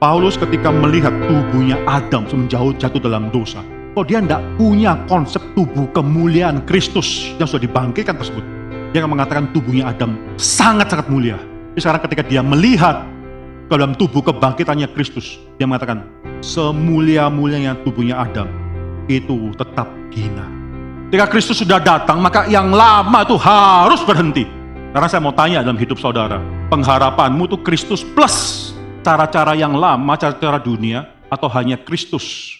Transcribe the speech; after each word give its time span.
Paulus 0.00 0.40
ketika 0.40 0.72
melihat 0.72 1.12
tubuhnya 1.28 1.76
Adam 1.84 2.24
menjauh 2.24 2.72
jatuh 2.80 3.04
dalam 3.04 3.28
dosa, 3.28 3.60
kok 3.92 4.08
dia 4.08 4.24
tidak 4.24 4.40
punya 4.56 4.96
konsep 5.04 5.44
tubuh 5.52 5.84
kemuliaan 5.92 6.64
Kristus 6.64 7.36
yang 7.36 7.44
sudah 7.44 7.68
dibangkitkan 7.68 8.16
tersebut. 8.16 8.40
Dia 8.96 9.04
akan 9.04 9.12
mengatakan 9.12 9.52
tubuhnya 9.52 9.92
Adam 9.92 10.16
sangat-sangat 10.40 11.04
mulia. 11.12 11.36
Tapi 11.36 11.84
sekarang 11.84 12.00
ketika 12.08 12.24
dia 12.24 12.40
melihat 12.40 13.04
ke 13.68 13.76
dalam 13.76 13.92
tubuh 13.92 14.24
kebangkitannya 14.24 14.88
Kristus, 14.96 15.36
dia 15.60 15.68
mengatakan 15.68 16.08
semulia-mulianya 16.40 17.76
tubuhnya 17.84 18.24
Adam 18.24 18.48
itu 19.04 19.52
tetap 19.52 19.84
hina. 20.16 20.48
Ketika 21.12 21.28
Kristus 21.28 21.60
sudah 21.60 21.76
datang, 21.76 22.24
maka 22.24 22.48
yang 22.48 22.72
lama 22.72 23.20
itu 23.20 23.36
harus 23.36 24.00
berhenti. 24.08 24.48
Karena 24.96 25.12
saya 25.12 25.20
mau 25.20 25.36
tanya 25.36 25.60
dalam 25.60 25.76
hidup 25.76 26.00
saudara, 26.00 26.40
pengharapanmu 26.72 27.52
itu 27.52 27.60
Kristus 27.60 28.00
plus 28.00 28.69
cara-cara 29.00 29.56
yang 29.56 29.72
lama, 29.72 30.12
cara-cara 30.20 30.60
dunia, 30.60 31.08
atau 31.32 31.48
hanya 31.56 31.80
Kristus? 31.80 32.56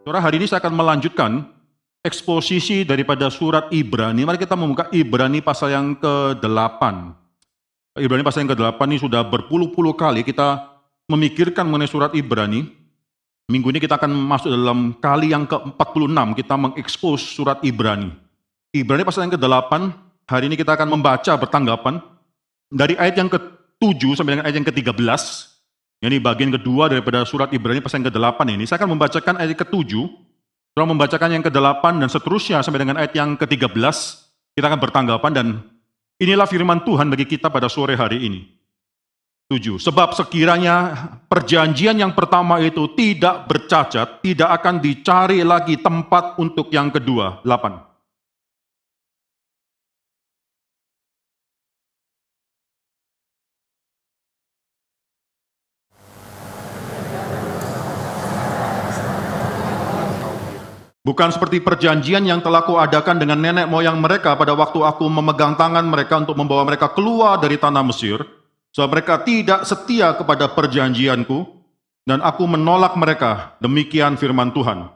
Saudara, 0.00 0.26
hari 0.26 0.42
ini 0.42 0.50
saya 0.50 0.58
akan 0.64 0.74
melanjutkan 0.74 1.46
eksposisi 2.02 2.82
daripada 2.88 3.28
surat 3.30 3.68
Ibrani. 3.70 4.24
Mari 4.26 4.40
kita 4.40 4.56
membuka 4.56 4.88
Ibrani 4.90 5.44
pasal 5.44 5.76
yang 5.76 5.94
ke-8. 6.00 6.82
Ibrani 8.00 8.24
pasal 8.24 8.42
yang 8.42 8.50
ke-8 8.56 8.80
ini 8.90 8.98
sudah 8.98 9.22
berpuluh-puluh 9.28 9.94
kali 9.94 10.24
kita 10.26 10.66
memikirkan 11.06 11.68
mengenai 11.68 11.86
surat 11.86 12.10
Ibrani. 12.16 12.79
Minggu 13.50 13.74
ini 13.74 13.82
kita 13.82 13.98
akan 13.98 14.14
masuk 14.14 14.46
dalam 14.46 14.94
kali 15.02 15.34
yang 15.34 15.42
ke-46 15.42 16.38
kita 16.38 16.54
mengekspos 16.54 17.18
surat 17.34 17.58
Ibrani. 17.66 18.14
Ibrani 18.70 19.02
pasal 19.02 19.26
yang 19.26 19.34
ke-8, 19.34 19.90
hari 20.30 20.46
ini 20.46 20.54
kita 20.54 20.78
akan 20.78 20.86
membaca 20.86 21.34
bertanggapan 21.34 21.98
dari 22.70 22.94
ayat 22.94 23.18
yang 23.18 23.26
ke-7 23.26 24.14
sampai 24.14 24.38
dengan 24.38 24.46
ayat 24.46 24.62
yang 24.62 24.68
ke-13. 24.70 25.02
Ini 26.06 26.22
bagian 26.22 26.54
kedua 26.54 26.86
daripada 26.94 27.26
surat 27.26 27.50
Ibrani 27.50 27.82
pasal 27.82 27.98
yang 27.98 28.14
ke-8 28.14 28.38
ini. 28.54 28.70
Saya 28.70 28.78
akan 28.78 28.94
membacakan 28.94 29.34
ayat 29.42 29.58
ke-7, 29.58 29.98
setelah 30.70 30.86
membacakan 30.86 31.28
yang 31.34 31.42
ke-8 31.42 31.84
dan 31.98 32.06
seterusnya 32.06 32.62
sampai 32.62 32.86
dengan 32.86 33.02
ayat 33.02 33.18
yang 33.18 33.34
ke-13, 33.34 33.82
kita 34.54 34.66
akan 34.70 34.78
bertanggapan 34.78 35.32
dan 35.34 35.46
inilah 36.22 36.46
firman 36.46 36.86
Tuhan 36.86 37.10
bagi 37.10 37.26
kita 37.26 37.50
pada 37.50 37.66
sore 37.66 37.98
hari 37.98 38.22
ini. 38.30 38.59
7. 39.50 39.82
Sebab 39.82 40.14
sekiranya 40.14 40.94
perjanjian 41.26 41.98
yang 41.98 42.14
pertama 42.14 42.62
itu 42.62 42.86
tidak 42.94 43.50
bercacat, 43.50 44.22
tidak 44.22 44.46
akan 44.62 44.78
dicari 44.78 45.42
lagi 45.42 45.74
tempat 45.74 46.38
untuk 46.38 46.70
yang 46.70 46.86
kedua. 46.94 47.42
8. 47.42 47.90
Bukan 61.02 61.34
seperti 61.34 61.58
perjanjian 61.58 62.22
yang 62.22 62.38
telah 62.38 62.62
kuadakan 62.62 63.18
dengan 63.18 63.42
nenek 63.42 63.66
moyang 63.66 63.98
mereka 63.98 64.38
pada 64.38 64.54
waktu 64.54 64.78
aku 64.78 65.10
memegang 65.10 65.58
tangan 65.58 65.82
mereka 65.82 66.22
untuk 66.22 66.38
membawa 66.38 66.62
mereka 66.62 66.86
keluar 66.94 67.34
dari 67.42 67.58
tanah 67.58 67.82
Mesir, 67.82 68.22
sebab 68.70 68.88
mereka 68.98 69.18
tidak 69.26 69.66
setia 69.66 70.14
kepada 70.14 70.46
perjanjianku, 70.50 71.58
dan 72.06 72.22
aku 72.22 72.46
menolak 72.46 72.94
mereka. 72.98 73.54
Demikian 73.62 74.18
firman 74.18 74.50
Tuhan. 74.54 74.90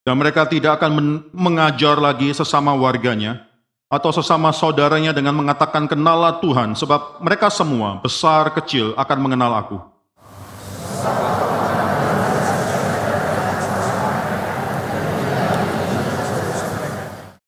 Dan 0.00 0.18
mereka 0.18 0.42
tidak 0.42 0.82
akan 0.82 1.22
mengajar 1.30 1.94
lagi 1.94 2.34
sesama 2.34 2.74
warganya 2.74 3.49
atau 3.90 4.14
sesama 4.14 4.54
saudaranya 4.54 5.10
dengan 5.10 5.34
mengatakan 5.34 5.90
kenallah 5.90 6.38
Tuhan, 6.38 6.78
sebab 6.78 7.18
mereka 7.18 7.50
semua, 7.50 7.98
besar 7.98 8.54
kecil, 8.54 8.94
akan 8.94 9.18
mengenal 9.18 9.50
aku. 9.58 9.82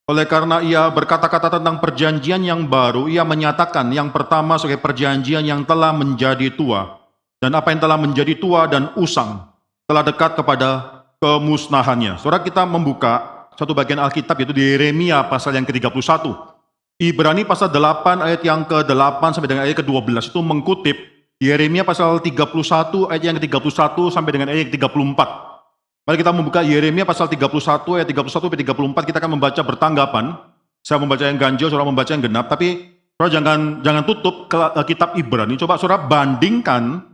Oleh 0.03 0.27
karena 0.27 0.59
ia 0.59 0.83
berkata-kata 0.91 1.57
tentang 1.63 1.79
perjanjian 1.79 2.43
yang 2.43 2.67
baru, 2.67 3.07
ia 3.07 3.23
menyatakan 3.23 3.87
yang 3.95 4.11
pertama 4.11 4.59
sebagai 4.59 4.83
perjanjian 4.83 5.47
yang 5.47 5.63
telah 5.63 5.95
menjadi 5.95 6.51
tua. 6.51 6.99
Dan 7.39 7.55
apa 7.55 7.71
yang 7.71 7.79
telah 7.79 7.95
menjadi 7.95 8.35
tua 8.35 8.67
dan 8.67 8.91
usang, 8.99 9.47
telah 9.87 10.03
dekat 10.03 10.35
kepada 10.35 11.01
kemusnahannya. 11.23 12.19
Saudara 12.19 12.43
kita 12.43 12.67
membuka 12.67 13.32
satu 13.53 13.71
bagian 13.77 14.01
Alkitab 14.01 14.37
yaitu 14.41 14.53
di 14.55 14.63
Yeremia 14.63 15.25
pasal 15.29 15.53
yang 15.57 15.65
ke-31. 15.65 16.29
Ibrani 17.01 17.43
pasal 17.43 17.73
8 17.73 18.21
ayat 18.21 18.41
yang 18.45 18.63
ke-8 18.69 19.21
sampai 19.33 19.49
dengan 19.49 19.63
ayat 19.65 19.81
ke-12 19.81 20.29
itu 20.29 20.39
mengkutip 20.39 20.97
Yeremia 21.41 21.83
pasal 21.83 22.21
31 22.21 23.11
ayat 23.11 23.23
yang 23.23 23.35
ke-31 23.41 23.97
sampai 24.13 24.31
dengan 24.31 24.47
ayat 24.53 24.71
ke-34. 24.71 25.19
Mari 26.03 26.17
kita 26.19 26.31
membuka 26.35 26.59
Yeremia 26.63 27.07
pasal 27.07 27.27
31 27.27 27.99
ayat 27.99 28.07
31 28.07 28.31
sampai 28.31 28.59
34 28.59 29.07
kita 29.09 29.17
akan 29.19 29.31
membaca 29.39 29.61
bertanggapan. 29.63 30.25
Saya 30.83 30.99
membaca 30.99 31.23
yang 31.23 31.39
ganjil, 31.39 31.71
saudara 31.71 31.87
membaca 31.87 32.11
yang 32.11 32.19
genap, 32.19 32.51
tapi 32.51 32.91
saudara 33.15 33.31
jangan 33.39 33.59
jangan 33.79 34.03
tutup 34.03 34.51
ke 34.51 34.59
kitab 34.83 35.15
Ibrani. 35.15 35.55
Coba 35.55 35.79
saudara 35.79 36.03
bandingkan 36.03 37.07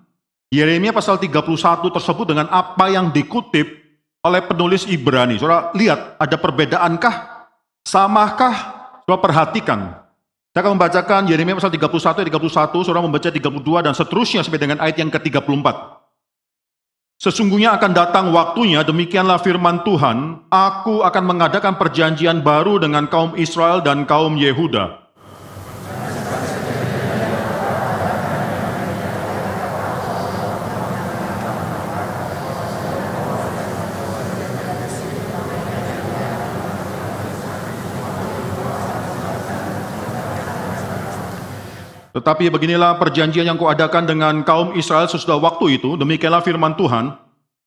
Yeremia 0.49 0.89
pasal 0.89 1.21
31 1.21 1.45
tersebut 1.93 2.25
dengan 2.25 2.49
apa 2.49 2.89
yang 2.89 3.13
dikutip 3.13 3.88
oleh 4.29 4.45
penulis 4.45 4.85
Ibrani. 4.85 5.41
Saudara 5.41 5.73
lihat 5.73 6.21
ada 6.21 6.37
perbedaankah? 6.37 7.15
Samakah? 7.83 8.55
Saudara 9.03 9.19
perhatikan. 9.19 9.79
Saya 10.53 10.65
akan 10.65 10.77
membacakan 10.77 11.21
Yeremia 11.29 11.57
pasal 11.57 11.73
31 11.73 11.89
ayat 11.89 12.27
31, 12.29 12.85
saudara 12.85 13.05
membaca 13.05 13.29
32 13.29 13.85
dan 13.85 13.93
seterusnya 13.93 14.41
sampai 14.41 14.61
dengan 14.61 14.81
ayat 14.81 14.97
yang 14.97 15.13
ke-34. 15.13 15.67
Sesungguhnya 17.19 17.75
akan 17.75 17.91
datang 17.91 18.25
waktunya, 18.31 18.81
demikianlah 18.81 19.43
firman 19.43 19.83
Tuhan, 19.83 20.47
aku 20.49 21.03
akan 21.03 21.23
mengadakan 21.27 21.75
perjanjian 21.75 22.41
baru 22.41 22.79
dengan 22.79 23.11
kaum 23.11 23.35
Israel 23.35 23.83
dan 23.83 24.07
kaum 24.07 24.39
Yehuda 24.39 24.98
Tetapi 42.19 42.51
beginilah 42.51 42.99
perjanjian 42.99 43.47
yang 43.47 43.55
kuadakan 43.55 44.03
dengan 44.03 44.43
kaum 44.43 44.75
Israel 44.75 45.07
sesudah 45.07 45.39
waktu 45.39 45.79
itu, 45.79 45.95
demikianlah 45.95 46.43
firman 46.43 46.75
Tuhan, 46.75 47.15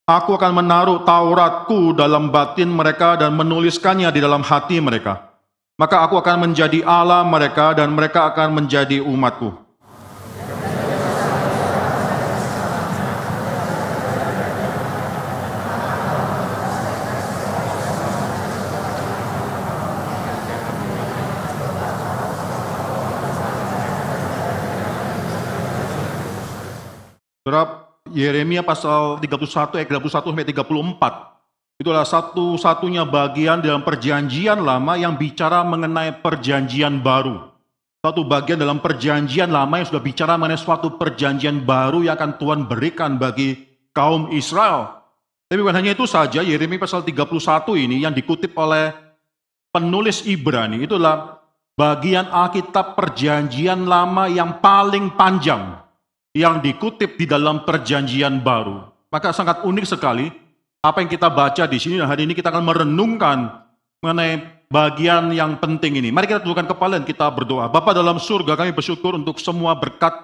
Aku 0.02 0.34
akan 0.34 0.60
menaruh 0.60 1.06
Tauratku 1.06 1.94
dalam 1.94 2.28
batin 2.34 2.66
mereka 2.66 3.14
dan 3.14 3.38
menuliskannya 3.38 4.10
di 4.10 4.18
dalam 4.20 4.42
hati 4.42 4.82
mereka. 4.82 5.30
Maka 5.78 6.02
aku 6.02 6.18
akan 6.18 6.50
menjadi 6.50 6.82
Allah 6.82 7.22
mereka 7.22 7.70
dan 7.72 7.94
mereka 7.94 8.28
akan 8.34 8.60
menjadi 8.60 8.98
umatku. 8.98 9.61
Saudara, 27.52 27.84
Yeremia 28.08 28.64
pasal 28.64 29.20
31 29.20 29.76
ayat 29.76 29.88
31 29.92 30.08
sampai 30.08 30.48
34. 30.48 31.84
Itulah 31.84 32.00
satu-satunya 32.08 33.04
bagian 33.04 33.60
dalam 33.60 33.84
perjanjian 33.84 34.64
lama 34.64 34.96
yang 34.96 35.20
bicara 35.20 35.60
mengenai 35.60 36.16
perjanjian 36.24 37.04
baru. 37.04 37.52
Satu 38.00 38.24
bagian 38.24 38.56
dalam 38.56 38.80
perjanjian 38.80 39.52
lama 39.52 39.76
yang 39.76 39.84
sudah 39.84 40.00
bicara 40.00 40.40
mengenai 40.40 40.56
suatu 40.56 40.96
perjanjian 40.96 41.60
baru 41.60 42.00
yang 42.00 42.16
akan 42.16 42.40
Tuhan 42.40 42.60
berikan 42.64 43.20
bagi 43.20 43.60
kaum 43.92 44.32
Israel. 44.32 45.04
Tapi 45.52 45.60
bukan 45.60 45.76
hanya 45.76 45.92
itu 45.92 46.08
saja, 46.08 46.40
Yeremia 46.40 46.80
pasal 46.80 47.04
31 47.04 47.36
ini 47.76 48.00
yang 48.00 48.16
dikutip 48.16 48.56
oleh 48.56 48.96
penulis 49.68 50.24
Ibrani 50.24 50.88
itulah 50.88 51.36
bagian 51.76 52.32
Alkitab 52.32 52.96
perjanjian 52.96 53.84
lama 53.84 54.24
yang 54.24 54.56
paling 54.64 55.12
panjang 55.20 55.81
yang 56.32 56.64
dikutip 56.64 57.20
di 57.20 57.28
dalam 57.28 57.64
perjanjian 57.64 58.40
baru. 58.40 58.88
Maka 59.12 59.32
sangat 59.36 59.64
unik 59.64 59.84
sekali 59.84 60.32
apa 60.80 61.04
yang 61.04 61.10
kita 61.12 61.28
baca 61.28 61.68
di 61.68 61.78
sini 61.78 62.00
dan 62.00 62.08
hari 62.08 62.24
ini 62.24 62.32
kita 62.32 62.48
akan 62.48 62.64
merenungkan 62.64 63.38
mengenai 64.00 64.66
bagian 64.72 65.30
yang 65.30 65.60
penting 65.60 66.00
ini. 66.00 66.08
Mari 66.08 66.26
kita 66.26 66.40
tundukkan 66.40 66.72
kepala 66.72 66.96
dan 66.98 67.06
kita 67.06 67.28
berdoa. 67.28 67.68
Bapa 67.68 67.92
dalam 67.92 68.16
surga 68.16 68.56
kami 68.56 68.72
bersyukur 68.72 69.14
untuk 69.14 69.36
semua 69.38 69.76
berkat 69.76 70.16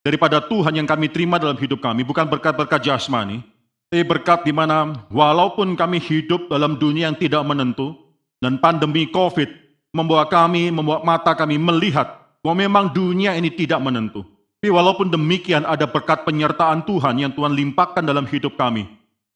daripada 0.00 0.40
Tuhan 0.40 0.74
yang 0.74 0.88
kami 0.88 1.12
terima 1.12 1.36
dalam 1.36 1.54
hidup 1.60 1.84
kami. 1.84 2.02
Bukan 2.02 2.26
berkat-berkat 2.26 2.88
jasmani, 2.88 3.44
tapi 3.92 4.08
berkat 4.08 4.48
di 4.48 4.56
mana 4.56 5.06
walaupun 5.12 5.76
kami 5.76 6.00
hidup 6.00 6.48
dalam 6.48 6.80
dunia 6.80 7.12
yang 7.12 7.18
tidak 7.20 7.44
menentu 7.44 7.92
dan 8.40 8.56
pandemi 8.56 9.04
COVID 9.12 9.46
membawa 9.92 10.24
kami, 10.24 10.72
membawa 10.72 11.04
mata 11.04 11.36
kami 11.36 11.60
melihat 11.60 12.08
bahwa 12.40 12.56
memang 12.58 12.84
dunia 12.90 13.36
ini 13.36 13.52
tidak 13.52 13.78
menentu. 13.84 14.24
Tapi 14.62 14.70
walaupun 14.70 15.10
demikian 15.10 15.66
ada 15.66 15.90
berkat 15.90 16.22
penyertaan 16.22 16.86
Tuhan 16.86 17.18
yang 17.18 17.34
Tuhan 17.34 17.50
limpahkan 17.50 17.98
dalam 17.98 18.22
hidup 18.30 18.54
kami. 18.54 18.86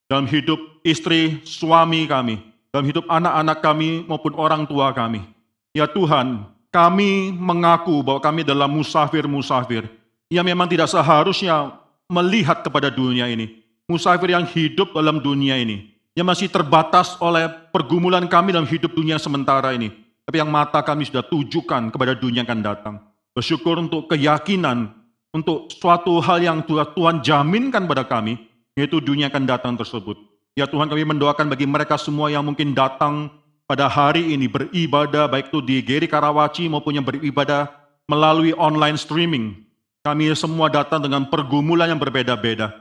Dalam 0.07 0.23
hidup 0.31 0.55
istri, 0.87 1.43
suami 1.43 2.07
kami, 2.07 2.39
dalam 2.71 2.87
hidup 2.87 3.11
anak-anak 3.11 3.59
kami 3.59 4.07
maupun 4.07 4.39
orang 4.39 4.63
tua 4.71 4.95
kami. 4.95 5.27
Ya 5.75 5.91
Tuhan, 5.91 6.47
kami 6.71 7.35
mengaku 7.35 8.07
bahwa 8.07 8.23
kami 8.23 8.47
adalah 8.47 8.71
musafir-musafir 8.71 9.91
yang 10.31 10.47
memang 10.47 10.71
tidak 10.71 10.95
seharusnya 10.95 11.75
melihat 12.07 12.63
kepada 12.63 12.87
dunia 12.87 13.27
ini. 13.27 13.67
Musafir 13.91 14.31
yang 14.31 14.47
hidup 14.47 14.95
dalam 14.95 15.19
dunia 15.19 15.59
ini, 15.59 15.91
yang 16.15 16.31
masih 16.31 16.47
terbatas 16.47 17.19
oleh 17.19 17.51
pergumulan 17.75 18.31
kami 18.31 18.55
dalam 18.55 18.71
hidup 18.71 18.95
dunia 18.95 19.19
sementara 19.19 19.75
ini. 19.75 19.91
Tapi 20.23 20.39
yang 20.39 20.55
mata 20.55 20.79
kami 20.87 21.03
sudah 21.03 21.27
tujukan 21.27 21.91
kepada 21.91 22.15
dunia 22.15 22.47
yang 22.47 22.47
akan 22.47 22.63
datang. 22.63 22.95
Bersyukur 23.35 23.77
untuk 23.77 24.07
keyakinan, 24.07 24.96
untuk 25.37 25.69
suatu 25.69 26.17
hal 26.25 26.41
yang 26.41 26.65
Tuhan 26.65 27.21
jaminkan 27.21 27.85
pada 27.85 28.09
kami, 28.09 28.41
yaitu 28.73 29.05
dunia 29.05 29.29
akan 29.29 29.45
datang 29.45 29.77
tersebut. 29.77 30.17
Ya 30.57 30.65
Tuhan 30.65 30.89
kami 30.89 31.05
mendoakan 31.05 31.53
bagi 31.53 31.69
mereka 31.69 32.01
semua 32.01 32.33
yang 32.33 32.41
mungkin 32.41 32.73
datang 32.73 33.29
pada 33.69 33.85
hari 33.93 34.33
ini 34.33 34.49
beribadah 34.49 35.29
baik 35.29 35.53
itu 35.53 35.61
di 35.61 35.85
Geri 35.85 36.09
Karawaci 36.09 36.73
maupun 36.73 36.97
yang 36.97 37.05
beribadah 37.05 37.69
melalui 38.09 38.57
online 38.57 38.97
streaming. 38.97 39.61
Kami 40.01 40.33
semua 40.33 40.73
datang 40.73 41.05
dengan 41.05 41.29
pergumulan 41.29 41.93
yang 41.93 42.01
berbeda-beda. 42.01 42.73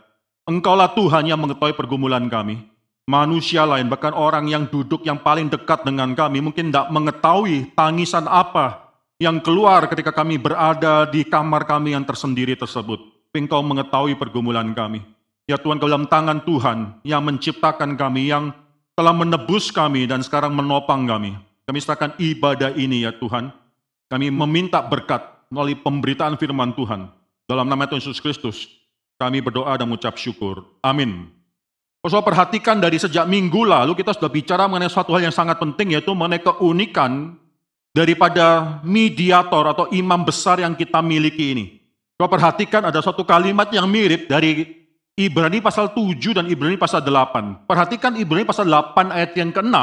Engkaulah 0.48 0.94
Tuhan 0.96 1.28
yang 1.28 1.42
mengetahui 1.42 1.75
pergumulan 1.75 2.24
kami. 2.31 2.63
Manusia 3.10 3.66
lain, 3.66 3.90
bahkan 3.90 4.13
orang 4.13 4.48
yang 4.48 4.69
duduk 4.69 5.04
yang 5.04 5.19
paling 5.19 5.50
dekat 5.50 5.84
dengan 5.84 6.13
kami 6.13 6.42
mungkin 6.42 6.69
tidak 6.69 6.90
mengetahui 6.94 7.74
tangisan 7.74 8.30
apa 8.30 8.85
yang 9.16 9.40
keluar 9.40 9.88
ketika 9.88 10.12
kami 10.12 10.36
berada 10.36 11.08
di 11.08 11.24
kamar 11.24 11.64
kami 11.64 11.96
yang 11.96 12.04
tersendiri 12.04 12.60
tersebut. 12.60 13.00
Engkau 13.36 13.60
mengetahui 13.60 14.16
pergumulan 14.16 14.72
kami. 14.72 15.04
Ya 15.44 15.60
Tuhan, 15.60 15.76
ke 15.78 15.86
dalam 15.86 16.08
tangan 16.08 16.40
Tuhan 16.48 17.04
yang 17.04 17.22
menciptakan 17.22 18.00
kami, 18.00 18.32
yang 18.32 18.56
telah 18.96 19.12
menebus 19.12 19.76
kami 19.76 20.08
dan 20.08 20.24
sekarang 20.24 20.56
menopang 20.56 21.04
kami. 21.04 21.36
Kami 21.68 21.78
serahkan 21.84 22.16
ibadah 22.16 22.72
ini 22.80 23.04
ya 23.04 23.12
Tuhan. 23.12 23.52
Kami 24.08 24.32
meminta 24.32 24.80
berkat 24.80 25.20
melalui 25.52 25.76
pemberitaan 25.76 26.40
firman 26.40 26.72
Tuhan. 26.74 27.12
Dalam 27.46 27.68
nama 27.68 27.86
Tuhan 27.86 28.02
Yesus 28.02 28.24
Kristus, 28.24 28.72
kami 29.20 29.44
berdoa 29.44 29.76
dan 29.76 29.86
mengucap 29.92 30.16
syukur. 30.16 30.64
Amin. 30.80 31.28
Kalau 32.06 32.22
perhatikan 32.22 32.78
dari 32.78 33.02
sejak 33.02 33.26
minggu 33.26 33.66
lalu 33.66 33.98
kita 33.98 34.14
sudah 34.14 34.30
bicara 34.30 34.70
mengenai 34.70 34.94
suatu 34.94 35.10
hal 35.18 35.26
yang 35.26 35.34
sangat 35.34 35.58
penting 35.58 35.98
yaitu 35.98 36.14
mengenai 36.14 36.38
keunikan 36.38 37.34
daripada 37.95 38.77
mediator 38.83 39.71
atau 39.71 39.86
imam 39.95 40.27
besar 40.27 40.59
yang 40.59 40.75
kita 40.75 41.00
miliki 41.00 41.56
ini. 41.56 41.65
Kalau 42.19 42.27
perhatikan 42.27 42.83
ada 42.83 43.00
suatu 43.00 43.24
kalimat 43.24 43.71
yang 43.71 43.88
mirip 43.88 44.27
dari 44.27 44.68
Ibrani 45.15 45.63
pasal 45.63 45.95
7 45.95 46.36
dan 46.36 46.44
Ibrani 46.51 46.75
pasal 46.75 47.00
8. 47.00 47.63
Perhatikan 47.63 48.19
Ibrani 48.19 48.44
pasal 48.44 48.68
8 48.68 49.15
ayat 49.15 49.31
yang 49.39 49.56
ke-6. 49.56 49.80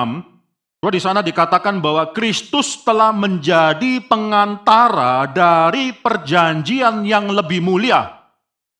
Di 0.82 1.00
sana 1.00 1.24
dikatakan 1.24 1.80
bahwa 1.80 2.12
Kristus 2.12 2.84
telah 2.84 3.16
menjadi 3.16 4.02
pengantara 4.04 5.24
dari 5.30 5.96
perjanjian 5.96 7.08
yang 7.08 7.32
lebih 7.32 7.64
mulia. 7.64 8.12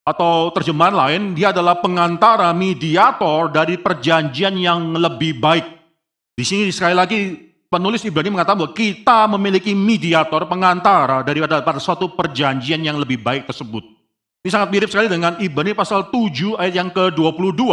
Atau 0.02 0.50
terjemahan 0.50 0.92
lain, 0.98 1.22
dia 1.32 1.54
adalah 1.54 1.78
pengantara 1.78 2.50
mediator 2.52 3.48
dari 3.48 3.78
perjanjian 3.78 4.58
yang 4.58 4.92
lebih 4.98 5.38
baik. 5.38 5.64
Di 6.34 6.42
sini 6.42 6.74
sekali 6.74 6.96
lagi 6.98 7.51
penulis 7.72 8.04
Ibrani 8.04 8.28
mengatakan 8.28 8.60
bahwa 8.60 8.76
kita 8.76 9.24
memiliki 9.32 9.72
mediator, 9.72 10.44
pengantara 10.44 11.24
daripada 11.24 11.64
pada 11.64 11.80
suatu 11.80 12.12
perjanjian 12.12 12.84
yang 12.84 13.00
lebih 13.00 13.24
baik 13.24 13.48
tersebut. 13.48 13.80
Ini 14.44 14.50
sangat 14.52 14.68
mirip 14.68 14.92
sekali 14.92 15.08
dengan 15.08 15.40
Ibrani 15.40 15.72
pasal 15.72 16.12
7 16.12 16.60
ayat 16.60 16.74
yang 16.76 16.90
ke-22. 16.92 17.64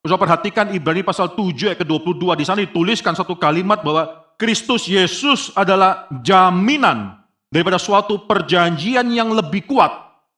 Bisa 0.00 0.16
perhatikan 0.16 0.72
Ibrani 0.72 1.04
pasal 1.04 1.36
7 1.36 1.76
ayat 1.76 1.78
ke-22. 1.84 2.24
Di 2.40 2.44
sana 2.48 2.64
dituliskan 2.64 3.12
satu 3.12 3.36
kalimat 3.36 3.84
bahwa 3.84 4.24
Kristus 4.40 4.88
Yesus 4.88 5.52
adalah 5.52 6.08
jaminan 6.24 7.20
daripada 7.52 7.76
suatu 7.76 8.24
perjanjian 8.24 9.04
yang 9.12 9.34
lebih 9.36 9.68
kuat. 9.68 9.92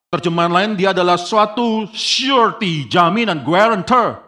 Terjemahan 0.09 0.49
lain, 0.49 0.71
dia 0.73 0.97
adalah 0.97 1.21
suatu 1.21 1.85
surety, 1.93 2.89
jaminan, 2.89 3.44
guarantor, 3.44 4.28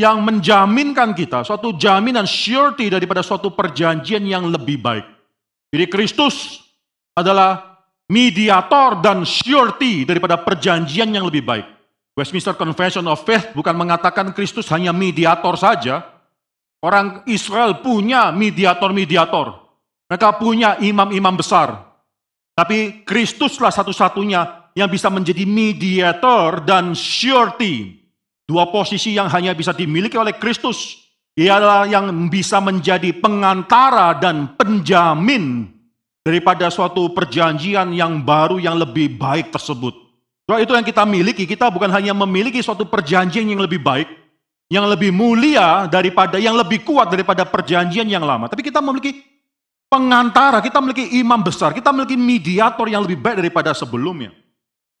yang 0.00 0.24
menjaminkan 0.24 1.12
kita, 1.12 1.44
suatu 1.44 1.76
jaminan 1.76 2.24
surety 2.24 2.88
daripada 2.88 3.20
suatu 3.20 3.52
perjanjian 3.52 4.24
yang 4.24 4.48
lebih 4.48 4.80
baik. 4.80 5.04
Jadi 5.68 5.84
Kristus 5.92 6.64
adalah 7.12 7.84
mediator 8.08 9.04
dan 9.04 9.28
surety 9.28 10.08
daripada 10.08 10.40
perjanjian 10.40 11.12
yang 11.12 11.28
lebih 11.28 11.44
baik. 11.44 11.68
Westminster 12.16 12.56
Confession 12.56 13.04
of 13.06 13.20
Faith 13.28 13.52
bukan 13.52 13.76
mengatakan 13.76 14.32
Kristus 14.32 14.66
hanya 14.72 14.90
mediator 14.90 15.54
saja. 15.60 16.00
Orang 16.80 17.28
Israel 17.28 17.84
punya 17.84 18.32
mediator-mediator. 18.32 19.52
Mereka 20.08 20.40
punya 20.40 20.80
imam-imam 20.80 21.36
besar. 21.36 21.76
Tapi 22.56 23.04
Kristuslah 23.04 23.68
satu-satunya 23.68 24.72
yang 24.74 24.88
bisa 24.88 25.12
menjadi 25.12 25.44
mediator 25.44 26.64
dan 26.64 26.96
surety. 26.96 27.99
Dua 28.50 28.66
posisi 28.66 29.14
yang 29.14 29.30
hanya 29.30 29.54
bisa 29.54 29.70
dimiliki 29.70 30.18
oleh 30.18 30.34
Kristus. 30.34 31.06
Ialah 31.38 31.86
yang 31.86 32.10
bisa 32.26 32.58
menjadi 32.58 33.14
pengantara 33.14 34.18
dan 34.18 34.58
penjamin 34.58 35.70
daripada 36.26 36.66
suatu 36.66 37.14
perjanjian 37.14 37.94
yang 37.94 38.18
baru 38.26 38.58
yang 38.58 38.74
lebih 38.74 39.14
baik 39.14 39.54
tersebut. 39.54 39.94
So, 40.50 40.58
itu 40.58 40.74
yang 40.74 40.82
kita 40.82 41.06
miliki, 41.06 41.46
kita 41.46 41.70
bukan 41.70 41.94
hanya 41.94 42.10
memiliki 42.10 42.58
suatu 42.58 42.82
perjanjian 42.82 43.46
yang 43.46 43.62
lebih 43.62 43.78
baik, 43.78 44.10
yang 44.66 44.82
lebih 44.90 45.14
mulia 45.14 45.86
daripada, 45.86 46.42
yang 46.42 46.58
lebih 46.58 46.82
kuat 46.82 47.06
daripada 47.06 47.46
perjanjian 47.46 48.10
yang 48.10 48.26
lama. 48.26 48.50
Tapi 48.50 48.66
kita 48.66 48.82
memiliki 48.82 49.22
pengantara, 49.86 50.58
kita 50.58 50.82
memiliki 50.82 51.22
imam 51.22 51.38
besar, 51.38 51.70
kita 51.70 51.94
memiliki 51.94 52.18
mediator 52.18 52.90
yang 52.90 53.06
lebih 53.06 53.22
baik 53.22 53.38
daripada 53.38 53.70
sebelumnya. 53.78 54.34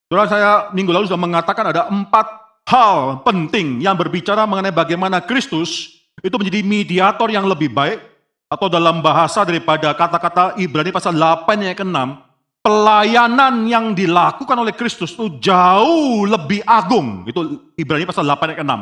Saudara 0.06 0.26
saya 0.30 0.50
minggu 0.70 0.90
lalu 0.94 1.10
sudah 1.10 1.18
mengatakan 1.18 1.74
ada 1.74 1.90
empat 1.90 2.49
hal 2.70 3.26
penting 3.26 3.82
yang 3.82 3.98
berbicara 3.98 4.46
mengenai 4.46 4.70
bagaimana 4.70 5.18
Kristus 5.18 5.98
itu 6.22 6.36
menjadi 6.38 6.62
mediator 6.62 7.26
yang 7.26 7.50
lebih 7.50 7.74
baik, 7.74 7.98
atau 8.50 8.66
dalam 8.66 8.98
bahasa 8.98 9.46
daripada 9.46 9.94
kata-kata 9.94 10.58
Ibrani 10.58 10.90
pasal 10.90 11.14
8 11.14 11.70
yang 11.70 11.78
ke-6, 11.78 11.98
pelayanan 12.66 13.54
yang 13.70 13.94
dilakukan 13.94 14.58
oleh 14.58 14.74
Kristus 14.74 15.14
itu 15.14 15.38
jauh 15.38 16.26
lebih 16.26 16.60
agung. 16.66 17.24
Itu 17.30 17.70
Ibrani 17.78 18.04
pasal 18.10 18.26
8 18.26 18.54
yang 18.54 18.60
ke-6. 18.66 18.74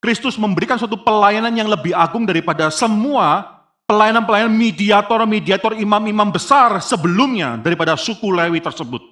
Kristus 0.00 0.38
memberikan 0.40 0.80
suatu 0.80 0.96
pelayanan 0.96 1.52
yang 1.52 1.68
lebih 1.68 1.92
agung 1.92 2.24
daripada 2.24 2.72
semua 2.72 3.60
pelayanan-pelayanan 3.84 4.54
mediator-mediator 4.54 5.76
imam-imam 5.76 6.30
besar 6.32 6.80
sebelumnya 6.80 7.60
daripada 7.60 7.98
suku 7.98 8.30
Lewi 8.30 8.62
tersebut. 8.62 9.02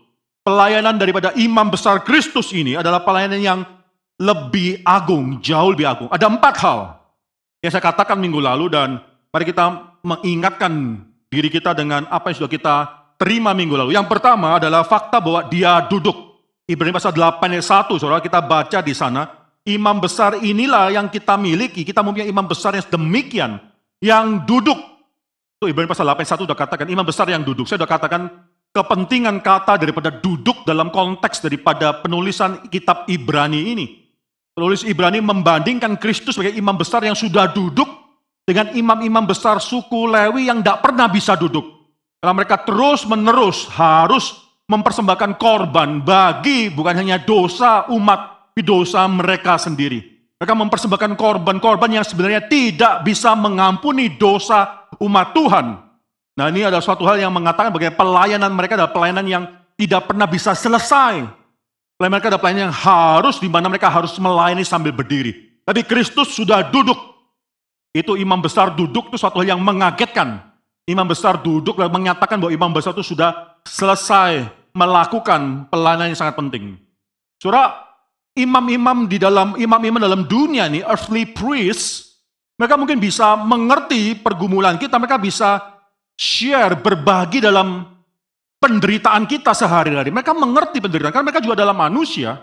Pelayanan 0.47 0.97
daripada 0.97 1.35
imam 1.37 1.69
besar 1.69 2.01
Kristus 2.07 2.55
ini 2.57 2.79
adalah 2.79 3.05
pelayanan 3.05 3.43
yang 3.43 3.59
lebih 4.19 4.83
agung, 4.83 5.39
jauh 5.39 5.71
lebih 5.71 5.87
agung. 5.87 6.09
Ada 6.11 6.27
empat 6.27 6.55
hal 6.59 6.99
yang 7.63 7.71
saya 7.71 7.83
katakan 7.83 8.19
minggu 8.19 8.43
lalu 8.43 8.67
dan 8.71 8.99
mari 9.31 9.47
kita 9.47 9.99
mengingatkan 10.03 11.03
diri 11.31 11.49
kita 11.51 11.75
dengan 11.75 12.07
apa 12.11 12.31
yang 12.31 12.37
sudah 12.43 12.51
kita 12.51 12.75
terima 13.15 13.55
minggu 13.55 13.79
lalu. 13.79 13.95
Yang 13.95 14.11
pertama 14.11 14.59
adalah 14.59 14.83
fakta 14.83 15.23
bahwa 15.23 15.47
dia 15.47 15.83
duduk. 15.87 16.39
Ibrani 16.69 16.93
pasal 16.93 17.17
8 17.17 17.41
ayat 17.49 17.65
1, 17.89 17.97
saudara 17.97 18.21
kita 18.21 18.45
baca 18.45 18.79
di 18.85 18.93
sana. 18.93 19.25
Imam 19.65 20.01
besar 20.01 20.37
inilah 20.41 20.93
yang 20.93 21.09
kita 21.09 21.37
miliki. 21.37 21.85
Kita 21.85 22.01
mempunyai 22.05 22.29
imam 22.29 22.45
besar 22.45 22.77
yang 22.77 22.85
demikian. 22.85 23.57
Yang 24.03 24.45
duduk. 24.45 24.79
Itu 25.59 25.67
Ibrani 25.71 25.89
pasal 25.89 26.05
8 26.05 26.19
ayat 26.19 26.31
1 26.37 26.45
sudah 26.45 26.59
katakan, 26.59 26.87
imam 26.91 27.07
besar 27.07 27.27
yang 27.31 27.41
duduk. 27.47 27.65
Saya 27.65 27.81
sudah 27.81 27.91
katakan 27.91 28.29
kepentingan 28.73 29.41
kata 29.41 29.81
daripada 29.81 30.13
duduk 30.13 30.63
dalam 30.63 30.93
konteks 30.93 31.41
daripada 31.41 31.99
penulisan 32.05 32.69
kitab 32.69 33.09
Ibrani 33.09 33.73
ini. 33.73 34.08
Penulis 34.59 34.83
Ibrani 34.83 35.23
membandingkan 35.23 35.95
Kristus 36.03 36.35
sebagai 36.35 36.59
imam 36.59 36.75
besar 36.75 37.07
yang 37.07 37.15
sudah 37.15 37.47
duduk 37.47 37.87
dengan 38.43 38.75
imam-imam 38.75 39.23
besar 39.23 39.63
suku 39.63 40.11
Lewi 40.11 40.51
yang 40.51 40.59
tidak 40.59 40.83
pernah 40.83 41.07
bisa 41.07 41.39
duduk. 41.39 41.63
Karena 42.19 42.35
mereka 42.35 42.67
terus 42.67 43.07
menerus 43.07 43.71
harus 43.71 44.35
mempersembahkan 44.67 45.39
korban 45.39 46.03
bagi 46.03 46.75
bukan 46.75 46.91
hanya 46.91 47.23
dosa 47.23 47.87
umat, 47.95 48.51
tapi 48.51 48.67
dosa 48.67 49.07
mereka 49.07 49.63
sendiri. 49.63 50.03
Mereka 50.43 50.55
mempersembahkan 50.59 51.15
korban-korban 51.15 51.95
yang 51.95 52.03
sebenarnya 52.03 52.51
tidak 52.51 53.07
bisa 53.07 53.39
mengampuni 53.39 54.19
dosa 54.19 54.91
umat 54.99 55.39
Tuhan. 55.39 55.67
Nah 56.35 56.51
ini 56.51 56.67
adalah 56.67 56.83
suatu 56.83 57.07
hal 57.07 57.23
yang 57.23 57.31
mengatakan 57.31 57.71
bagaimana 57.71 57.95
pelayanan 57.95 58.51
mereka 58.51 58.75
adalah 58.75 58.91
pelayanan 58.91 59.23
yang 59.23 59.45
tidak 59.79 60.11
pernah 60.11 60.27
bisa 60.27 60.51
selesai. 60.51 61.38
Pelayanan 61.99 62.15
mereka 62.15 62.27
adalah 62.31 62.43
pelayanan 62.47 62.65
yang 62.71 62.79
harus, 62.79 63.37
di 63.43 63.51
mana 63.51 63.67
mereka 63.67 63.91
harus 63.91 64.15
melayani 64.23 64.63
sambil 64.63 64.95
berdiri. 64.95 65.59
Tapi 65.67 65.83
Kristus 65.83 66.31
sudah 66.31 66.63
duduk. 66.63 66.95
Itu 67.91 68.15
imam 68.15 68.39
besar 68.39 68.71
duduk 68.71 69.11
itu 69.11 69.19
suatu 69.19 69.43
hal 69.43 69.59
yang 69.59 69.61
mengagetkan. 69.61 70.39
Imam 70.87 71.03
besar 71.11 71.43
duduk 71.43 71.75
dan 71.75 71.91
menyatakan 71.91 72.39
bahwa 72.39 72.55
imam 72.55 72.71
besar 72.71 72.95
itu 72.95 73.03
sudah 73.03 73.59
selesai 73.67 74.47
melakukan 74.71 75.67
pelayanan 75.67 76.15
yang 76.15 76.19
sangat 76.23 76.39
penting. 76.39 76.79
Surah 77.43 77.83
imam-imam 78.39 79.11
di 79.11 79.19
dalam 79.19 79.59
imam-imam 79.59 79.99
dalam 79.99 80.23
dunia 80.23 80.71
ini, 80.71 80.87
earthly 80.87 81.27
priests, 81.27 82.23
mereka 82.55 82.79
mungkin 82.79 83.03
bisa 83.03 83.35
mengerti 83.35 84.15
pergumulan 84.15 84.79
kita, 84.79 85.03
mereka 85.03 85.19
bisa 85.19 85.83
share, 86.15 86.79
berbagi 86.79 87.43
dalam 87.43 87.98
penderitaan 88.59 89.25
kita 89.25 89.55
sehari-hari. 89.55 90.11
Mereka 90.11 90.35
mengerti 90.35 90.83
penderitaan, 90.83 91.15
karena 91.15 91.27
mereka 91.31 91.43
juga 91.43 91.65
adalah 91.65 91.75
manusia. 91.75 92.37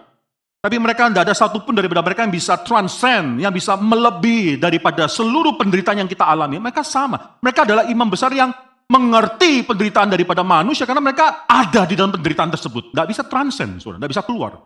Tapi 0.66 0.82
mereka 0.82 1.14
tidak 1.14 1.30
ada 1.30 1.36
satupun 1.38 1.78
daripada 1.78 2.02
mereka 2.02 2.26
yang 2.26 2.34
bisa 2.34 2.58
transcend, 2.66 3.38
yang 3.38 3.54
bisa 3.54 3.78
melebihi 3.78 4.58
daripada 4.58 5.06
seluruh 5.06 5.54
penderitaan 5.62 6.02
yang 6.02 6.10
kita 6.10 6.26
alami. 6.26 6.58
Mereka 6.58 6.82
sama. 6.82 7.38
Mereka 7.38 7.70
adalah 7.70 7.86
imam 7.86 8.10
besar 8.10 8.34
yang 8.34 8.50
mengerti 8.90 9.62
penderitaan 9.62 10.10
daripada 10.10 10.42
manusia 10.42 10.90
karena 10.90 11.06
mereka 11.06 11.46
ada 11.46 11.86
di 11.86 11.94
dalam 11.94 12.10
penderitaan 12.18 12.50
tersebut. 12.50 12.90
Tidak 12.90 13.06
bisa 13.06 13.22
transcend, 13.30 13.78
tidak 13.78 14.10
bisa 14.10 14.26
keluar. 14.26 14.58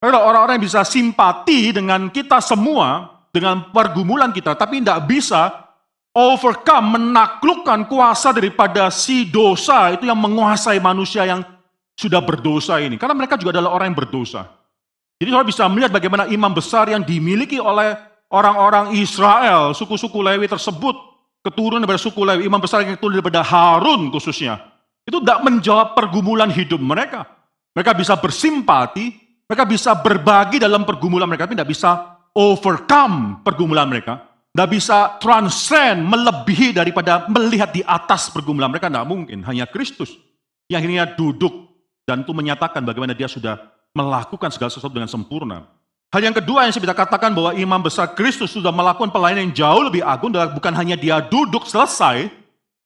Orang-orang 0.00 0.60
yang 0.60 0.64
bisa 0.64 0.84
simpati 0.84 1.72
dengan 1.72 2.12
kita 2.12 2.40
semua, 2.44 3.20
dengan 3.32 3.68
pergumulan 3.72 4.32
kita, 4.32 4.56
tapi 4.56 4.80
tidak 4.84 5.08
bisa 5.08 5.69
overcome, 6.14 6.98
menaklukkan 6.98 7.86
kuasa 7.86 8.34
daripada 8.34 8.90
si 8.90 9.30
dosa 9.30 9.94
itu 9.94 10.06
yang 10.06 10.18
menguasai 10.18 10.82
manusia 10.82 11.26
yang 11.26 11.46
sudah 11.94 12.18
berdosa 12.24 12.80
ini. 12.82 12.98
Karena 12.98 13.14
mereka 13.14 13.38
juga 13.38 13.58
adalah 13.58 13.76
orang 13.76 13.92
yang 13.94 13.98
berdosa. 13.98 14.48
Jadi 15.20 15.28
saudara 15.28 15.46
bisa 15.46 15.64
melihat 15.68 15.92
bagaimana 15.92 16.24
imam 16.32 16.48
besar 16.48 16.88
yang 16.88 17.04
dimiliki 17.04 17.60
oleh 17.60 17.92
orang-orang 18.32 18.96
Israel, 18.96 19.76
suku-suku 19.76 20.16
Lewi 20.24 20.48
tersebut, 20.48 20.96
keturunan 21.44 21.84
daripada 21.84 22.00
suku 22.00 22.24
Lewi, 22.24 22.48
imam 22.48 22.56
besar 22.56 22.80
yang 22.80 22.96
keturunan 22.96 23.20
daripada 23.20 23.44
Harun 23.44 24.08
khususnya, 24.08 24.64
itu 25.04 25.20
tidak 25.20 25.44
menjawab 25.44 25.92
pergumulan 25.92 26.48
hidup 26.48 26.80
mereka. 26.80 27.28
Mereka 27.76 27.92
bisa 28.00 28.16
bersimpati, 28.16 29.12
mereka 29.44 29.64
bisa 29.68 29.92
berbagi 29.98 30.56
dalam 30.56 30.88
pergumulan 30.88 31.28
mereka, 31.28 31.44
tapi 31.44 31.58
tidak 31.58 31.68
bisa 31.68 31.90
overcome 32.32 33.44
pergumulan 33.44 33.84
mereka. 33.90 34.29
Tidak 34.50 34.68
bisa 34.70 35.20
transcend, 35.22 36.02
melebihi 36.02 36.74
daripada 36.74 37.30
melihat 37.30 37.70
di 37.70 37.86
atas 37.86 38.34
pergumulan 38.34 38.66
mereka, 38.66 38.90
tidak 38.90 39.06
mungkin. 39.06 39.46
Hanya 39.46 39.70
Kristus 39.70 40.10
yang 40.66 40.82
akhirnya 40.82 41.06
duduk 41.14 41.70
dan 42.02 42.26
itu 42.26 42.34
menyatakan 42.34 42.82
bagaimana 42.82 43.14
dia 43.14 43.30
sudah 43.30 43.58
melakukan 43.94 44.50
segala 44.50 44.70
sesuatu 44.70 44.90
dengan 44.90 45.06
sempurna. 45.06 45.66
Hal 46.10 46.26
yang 46.26 46.34
kedua 46.34 46.66
yang 46.66 46.74
saya 46.74 46.82
bisa 46.82 46.98
katakan 46.98 47.30
bahwa 47.30 47.54
imam 47.54 47.78
besar 47.78 48.10
Kristus 48.18 48.50
sudah 48.50 48.74
melakukan 48.74 49.14
pelayanan 49.14 49.46
yang 49.46 49.54
jauh 49.54 49.82
lebih 49.86 50.02
agung 50.02 50.34
adalah 50.34 50.50
bukan 50.50 50.74
hanya 50.74 50.98
dia 50.98 51.22
duduk 51.22 51.70
selesai, 51.70 52.26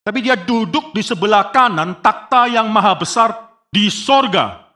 tapi 0.04 0.20
dia 0.20 0.36
duduk 0.36 0.92
di 0.92 1.00
sebelah 1.00 1.48
kanan 1.48 1.96
takhta 2.04 2.44
yang 2.52 2.68
maha 2.68 2.92
besar 2.92 3.32
di 3.72 3.88
sorga. 3.88 4.68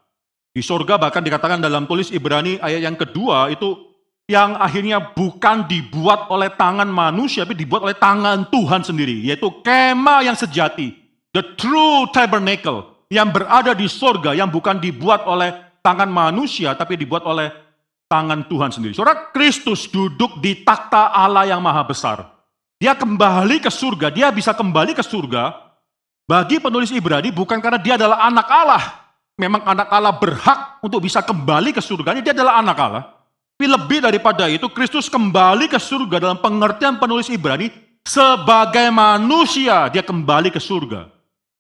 Di 0.57 0.65
sorga 0.65 0.97
bahkan 0.97 1.21
dikatakan 1.21 1.61
dalam 1.61 1.85
tulis 1.85 2.09
Ibrani 2.09 2.57
ayat 2.57 2.89
yang 2.89 2.97
kedua 2.97 3.53
itu 3.53 3.88
yang 4.29 4.61
akhirnya 4.61 5.01
bukan 5.17 5.65
dibuat 5.65 6.29
oleh 6.29 6.53
tangan 6.53 6.85
manusia, 6.85 7.49
tapi 7.49 7.57
dibuat 7.57 7.81
oleh 7.81 7.97
tangan 7.97 8.45
Tuhan 8.53 8.85
sendiri, 8.85 9.25
yaitu 9.25 9.49
kema 9.65 10.21
yang 10.21 10.37
sejati, 10.37 10.93
the 11.33 11.41
true 11.57 12.05
tabernacle, 12.13 13.09
yang 13.09 13.33
berada 13.33 13.73
di 13.73 13.89
sorga, 13.89 14.37
yang 14.37 14.53
bukan 14.53 14.77
dibuat 14.77 15.25
oleh 15.25 15.81
tangan 15.81 16.13
manusia, 16.13 16.77
tapi 16.77 17.01
dibuat 17.01 17.25
oleh 17.25 17.49
tangan 18.05 18.45
Tuhan 18.45 18.69
sendiri. 18.69 18.93
Saudara, 18.93 19.33
Kristus 19.33 19.89
duduk 19.89 20.45
di 20.45 20.61
takhta 20.61 21.09
Allah 21.09 21.49
yang 21.49 21.65
maha 21.65 21.89
besar. 21.89 22.29
Dia 22.77 22.93
kembali 22.93 23.65
ke 23.65 23.73
surga, 23.73 24.13
dia 24.13 24.29
bisa 24.29 24.53
kembali 24.53 24.93
ke 24.93 25.01
surga. 25.01 25.57
Bagi 26.29 26.61
penulis 26.61 26.93
Ibrani 26.93 27.33
bukan 27.33 27.65
karena 27.65 27.81
dia 27.81 27.97
adalah 27.97 28.29
anak 28.29 28.47
Allah. 28.53 28.85
Memang 29.41 29.65
anak 29.65 29.89
Allah 29.89 30.13
berhak 30.13 30.85
untuk 30.85 31.01
bisa 31.01 31.25
kembali 31.25 31.73
ke 31.73 31.81
surga, 31.81 32.21
dia 32.21 32.37
adalah 32.37 32.61
anak 32.61 32.77
Allah. 32.77 33.18
Tapi 33.59 33.75
lebih 33.75 33.99
daripada 34.07 34.47
itu, 34.47 34.71
Kristus 34.71 35.11
kembali 35.11 35.67
ke 35.67 35.83
surga 35.83 36.23
dalam 36.23 36.39
pengertian 36.39 36.95
penulis 36.95 37.27
Ibrani 37.27 37.75
sebagai 38.07 38.87
manusia, 38.95 39.91
dia 39.91 39.99
kembali 39.99 40.55
ke 40.55 40.63
surga. 40.63 41.11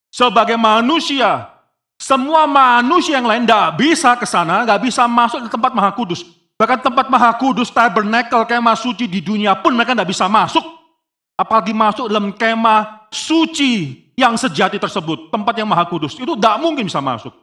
Sebagai 0.07 0.55
manusia, 0.55 1.51
semua 1.99 2.47
manusia 2.47 3.19
yang 3.19 3.27
lain 3.27 3.43
tidak 3.43 3.83
bisa 3.83 4.15
ke 4.15 4.31
sana, 4.31 4.63
nggak 4.63 4.87
bisa 4.87 5.11
masuk 5.11 5.51
ke 5.51 5.51
tempat 5.51 5.75
maha 5.75 5.91
kudus. 5.91 6.23
Bahkan 6.55 6.87
tempat 6.87 7.11
maha 7.11 7.35
kudus, 7.35 7.67
tabernacle, 7.67 8.47
kemah 8.47 8.79
suci 8.79 9.11
di 9.11 9.19
dunia 9.19 9.59
pun 9.59 9.75
mereka 9.75 9.99
tidak 9.99 10.15
bisa 10.15 10.31
masuk. 10.31 10.63
Apalagi 11.35 11.75
masuk 11.75 12.07
dalam 12.07 12.31
kemah 12.31 13.11
suci 13.11 14.07
yang 14.15 14.39
sejati 14.39 14.79
tersebut, 14.79 15.35
tempat 15.35 15.51
yang 15.59 15.67
maha 15.67 15.83
kudus. 15.83 16.15
Itu 16.15 16.39
tidak 16.39 16.63
mungkin 16.63 16.87
bisa 16.87 17.03
masuk. 17.03 17.35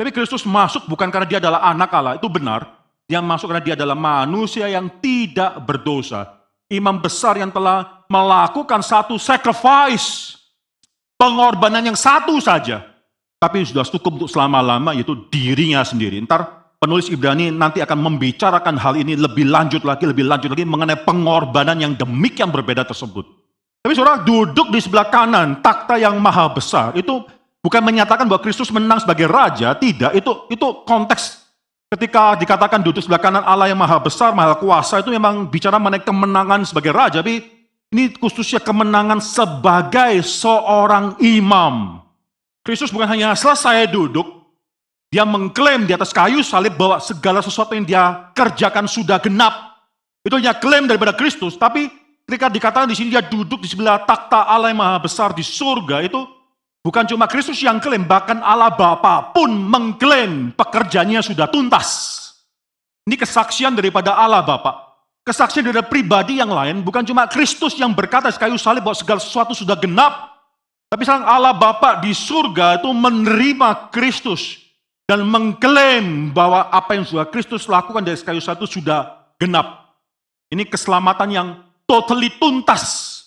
Tapi 0.00 0.16
Kristus 0.16 0.48
masuk 0.48 0.88
bukan 0.88 1.12
karena 1.12 1.28
dia 1.28 1.44
adalah 1.44 1.60
anak 1.68 1.92
Allah, 1.92 2.16
itu 2.16 2.24
benar. 2.32 2.77
Dia 3.08 3.24
masuk 3.24 3.48
karena 3.48 3.64
dia 3.64 3.74
adalah 3.74 3.96
manusia 3.96 4.68
yang 4.68 5.00
tidak 5.00 5.64
berdosa. 5.64 6.44
Imam 6.68 7.00
besar 7.00 7.40
yang 7.40 7.48
telah 7.48 8.04
melakukan 8.12 8.84
satu 8.84 9.16
sacrifice. 9.16 10.36
Pengorbanan 11.16 11.82
yang 11.82 11.98
satu 11.98 12.36
saja 12.38 12.98
tapi 13.38 13.62
sudah 13.62 13.86
cukup 13.86 14.18
untuk 14.18 14.30
selama-lama 14.30 14.92
yaitu 14.98 15.14
dirinya 15.30 15.86
sendiri. 15.86 16.18
Ntar 16.26 16.74
penulis 16.82 17.06
Ibrani 17.06 17.54
nanti 17.54 17.78
akan 17.78 17.98
membicarakan 18.10 18.74
hal 18.74 18.98
ini 18.98 19.14
lebih 19.14 19.46
lanjut 19.46 19.86
lagi, 19.86 20.10
lebih 20.10 20.26
lanjut 20.26 20.50
lagi 20.50 20.66
mengenai 20.66 20.98
pengorbanan 21.06 21.78
yang 21.78 21.94
demikian 21.94 22.50
berbeda 22.50 22.82
tersebut. 22.82 23.24
Tapi 23.78 23.94
saudara 23.94 24.26
duduk 24.26 24.74
di 24.74 24.82
sebelah 24.82 25.06
kanan 25.06 25.62
takhta 25.62 25.94
yang 26.02 26.18
maha 26.18 26.50
besar 26.50 26.90
itu 26.98 27.22
bukan 27.62 27.78
menyatakan 27.78 28.26
bahwa 28.26 28.42
Kristus 28.42 28.74
menang 28.74 28.98
sebagai 28.98 29.30
raja, 29.30 29.70
tidak. 29.78 30.18
Itu 30.18 30.50
itu 30.50 30.66
konteks 30.82 31.37
ketika 31.88 32.36
dikatakan 32.36 32.84
duduk 32.84 33.00
sebelah 33.00 33.20
kanan 33.20 33.44
Allah 33.44 33.72
yang 33.72 33.80
maha 33.80 33.96
besar, 34.00 34.36
maha 34.36 34.56
kuasa 34.60 35.00
itu 35.00 35.08
memang 35.08 35.48
bicara 35.48 35.80
mengenai 35.80 36.04
kemenangan 36.04 36.60
sebagai 36.68 36.92
raja, 36.92 37.24
tapi 37.24 37.44
ini 37.88 38.12
khususnya 38.20 38.60
kemenangan 38.60 39.20
sebagai 39.24 40.20
seorang 40.20 41.16
imam. 41.24 42.04
Kristus 42.60 42.92
bukan 42.92 43.08
hanya 43.08 43.32
selesai 43.32 43.88
duduk, 43.88 44.28
dia 45.08 45.24
mengklaim 45.24 45.88
di 45.88 45.96
atas 45.96 46.12
kayu 46.12 46.44
salib 46.44 46.76
bahwa 46.76 47.00
segala 47.00 47.40
sesuatu 47.40 47.72
yang 47.72 47.88
dia 47.88 48.04
kerjakan 48.36 48.84
sudah 48.84 49.16
genap. 49.16 49.80
Itu 50.20 50.36
hanya 50.36 50.52
klaim 50.52 50.84
daripada 50.84 51.16
Kristus, 51.16 51.56
tapi 51.56 51.88
ketika 52.28 52.52
dikatakan 52.52 52.88
di 52.92 52.92
sini 52.92 53.16
dia 53.16 53.24
duduk 53.24 53.64
di 53.64 53.68
sebelah 53.72 54.04
takhta 54.04 54.44
Allah 54.44 54.68
yang 54.68 54.84
maha 54.84 55.00
besar 55.00 55.32
di 55.32 55.40
surga, 55.40 56.04
itu 56.04 56.20
bukan 56.82 57.04
cuma 57.08 57.26
Kristus 57.26 57.58
yang 57.62 57.82
klaim, 57.82 58.04
bahkan 58.04 58.42
Allah 58.42 58.72
Bapa 58.72 59.34
pun 59.34 59.48
mengklaim 59.50 60.52
pekerjaannya 60.54 61.20
sudah 61.22 61.46
tuntas. 61.48 62.16
Ini 63.08 63.16
kesaksian 63.16 63.72
daripada 63.72 64.12
Allah 64.16 64.44
Bapa. 64.44 65.00
Kesaksian 65.24 65.64
dari 65.64 65.84
pribadi 65.84 66.40
yang 66.40 66.48
lain, 66.48 66.80
bukan 66.80 67.04
cuma 67.04 67.28
Kristus 67.28 67.76
yang 67.76 67.92
berkata 67.92 68.32
kayu 68.32 68.56
salib 68.56 68.84
bahwa 68.84 68.96
segala 68.96 69.20
sesuatu 69.20 69.52
sudah 69.52 69.76
genap, 69.76 70.38
tapi 70.88 71.04
sekarang 71.04 71.28
Allah 71.28 71.52
Bapa 71.52 72.00
di 72.00 72.16
surga 72.16 72.80
itu 72.80 72.88
menerima 72.88 73.92
Kristus 73.92 74.56
dan 75.04 75.24
mengklaim 75.24 76.32
bahwa 76.32 76.68
apa 76.72 76.96
yang 76.96 77.04
sudah 77.04 77.28
Kristus 77.28 77.68
lakukan 77.68 78.00
dari 78.00 78.16
kayu 78.16 78.40
satu 78.40 78.64
sudah 78.64 79.28
genap. 79.36 79.96
Ini 80.48 80.64
keselamatan 80.64 81.28
yang 81.28 81.48
totally 81.84 82.32
tuntas. 82.40 83.17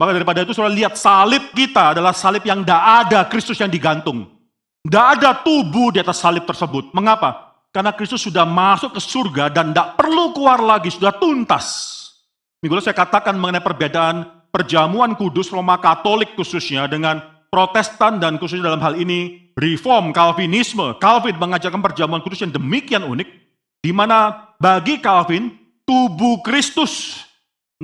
Maka 0.00 0.16
daripada 0.16 0.40
itu 0.40 0.56
saudara 0.56 0.72
lihat 0.72 0.96
salib 0.96 1.52
kita 1.52 1.92
adalah 1.92 2.16
salib 2.16 2.40
yang 2.48 2.64
tidak 2.64 2.82
ada 3.04 3.20
Kristus 3.28 3.60
yang 3.60 3.68
digantung. 3.68 4.32
Tidak 4.80 5.06
ada 5.20 5.36
tubuh 5.44 5.92
di 5.92 6.00
atas 6.00 6.24
salib 6.24 6.48
tersebut. 6.48 6.96
Mengapa? 6.96 7.60
Karena 7.68 7.92
Kristus 7.92 8.24
sudah 8.24 8.48
masuk 8.48 8.96
ke 8.96 9.00
surga 9.04 9.52
dan 9.52 9.76
tidak 9.76 10.00
perlu 10.00 10.32
keluar 10.32 10.56
lagi, 10.56 10.88
sudah 10.88 11.12
tuntas. 11.12 12.00
Minggu 12.64 12.80
lalu 12.80 12.84
saya 12.88 12.96
katakan 12.96 13.36
mengenai 13.36 13.60
perbedaan 13.60 14.24
perjamuan 14.48 15.12
kudus 15.20 15.52
Roma 15.52 15.76
Katolik 15.76 16.32
khususnya 16.32 16.88
dengan 16.88 17.20
Protestan 17.52 18.16
dan 18.16 18.40
khususnya 18.40 18.72
dalam 18.72 18.80
hal 18.80 18.96
ini 18.96 19.52
Reform, 19.52 20.16
Calvinisme. 20.16 20.96
Calvin 20.96 21.36
mengajarkan 21.36 21.84
perjamuan 21.84 22.24
kudus 22.24 22.40
yang 22.40 22.56
demikian 22.56 23.04
unik, 23.04 23.28
di 23.84 23.92
mana 23.92 24.48
bagi 24.56 24.96
Calvin 24.96 25.52
tubuh 25.84 26.40
Kristus, 26.40 27.20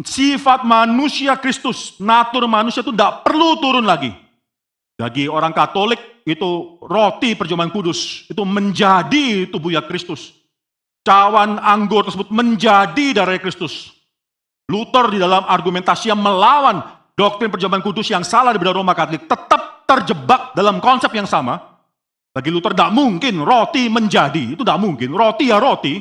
sifat 0.05 0.67
manusia 0.67 1.33
Kristus, 1.41 1.97
natur 1.97 2.45
manusia 2.45 2.85
itu 2.85 2.93
tidak 2.93 3.25
perlu 3.25 3.57
turun 3.63 3.89
lagi. 3.89 4.13
Bagi 4.97 5.29
orang 5.29 5.53
Katolik 5.53 6.25
itu 6.29 6.81
roti 6.83 7.37
perjamuan 7.37 7.69
kudus 7.73 8.25
itu 8.29 8.43
menjadi 8.45 9.49
tubuhnya 9.49 9.85
Kristus. 9.85 10.33
Cawan 11.07 11.63
anggur 11.63 12.03
tersebut 12.09 12.29
menjadi 12.35 13.15
darah 13.15 13.39
Kristus. 13.39 13.95
Luther 14.67 15.15
di 15.15 15.23
dalam 15.23 15.47
argumentasi 15.47 16.11
yang 16.11 16.19
melawan 16.19 16.83
doktrin 17.15 17.53
perjamuan 17.53 17.81
kudus 17.81 18.11
yang 18.11 18.27
salah 18.27 18.51
di 18.51 18.59
Roma 18.59 18.93
Katolik 18.93 19.31
tetap 19.31 19.87
terjebak 19.87 20.53
dalam 20.59 20.83
konsep 20.83 21.09
yang 21.15 21.29
sama. 21.29 21.79
Bagi 22.35 22.53
Luther 22.53 22.77
tidak 22.77 22.93
mungkin 22.93 23.41
roti 23.41 23.89
menjadi, 23.89 24.53
itu 24.53 24.61
tidak 24.61 24.77
mungkin. 24.83 25.09
Roti 25.09 25.49
ya 25.49 25.57
roti. 25.57 25.97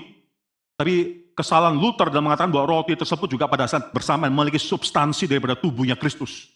Tapi 0.75 1.24
kesalahan 1.35 1.75
Luther 1.75 2.07
dalam 2.07 2.31
mengatakan 2.31 2.49
bahwa 2.49 2.79
roti 2.79 2.95
tersebut 2.95 3.27
juga 3.27 3.45
pada 3.51 3.67
saat 3.67 3.91
bersamaan 3.91 4.31
memiliki 4.31 4.57
substansi 4.57 5.27
daripada 5.27 5.59
tubuhnya 5.59 5.99
Kristus. 5.99 6.47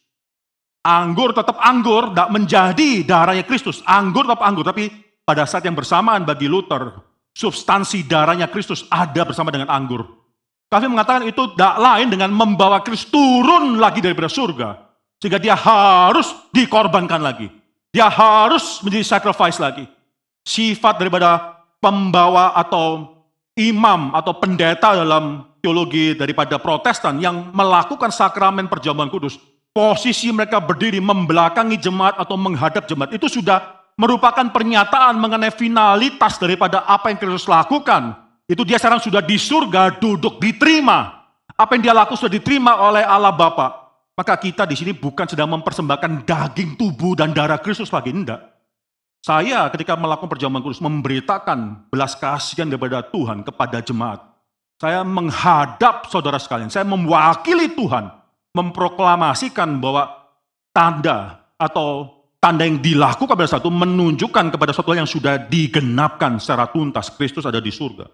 Anggur 0.79 1.36
tetap 1.36 1.59
anggur, 1.59 2.15
tidak 2.15 2.29
menjadi 2.31 3.03
darahnya 3.03 3.43
Kristus. 3.43 3.83
Anggur 3.83 4.24
tetap 4.24 4.39
anggur, 4.39 4.63
tapi 4.63 4.88
pada 5.27 5.43
saat 5.43 5.67
yang 5.67 5.75
bersamaan 5.75 6.24
bagi 6.24 6.48
Luther, 6.48 6.95
substansi 7.36 8.07
darahnya 8.07 8.48
Kristus 8.48 8.88
ada 8.88 9.27
bersama 9.27 9.51
dengan 9.51 9.67
anggur. 9.67 10.07
Kami 10.71 10.88
mengatakan 10.88 11.27
itu 11.27 11.51
tidak 11.53 11.75
lain 11.77 12.07
dengan 12.07 12.31
membawa 12.31 12.79
Kristus 12.79 13.12
turun 13.12 13.75
lagi 13.75 14.00
daripada 14.00 14.31
surga. 14.31 14.79
Sehingga 15.19 15.41
dia 15.41 15.59
harus 15.59 16.31
dikorbankan 16.55 17.19
lagi. 17.19 17.51
Dia 17.91 18.07
harus 18.07 18.79
menjadi 18.79 19.03
sacrifice 19.03 19.59
lagi. 19.59 19.83
Sifat 20.48 20.95
daripada 20.95 21.59
pembawa 21.83 22.55
atau 22.55 23.18
imam 23.59 24.15
atau 24.15 24.39
pendeta 24.39 24.95
dalam 24.95 25.43
teologi 25.59 26.15
daripada 26.15 26.55
protestan 26.55 27.19
yang 27.19 27.51
melakukan 27.51 28.07
sakramen 28.07 28.71
perjamuan 28.71 29.11
kudus 29.11 29.35
posisi 29.75 30.31
mereka 30.31 30.63
berdiri 30.63 31.03
membelakangi 31.03 31.77
jemaat 31.77 32.17
atau 32.17 32.39
menghadap 32.39 32.87
jemaat 32.87 33.11
itu 33.13 33.27
sudah 33.27 33.79
merupakan 33.99 34.47
pernyataan 34.47 35.19
mengenai 35.19 35.51
finalitas 35.51 36.39
daripada 36.39 36.87
apa 36.87 37.11
yang 37.11 37.19
Kristus 37.19 37.51
lakukan. 37.51 38.15
Itu 38.49 38.65
dia 38.65 38.81
sekarang 38.81 39.03
sudah 39.03 39.21
di 39.21 39.35
surga 39.35 39.99
duduk 39.99 40.41
diterima. 40.41 41.27
Apa 41.53 41.75
yang 41.75 41.91
dia 41.91 41.93
lakukan 41.93 42.17
sudah 42.17 42.33
diterima 42.33 42.79
oleh 42.79 43.03
Allah 43.03 43.35
Bapa. 43.35 43.91
Maka 44.15 44.35
kita 44.35 44.63
di 44.67 44.75
sini 44.75 44.91
bukan 44.95 45.27
sedang 45.27 45.51
mempersembahkan 45.51 46.27
daging 46.27 46.75
tubuh 46.75 47.15
dan 47.15 47.31
darah 47.31 47.59
Kristus 47.59 47.91
lagi, 47.91 48.11
enggak. 48.11 48.49
Saya 49.29 49.69
ketika 49.69 49.93
melakukan 49.93 50.25
perjamuan 50.25 50.65
kudus 50.65 50.81
memberitakan 50.81 51.86
belas 51.93 52.17
kasihan 52.17 52.65
daripada 52.65 53.05
Tuhan 53.05 53.45
kepada 53.45 53.77
jemaat. 53.77 54.25
Saya 54.81 55.05
menghadap 55.05 56.09
saudara 56.09 56.41
sekalian, 56.41 56.74
saya 56.74 56.81
mewakili 56.81 57.69
Tuhan 57.77 58.09
memproklamasikan 58.57 59.77
bahwa 59.77 60.33
tanda 60.74 61.45
atau 61.62 62.09
tanda 62.41 62.65
yang 62.65 62.81
dilakukan 62.81 63.38
pada 63.38 63.53
satu 63.53 63.69
menunjukkan 63.69 64.50
kepada 64.50 64.74
satu 64.74 64.98
yang 64.98 65.05
sudah 65.05 65.38
digenapkan 65.45 66.41
secara 66.41 66.65
tuntas. 66.74 67.13
Kristus 67.13 67.45
ada 67.45 67.62
di 67.62 67.69
surga. 67.69 68.09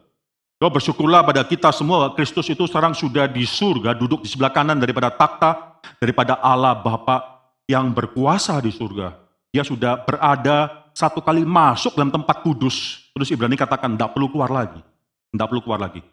So, 0.60 0.68
bersyukurlah 0.68 1.24
pada 1.24 1.48
kita 1.48 1.72
semua, 1.72 2.12
Kristus 2.12 2.52
itu 2.52 2.68
sekarang 2.68 2.92
sudah 2.92 3.32
di 3.32 3.48
surga, 3.48 3.96
duduk 3.96 4.28
di 4.28 4.36
sebelah 4.36 4.52
kanan 4.52 4.84
daripada 4.84 5.16
takhta, 5.16 5.80
daripada 5.96 6.44
Allah 6.44 6.76
Bapa 6.76 7.48
yang 7.72 7.96
berkuasa 7.96 8.60
di 8.60 8.76
surga. 8.76 9.25
Dia 9.56 9.64
sudah 9.64 10.04
berada 10.04 10.84
satu 10.92 11.24
kali 11.24 11.48
masuk 11.48 11.96
dalam 11.96 12.12
tempat 12.12 12.44
kudus. 12.44 13.08
Terus 13.16 13.32
Ibrani 13.32 13.56
katakan, 13.56 13.96
tidak 13.96 14.12
perlu 14.12 14.28
keluar 14.28 14.52
lagi. 14.52 14.84
Tidak 15.32 15.48
perlu 15.48 15.64
keluar 15.64 15.80
lagi. 15.80 16.04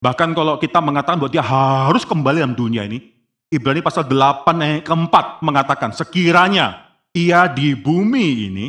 Bahkan 0.00 0.32
kalau 0.32 0.56
kita 0.56 0.80
mengatakan 0.80 1.20
bahwa 1.20 1.28
dia 1.28 1.44
harus 1.44 2.08
kembali 2.08 2.40
dalam 2.40 2.56
dunia 2.56 2.88
ini, 2.88 3.12
Ibrani 3.52 3.84
pasal 3.84 4.08
8 4.08 4.56
ayat 4.56 4.88
keempat 4.88 5.44
mengatakan, 5.44 5.92
sekiranya 5.92 6.88
ia 7.12 7.44
di 7.44 7.76
bumi 7.76 8.48
ini, 8.48 8.66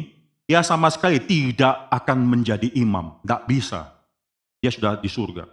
ia 0.51 0.59
sama 0.67 0.91
sekali 0.91 1.23
tidak 1.23 1.88
akan 1.88 2.19
menjadi 2.27 2.67
imam. 2.75 3.23
Tidak 3.23 3.41
bisa. 3.47 3.88
Dia 4.59 4.67
sudah 4.67 4.99
di 4.99 5.07
surga. 5.07 5.47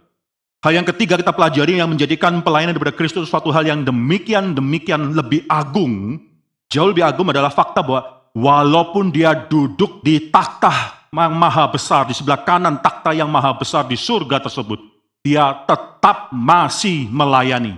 Hal 0.59 0.75
yang 0.75 0.87
ketiga 0.91 1.15
kita 1.15 1.31
pelajari 1.31 1.79
yang 1.79 1.87
menjadikan 1.87 2.43
pelayanan 2.43 2.75
daripada 2.75 2.99
Kristus 2.99 3.31
suatu 3.31 3.47
hal 3.47 3.63
yang 3.63 3.87
demikian-demikian 3.87 5.15
lebih 5.15 5.47
agung, 5.47 6.19
jauh 6.67 6.91
lebih 6.91 7.07
agung 7.07 7.31
adalah 7.31 7.47
fakta 7.47 7.79
bahwa 7.79 8.16
walaupun 8.37 9.09
dia 9.09 9.33
duduk 9.33 10.05
di 10.05 10.29
takhta 10.29 11.09
yang 11.09 11.33
maha 11.33 11.65
besar, 11.65 12.05
di 12.05 12.13
sebelah 12.13 12.45
kanan 12.45 12.77
takhta 12.77 13.09
yang 13.17 13.25
maha 13.25 13.57
besar 13.57 13.89
di 13.89 13.97
surga 13.97 14.37
tersebut, 14.45 14.77
dia 15.25 15.65
tetap 15.65 16.29
masih 16.29 17.09
melayani. 17.09 17.73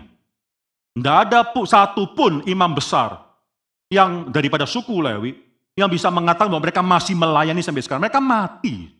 Tidak 1.00 1.16
ada 1.16 1.48
satu 1.64 2.12
pun 2.12 2.44
imam 2.44 2.76
besar 2.76 3.24
yang 3.88 4.28
daripada 4.28 4.68
suku 4.68 5.00
Lewi 5.00 5.32
yang 5.80 5.88
bisa 5.88 6.12
mengatakan 6.12 6.52
bahwa 6.52 6.68
mereka 6.68 6.84
masih 6.84 7.16
melayani 7.16 7.64
sampai 7.64 7.80
sekarang. 7.80 8.04
Mereka 8.04 8.20
mati. 8.20 8.92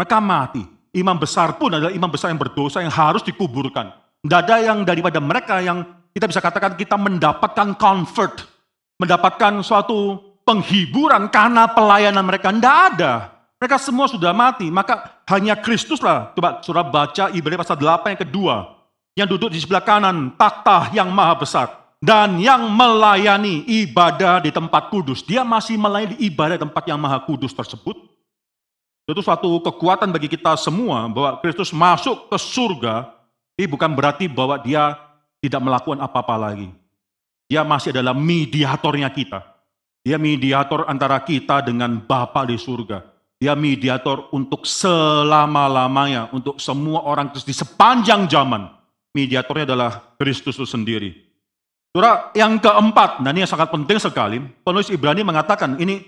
Mereka 0.00 0.16
mati. 0.24 0.64
Imam 0.96 1.20
besar 1.20 1.60
pun 1.60 1.76
adalah 1.76 1.92
imam 1.92 2.08
besar 2.08 2.32
yang 2.32 2.40
berdosa 2.40 2.80
yang 2.80 2.94
harus 2.94 3.20
dikuburkan. 3.20 3.92
Tidak 4.24 4.40
ada 4.48 4.56
yang 4.64 4.80
daripada 4.80 5.20
mereka 5.20 5.60
yang 5.60 5.84
kita 6.16 6.24
bisa 6.24 6.40
katakan 6.40 6.72
kita 6.72 6.96
mendapatkan 6.96 7.76
comfort. 7.76 8.48
Mendapatkan 8.96 9.60
suatu 9.60 10.24
penghiburan 10.46 11.26
karena 11.28 11.66
pelayanan 11.66 12.22
mereka. 12.22 12.54
Tidak 12.54 12.76
ada. 12.94 13.34
Mereka 13.58 13.76
semua 13.82 14.06
sudah 14.06 14.30
mati. 14.30 14.70
Maka 14.70 15.20
hanya 15.26 15.58
Kristus 15.58 15.98
lah. 15.98 16.30
Coba 16.38 16.62
surah 16.62 16.86
baca 16.86 17.34
Ibrani 17.34 17.58
pasal 17.58 17.76
8 17.76 18.14
yang 18.14 18.22
kedua 18.22 18.56
yang 19.16 19.26
duduk 19.26 19.50
di 19.50 19.58
sebelah 19.58 19.82
kanan 19.82 20.36
takhta 20.36 20.92
yang 20.92 21.08
maha 21.08 21.40
besar 21.40 21.66
dan 22.04 22.36
yang 22.36 22.68
melayani 22.68 23.64
ibadah 23.64 24.44
di 24.44 24.52
tempat 24.52 24.92
kudus. 24.92 25.24
Dia 25.24 25.42
masih 25.42 25.80
melayani 25.80 26.20
ibadah 26.20 26.60
di 26.60 26.62
tempat 26.68 26.84
yang 26.84 27.00
maha 27.00 27.18
kudus 27.24 27.56
tersebut. 27.56 27.96
Itu 29.08 29.22
suatu 29.24 29.62
kekuatan 29.62 30.12
bagi 30.12 30.28
kita 30.28 30.58
semua 30.60 31.08
bahwa 31.08 31.38
Kristus 31.40 31.70
masuk 31.70 32.28
ke 32.28 32.36
surga, 32.36 33.08
ini 33.56 33.66
bukan 33.70 33.94
berarti 33.94 34.26
bahwa 34.26 34.58
dia 34.60 34.98
tidak 35.40 35.62
melakukan 35.62 36.02
apa-apa 36.02 36.36
lagi. 36.36 36.68
Dia 37.46 37.62
masih 37.62 37.94
adalah 37.94 38.12
mediatornya 38.12 39.06
kita. 39.08 39.55
Dia 40.06 40.22
mediator 40.22 40.86
antara 40.86 41.18
kita 41.18 41.66
dengan 41.66 41.98
Bapa 41.98 42.46
di 42.46 42.54
surga. 42.54 43.02
Dia 43.42 43.58
mediator 43.58 44.30
untuk 44.30 44.62
selama-lamanya, 44.62 46.30
untuk 46.30 46.62
semua 46.62 47.02
orang 47.02 47.34
di 47.34 47.50
sepanjang 47.50 48.30
zaman 48.30 48.70
mediatornya 49.10 49.74
adalah 49.74 50.14
Kristus 50.14 50.54
itu 50.54 50.62
sendiri. 50.62 51.10
Surah 51.90 52.30
yang 52.38 52.62
keempat, 52.62 53.18
dan 53.18 53.34
ini 53.34 53.42
yang 53.42 53.50
sangat 53.50 53.66
penting 53.74 53.98
sekali, 53.98 54.38
penulis 54.62 54.94
Ibrani 54.94 55.26
mengatakan 55.26 55.74
ini 55.82 55.98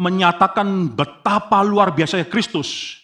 menyatakan 0.00 0.96
betapa 0.96 1.60
luar 1.60 1.92
biasanya 1.92 2.24
Kristus, 2.32 2.96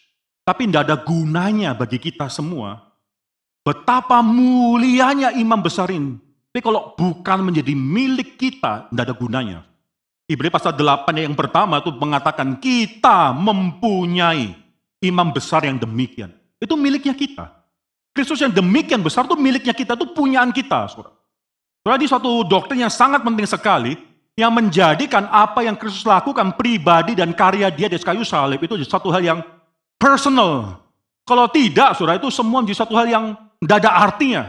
tapi 0.49 0.65
tidak 0.65 0.89
ada 0.89 0.97
gunanya 0.97 1.77
bagi 1.77 2.01
kita 2.01 2.25
semua. 2.33 2.89
Betapa 3.61 4.25
mulianya 4.25 5.37
imam 5.37 5.61
besar 5.61 5.93
ini. 5.93 6.17
Tapi 6.49 6.65
kalau 6.65 6.97
bukan 6.97 7.53
menjadi 7.53 7.77
milik 7.77 8.41
kita, 8.41 8.89
tidak 8.89 9.13
ada 9.13 9.15
gunanya. 9.15 9.68
Ibrani 10.29 10.53
pasal 10.53 10.77
8 10.77 11.09
yang 11.25 11.33
pertama 11.33 11.81
itu 11.81 11.88
mengatakan 11.88 12.61
kita 12.61 13.33
mempunyai 13.33 14.53
imam 15.01 15.33
besar 15.33 15.64
yang 15.64 15.81
demikian. 15.81 16.29
Itu 16.61 16.77
miliknya 16.77 17.17
kita. 17.17 17.49
Kristus 18.12 18.45
yang 18.45 18.53
demikian 18.53 19.01
besar 19.01 19.25
itu 19.25 19.38
miliknya 19.41 19.73
kita, 19.73 19.97
itu 19.97 20.12
punyaan 20.12 20.53
kita. 20.53 20.85
Saudara. 20.93 21.17
Saudara, 21.81 21.97
ini 21.97 22.07
suatu 22.11 22.45
doktrin 22.45 22.85
yang 22.85 22.93
sangat 22.93 23.25
penting 23.25 23.49
sekali, 23.49 23.97
yang 24.37 24.53
menjadikan 24.53 25.31
apa 25.33 25.64
yang 25.64 25.81
Kristus 25.81 26.05
lakukan 26.05 26.53
pribadi 26.61 27.17
dan 27.17 27.33
karya 27.33 27.73
dia 27.73 27.88
di 27.88 27.97
kayu 27.97 28.21
salib 28.21 28.61
itu 28.61 28.77
satu 28.85 29.09
hal 29.09 29.23
yang 29.25 29.41
personal. 29.97 30.83
Kalau 31.25 31.49
tidak, 31.49 31.97
saudara, 31.97 32.21
itu 32.21 32.29
semua 32.29 32.61
menjadi 32.61 32.85
satu 32.85 32.93
hal 33.01 33.09
yang 33.09 33.25
tidak 33.64 33.77
ada 33.81 33.91
artinya. 33.97 34.43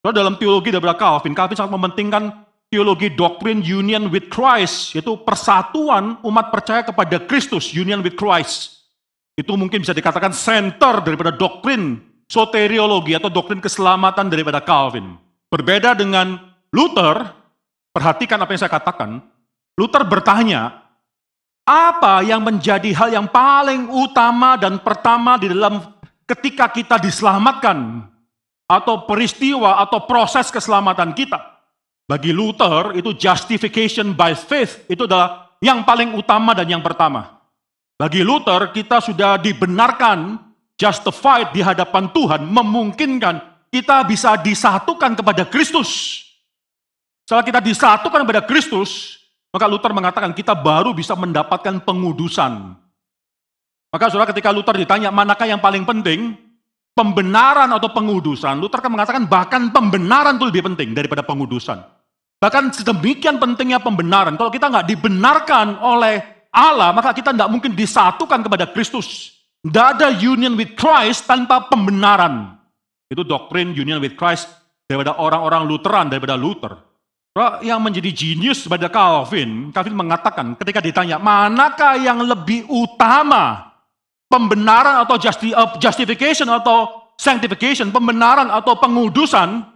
Saudara, 0.00 0.24
dalam 0.24 0.40
teologi 0.40 0.72
dari 0.72 0.84
Calvin, 0.96 1.36
Calvin 1.36 1.56
sangat 1.60 1.72
mementingkan 1.76 2.43
teologi 2.74 3.14
doktrin 3.14 3.62
union 3.62 4.10
with 4.10 4.26
Christ, 4.26 4.98
yaitu 4.98 5.14
persatuan 5.22 6.18
umat 6.26 6.50
percaya 6.50 6.82
kepada 6.82 7.22
Kristus, 7.22 7.70
union 7.70 8.02
with 8.02 8.18
Christ. 8.18 8.82
Itu 9.38 9.54
mungkin 9.54 9.86
bisa 9.86 9.94
dikatakan 9.94 10.34
center 10.34 10.98
daripada 11.06 11.30
doktrin 11.30 12.02
soteriologi 12.26 13.14
atau 13.14 13.30
doktrin 13.30 13.62
keselamatan 13.62 14.26
daripada 14.26 14.58
Calvin. 14.58 15.14
Berbeda 15.46 15.94
dengan 15.94 16.34
Luther, 16.74 17.30
perhatikan 17.94 18.42
apa 18.42 18.50
yang 18.50 18.60
saya 18.66 18.74
katakan. 18.74 19.22
Luther 19.78 20.02
bertanya, 20.02 20.82
apa 21.62 22.26
yang 22.26 22.42
menjadi 22.42 22.90
hal 22.90 23.14
yang 23.14 23.30
paling 23.30 23.86
utama 23.86 24.58
dan 24.58 24.82
pertama 24.82 25.38
di 25.38 25.46
dalam 25.46 25.94
ketika 26.26 26.66
kita 26.74 26.98
diselamatkan 26.98 28.02
atau 28.66 29.06
peristiwa 29.06 29.78
atau 29.78 30.02
proses 30.10 30.50
keselamatan 30.50 31.14
kita. 31.14 31.53
Bagi 32.04 32.36
Luther 32.36 32.92
itu 32.96 33.16
justification 33.16 34.12
by 34.12 34.36
faith 34.36 34.84
itu 34.92 35.08
adalah 35.08 35.56
yang 35.64 35.82
paling 35.82 36.12
utama 36.12 36.52
dan 36.52 36.68
yang 36.68 36.84
pertama. 36.84 37.40
Bagi 37.96 38.20
Luther 38.20 38.72
kita 38.76 39.00
sudah 39.00 39.40
dibenarkan 39.40 40.36
justified 40.76 41.54
di 41.56 41.64
hadapan 41.64 42.12
Tuhan 42.12 42.44
memungkinkan 42.44 43.68
kita 43.72 44.04
bisa 44.04 44.36
disatukan 44.36 45.16
kepada 45.16 45.48
Kristus. 45.48 46.20
Setelah 47.24 47.44
kita 47.46 47.60
disatukan 47.64 48.20
kepada 48.20 48.44
Kristus, 48.44 49.24
Maka 49.54 49.70
Luther 49.70 49.94
mengatakan 49.94 50.34
kita 50.34 50.50
baru 50.50 50.90
bisa 50.90 51.14
mendapatkan 51.14 51.78
pengudusan. 51.86 52.74
Maka 53.94 54.10
saudara 54.10 54.34
ketika 54.34 54.50
Luther 54.50 54.74
ditanya 54.74 55.14
manakah 55.14 55.46
yang 55.46 55.62
paling 55.62 55.86
penting, 55.86 56.34
pembenaran 56.90 57.70
atau 57.70 57.86
pengudusan, 57.94 58.58
Luther 58.58 58.82
kan 58.82 58.90
mengatakan 58.90 59.30
bahkan 59.30 59.70
pembenaran 59.70 60.42
itu 60.42 60.50
lebih 60.50 60.66
penting 60.74 60.90
daripada 60.90 61.22
pengudusan. 61.22 61.86
Bahkan 62.40 62.74
sedemikian 62.76 63.40
pentingnya 63.40 63.80
pembenaran. 63.80 64.36
Kalau 64.36 64.52
kita 64.52 64.68
nggak 64.68 64.86
dibenarkan 64.90 65.80
oleh 65.80 66.48
Allah, 66.54 66.94
maka 66.94 67.10
kita 67.16 67.34
tidak 67.34 67.50
mungkin 67.50 67.74
disatukan 67.74 68.44
kepada 68.44 68.70
Kristus. 68.70 69.32
Tidak 69.64 69.86
ada 69.96 70.12
union 70.12 70.54
with 70.54 70.76
Christ 70.76 71.24
tanpa 71.24 71.66
pembenaran. 71.72 72.60
Itu 73.08 73.24
doktrin 73.24 73.72
union 73.72 73.96
with 73.96 74.12
Christ 74.12 74.52
daripada 74.84 75.16
orang-orang 75.16 75.64
Lutheran, 75.64 76.12
daripada 76.12 76.36
Luther. 76.36 76.76
Yang 77.64 77.80
menjadi 77.82 78.10
genius 78.14 78.62
pada 78.70 78.86
Calvin, 78.86 79.74
Calvin 79.74 79.98
mengatakan 79.98 80.54
ketika 80.54 80.78
ditanya, 80.78 81.18
manakah 81.18 81.98
yang 81.98 82.22
lebih 82.22 82.62
utama? 82.70 83.74
Pembenaran 84.30 85.02
atau 85.02 85.18
justification 85.82 86.46
atau 86.46 87.10
sanctification, 87.18 87.90
pembenaran 87.90 88.54
atau 88.54 88.78
pengudusan, 88.78 89.66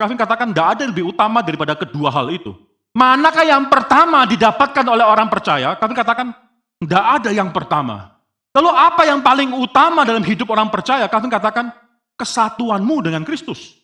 Calvin 0.00 0.16
katakan 0.16 0.48
tidak 0.48 0.66
ada 0.72 0.80
yang 0.88 0.92
lebih 0.96 1.12
utama 1.12 1.44
daripada 1.44 1.76
kedua 1.76 2.08
hal 2.08 2.32
itu. 2.32 2.56
Manakah 2.96 3.44
yang 3.44 3.68
pertama 3.68 4.24
didapatkan 4.24 4.80
oleh 4.88 5.04
orang 5.04 5.28
percaya? 5.28 5.76
Calvin 5.76 5.92
katakan 5.92 6.32
tidak 6.80 7.04
ada 7.20 7.28
yang 7.36 7.52
pertama. 7.52 8.16
Lalu 8.56 8.70
apa 8.72 9.04
yang 9.04 9.20
paling 9.20 9.52
utama 9.52 10.08
dalam 10.08 10.24
hidup 10.24 10.48
orang 10.48 10.72
percaya? 10.72 11.04
Calvin 11.04 11.28
katakan 11.28 11.68
kesatuanmu 12.16 13.12
dengan 13.12 13.28
Kristus. 13.28 13.76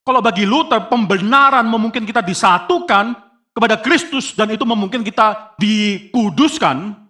Kalau 0.00 0.24
bagi 0.24 0.48
Luther, 0.48 0.88
pembenaran 0.88 1.68
memungkinkan 1.68 2.08
kita 2.08 2.22
disatukan 2.24 3.12
kepada 3.52 3.76
Kristus 3.84 4.32
dan 4.32 4.48
itu 4.48 4.64
memungkinkan 4.64 5.04
kita 5.04 5.56
dikuduskan. 5.60 7.04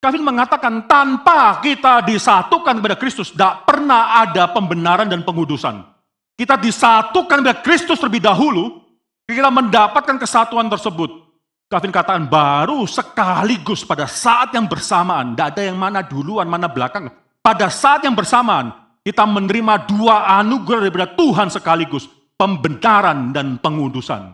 Calvin 0.00 0.24
mengatakan 0.24 0.88
tanpa 0.88 1.60
kita 1.60 2.00
disatukan 2.08 2.80
kepada 2.80 2.96
Kristus, 2.96 3.36
tidak 3.36 3.68
pernah 3.68 4.24
ada 4.24 4.48
pembenaran 4.48 5.12
dan 5.12 5.20
pengudusan. 5.20 5.95
Kita 6.36 6.60
disatukan 6.60 7.40
kepada 7.40 7.64
Kristus 7.64 7.96
terlebih 7.96 8.20
dahulu, 8.20 8.84
kita 9.24 9.48
mendapatkan 9.48 10.20
kesatuan 10.20 10.68
tersebut. 10.68 11.24
Calvin 11.66 11.90
katakan 11.90 12.28
baru 12.30 12.86
sekaligus 12.86 13.82
pada 13.82 14.06
saat 14.06 14.54
yang 14.54 14.70
bersamaan, 14.70 15.34
tidak 15.34 15.56
ada 15.56 15.62
yang 15.66 15.74
mana 15.80 16.04
duluan, 16.04 16.46
mana 16.46 16.70
belakang. 16.70 17.10
Pada 17.42 17.66
saat 17.72 18.06
yang 18.06 18.14
bersamaan, 18.14 18.70
kita 19.02 19.26
menerima 19.26 19.88
dua 19.90 20.30
anugerah 20.38 20.86
daripada 20.86 21.08
Tuhan 21.18 21.50
sekaligus, 21.50 22.06
pembenaran 22.38 23.34
dan 23.34 23.58
pengudusan. 23.58 24.30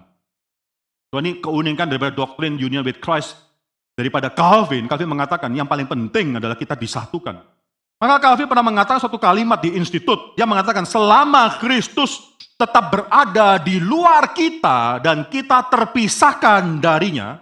Ini 1.12 1.44
keunikan 1.44 1.88
daripada 1.88 2.12
doktrin 2.12 2.56
union 2.56 2.84
with 2.84 3.00
Christ 3.00 3.36
daripada 3.92 4.32
Calvin. 4.32 4.88
Calvin 4.88 5.12
mengatakan 5.12 5.52
yang 5.52 5.68
paling 5.68 5.84
penting 5.84 6.40
adalah 6.40 6.56
kita 6.56 6.72
disatukan. 6.72 7.40
Maka 8.02 8.18
Calvin 8.18 8.50
pernah 8.50 8.66
mengatakan 8.66 8.98
suatu 8.98 9.14
kalimat 9.14 9.62
di 9.62 9.78
institut. 9.78 10.34
Dia 10.34 10.42
mengatakan 10.42 10.82
selama 10.82 11.54
Kristus 11.62 12.34
tetap 12.58 12.90
berada 12.90 13.62
di 13.62 13.78
luar 13.78 14.34
kita 14.34 14.98
dan 14.98 15.22
kita 15.30 15.70
terpisahkan 15.70 16.82
darinya, 16.82 17.38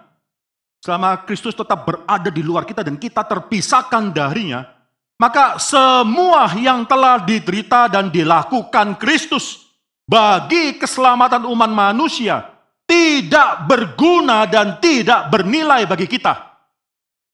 selama 0.77 1.25
Kristus 1.25 1.57
tetap 1.57 1.81
berada 1.81 2.29
di 2.29 2.45
luar 2.45 2.69
kita 2.69 2.85
dan 2.85 2.93
kita 2.93 3.25
terpisahkan 3.25 4.13
darinya, 4.13 4.61
maka 5.17 5.57
semua 5.57 6.53
yang 6.53 6.85
telah 6.85 7.25
diderita 7.25 7.89
dan 7.89 8.13
dilakukan 8.13 9.01
Kristus 9.01 9.65
bagi 10.05 10.77
keselamatan 10.77 11.49
umat 11.49 11.73
manusia 11.73 12.45
tidak 12.85 13.65
berguna 13.65 14.45
dan 14.45 14.77
tidak 14.77 15.25
bernilai 15.25 15.89
bagi 15.89 16.05
kita. 16.05 16.37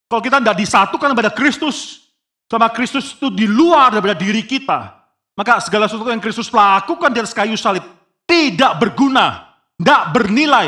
Kalau 0.07 0.23
kita 0.23 0.39
tidak 0.39 0.63
disatukan 0.63 1.11
pada 1.11 1.27
Kristus, 1.35 2.06
sama 2.47 2.71
Kristus 2.71 3.11
itu 3.11 3.27
di 3.27 3.43
luar 3.43 3.91
daripada 3.91 4.15
diri 4.15 4.43
kita, 4.47 4.95
maka 5.35 5.59
segala 5.59 5.91
sesuatu 5.91 6.07
yang 6.07 6.23
Kristus 6.23 6.47
lakukan 6.49 7.11
di 7.11 7.19
atas 7.19 7.35
kayu 7.35 7.59
salib 7.59 7.83
tidak 8.23 8.79
berguna, 8.79 9.55
tidak 9.75 10.01
bernilai 10.15 10.67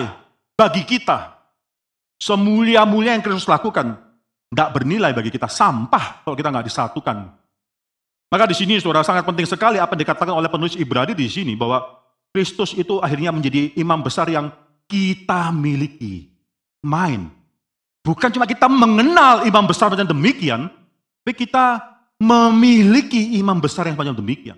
bagi 0.59 0.83
kita. 0.83 1.39
Semulia-mulia 2.19 3.15
yang 3.15 3.23
Kristus 3.23 3.47
lakukan, 3.47 3.95
tidak 4.51 4.69
bernilai 4.75 5.15
bagi 5.15 5.31
kita, 5.31 5.47
sampah 5.47 6.27
kalau 6.27 6.35
kita 6.35 6.51
nggak 6.51 6.67
disatukan. 6.67 7.17
Maka 8.29 8.45
di 8.45 8.55
sini 8.59 8.77
saudara 8.77 9.01
sangat 9.01 9.25
penting 9.25 9.49
sekali 9.49 9.81
apa 9.81 9.97
yang 9.97 10.05
dikatakan 10.05 10.35
oleh 10.35 10.51
penulis 10.51 10.77
Ibrani 10.77 11.17
di 11.17 11.25
sini 11.25 11.57
bahwa 11.57 11.81
Kristus 12.29 12.77
itu 12.77 13.01
akhirnya 13.01 13.33
menjadi 13.33 13.73
imam 13.73 14.05
besar 14.05 14.29
yang 14.29 14.53
kita 14.85 15.49
miliki. 15.49 16.29
Main. 16.85 17.31
Bukan 18.05 18.29
cuma 18.31 18.45
kita 18.45 18.69
mengenal 18.69 19.43
imam 19.49 19.65
besar 19.65 19.89
macam 19.89 20.05
demikian, 20.05 20.69
tapi 21.29 21.45
kita 21.45 21.77
memiliki 22.17 23.37
imam 23.37 23.61
besar 23.61 23.85
yang 23.85 23.93
macam 23.93 24.17
demikian. 24.17 24.57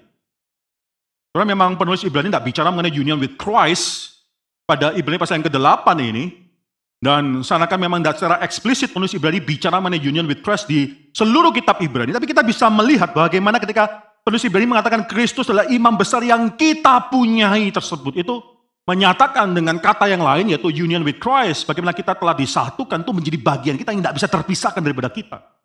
Karena 1.36 1.52
memang 1.52 1.76
penulis 1.76 2.00
Ibrani 2.08 2.32
tidak 2.32 2.48
bicara 2.48 2.72
mengenai 2.72 2.96
union 2.96 3.20
with 3.20 3.36
Christ 3.36 4.16
pada 4.64 4.96
Ibrani 4.96 5.20
pasal 5.20 5.44
yang 5.44 5.52
ke-8 5.52 5.84
ini, 6.00 6.32
dan 7.04 7.44
kan 7.44 7.76
memang 7.76 8.00
secara 8.16 8.40
eksplisit 8.40 8.96
penulis 8.96 9.12
Ibrani 9.12 9.44
bicara 9.44 9.84
mengenai 9.84 10.00
union 10.00 10.24
with 10.32 10.40
Christ 10.40 10.72
di 10.72 11.12
seluruh 11.12 11.52
kitab 11.52 11.76
Ibrani. 11.84 12.16
Tapi 12.16 12.24
kita 12.24 12.40
bisa 12.40 12.72
melihat 12.72 13.12
bagaimana 13.12 13.60
ketika 13.60 14.16
penulis 14.24 14.48
Ibrani 14.48 14.72
mengatakan 14.72 15.04
Kristus 15.12 15.52
adalah 15.52 15.68
imam 15.68 16.00
besar 16.00 16.24
yang 16.24 16.56
kita 16.56 17.12
punyai 17.12 17.68
tersebut. 17.68 18.16
Itu 18.16 18.40
menyatakan 18.88 19.52
dengan 19.52 19.76
kata 19.76 20.08
yang 20.08 20.24
lain 20.24 20.56
yaitu 20.56 20.72
union 20.72 21.04
with 21.04 21.20
Christ. 21.20 21.68
Bagaimana 21.68 21.92
kita 21.92 22.16
telah 22.16 22.32
disatukan 22.32 23.04
itu 23.04 23.12
menjadi 23.12 23.38
bagian 23.44 23.76
kita 23.76 23.92
yang 23.92 24.08
tidak 24.08 24.16
bisa 24.24 24.28
terpisahkan 24.32 24.80
daripada 24.80 25.12
kita. 25.12 25.60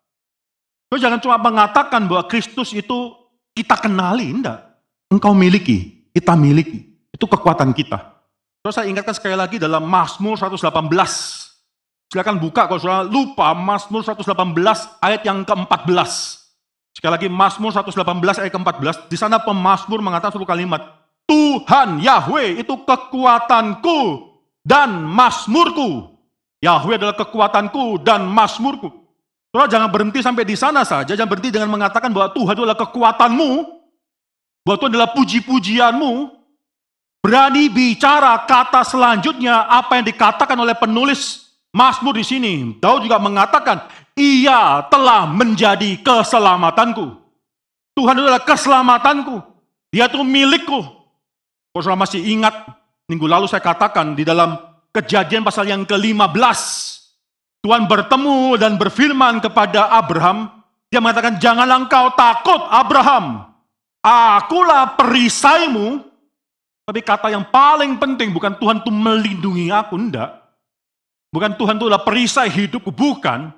Terus 0.87 1.01
jangan 1.03 1.19
cuma 1.19 1.35
mengatakan 1.39 2.07
bahwa 2.07 2.23
Kristus 2.31 2.71
itu 2.71 3.11
kita 3.51 3.75
kenali, 3.75 4.31
enggak. 4.31 4.63
Engkau 5.11 5.35
miliki, 5.35 6.07
kita 6.15 6.35
miliki. 6.35 6.87
Itu 7.11 7.27
kekuatan 7.27 7.75
kita. 7.75 8.17
Terus 8.63 8.73
saya 8.75 8.87
ingatkan 8.91 9.15
sekali 9.15 9.35
lagi 9.35 9.59
dalam 9.59 9.83
Mazmur 9.87 10.35
118. 10.35 10.67
Silakan 12.07 12.39
buka 12.39 12.71
kalau 12.71 12.79
sudah 12.79 13.03
lupa 13.03 13.51
Mazmur 13.51 14.03
118 14.03 14.55
ayat 15.03 15.21
yang 15.27 15.43
ke-14. 15.43 16.11
Sekali 16.95 17.11
lagi 17.13 17.29
Mazmur 17.29 17.69
118 17.69 18.41
ayat 18.41 18.51
ke-14. 18.51 19.11
Di 19.11 19.17
sana 19.19 19.37
pemazmur 19.37 20.01
mengatakan 20.01 20.33
satu 20.33 20.49
kalimat. 20.49 20.81
Tuhan 21.27 22.01
Yahweh 22.01 22.63
itu 22.63 22.73
kekuatanku 22.87 23.99
dan 24.65 25.03
mazmurku. 25.03 26.15
Yahweh 26.63 26.97
adalah 26.97 27.13
kekuatanku 27.13 28.01
dan 28.01 28.25
mazmurku. 28.25 29.06
Saudara 29.57 29.73
jangan 29.73 29.89
berhenti 29.89 30.21
sampai 30.21 30.45
di 30.45 30.53
sana 30.53 30.85
saja. 30.85 31.17
Jangan 31.17 31.33
berhenti 31.33 31.49
dengan 31.49 31.73
mengatakan 31.73 32.13
bahwa 32.13 32.29
Tuhan 32.29 32.53
itu 32.53 32.61
adalah 32.61 32.77
kekuatanmu. 32.77 33.49
Bahwa 34.61 34.77
Tuhan 34.77 34.91
adalah 34.93 35.09
puji-pujianmu 35.17 36.11
berani 37.25 37.65
bicara 37.65 38.37
kata 38.45 38.85
selanjutnya 38.85 39.65
apa 39.65 39.97
yang 39.97 40.05
dikatakan 40.05 40.53
oleh 40.61 40.77
penulis 40.77 41.49
Mazmur 41.73 42.13
di 42.13 42.21
sini. 42.21 42.77
Daud 42.77 43.09
juga 43.09 43.17
mengatakan, 43.17 43.81
ia 44.13 44.85
telah 44.93 45.25
menjadi 45.25 46.05
keselamatanku. 46.05 47.17
Tuhan 47.97 48.13
adalah 48.13 48.45
keselamatanku. 48.45 49.41
Dia 49.89 50.05
itu 50.05 50.21
milikku. 50.21 50.85
Kalau 51.73 51.81
sudah 51.81 51.97
masih 51.97 52.21
ingat, 52.21 52.53
minggu 53.09 53.25
lalu 53.25 53.49
saya 53.49 53.65
katakan 53.65 54.13
di 54.13 54.21
dalam 54.21 54.53
kejadian 54.93 55.41
pasal 55.41 55.65
yang 55.65 55.81
ke-15. 55.81 56.96
Tuhan 57.65 57.89
bertemu 57.89 58.57
dan 58.59 58.75
berfirman 58.75 59.39
kepada 59.41 59.91
Abraham. 59.91 60.51
Dia 60.87 61.03
mengatakan, 61.03 61.39
janganlah 61.39 61.83
engkau 61.83 62.13
takut 62.15 62.61
Abraham. 62.71 63.49
Akulah 64.03 64.95
perisaimu 64.95 66.07
tapi 66.87 67.03
kata 67.03 67.27
yang 67.27 67.43
paling 67.43 67.99
penting 67.99 68.31
bukan 68.31 68.55
Tuhan 68.55 68.79
itu 68.79 68.87
melindungi 68.87 69.67
aku, 69.75 69.99
enggak. 69.99 70.39
Bukan 71.35 71.59
Tuhan 71.59 71.75
itu 71.75 71.91
adalah 71.91 72.07
perisai 72.07 72.47
hidupku, 72.47 72.95
bukan. 72.95 73.51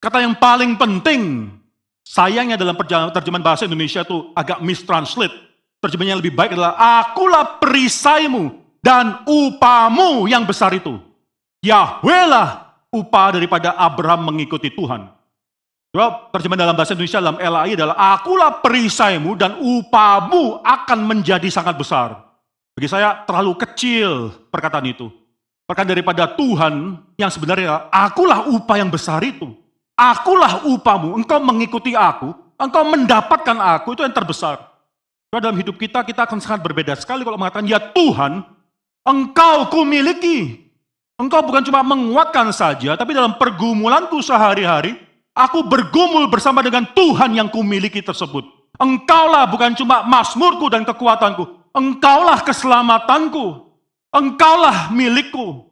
Kata 0.00 0.24
yang 0.24 0.32
paling 0.32 0.80
penting, 0.80 1.52
sayangnya 2.00 2.56
dalam 2.56 2.72
terjemahan 3.12 3.44
bahasa 3.44 3.68
Indonesia 3.68 4.00
itu 4.00 4.32
agak 4.32 4.64
mistranslate. 4.64 5.36
Terjemahannya 5.84 6.24
lebih 6.24 6.32
baik 6.32 6.56
adalah, 6.56 6.72
akulah 6.80 7.60
perisaimu 7.60 8.56
dan 8.80 9.20
upamu 9.28 10.24
yang 10.24 10.48
besar 10.48 10.72
itu. 10.72 10.96
Yahweh 11.60 12.24
lah 12.24 12.71
upah 12.92 13.40
daripada 13.40 13.72
Abraham 13.80 14.28
mengikuti 14.28 14.68
Tuhan. 14.68 15.08
terjemahan 16.32 16.68
dalam 16.68 16.76
bahasa 16.76 16.96
Indonesia 16.96 17.20
dalam 17.20 17.36
LAI 17.40 17.76
adalah, 17.76 17.96
akulah 17.96 18.60
perisaimu 18.64 19.36
dan 19.36 19.56
upamu 19.60 20.60
akan 20.64 20.98
menjadi 21.04 21.48
sangat 21.52 21.76
besar. 21.76 22.16
Bagi 22.72 22.88
saya 22.88 23.24
terlalu 23.28 23.52
kecil 23.60 24.32
perkataan 24.48 24.88
itu. 24.88 25.12
Perkataan 25.68 25.92
daripada 25.92 26.24
Tuhan 26.32 26.96
yang 27.20 27.28
sebenarnya 27.28 27.92
akulah 27.92 28.48
upah 28.48 28.76
yang 28.80 28.88
besar 28.88 29.20
itu. 29.20 29.52
Akulah 29.92 30.64
upamu, 30.64 31.12
engkau 31.20 31.36
mengikuti 31.44 31.92
aku, 31.92 32.32
engkau 32.56 32.82
mendapatkan 32.88 33.56
aku, 33.76 33.92
itu 33.92 34.00
yang 34.04 34.16
terbesar. 34.16 34.56
Karena 35.28 35.48
dalam 35.48 35.60
hidup 35.60 35.76
kita, 35.76 36.00
kita 36.04 36.24
akan 36.24 36.40
sangat 36.40 36.64
berbeda 36.64 36.96
sekali 36.96 37.24
kalau 37.24 37.36
mengatakan, 37.36 37.68
ya 37.68 37.80
Tuhan, 37.80 38.40
engkau 39.04 39.68
ku 39.68 39.84
miliki. 39.84 40.61
Engkau 41.20 41.44
bukan 41.44 41.62
cuma 41.62 41.84
menguatkan 41.84 42.50
saja, 42.50 42.96
tapi 42.96 43.12
dalam 43.12 43.36
pergumulanku 43.36 44.18
sehari-hari, 44.24 44.96
aku 45.36 45.64
bergumul 45.64 46.28
bersama 46.32 46.64
dengan 46.64 46.88
Tuhan 46.92 47.36
yang 47.36 47.52
kumiliki 47.52 48.00
tersebut. 48.00 48.42
Engkaulah 48.80 49.44
bukan 49.46 49.76
cuma 49.76 50.02
masmurku 50.02 50.72
dan 50.72 50.82
kekuatanku, 50.82 51.70
engkaulah 51.76 52.40
keselamatanku, 52.40 53.68
engkaulah 54.10 54.88
milikku. 54.90 55.68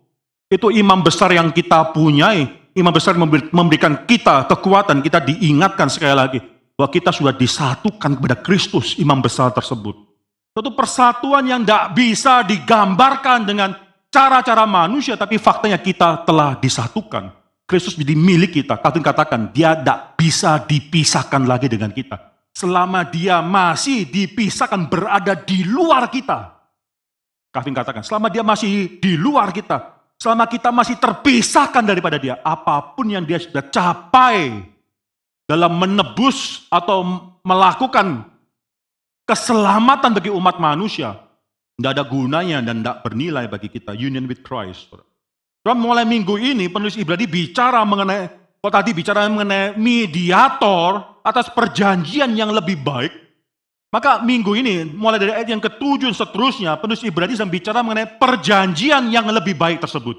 Itu 0.53 0.68
imam 0.68 1.00
besar 1.00 1.33
yang 1.33 1.48
kita 1.50 1.90
punyai, 1.96 2.46
imam 2.76 2.92
besar 2.92 3.16
memberikan 3.50 4.05
kita 4.05 4.44
kekuatan, 4.44 5.00
kita 5.00 5.24
diingatkan 5.24 5.88
sekali 5.88 6.14
lagi, 6.14 6.38
bahwa 6.76 6.92
kita 6.92 7.11
sudah 7.11 7.33
disatukan 7.33 8.20
kepada 8.20 8.37
Kristus, 8.38 9.00
imam 9.00 9.18
besar 9.18 9.50
tersebut. 9.57 9.96
Suatu 10.50 10.74
persatuan 10.74 11.46
yang 11.46 11.62
tidak 11.62 11.94
bisa 11.94 12.42
digambarkan 12.42 13.46
dengan 13.46 13.70
cara-cara 14.11 14.66
manusia, 14.66 15.14
tapi 15.14 15.38
faktanya 15.38 15.79
kita 15.79 16.27
telah 16.27 16.59
disatukan. 16.59 17.33
Kristus 17.64 17.94
menjadi 17.94 18.16
milik 18.18 18.51
kita. 18.61 18.75
Calvin 18.83 19.07
katakan, 19.07 19.55
dia 19.55 19.79
tidak 19.79 20.18
bisa 20.18 20.59
dipisahkan 20.66 21.46
lagi 21.46 21.70
dengan 21.70 21.94
kita. 21.94 22.18
Selama 22.51 23.07
dia 23.07 23.38
masih 23.38 24.11
dipisahkan 24.11 24.90
berada 24.90 25.38
di 25.38 25.62
luar 25.62 26.11
kita. 26.11 26.59
Calvin 27.55 27.75
katakan, 27.79 28.03
selama 28.03 28.27
dia 28.27 28.42
masih 28.42 28.99
di 28.99 29.14
luar 29.14 29.55
kita, 29.55 30.03
selama 30.18 30.51
kita 30.51 30.75
masih 30.75 30.99
terpisahkan 30.99 31.87
daripada 31.87 32.18
dia, 32.18 32.42
apa 32.42 32.94
pun 32.99 33.07
yang 33.07 33.23
dia 33.23 33.38
sudah 33.38 33.62
capai 33.70 34.66
dalam 35.46 35.79
menebus 35.79 36.66
atau 36.70 37.31
melakukan 37.46 38.27
keselamatan 39.27 40.11
bagi 40.11 40.31
umat 40.31 40.59
manusia, 40.59 41.14
tidak 41.81 41.93
ada 41.97 42.05
gunanya 42.05 42.59
dan 42.61 42.85
tidak 42.85 43.01
bernilai 43.03 43.49
bagi 43.49 43.73
kita. 43.73 43.97
Union 43.97 44.29
with 44.29 44.45
Christ. 44.45 44.93
Saudara, 44.93 45.77
mulai 45.77 46.05
minggu 46.05 46.37
ini 46.37 46.69
penulis 46.69 46.97
Ibrani 46.97 47.29
bicara 47.29 47.85
mengenai, 47.85 48.29
kok 48.61 48.73
tadi 48.73 48.93
bicara 48.93 49.29
mengenai 49.29 49.77
mediator 49.77 51.21
atas 51.25 51.49
perjanjian 51.53 52.33
yang 52.37 52.53
lebih 52.53 52.81
baik. 52.81 53.12
Maka 53.90 54.23
minggu 54.23 54.55
ini, 54.55 54.87
mulai 54.87 55.19
dari 55.19 55.35
ayat 55.35 55.51
yang 55.51 55.59
ketujuh 55.59 56.09
dan 56.09 56.16
seterusnya, 56.16 56.79
penulis 56.79 57.03
Ibrani 57.03 57.35
sedang 57.35 57.51
bicara 57.51 57.83
mengenai 57.83 58.07
perjanjian 58.23 59.11
yang 59.11 59.27
lebih 59.27 59.59
baik 59.59 59.83
tersebut. 59.83 60.14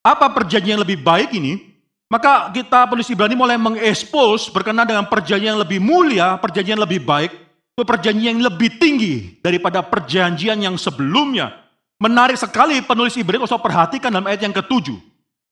Apa 0.00 0.32
perjanjian 0.32 0.80
yang 0.80 0.84
lebih 0.84 1.04
baik 1.04 1.36
ini? 1.36 1.60
Maka 2.08 2.48
kita 2.54 2.88
penulis 2.88 3.10
Ibrani 3.12 3.36
mulai 3.36 3.60
mengekspos 3.60 4.48
berkenaan 4.48 4.88
dengan 4.88 5.04
perjanjian 5.04 5.58
yang 5.58 5.62
lebih 5.62 5.82
mulia, 5.84 6.40
perjanjian 6.40 6.80
yang 6.80 6.84
lebih 6.88 7.04
baik, 7.04 7.30
perjanjian 7.76 8.38
yang 8.38 8.46
lebih 8.46 8.78
tinggi 9.04 9.36
daripada 9.44 9.84
perjanjian 9.84 10.56
yang 10.56 10.76
sebelumnya. 10.80 11.52
Menarik 12.00 12.40
sekali 12.40 12.80
penulis 12.80 13.14
Ibrani 13.14 13.44
kalau 13.44 13.60
perhatikan 13.62 14.10
dalam 14.10 14.26
ayat 14.26 14.40
yang 14.42 14.54
ketujuh. 14.56 14.96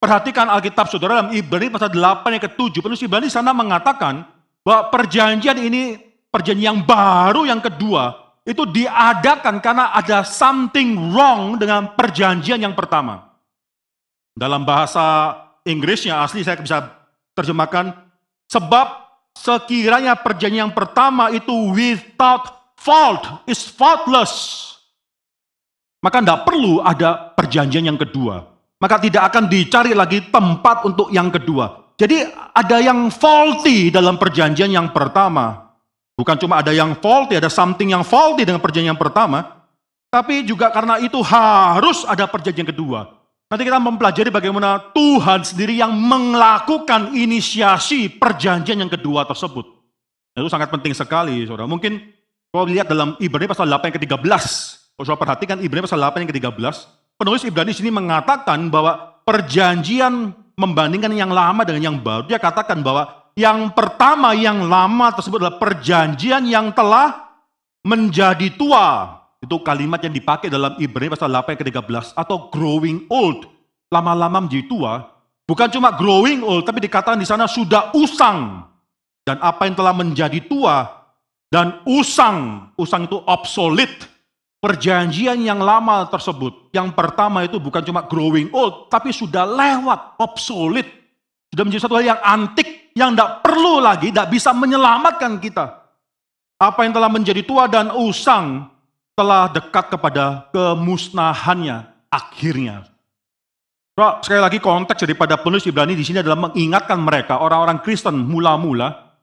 Perhatikan 0.02 0.50
Alkitab 0.50 0.90
saudara 0.90 1.22
dalam 1.22 1.30
Ibrani 1.30 1.70
pasal 1.70 1.94
8 1.94 2.34
yang 2.34 2.42
ketujuh. 2.42 2.80
Penulis 2.82 3.04
Ibrani 3.04 3.30
sana 3.30 3.54
mengatakan 3.54 4.26
bahwa 4.66 4.90
perjanjian 4.90 5.54
ini, 5.62 5.94
perjanjian 6.32 6.74
yang 6.74 6.80
baru 6.82 7.46
yang 7.46 7.62
kedua, 7.62 8.34
itu 8.42 8.66
diadakan 8.66 9.62
karena 9.62 9.94
ada 9.94 10.26
something 10.26 11.14
wrong 11.14 11.54
dengan 11.62 11.94
perjanjian 11.94 12.58
yang 12.58 12.74
pertama. 12.74 13.30
Dalam 14.34 14.66
bahasa 14.66 15.38
Inggrisnya 15.62 16.26
asli 16.26 16.42
saya 16.42 16.58
bisa 16.58 16.90
terjemahkan, 17.38 17.94
sebab 18.50 18.98
sekiranya 19.38 20.18
perjanjian 20.18 20.66
yang 20.66 20.74
pertama 20.74 21.30
itu 21.30 21.54
without 21.70 22.61
fault, 22.82 23.46
is 23.46 23.62
faultless. 23.62 24.60
Maka 26.02 26.18
tidak 26.18 26.42
perlu 26.42 26.82
ada 26.82 27.30
perjanjian 27.38 27.86
yang 27.86 27.98
kedua. 27.98 28.42
Maka 28.82 28.98
tidak 28.98 29.30
akan 29.30 29.46
dicari 29.46 29.94
lagi 29.94 30.26
tempat 30.26 30.82
untuk 30.82 31.14
yang 31.14 31.30
kedua. 31.30 31.94
Jadi 31.94 32.26
ada 32.50 32.82
yang 32.82 33.14
faulty 33.14 33.94
dalam 33.94 34.18
perjanjian 34.18 34.74
yang 34.74 34.90
pertama. 34.90 35.70
Bukan 36.18 36.34
cuma 36.42 36.58
ada 36.58 36.74
yang 36.74 36.98
faulty, 36.98 37.38
ada 37.38 37.46
something 37.46 37.94
yang 37.94 38.02
faulty 38.02 38.42
dengan 38.42 38.58
perjanjian 38.58 38.98
yang 38.98 39.00
pertama. 39.00 39.62
Tapi 40.10 40.42
juga 40.42 40.74
karena 40.74 40.98
itu 40.98 41.22
harus 41.22 42.02
ada 42.04 42.26
perjanjian 42.26 42.66
kedua. 42.66 43.06
Nanti 43.46 43.62
kita 43.68 43.78
mempelajari 43.78 44.32
bagaimana 44.34 44.80
Tuhan 44.96 45.44
sendiri 45.46 45.78
yang 45.78 45.94
melakukan 45.94 47.14
inisiasi 47.14 48.10
perjanjian 48.18 48.82
yang 48.82 48.90
kedua 48.90 49.22
tersebut. 49.28 49.68
Itu 50.32 50.48
sangat 50.48 50.72
penting 50.72 50.96
sekali, 50.96 51.44
saudara. 51.44 51.68
Mungkin 51.68 52.00
kalau 52.52 52.68
lihat 52.68 52.84
dalam 52.84 53.16
Ibrani 53.16 53.48
pasal 53.48 53.64
8 53.64 53.88
yang 53.88 53.96
ke-13, 53.96 54.28
kalau 54.92 55.04
saudara 55.08 55.22
perhatikan 55.24 55.56
Ibrani 55.64 55.88
pasal 55.88 55.96
8 56.04 56.20
yang 56.20 56.28
ke-13, 56.28 56.76
penulis 57.16 57.42
Ibrani 57.48 57.72
sini 57.72 57.88
mengatakan 57.88 58.68
bahwa 58.68 59.24
perjanjian 59.24 60.36
membandingkan 60.52 61.16
yang 61.16 61.32
lama 61.32 61.64
dengan 61.64 61.88
yang 61.88 61.96
baru, 61.96 62.28
dia 62.28 62.36
katakan 62.36 62.84
bahwa 62.84 63.08
yang 63.32 63.72
pertama 63.72 64.36
yang 64.36 64.68
lama 64.68 65.16
tersebut 65.16 65.40
adalah 65.40 65.56
perjanjian 65.56 66.44
yang 66.44 66.68
telah 66.76 67.32
menjadi 67.88 68.52
tua. 68.52 69.16
Itu 69.40 69.64
kalimat 69.64 70.04
yang 70.04 70.12
dipakai 70.12 70.52
dalam 70.52 70.76
Ibrani 70.76 71.08
pasal 71.08 71.32
8 71.32 71.56
ke-13 71.56 72.12
atau 72.12 72.52
growing 72.52 73.08
old. 73.08 73.48
Lama-lama 73.88 74.44
menjadi 74.44 74.68
tua, 74.68 75.08
bukan 75.48 75.72
cuma 75.72 75.96
growing 75.96 76.44
old 76.44 76.68
tapi 76.68 76.84
dikatakan 76.84 77.16
di 77.16 77.24
sana 77.24 77.48
sudah 77.48 77.96
usang. 77.96 78.68
Dan 79.24 79.40
apa 79.40 79.64
yang 79.64 79.72
telah 79.72 79.96
menjadi 79.96 80.36
tua 80.44 81.01
dan 81.52 81.84
usang, 81.84 82.72
usang 82.80 83.04
itu 83.04 83.20
obsolete. 83.28 84.08
Perjanjian 84.62 85.42
yang 85.42 85.58
lama 85.58 86.06
tersebut, 86.06 86.70
yang 86.70 86.94
pertama 86.94 87.42
itu 87.42 87.58
bukan 87.58 87.82
cuma 87.82 88.06
growing 88.06 88.46
old, 88.54 88.86
tapi 88.86 89.10
sudah 89.10 89.42
lewat, 89.42 90.22
obsolete. 90.22 91.02
Sudah 91.50 91.66
menjadi 91.66 91.82
satu 91.82 91.98
hal 91.98 92.14
yang 92.14 92.22
antik, 92.22 92.94
yang 92.94 93.10
tidak 93.10 93.42
perlu 93.42 93.82
lagi, 93.82 94.14
tidak 94.14 94.30
bisa 94.30 94.54
menyelamatkan 94.54 95.42
kita. 95.42 95.82
Apa 96.62 96.86
yang 96.86 96.94
telah 96.94 97.10
menjadi 97.10 97.42
tua 97.42 97.66
dan 97.66 97.90
usang, 97.90 98.70
telah 99.18 99.50
dekat 99.50 99.90
kepada 99.98 100.46
kemusnahannya 100.54 101.82
akhirnya. 102.06 102.86
Bro, 103.98 104.22
sekali 104.24 104.40
lagi 104.40 104.62
konteks 104.62 105.04
daripada 105.04 105.42
penulis 105.42 105.66
Ibrani 105.66 105.98
di 105.98 106.06
sini 106.06 106.22
adalah 106.22 106.48
mengingatkan 106.48 107.02
mereka 107.02 107.42
orang-orang 107.42 107.82
Kristen 107.82 108.14
mula-mula 108.30 109.18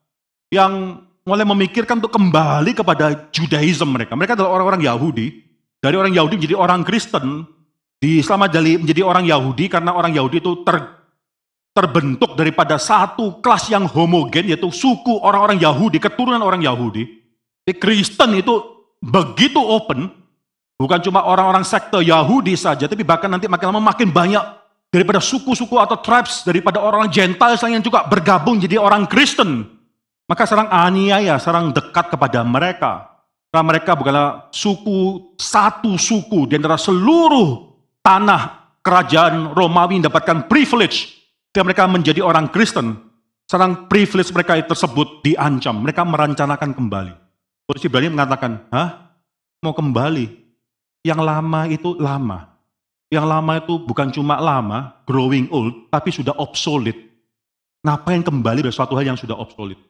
yang 0.51 0.99
mulai 1.29 1.45
memikirkan 1.45 2.01
untuk 2.01 2.09
kembali 2.09 2.73
kepada 2.73 3.29
Judaism 3.29 3.93
mereka. 3.93 4.17
Mereka 4.17 4.33
adalah 4.33 4.57
orang-orang 4.57 4.81
Yahudi. 4.89 5.45
Dari 5.79 5.95
orang 5.95 6.11
Yahudi 6.11 6.41
menjadi 6.41 6.57
orang 6.57 6.81
Kristen, 6.81 7.45
di 8.01 8.19
selama 8.25 8.49
jadi 8.49 8.81
menjadi 8.81 9.05
orang 9.05 9.29
Yahudi 9.29 9.69
karena 9.69 9.93
orang 9.93 10.11
Yahudi 10.11 10.43
itu 10.43 10.65
ter, 10.67 10.75
terbentuk 11.71 12.35
daripada 12.35 12.75
satu 12.75 13.39
kelas 13.39 13.71
yang 13.71 13.87
homogen 13.87 14.49
yaitu 14.49 14.67
suku 14.73 15.21
orang-orang 15.21 15.61
Yahudi, 15.61 16.01
keturunan 16.01 16.41
orang 16.41 16.65
Yahudi. 16.65 17.07
Di 17.63 17.77
Kristen 17.77 18.35
itu 18.35 18.59
begitu 18.99 19.61
open, 19.61 20.11
bukan 20.75 20.99
cuma 20.99 21.23
orang-orang 21.23 21.63
sekte 21.63 22.03
Yahudi 22.03 22.59
saja, 22.59 22.89
tapi 22.89 23.07
bahkan 23.07 23.31
nanti 23.31 23.47
makin 23.47 23.71
lama 23.71 23.95
makin 23.95 24.11
banyak 24.11 24.43
daripada 24.91 25.23
suku-suku 25.23 25.79
atau 25.79 25.95
tribes, 26.01 26.43
daripada 26.43 26.81
orang 26.83 27.07
Gentiles 27.07 27.61
yang 27.63 27.79
juga 27.79 28.03
bergabung 28.09 28.59
jadi 28.59 28.75
orang 28.75 29.07
Kristen. 29.07 29.78
Maka 30.29 30.45
serang 30.45 30.69
aniaya, 30.69 31.41
serang 31.41 31.73
dekat 31.73 32.13
kepada 32.13 32.45
mereka. 32.45 33.17
Karena 33.49 33.65
mereka 33.65 33.97
bukanlah 33.97 34.53
suku, 34.53 35.33
satu 35.41 35.97
suku 35.97 36.45
di 36.45 36.61
antara 36.61 36.77
seluruh 36.77 37.73
tanah 38.05 38.77
kerajaan 38.85 39.57
Romawi 39.57 39.97
mendapatkan 39.97 40.45
privilege. 40.45 41.17
Dan 41.49 41.65
mereka 41.65 41.89
menjadi 41.89 42.21
orang 42.21 42.45
Kristen. 42.53 42.93
Serang 43.49 43.89
privilege 43.89 44.29
mereka 44.29 44.53
tersebut 44.61 45.25
diancam. 45.25 45.81
Mereka 45.81 46.05
merencanakan 46.05 46.77
kembali. 46.77 47.13
Terus 47.65 47.81
Ibrani 47.89 48.13
mengatakan, 48.13 48.69
hah? 48.69 49.17
Mau 49.65 49.73
kembali? 49.73 50.29
Yang 51.01 51.21
lama 51.25 51.61
itu 51.65 51.97
lama. 51.97 52.53
Yang 53.09 53.25
lama 53.25 53.51
itu 53.57 53.73
bukan 53.81 54.13
cuma 54.13 54.37
lama, 54.37 55.01
growing 55.09 55.49
old, 55.49 55.89
tapi 55.89 56.13
sudah 56.13 56.37
obsolete. 56.37 57.09
Ngapain 57.81 58.21
kembali 58.21 58.61
dari 58.61 58.75
suatu 58.75 58.93
hal 58.93 59.09
yang 59.09 59.17
sudah 59.17 59.33
obsolete? 59.33 59.88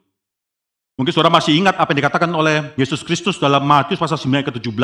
Mungkin 0.99 1.15
saudara 1.15 1.31
masih 1.31 1.55
ingat 1.55 1.79
apa 1.79 1.95
yang 1.95 2.03
dikatakan 2.03 2.27
oleh 2.35 2.75
Yesus 2.75 3.07
Kristus 3.07 3.39
dalam 3.39 3.63
Matius 3.63 3.95
pasal 3.95 4.19
9 4.19 4.51
ke-17. 4.51 4.75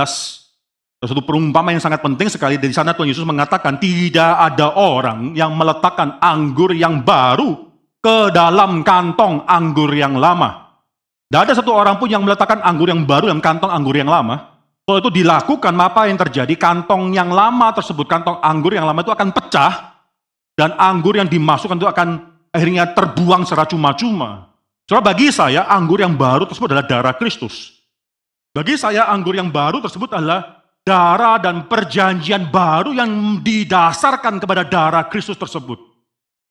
Ada 1.04 1.12
satu 1.12 1.20
perumpamaan 1.28 1.76
yang 1.76 1.84
sangat 1.84 2.00
penting 2.00 2.32
sekali. 2.32 2.56
Dari 2.56 2.72
sana 2.72 2.96
Tuhan 2.96 3.12
Yesus 3.12 3.28
mengatakan, 3.28 3.76
tidak 3.76 4.32
ada 4.32 4.72
orang 4.80 5.36
yang 5.36 5.52
meletakkan 5.60 6.16
anggur 6.24 6.72
yang 6.72 7.04
baru 7.04 7.68
ke 8.00 8.32
dalam 8.32 8.80
kantong 8.88 9.44
anggur 9.44 9.92
yang 9.92 10.16
lama. 10.16 10.80
Tidak 11.28 11.52
ada 11.52 11.52
satu 11.52 11.76
orang 11.76 12.00
pun 12.00 12.08
yang 12.08 12.24
meletakkan 12.24 12.64
anggur 12.64 12.88
yang 12.88 13.04
baru 13.04 13.28
dalam 13.28 13.44
kantong 13.44 13.76
anggur 13.76 14.00
yang 14.00 14.08
lama. 14.08 14.56
Kalau 14.88 15.04
itu 15.04 15.12
dilakukan, 15.20 15.76
apa 15.76 16.08
yang 16.08 16.16
terjadi? 16.16 16.56
Kantong 16.56 17.12
yang 17.12 17.28
lama 17.28 17.76
tersebut, 17.76 18.08
kantong 18.08 18.40
anggur 18.40 18.72
yang 18.72 18.88
lama 18.88 19.04
itu 19.04 19.12
akan 19.12 19.36
pecah, 19.36 20.00
dan 20.56 20.80
anggur 20.80 21.20
yang 21.20 21.28
dimasukkan 21.28 21.76
itu 21.76 21.92
akan 21.92 22.08
akhirnya 22.56 22.88
terbuang 22.96 23.44
secara 23.44 23.68
cuma-cuma. 23.68 24.55
Soalnya 24.86 25.06
bagi 25.10 25.34
saya, 25.34 25.66
anggur 25.66 25.98
yang 25.98 26.14
baru 26.14 26.46
tersebut 26.46 26.70
adalah 26.70 26.86
darah 26.86 27.16
Kristus. 27.18 27.82
Bagi 28.54 28.78
saya, 28.78 29.10
anggur 29.10 29.34
yang 29.34 29.50
baru 29.50 29.82
tersebut 29.82 30.14
adalah 30.14 30.62
darah 30.86 31.42
dan 31.42 31.66
perjanjian 31.66 32.54
baru 32.54 32.94
yang 32.94 33.42
didasarkan 33.42 34.38
kepada 34.38 34.62
darah 34.62 35.10
Kristus 35.10 35.34
tersebut. 35.42 35.82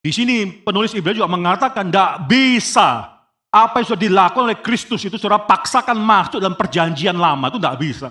Di 0.03 0.11
sini 0.11 0.45
penulis 0.51 0.93
Ibrani 0.93 1.17
juga 1.17 1.31
mengatakan 1.31 1.87
tidak 1.89 2.29
bisa 2.29 3.15
apa 3.49 3.79
yang 3.79 3.87
sudah 3.87 4.01
dilakukan 4.03 4.45
oleh 4.51 4.59
Kristus 4.59 5.01
itu 5.07 5.15
saudara 5.15 5.47
paksakan 5.47 5.95
masuk 5.95 6.43
dalam 6.43 6.59
perjanjian 6.59 7.15
lama 7.15 7.47
itu 7.47 7.57
tidak 7.57 7.79
bisa. 7.79 8.07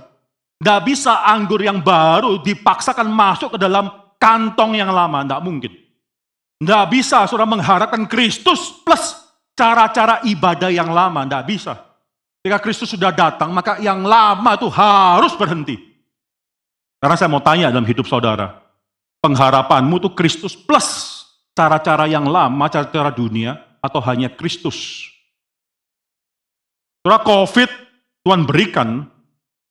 Tidak 0.58 0.80
bisa 0.88 1.20
anggur 1.28 1.60
yang 1.60 1.84
baru 1.84 2.40
dipaksakan 2.40 3.04
masuk 3.12 3.54
ke 3.54 3.58
dalam 3.60 3.92
kantong 4.16 4.80
yang 4.80 4.88
lama, 4.88 5.20
tidak 5.20 5.44
mungkin. 5.44 5.72
Tidak 6.64 6.84
bisa 6.88 7.28
saudara 7.28 7.44
mengharapkan 7.44 8.08
Kristus 8.08 8.72
plus 8.80 9.23
cara-cara 9.54 10.20
ibadah 10.26 10.70
yang 10.70 10.90
lama, 10.90 11.24
tidak 11.24 11.44
bisa. 11.48 11.74
Ketika 12.44 12.60
Kristus 12.60 12.92
sudah 12.92 13.08
datang, 13.08 13.54
maka 13.54 13.80
yang 13.80 14.04
lama 14.04 14.52
itu 14.52 14.68
harus 14.68 15.32
berhenti. 15.32 15.80
Karena 17.00 17.16
saya 17.16 17.32
mau 17.32 17.40
tanya 17.40 17.72
dalam 17.72 17.88
hidup 17.88 18.04
saudara, 18.04 18.60
pengharapanmu 19.24 19.96
itu 20.02 20.10
Kristus 20.12 20.52
plus 20.52 21.22
cara-cara 21.56 22.04
yang 22.04 22.28
lama, 22.28 22.68
cara-cara 22.68 23.08
dunia, 23.08 23.56
atau 23.80 24.02
hanya 24.04 24.28
Kristus? 24.28 25.08
Saudara 27.00 27.24
COVID 27.24 27.70
Tuhan 28.24 28.48
berikan, 28.48 29.04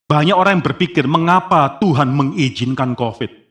banyak 0.05 0.37
orang 0.37 0.61
yang 0.61 0.65
berpikir 0.65 1.09
mengapa 1.09 1.81
Tuhan 1.81 2.09
mengizinkan 2.13 2.93
COVID. 2.93 3.41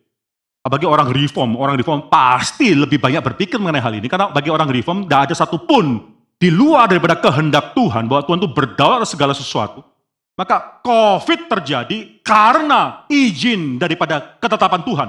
Bagi 0.62 0.86
orang 0.86 1.10
reform, 1.10 1.58
orang 1.58 1.74
reform 1.74 2.06
pasti 2.06 2.70
lebih 2.70 3.02
banyak 3.02 3.18
berpikir 3.18 3.58
mengenai 3.58 3.82
hal 3.82 3.98
ini. 3.98 4.06
Karena 4.06 4.30
bagi 4.30 4.46
orang 4.46 4.70
reform 4.70 5.02
tidak 5.02 5.20
ada 5.26 5.34
satupun 5.34 6.12
di 6.42 6.50
luar 6.50 6.90
daripada 6.90 7.14
kehendak 7.22 7.70
Tuhan 7.70 8.11
bahwa 8.11 8.26
Tuhan 8.26 8.42
itu 8.42 8.50
berdaulat 8.50 9.07
segala 9.07 9.31
sesuatu. 9.31 9.87
Maka 10.35 10.83
COVID 10.83 11.46
terjadi 11.46 12.18
karena 12.26 13.07
izin 13.07 13.78
daripada 13.78 14.42
ketetapan 14.42 14.83
Tuhan. 14.83 15.09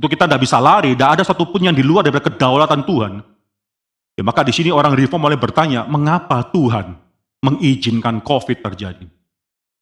Itu 0.00 0.08
kita 0.08 0.24
tidak 0.24 0.40
bisa 0.40 0.56
lari, 0.56 0.96
tidak 0.96 1.20
ada 1.20 1.22
satupun 1.28 1.68
yang 1.68 1.76
di 1.76 1.84
luar 1.84 2.08
daripada 2.08 2.32
kedaulatan 2.32 2.88
Tuhan. 2.88 3.12
Ya, 4.16 4.22
maka 4.24 4.40
di 4.46 4.54
sini 4.56 4.72
orang 4.72 4.96
reform 4.96 5.28
mulai 5.28 5.36
bertanya, 5.36 5.84
mengapa 5.84 6.40
Tuhan 6.48 6.96
mengizinkan 7.44 8.24
COVID 8.24 8.64
terjadi? 8.64 9.04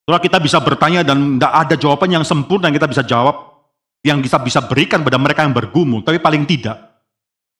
Setelah 0.03 0.19
kita 0.19 0.37
bisa 0.43 0.59
bertanya 0.59 1.07
dan 1.07 1.39
tidak 1.39 1.53
ada 1.55 1.75
jawaban 1.79 2.09
yang 2.19 2.25
sempurna 2.27 2.67
yang 2.67 2.75
kita 2.75 2.91
bisa 2.91 3.03
jawab, 3.07 3.63
yang 4.03 4.19
kita 4.19 4.43
bisa 4.43 4.59
berikan 4.67 4.99
pada 5.07 5.15
mereka 5.15 5.47
yang 5.47 5.55
bergumul, 5.55 6.03
tapi 6.03 6.19
paling 6.19 6.43
tidak 6.43 6.92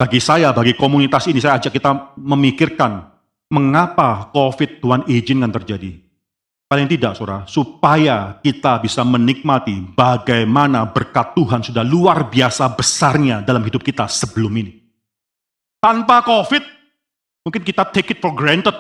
bagi 0.04 0.20
saya, 0.20 0.52
bagi 0.52 0.76
komunitas 0.76 1.32
ini, 1.32 1.40
saya 1.40 1.56
ajak 1.56 1.80
kita 1.80 2.12
memikirkan 2.20 3.08
mengapa 3.48 4.28
COVID 4.36 4.84
Tuhan 4.84 5.08
izinkan 5.08 5.48
terjadi. 5.48 5.96
Paling 6.68 6.92
tidak, 6.92 7.16
saudara, 7.16 7.48
supaya 7.48 8.36
kita 8.44 8.84
bisa 8.84 9.08
menikmati 9.08 9.80
bagaimana 9.96 10.84
berkat 10.92 11.32
Tuhan 11.40 11.64
sudah 11.64 11.88
luar 11.88 12.28
biasa 12.28 12.76
besarnya 12.76 13.48
dalam 13.48 13.64
hidup 13.64 13.80
kita 13.80 14.04
sebelum 14.12 14.52
ini. 14.60 14.84
Tanpa 15.80 16.20
COVID, 16.20 16.64
mungkin 17.48 17.64
kita 17.64 17.88
take 17.88 18.12
it 18.12 18.20
for 18.20 18.36
granted. 18.36 18.76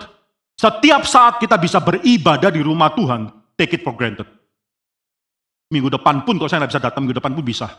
Setiap 0.60 1.08
saat 1.08 1.40
kita 1.40 1.56
bisa 1.56 1.80
beribadah 1.80 2.52
di 2.52 2.60
rumah 2.60 2.92
Tuhan, 2.92 3.32
take 3.56 3.80
it 3.80 3.82
for 3.88 3.96
granted. 3.96 4.28
Minggu 5.72 5.88
depan 5.88 6.28
pun 6.28 6.36
kalau 6.36 6.52
saya 6.52 6.68
nggak 6.68 6.72
bisa 6.76 6.84
datang, 6.84 7.08
minggu 7.08 7.16
depan 7.16 7.32
pun 7.32 7.46
bisa. 7.48 7.72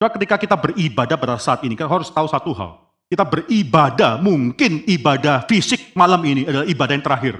Karena 0.00 0.16
ketika 0.16 0.36
kita 0.40 0.56
beribadah 0.56 1.20
pada 1.20 1.36
saat 1.36 1.60
ini, 1.60 1.76
kita 1.76 1.84
harus 1.84 2.08
tahu 2.08 2.24
satu 2.24 2.56
hal. 2.56 2.88
Kita 3.04 3.20
beribadah, 3.20 4.16
mungkin 4.16 4.80
ibadah 4.88 5.44
fisik 5.44 5.92
malam 5.92 6.24
ini 6.24 6.48
adalah 6.48 6.64
ibadah 6.64 6.94
yang 6.96 7.04
terakhir. 7.04 7.36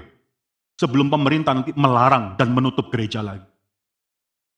Sebelum 0.77 1.09
pemerintah 1.09 1.57
nanti 1.57 1.73
melarang 1.73 2.37
dan 2.37 2.53
menutup 2.53 2.93
gereja 2.93 3.25
lagi. 3.25 3.49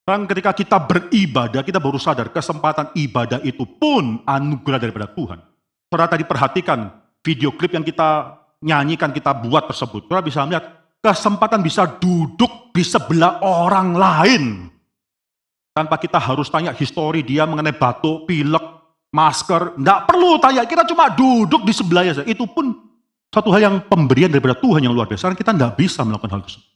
Dan 0.03 0.27
ketika 0.27 0.51
kita 0.51 0.83
beribadah, 0.83 1.63
kita 1.63 1.79
baru 1.79 1.95
sadar 1.95 2.35
kesempatan 2.35 2.91
ibadah 2.99 3.39
itu 3.47 3.63
pun 3.63 4.19
anugerah 4.27 4.83
daripada 4.83 5.07
Tuhan. 5.07 5.39
Saudara 5.87 6.11
tadi 6.11 6.27
perhatikan 6.27 6.91
video 7.23 7.55
klip 7.55 7.71
yang 7.71 7.87
kita 7.87 8.35
nyanyikan, 8.67 9.15
kita 9.15 9.31
buat 9.31 9.71
tersebut. 9.71 10.11
Saudara 10.11 10.27
bisa 10.27 10.43
melihat 10.43 10.75
kesempatan 10.99 11.63
bisa 11.63 11.87
duduk 11.87 12.75
di 12.75 12.83
sebelah 12.83 13.39
orang 13.47 13.95
lain 13.95 14.43
tanpa 15.73 15.97
kita 15.97 16.21
harus 16.21 16.53
tanya 16.53 16.77
histori 16.77 17.25
dia 17.25 17.49
mengenai 17.49 17.75
batuk, 17.75 18.29
pilek, 18.29 18.65
masker. 19.13 19.77
Tidak 19.77 20.01
perlu 20.09 20.37
tanya, 20.41 20.63
kita 20.69 20.85
cuma 20.89 21.09
duduk 21.13 21.65
di 21.65 21.73
sebelahnya 21.73 22.21
saja. 22.21 22.29
Itu 22.29 22.49
pun 22.49 22.73
satu 23.33 23.49
hal 23.53 23.61
yang 23.65 23.77
pemberian 23.89 24.29
daripada 24.29 24.57
Tuhan 24.61 24.85
yang 24.85 24.93
luar 24.93 25.09
biasa. 25.09 25.33
Karena 25.33 25.39
kita 25.41 25.53
tidak 25.57 25.75
bisa 25.81 26.01
melakukan 26.05 26.33
hal 26.37 26.43
tersebut. 26.45 26.69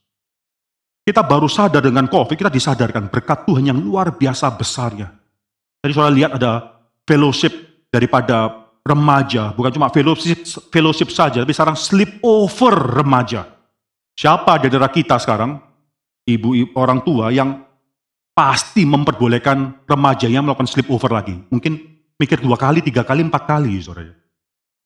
Kita 1.06 1.22
baru 1.22 1.46
sadar 1.46 1.86
dengan 1.86 2.10
COVID, 2.10 2.34
kita 2.34 2.50
disadarkan 2.50 3.06
berkat 3.06 3.46
Tuhan 3.46 3.70
yang 3.70 3.78
luar 3.78 4.18
biasa 4.18 4.50
besarnya. 4.58 5.06
Tadi 5.78 5.92
saudara 5.94 6.10
lihat 6.10 6.34
ada 6.34 6.82
fellowship 7.06 7.86
daripada 7.94 8.66
remaja, 8.82 9.54
bukan 9.54 9.70
cuma 9.70 9.86
fellowship, 9.94 10.42
fellowship 10.74 11.14
saja, 11.14 11.46
tapi 11.46 11.54
sekarang 11.54 11.78
sleepover 11.78 12.74
remaja. 12.74 13.46
Siapa 14.18 14.58
di 14.58 14.66
daerah 14.66 14.90
kita 14.90 15.14
sekarang, 15.22 15.62
ibu, 16.26 16.58
ibu 16.58 16.74
orang 16.74 16.98
tua 17.06 17.30
yang 17.30 17.65
pasti 18.36 18.84
memperbolehkan 18.84 19.88
remajanya 19.88 20.44
melakukan 20.44 20.68
sleepover 20.68 21.08
lagi. 21.08 21.40
Mungkin 21.48 21.80
mikir 22.20 22.44
dua 22.44 22.60
kali, 22.60 22.84
tiga 22.84 23.00
kali, 23.00 23.24
empat 23.24 23.48
kali, 23.48 23.80
saudara. 23.80 24.12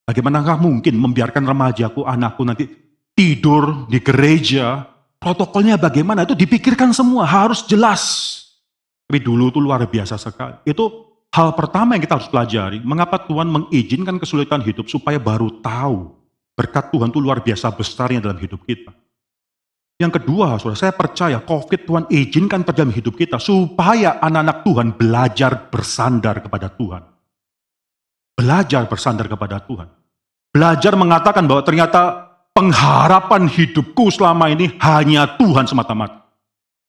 Bagaimanakah 0.07 0.63
mungkin 0.63 0.95
membiarkan 0.95 1.43
remajaku, 1.43 2.07
anakku 2.07 2.47
nanti 2.47 2.71
tidur 3.19 3.91
di 3.91 3.99
gereja, 3.99 4.87
protokolnya 5.19 5.75
bagaimana, 5.75 6.23
itu 6.23 6.39
dipikirkan 6.39 6.95
semua, 6.95 7.27
harus 7.27 7.67
jelas. 7.67 8.03
Tapi 9.11 9.19
dulu 9.19 9.51
itu 9.51 9.59
luar 9.59 9.83
biasa 9.83 10.15
sekali. 10.15 10.55
Itu 10.63 11.11
hal 11.35 11.59
pertama 11.59 11.99
yang 11.99 12.03
kita 12.07 12.23
harus 12.23 12.31
pelajari, 12.31 12.79
mengapa 12.87 13.19
Tuhan 13.27 13.51
mengizinkan 13.51 14.23
kesulitan 14.23 14.63
hidup 14.63 14.87
supaya 14.87 15.19
baru 15.19 15.59
tahu 15.59 16.15
berkat 16.55 16.95
Tuhan 16.95 17.11
itu 17.11 17.19
luar 17.19 17.43
biasa 17.43 17.75
besarnya 17.75 18.23
dalam 18.23 18.39
hidup 18.39 18.63
kita. 18.63 18.95
Yang 20.01 20.17
kedua, 20.17 20.57
saudara, 20.57 20.81
saya 20.81 20.97
percaya 20.97 21.45
COVID 21.45 21.81
Tuhan 21.85 22.05
izinkan 22.09 22.65
terjadi 22.65 22.89
hidup 22.89 23.21
kita 23.21 23.37
supaya 23.37 24.17
anak-anak 24.17 24.65
Tuhan 24.65 24.89
belajar 24.97 25.69
bersandar 25.69 26.41
kepada 26.41 26.73
Tuhan. 26.73 27.05
Belajar 28.33 28.89
bersandar 28.89 29.29
kepada 29.29 29.61
Tuhan. 29.61 29.93
Belajar 30.57 30.97
mengatakan 30.97 31.45
bahwa 31.45 31.61
ternyata 31.61 32.33
pengharapan 32.57 33.45
hidupku 33.45 34.09
selama 34.09 34.49
ini 34.49 34.73
hanya 34.81 35.37
Tuhan 35.37 35.69
semata-mata. 35.69 36.33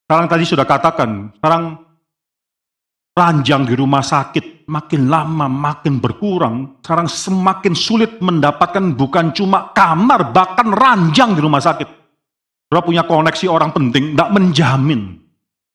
Sekarang 0.07 0.31
tadi 0.31 0.43
sudah 0.47 0.63
katakan, 0.63 1.35
sekarang 1.35 1.83
ranjang 3.11 3.67
di 3.67 3.75
rumah 3.75 4.07
sakit 4.07 4.71
makin 4.71 5.11
lama 5.11 5.51
makin 5.51 5.99
berkurang. 5.99 6.79
Sekarang 6.79 7.11
semakin 7.11 7.75
sulit 7.75 8.23
mendapatkan 8.23 8.95
bukan 8.95 9.35
cuma 9.35 9.75
kamar, 9.75 10.31
bahkan 10.31 10.71
ranjang 10.71 11.35
di 11.35 11.43
rumah 11.43 11.59
sakit. 11.59 12.00
Saudara 12.71 12.87
punya 12.87 13.03
koneksi 13.03 13.51
orang 13.51 13.75
penting, 13.75 14.15
tidak 14.15 14.31
menjamin. 14.31 15.19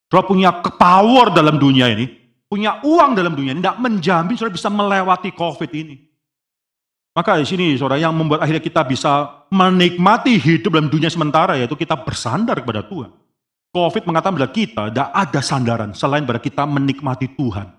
Saudara 0.09 0.25
punya 0.33 0.49
power 0.65 1.29
dalam 1.29 1.61
dunia 1.61 1.93
ini, 1.93 2.09
punya 2.49 2.81
uang 2.81 3.13
dalam 3.13 3.37
dunia 3.37 3.53
ini, 3.53 3.61
tidak 3.61 3.85
menjamin 3.85 4.33
saudara 4.33 4.57
bisa 4.57 4.73
melewati 4.73 5.29
COVID 5.37 5.71
ini. 5.77 6.09
Maka 7.13 7.37
di 7.37 7.45
sini 7.45 7.77
saudara 7.77 8.01
yang 8.01 8.17
membuat 8.17 8.49
akhirnya 8.49 8.65
kita 8.65 8.81
bisa 8.89 9.45
menikmati 9.53 10.41
hidup 10.41 10.73
dalam 10.73 10.89
dunia 10.89 11.13
sementara 11.13 11.61
yaitu 11.61 11.77
kita 11.77 12.01
bersandar 12.01 12.65
kepada 12.65 12.81
Tuhan. 12.89 13.13
COVID 13.77 14.09
mengatakan 14.09 14.37
kepada 14.41 14.53
kita 14.57 14.83
tidak 14.89 15.09
ada 15.13 15.41
sandaran 15.45 15.91
selain 15.93 16.25
pada 16.25 16.41
kita 16.41 16.65
menikmati 16.65 17.29
Tuhan. 17.37 17.77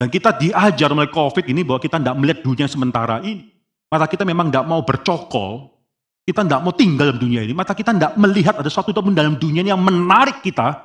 Dan 0.00 0.08
kita 0.08 0.32
diajar 0.32 0.96
melalui 0.96 1.12
COVID 1.12 1.44
ini 1.44 1.60
bahwa 1.60 1.76
kita 1.76 2.00
tidak 2.00 2.16
melihat 2.16 2.40
dunia 2.40 2.64
sementara 2.64 3.20
ini. 3.20 3.52
Maka 3.92 4.08
kita 4.08 4.24
memang 4.24 4.48
tidak 4.48 4.64
mau 4.64 4.80
bercokol, 4.80 5.69
kita 6.30 6.46
tidak 6.46 6.62
mau 6.62 6.70
tinggal 6.70 7.10
dalam 7.10 7.18
dunia 7.18 7.42
ini, 7.42 7.50
mata 7.50 7.74
kita 7.74 7.90
tidak 7.90 8.14
melihat 8.14 8.54
ada 8.62 8.70
suatu 8.70 8.94
pun 8.94 9.10
dalam 9.10 9.34
dunia 9.34 9.66
ini 9.66 9.74
yang 9.74 9.82
menarik 9.82 10.38
kita, 10.46 10.78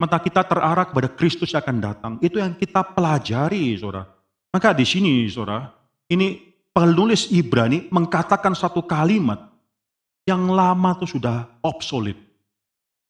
mata 0.00 0.16
kita 0.16 0.40
terarah 0.48 0.88
kepada 0.88 1.12
Kristus 1.12 1.52
yang 1.52 1.60
akan 1.60 1.76
datang. 1.76 2.12
Itu 2.24 2.40
yang 2.40 2.56
kita 2.56 2.80
pelajari, 2.96 3.76
saudara. 3.76 4.08
Maka 4.48 4.72
di 4.72 4.88
sini, 4.88 5.28
saudara, 5.28 5.68
ini 6.08 6.40
penulis 6.72 7.28
Ibrani 7.28 7.92
mengatakan 7.92 8.56
satu 8.56 8.80
kalimat 8.88 9.52
yang 10.24 10.48
lama 10.48 10.96
itu 10.96 11.20
sudah 11.20 11.60
obsolet. 11.60 12.16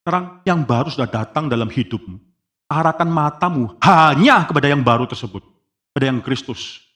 Sekarang 0.03 0.43
yang 0.43 0.66
baru 0.66 0.91
sudah 0.91 1.07
datang 1.07 1.47
dalam 1.47 1.70
hidupmu. 1.70 2.18
Arahkan 2.66 3.07
matamu 3.07 3.79
hanya 3.87 4.43
kepada 4.51 4.66
yang 4.66 4.83
baru 4.83 5.07
tersebut. 5.07 5.47
Kepada 5.95 6.05
yang 6.11 6.18
Kristus. 6.26 6.88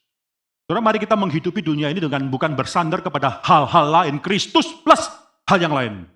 Saudara, 0.67 0.81
mari 0.81 0.99
kita 1.03 1.19
menghidupi 1.19 1.61
dunia 1.61 1.91
ini 1.91 1.99
dengan 1.99 2.27
bukan 2.31 2.55
bersandar 2.55 3.03
kepada 3.03 3.43
hal-hal 3.43 3.87
lain. 3.91 4.15
Kristus 4.23 4.71
plus 4.83 5.11
hal 5.47 5.59
yang 5.59 5.75
lain. 5.75 6.07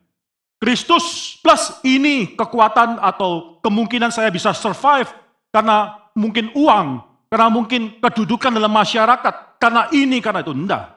Kristus 0.57 1.37
plus 1.45 1.83
ini 1.85 2.33
kekuatan 2.33 2.97
atau 3.03 3.61
kemungkinan 3.61 4.09
saya 4.09 4.33
bisa 4.33 4.57
survive 4.57 5.13
karena 5.53 6.09
mungkin 6.17 6.49
uang, 6.57 7.05
karena 7.29 7.49
mungkin 7.53 8.01
kedudukan 8.01 8.57
dalam 8.57 8.73
masyarakat, 8.73 9.61
karena 9.61 9.93
ini, 9.93 10.23
karena 10.25 10.41
itu. 10.41 10.57
Enggak. 10.57 10.97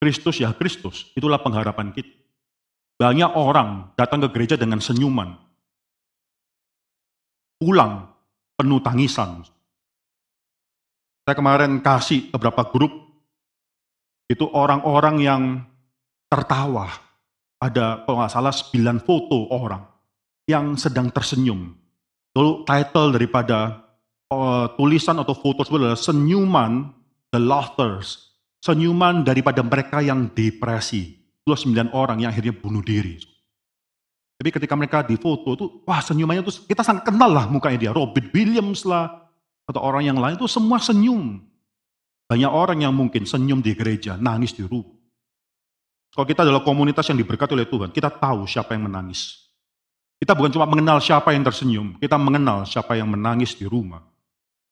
Kristus 0.00 0.40
ya 0.40 0.50
Kristus, 0.56 1.12
itulah 1.12 1.38
pengharapan 1.38 1.92
kita. 1.92 2.10
Banyak 2.96 3.34
orang 3.36 3.92
datang 3.98 4.24
ke 4.24 4.28
gereja 4.32 4.56
dengan 4.56 4.78
senyuman. 4.80 5.34
pulang 7.62 8.10
penuh 8.58 8.82
tangisan. 8.82 9.46
Saya 11.22 11.38
kemarin 11.38 11.78
kasih 11.78 12.34
beberapa 12.34 12.66
grup, 12.66 12.90
itu 14.26 14.48
orang-orang 14.50 15.16
yang 15.22 15.42
tertawa. 16.26 16.88
Ada 17.62 18.02
kalau 18.02 18.18
nggak 18.18 18.32
salah 18.32 18.50
9 18.50 19.06
foto 19.06 19.46
orang 19.54 19.86
yang 20.50 20.74
sedang 20.74 21.14
tersenyum. 21.14 21.70
Lalu 22.34 22.66
title 22.66 23.14
daripada 23.14 23.86
uh, 24.32 24.66
tulisan 24.74 25.20
atau 25.20 25.36
foto 25.36 25.62
tersebut 25.62 25.78
adalah 25.78 26.00
senyuman 26.00 26.90
the 27.30 27.38
laughters. 27.38 28.34
Senyuman 28.58 29.22
daripada 29.22 29.62
mereka 29.62 30.02
yang 30.02 30.26
depresi. 30.34 31.22
Itu 31.42 31.54
sembilan 31.54 31.94
orang 31.94 32.26
yang 32.26 32.34
akhirnya 32.34 32.54
bunuh 32.54 32.82
diri. 32.82 33.18
Tapi 34.42 34.50
ketika 34.50 34.74
mereka 34.74 35.06
di 35.06 35.14
foto 35.14 35.54
itu, 35.54 35.66
wah 35.86 36.02
senyumannya 36.02 36.42
itu 36.42 36.66
kita 36.66 36.82
sangat 36.82 37.06
kenal 37.06 37.30
lah 37.30 37.46
mukanya 37.46 37.78
dia. 37.78 37.92
Robert 37.94 38.26
Williams 38.34 38.82
lah, 38.82 39.21
atau 39.68 39.80
orang 39.82 40.06
yang 40.06 40.18
lain 40.18 40.34
itu 40.38 40.48
semua 40.50 40.82
senyum. 40.82 41.40
Banyak 42.26 42.52
orang 42.52 42.82
yang 42.82 42.94
mungkin 42.96 43.28
senyum 43.28 43.60
di 43.60 43.76
gereja, 43.76 44.16
nangis 44.16 44.56
di 44.56 44.64
rumah. 44.64 44.96
Kalau 46.12 46.28
kita 46.28 46.44
adalah 46.44 46.60
komunitas 46.60 47.08
yang 47.08 47.16
diberkati 47.16 47.56
oleh 47.56 47.68
Tuhan, 47.68 47.88
kita 47.88 48.12
tahu 48.12 48.44
siapa 48.44 48.76
yang 48.76 48.84
menangis. 48.88 49.48
Kita 50.20 50.36
bukan 50.36 50.52
cuma 50.52 50.68
mengenal 50.68 51.00
siapa 51.00 51.32
yang 51.34 51.42
tersenyum, 51.42 51.98
kita 51.98 52.14
mengenal 52.20 52.68
siapa 52.68 52.94
yang 52.94 53.08
menangis 53.08 53.56
di 53.56 53.64
rumah. 53.64 54.04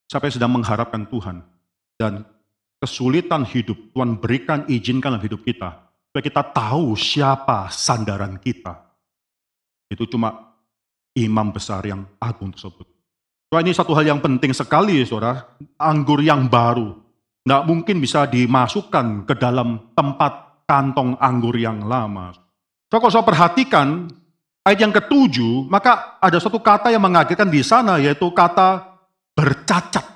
Siapa 0.07 0.29
yang 0.29 0.35
sedang 0.37 0.53
mengharapkan 0.53 1.09
Tuhan. 1.09 1.43
Dan 1.97 2.23
kesulitan 2.79 3.49
hidup, 3.49 3.79
Tuhan 3.97 4.21
berikan, 4.21 4.69
izinkan 4.69 5.17
dalam 5.17 5.25
hidup 5.25 5.43
kita. 5.43 5.91
Supaya 6.11 6.23
kita 6.27 6.43
tahu 6.51 6.99
siapa 6.99 7.71
sandaran 7.71 8.37
kita 8.43 8.91
itu 9.91 10.07
cuma 10.07 10.55
imam 11.19 11.51
besar 11.51 11.83
yang 11.83 12.07
agung 12.23 12.55
tersebut. 12.55 12.87
Wah, 13.51 13.61
ini 13.61 13.75
satu 13.75 13.91
hal 13.99 14.07
yang 14.07 14.23
penting 14.23 14.55
sekali, 14.55 15.03
saudara. 15.03 15.59
Anggur 15.75 16.23
yang 16.23 16.47
baru. 16.47 16.95
Tidak 17.43 17.63
mungkin 17.67 17.99
bisa 17.99 18.31
dimasukkan 18.31 19.27
ke 19.27 19.35
dalam 19.35 19.91
tempat 19.91 20.63
kantong 20.71 21.19
anggur 21.19 21.59
yang 21.59 21.83
lama. 21.83 22.31
So, 22.87 23.03
kalau 23.03 23.11
saya 23.11 23.27
perhatikan 23.27 24.07
ayat 24.63 24.79
yang 24.87 24.95
ketujuh, 24.95 25.67
maka 25.67 26.23
ada 26.23 26.39
satu 26.39 26.63
kata 26.63 26.95
yang 26.95 27.03
mengagetkan 27.03 27.51
di 27.51 27.59
sana, 27.67 27.99
yaitu 27.99 28.31
kata 28.31 28.87
bercacat. 29.35 30.07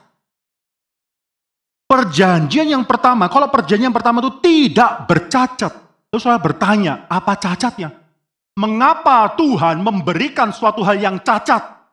Perjanjian 1.91 2.70
yang 2.70 2.87
pertama, 2.87 3.26
kalau 3.26 3.51
perjanjian 3.51 3.91
yang 3.91 3.97
pertama 3.99 4.22
itu 4.22 4.39
tidak 4.39 5.11
bercacat. 5.11 5.74
Terus 6.09 6.22
saya 6.22 6.39
bertanya, 6.39 7.11
apa 7.11 7.35
cacatnya? 7.35 8.05
mengapa 8.55 9.35
Tuhan 9.35 9.82
memberikan 9.82 10.55
suatu 10.55 10.87
hal 10.87 10.99
yang 10.99 11.18
cacat? 11.20 11.84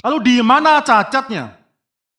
Lalu 0.00 0.18
di 0.24 0.34
mana 0.40 0.80
cacatnya? 0.80 1.60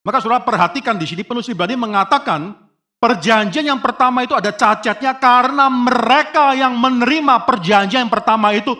Maka 0.01 0.17
saudara 0.21 0.41
perhatikan 0.41 0.97
di 0.97 1.05
sini 1.05 1.21
penulis 1.21 1.49
Ibrani 1.49 1.77
mengatakan 1.77 2.57
perjanjian 2.97 3.65
yang 3.65 3.81
pertama 3.81 4.25
itu 4.25 4.33
ada 4.33 4.49
cacatnya 4.49 5.17
karena 5.17 5.69
mereka 5.69 6.53
yang 6.57 6.73
menerima 6.77 7.45
perjanjian 7.45 8.09
yang 8.09 8.13
pertama 8.13 8.53
itu 8.53 8.73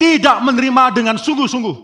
tidak 0.00 0.40
menerima 0.40 0.92
dengan 0.96 1.16
sungguh-sungguh. 1.20 1.76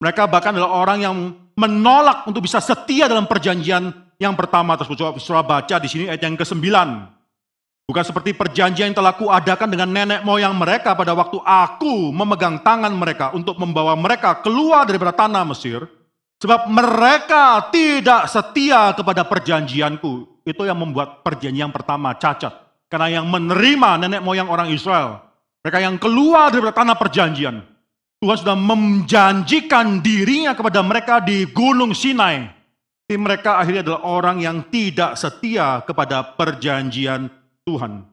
Mereka 0.00 0.28
bahkan 0.28 0.52
adalah 0.52 0.76
orang 0.76 0.98
yang 1.00 1.16
menolak 1.56 2.28
untuk 2.28 2.44
bisa 2.44 2.60
setia 2.60 3.08
dalam 3.08 3.24
perjanjian 3.24 3.88
yang 4.20 4.36
pertama 4.36 4.76
tersebut. 4.76 5.16
Saudara 5.16 5.44
baca 5.44 5.80
di 5.80 5.88
sini 5.88 6.04
ayat 6.12 6.20
yang 6.20 6.36
ke-9. 6.36 7.15
Bukan 7.86 8.02
seperti 8.02 8.34
perjanjian 8.34 8.90
yang 8.90 8.98
telah 8.98 9.14
kuadakan 9.14 9.70
dengan 9.70 9.86
nenek 9.86 10.26
moyang 10.26 10.58
mereka 10.58 10.98
pada 10.98 11.14
waktu 11.14 11.38
aku 11.38 12.10
memegang 12.10 12.58
tangan 12.58 12.90
mereka 12.90 13.30
untuk 13.30 13.62
membawa 13.62 13.94
mereka 13.94 14.42
keluar 14.42 14.82
dari 14.82 14.98
tanah 14.98 15.46
Mesir. 15.46 15.86
Sebab 16.42 16.66
mereka 16.66 17.70
tidak 17.70 18.26
setia 18.26 18.90
kepada 18.90 19.22
perjanjianku. 19.22 20.42
Itu 20.42 20.66
yang 20.66 20.82
membuat 20.82 21.22
perjanjian 21.22 21.70
pertama 21.70 22.10
cacat. 22.18 22.50
Karena 22.90 23.22
yang 23.22 23.26
menerima 23.30 24.02
nenek 24.02 24.18
moyang 24.18 24.50
orang 24.50 24.66
Israel. 24.74 25.22
Mereka 25.62 25.78
yang 25.78 25.94
keluar 26.02 26.50
dari 26.50 26.66
tanah 26.66 26.98
perjanjian. 26.98 27.62
Tuhan 28.18 28.36
sudah 28.42 28.58
menjanjikan 28.58 30.02
dirinya 30.02 30.58
kepada 30.58 30.82
mereka 30.82 31.22
di 31.22 31.46
Gunung 31.54 31.94
Sinai. 31.94 32.50
Tapi 33.06 33.14
mereka 33.14 33.62
akhirnya 33.62 33.86
adalah 33.86 34.02
orang 34.02 34.42
yang 34.42 34.66
tidak 34.74 35.14
setia 35.14 35.86
kepada 35.86 36.34
perjanjian 36.34 37.45
Tuhan. 37.66 38.06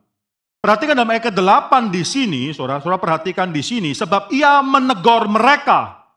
Perhatikan 0.57 0.97
dalam 0.97 1.13
ayat 1.13 1.29
ke-8 1.29 1.93
di 1.93 2.01
sini, 2.01 2.41
saudara, 2.49 2.81
saudara 2.81 2.97
perhatikan 2.97 3.53
di 3.53 3.61
sini, 3.61 3.93
sebab 3.93 4.33
ia 4.33 4.65
menegur 4.65 5.29
mereka. 5.29 6.09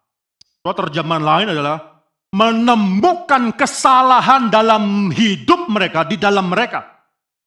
Saudara 0.65 0.89
terjemahan 0.89 1.21
lain 1.21 1.49
adalah 1.53 2.01
menemukan 2.33 3.53
kesalahan 3.53 4.49
dalam 4.49 5.13
hidup 5.13 5.69
mereka, 5.69 6.09
di 6.09 6.17
dalam 6.17 6.49
mereka. 6.49 6.87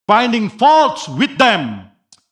Finding 0.06 0.46
faults 0.52 1.10
with 1.10 1.34
them. 1.34 1.90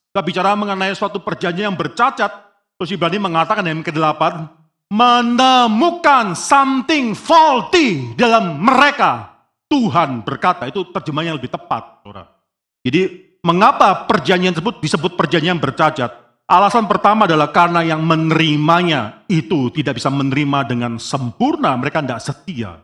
Kita 0.09 0.21
bicara 0.23 0.55
mengenai 0.55 0.95
suatu 0.95 1.19
perjanjian 1.19 1.73
yang 1.73 1.77
bercacat, 1.77 2.31
terus 2.79 2.93
Ibrani 2.93 3.19
mengatakan 3.19 3.65
yang 3.65 3.83
ke-8, 3.83 4.21
menemukan 4.87 6.37
something 6.37 7.17
faulty 7.17 8.15
dalam 8.15 8.61
mereka. 8.61 9.35
Tuhan 9.69 10.21
berkata, 10.21 10.69
itu 10.69 10.85
terjemahan 10.93 11.33
yang 11.33 11.37
lebih 11.37 11.51
tepat. 11.53 12.01
Saudara. 12.05 12.25
Jadi 12.81 13.28
mengapa 13.45 14.07
perjanjian 14.07 14.55
tersebut 14.55 14.81
disebut 14.83 15.11
perjanjian 15.15 15.59
bercacat? 15.59 16.29
Alasan 16.49 16.89
pertama 16.89 17.29
adalah 17.29 17.53
karena 17.53 17.85
yang 17.85 18.01
menerimanya 18.01 19.21
itu 19.29 19.69
tidak 19.69 20.01
bisa 20.01 20.09
menerima 20.09 20.65
dengan 20.65 20.97
sempurna, 20.97 21.77
mereka 21.77 22.01
tidak 22.01 22.25
setia. 22.25 22.81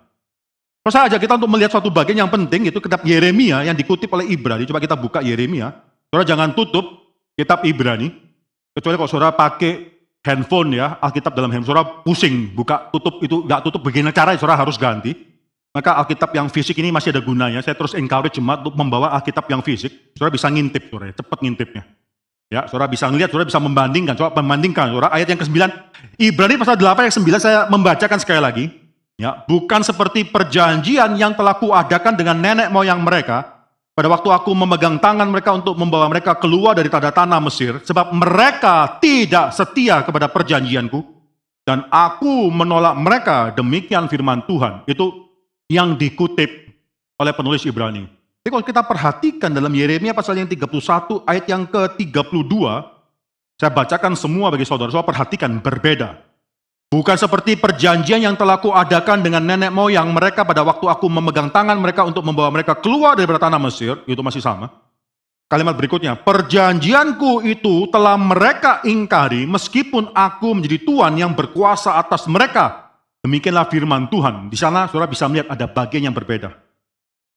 Kalau 0.86 0.94
saya 0.94 1.10
ajak 1.10 1.26
kita 1.26 1.42
untuk 1.42 1.50
melihat 1.50 1.74
suatu 1.74 1.90
bagian 1.90 2.22
yang 2.22 2.30
penting, 2.30 2.70
itu 2.70 2.78
kitab 2.78 3.02
Yeremia 3.02 3.66
yang 3.66 3.74
dikutip 3.74 4.06
oleh 4.14 4.30
Ibrani. 4.30 4.70
Coba 4.70 4.78
kita 4.78 4.94
buka 4.94 5.18
Yeremia. 5.26 5.74
Saudara 6.14 6.30
jangan 6.30 6.54
tutup 6.54 7.18
kitab 7.34 7.66
Ibrani. 7.66 8.14
Kecuali 8.70 8.94
kalau 8.94 9.10
saudara 9.10 9.34
pakai 9.34 9.98
handphone 10.22 10.78
ya, 10.78 11.02
Alkitab 11.02 11.34
dalam 11.34 11.50
handphone, 11.50 11.74
saudara 11.74 12.06
pusing, 12.06 12.54
buka 12.54 12.94
tutup 12.94 13.18
itu, 13.26 13.42
nggak 13.50 13.66
tutup 13.66 13.82
begini 13.82 14.14
cara, 14.14 14.38
saudara 14.38 14.62
harus 14.62 14.78
ganti. 14.78 15.18
Maka 15.76 15.92
Alkitab 16.00 16.32
yang 16.32 16.48
fisik 16.48 16.80
ini 16.80 16.88
masih 16.88 17.12
ada 17.12 17.20
gunanya. 17.20 17.60
Saya 17.60 17.76
terus 17.76 17.92
encourage 18.00 18.40
jemaat 18.40 18.64
untuk 18.64 18.80
membawa 18.80 19.12
Alkitab 19.12 19.44
yang 19.52 19.60
fisik. 19.60 20.16
Saudara 20.16 20.32
bisa 20.32 20.48
ngintip, 20.48 20.88
saudara. 20.88 21.12
Cepat 21.12 21.44
ngintipnya. 21.44 21.84
Ya, 22.48 22.64
saudara 22.72 22.88
bisa 22.88 23.12
ngelihat, 23.12 23.28
saudara 23.28 23.44
bisa 23.44 23.60
membandingkan. 23.60 24.16
Coba 24.16 24.40
membandingkan, 24.40 24.96
saudara. 24.96 25.12
Ayat 25.12 25.36
yang 25.36 25.40
ke-9. 25.44 25.60
Ibrani 26.16 26.56
pasal 26.56 26.80
8 26.80 27.12
ayat 27.12 27.16
9 27.20 27.44
saya 27.44 27.60
membacakan 27.68 28.20
sekali 28.24 28.40
lagi. 28.40 28.66
Ya, 29.20 29.44
bukan 29.44 29.84
seperti 29.84 30.24
perjanjian 30.24 31.20
yang 31.20 31.36
telah 31.36 31.60
kuadakan 31.60 32.16
dengan 32.16 32.40
nenek 32.40 32.72
moyang 32.72 33.04
mereka 33.04 33.56
pada 33.96 34.12
waktu 34.12 34.28
aku 34.28 34.52
memegang 34.52 35.00
tangan 35.00 35.24
mereka 35.32 35.56
untuk 35.56 35.80
membawa 35.80 36.12
mereka 36.12 36.36
keluar 36.36 36.76
dari 36.76 36.92
tanda 36.92 37.16
tanah 37.16 37.40
Mesir, 37.40 37.80
sebab 37.80 38.12
mereka 38.12 39.00
tidak 39.00 39.56
setia 39.56 40.04
kepada 40.04 40.28
perjanjianku, 40.28 41.00
dan 41.64 41.88
aku 41.88 42.52
menolak 42.52 42.92
mereka, 43.00 43.56
demikian 43.56 44.12
firman 44.12 44.44
Tuhan. 44.44 44.84
Itu 44.84 45.25
yang 45.72 45.98
dikutip 45.98 46.50
oleh 47.18 47.34
penulis 47.34 47.66
Ibrani. 47.66 48.06
Jadi 48.46 48.50
kalau 48.54 48.66
kita 48.66 48.82
perhatikan 48.86 49.50
dalam 49.50 49.74
Yeremia 49.74 50.14
pasal 50.14 50.38
yang 50.38 50.46
31 50.46 51.26
ayat 51.26 51.46
yang 51.50 51.66
ke-32, 51.66 52.54
saya 53.58 53.72
bacakan 53.74 54.14
semua 54.14 54.54
bagi 54.54 54.70
saudara-saudara 54.70 55.10
perhatikan 55.10 55.58
berbeda. 55.58 56.22
Bukan 56.94 57.18
seperti 57.18 57.58
perjanjian 57.58 58.22
yang 58.22 58.38
telah 58.38 58.62
kuadakan 58.62 59.26
dengan 59.26 59.42
nenek 59.42 59.74
moyang 59.74 60.14
mereka 60.14 60.46
pada 60.46 60.62
waktu 60.62 60.86
aku 60.86 61.10
memegang 61.10 61.50
tangan 61.50 61.74
mereka 61.82 62.06
untuk 62.06 62.22
membawa 62.22 62.54
mereka 62.54 62.78
keluar 62.78 63.18
dari 63.18 63.26
tanah 63.26 63.58
Mesir, 63.58 63.98
itu 64.06 64.22
masih 64.22 64.46
sama. 64.46 64.70
Kalimat 65.50 65.74
berikutnya, 65.74 66.14
perjanjianku 66.14 67.42
itu 67.50 67.90
telah 67.90 68.18
mereka 68.18 68.86
ingkari 68.86 69.50
meskipun 69.50 70.14
aku 70.14 70.54
menjadi 70.54 70.86
Tuhan 70.86 71.18
yang 71.18 71.34
berkuasa 71.34 71.98
atas 71.98 72.30
mereka 72.30 72.85
Demikianlah 73.26 73.66
firman 73.74 74.06
Tuhan. 74.06 74.54
Di 74.54 74.58
sana 74.62 74.86
saudara 74.86 75.10
bisa 75.10 75.26
melihat 75.26 75.50
ada 75.50 75.66
bagian 75.66 76.06
yang 76.06 76.14
berbeda. 76.14 76.54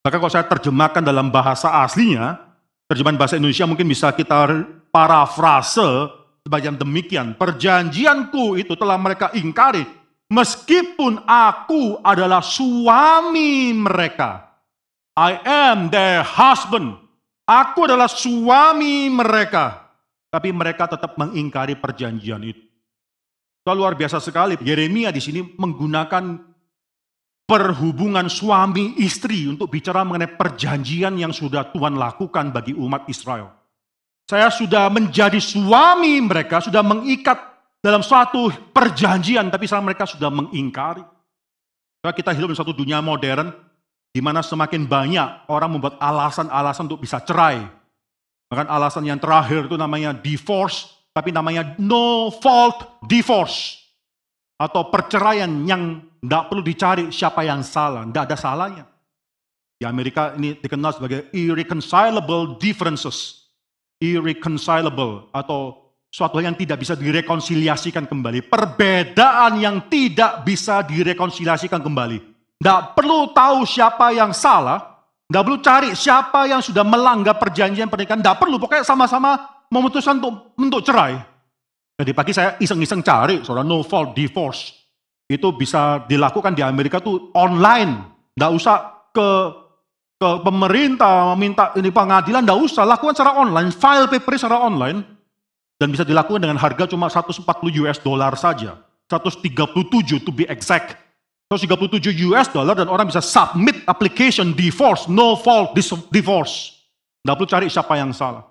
Maka 0.04 0.20
kalau 0.20 0.28
saya 0.28 0.44
terjemahkan 0.44 1.00
dalam 1.00 1.32
bahasa 1.32 1.80
aslinya, 1.80 2.36
terjemahan 2.84 3.16
bahasa 3.16 3.40
Indonesia 3.40 3.64
mungkin 3.64 3.88
bisa 3.88 4.12
kita 4.12 4.68
parafrase 4.92 6.12
sebagian 6.44 6.76
demikian. 6.76 7.32
Perjanjianku 7.40 8.60
itu 8.60 8.76
telah 8.76 9.00
mereka 9.00 9.32
ingkari. 9.32 9.88
Meskipun 10.28 11.24
aku 11.24 12.04
adalah 12.04 12.44
suami 12.44 13.72
mereka. 13.72 14.44
I 15.16 15.40
am 15.40 15.88
their 15.88 16.20
husband. 16.20 17.00
Aku 17.48 17.88
adalah 17.88 18.12
suami 18.12 19.08
mereka. 19.08 19.88
Tapi 20.28 20.52
mereka 20.52 20.84
tetap 20.84 21.16
mengingkari 21.16 21.80
perjanjian 21.80 22.44
itu. 22.44 22.67
Luar 23.72 23.96
biasa 23.96 24.20
sekali. 24.22 24.56
Yeremia 24.60 25.12
di 25.12 25.20
sini 25.20 25.40
menggunakan 25.44 26.48
perhubungan 27.48 28.28
suami 28.28 29.00
istri 29.00 29.48
untuk 29.48 29.72
bicara 29.72 30.04
mengenai 30.04 30.36
perjanjian 30.36 31.16
yang 31.16 31.32
sudah 31.32 31.72
Tuhan 31.72 31.96
lakukan 31.96 32.52
bagi 32.52 32.76
umat 32.76 33.08
Israel. 33.08 33.56
Saya 34.28 34.52
sudah 34.52 34.92
menjadi 34.92 35.40
suami 35.40 36.20
mereka, 36.20 36.60
sudah 36.60 36.84
mengikat 36.84 37.40
dalam 37.80 38.04
suatu 38.04 38.52
perjanjian, 38.76 39.48
tapi 39.48 39.64
sekarang 39.64 39.88
mereka 39.88 40.04
sudah 40.04 40.28
mengingkari. 40.28 41.00
Kita 42.04 42.36
hidup 42.36 42.52
di 42.52 42.58
satu 42.60 42.76
dunia 42.76 43.00
modern, 43.00 43.48
di 44.12 44.20
mana 44.20 44.44
semakin 44.44 44.84
banyak 44.84 45.48
orang 45.48 45.72
membuat 45.72 45.96
alasan-alasan 45.96 46.84
untuk 46.84 47.00
bisa 47.00 47.24
cerai. 47.24 47.64
Bahkan 48.52 48.68
alasan 48.68 49.08
yang 49.08 49.16
terakhir 49.16 49.64
itu 49.64 49.76
namanya 49.80 50.12
divorce, 50.12 50.97
tapi 51.18 51.34
namanya 51.34 51.74
no 51.82 52.30
fault 52.30 53.02
divorce. 53.02 53.82
Atau 54.54 54.86
perceraian 54.90 55.50
yang 55.66 55.98
tidak 56.22 56.46
perlu 56.46 56.62
dicari 56.62 57.04
siapa 57.10 57.42
yang 57.42 57.66
salah, 57.66 58.06
tidak 58.06 58.30
ada 58.30 58.36
salahnya. 58.38 58.84
Di 59.78 59.86
Amerika 59.86 60.34
ini 60.38 60.54
dikenal 60.58 60.94
sebagai 60.94 61.26
irreconcilable 61.34 62.58
differences. 62.62 63.50
Irreconcilable 63.98 65.26
atau 65.34 65.90
suatu 66.06 66.38
yang 66.38 66.54
tidak 66.54 66.86
bisa 66.86 66.94
direkonsiliasikan 66.94 68.06
kembali. 68.06 68.46
Perbedaan 68.46 69.58
yang 69.58 69.90
tidak 69.90 70.46
bisa 70.46 70.86
direkonsiliasikan 70.86 71.82
kembali. 71.82 72.18
Tidak 72.62 72.94
perlu 72.94 73.30
tahu 73.34 73.66
siapa 73.66 74.14
yang 74.14 74.30
salah, 74.34 75.02
tidak 75.26 75.42
perlu 75.46 75.58
cari 75.62 75.90
siapa 75.98 76.46
yang 76.46 76.62
sudah 76.62 76.82
melanggar 76.82 77.38
perjanjian 77.38 77.90
pernikahan, 77.90 78.22
tidak 78.22 78.38
perlu. 78.38 78.58
Pokoknya 78.58 78.86
sama-sama 78.86 79.57
memutuskan 79.72 80.20
untuk, 80.20 80.56
untuk 80.56 80.80
cerai. 80.84 81.16
Jadi 81.98 82.10
pagi 82.14 82.32
saya 82.32 82.54
iseng-iseng 82.62 83.02
cari, 83.02 83.42
soal 83.42 83.66
no 83.66 83.82
fault 83.82 84.14
divorce. 84.14 84.74
Itu 85.28 85.52
bisa 85.52 86.06
dilakukan 86.08 86.56
di 86.56 86.62
Amerika 86.64 87.02
tuh 87.02 87.34
online. 87.36 88.16
Tidak 88.32 88.50
usah 88.54 88.76
ke 89.12 89.28
ke 90.18 90.30
pemerintah 90.42 91.30
meminta 91.34 91.70
ini 91.78 91.94
pengadilan, 91.94 92.42
tidak 92.42 92.58
usah. 92.58 92.82
Lakukan 92.82 93.14
secara 93.14 93.38
online, 93.38 93.70
file 93.70 94.10
paper 94.10 94.34
secara 94.34 94.58
online. 94.62 95.04
Dan 95.78 95.94
bisa 95.94 96.02
dilakukan 96.02 96.42
dengan 96.42 96.58
harga 96.58 96.90
cuma 96.90 97.06
140 97.06 97.46
US 97.86 97.98
dollar 98.02 98.34
saja. 98.34 98.82
137 99.06 100.26
to 100.26 100.34
be 100.34 100.42
exact. 100.50 100.98
137 101.48 102.28
US 102.28 102.50
dollar 102.50 102.74
dan 102.74 102.90
orang 102.90 103.08
bisa 103.08 103.22
submit 103.22 103.86
application 103.86 104.52
divorce, 104.52 105.06
no 105.06 105.38
fault 105.38 105.72
divorce. 106.10 106.82
Tidak 107.22 107.34
perlu 107.36 107.48
cari 107.48 107.66
siapa 107.70 107.94
yang 107.94 108.10
salah. 108.10 108.47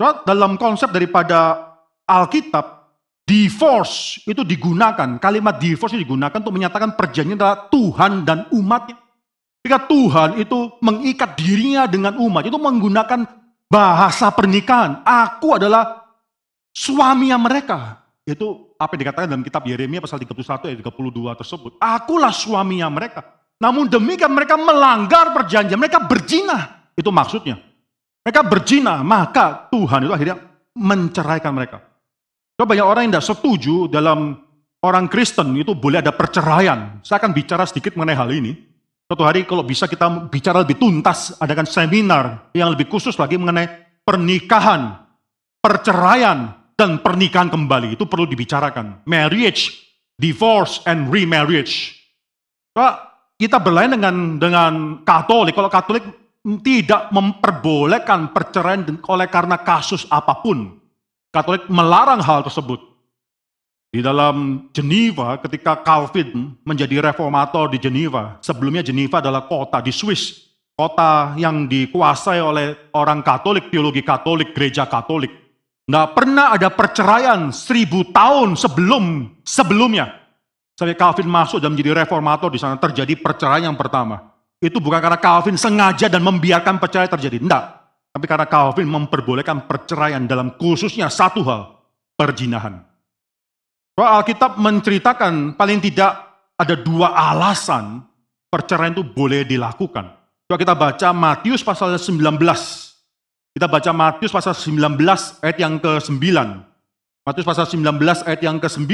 Dalam 0.00 0.58
konsep 0.58 0.90
daripada 0.90 1.72
Alkitab, 2.08 2.82
divorce 3.22 4.20
itu 4.26 4.42
digunakan, 4.42 5.16
kalimat 5.22 5.56
divorce 5.56 5.94
itu 5.94 6.02
digunakan 6.02 6.36
untuk 6.36 6.54
menyatakan 6.54 6.98
perjanjian 6.98 7.38
adalah 7.38 7.70
Tuhan 7.70 8.26
dan 8.26 8.50
umatnya. 8.50 8.98
Ketika 9.62 9.86
Tuhan 9.86 10.42
itu 10.42 10.74
mengikat 10.82 11.38
dirinya 11.38 11.86
dengan 11.86 12.18
umat, 12.18 12.42
itu 12.42 12.58
menggunakan 12.58 13.22
bahasa 13.70 14.26
pernikahan. 14.34 15.06
Aku 15.06 15.54
adalah 15.54 16.02
suaminya 16.74 17.38
mereka. 17.38 18.02
Itu 18.26 18.74
apa 18.74 18.98
yang 18.98 19.00
dikatakan 19.06 19.30
dalam 19.30 19.46
kitab 19.46 19.62
Yeremia 19.62 20.02
pasal 20.02 20.18
31 20.18 20.66
ayat 20.66 20.78
32 20.82 21.40
tersebut. 21.40 21.72
Akulah 21.78 22.34
suaminya 22.34 22.90
mereka. 22.90 23.22
Namun 23.62 23.86
demikian 23.86 24.34
mereka 24.34 24.58
melanggar 24.58 25.30
perjanjian, 25.30 25.78
mereka 25.78 26.02
berzina. 26.02 26.90
Itu 26.98 27.14
maksudnya. 27.14 27.62
Mereka 28.22 28.40
berzina, 28.46 29.02
maka 29.02 29.66
Tuhan 29.66 30.06
itu 30.06 30.12
akhirnya 30.14 30.36
menceraikan 30.78 31.52
mereka. 31.52 31.82
Coba 32.54 32.70
banyak 32.72 32.86
orang 32.86 33.02
yang 33.06 33.12
tidak 33.18 33.28
setuju 33.34 33.90
dalam 33.90 34.38
orang 34.82 35.10
Kristen 35.10 35.58
itu 35.58 35.74
boleh 35.74 35.98
ada 35.98 36.14
perceraian. 36.14 37.02
Saya 37.02 37.18
akan 37.18 37.34
bicara 37.34 37.66
sedikit 37.66 37.98
mengenai 37.98 38.14
hal 38.14 38.30
ini. 38.30 38.54
Suatu 39.10 39.26
hari 39.26 39.42
kalau 39.42 39.66
bisa 39.66 39.90
kita 39.90 40.30
bicara 40.30 40.62
lebih 40.62 40.78
tuntas, 40.78 41.34
adakan 41.42 41.66
seminar 41.66 42.48
yang 42.54 42.70
lebih 42.70 42.86
khusus 42.86 43.18
lagi 43.18 43.36
mengenai 43.36 43.66
pernikahan, 44.06 45.02
perceraian, 45.58 46.54
dan 46.78 47.02
pernikahan 47.02 47.50
kembali. 47.50 47.98
Itu 47.98 48.06
perlu 48.06 48.24
dibicarakan. 48.30 49.04
Marriage, 49.04 49.82
divorce, 50.16 50.80
and 50.86 51.10
remarriage. 51.10 51.98
Kita 53.36 53.58
berlain 53.58 53.90
dengan 53.90 54.38
dengan 54.38 54.72
Katolik. 55.02 55.58
Kalau 55.58 55.68
Katolik 55.68 56.06
tidak 56.42 57.14
memperbolehkan 57.14 58.34
perceraian 58.34 58.82
oleh 59.06 59.30
karena 59.30 59.62
kasus 59.62 60.06
apa 60.10 60.42
pun. 60.42 60.78
Katolik 61.32 61.70
melarang 61.70 62.20
hal 62.20 62.42
tersebut. 62.44 62.92
Di 63.92 64.00
dalam 64.00 64.68
Geneva, 64.72 65.36
ketika 65.36 65.84
Calvin 65.84 66.56
menjadi 66.64 67.12
reformator 67.12 67.68
di 67.68 67.76
Geneva, 67.76 68.40
sebelumnya 68.40 68.80
Geneva 68.80 69.20
adalah 69.20 69.44
kota 69.44 69.84
di 69.84 69.92
Swiss, 69.92 70.48
kota 70.72 71.36
yang 71.36 71.68
dikuasai 71.68 72.40
oleh 72.40 72.90
orang 72.96 73.20
Katolik, 73.20 73.68
teologi 73.68 74.00
Katolik, 74.00 74.56
gereja 74.56 74.88
Katolik. 74.88 75.30
Nggak 75.84 76.08
pernah 76.16 76.56
ada 76.56 76.72
perceraian 76.72 77.52
seribu 77.52 78.08
tahun 78.16 78.56
sebelum 78.56 79.28
sebelumnya. 79.44 80.08
Sampai 80.72 80.96
Calvin 80.96 81.28
masuk 81.28 81.60
dan 81.60 81.76
menjadi 81.76 81.92
reformator 81.92 82.48
di 82.48 82.56
sana 82.56 82.80
terjadi 82.80 83.12
perceraian 83.20 83.68
yang 83.72 83.76
pertama. 83.76 84.31
Itu 84.62 84.78
bukan 84.78 85.02
karena 85.02 85.18
Calvin 85.18 85.58
sengaja 85.58 86.06
dan 86.06 86.22
membiarkan 86.22 86.78
perceraian 86.78 87.10
terjadi. 87.10 87.42
Enggak. 87.42 87.64
Tapi 88.14 88.24
karena 88.30 88.46
Calvin 88.46 88.86
memperbolehkan 88.86 89.66
perceraian 89.66 90.22
dalam 90.22 90.54
khususnya 90.54 91.10
satu 91.10 91.42
hal, 91.42 91.82
perjinahan. 92.14 92.78
Alkitab 93.98 94.62
menceritakan 94.62 95.58
paling 95.58 95.82
tidak 95.82 96.14
ada 96.54 96.78
dua 96.78 97.10
alasan 97.10 98.06
perceraian 98.46 98.94
itu 98.94 99.02
boleh 99.02 99.42
dilakukan. 99.42 100.14
Coba 100.46 100.56
kita 100.60 100.74
baca 100.78 101.08
Matius 101.10 101.64
pasal 101.64 101.96
19. 101.98 102.38
Kita 103.52 103.66
baca 103.68 103.90
Matius 103.92 104.32
pasal 104.32 104.54
19 104.54 105.00
ayat 105.42 105.58
yang 105.58 105.76
ke-9. 105.80 106.24
Matius 107.24 107.46
pasal 107.46 107.64
19 107.68 108.28
ayat 108.28 108.40
yang 108.40 108.56
ke-9. 108.62 108.92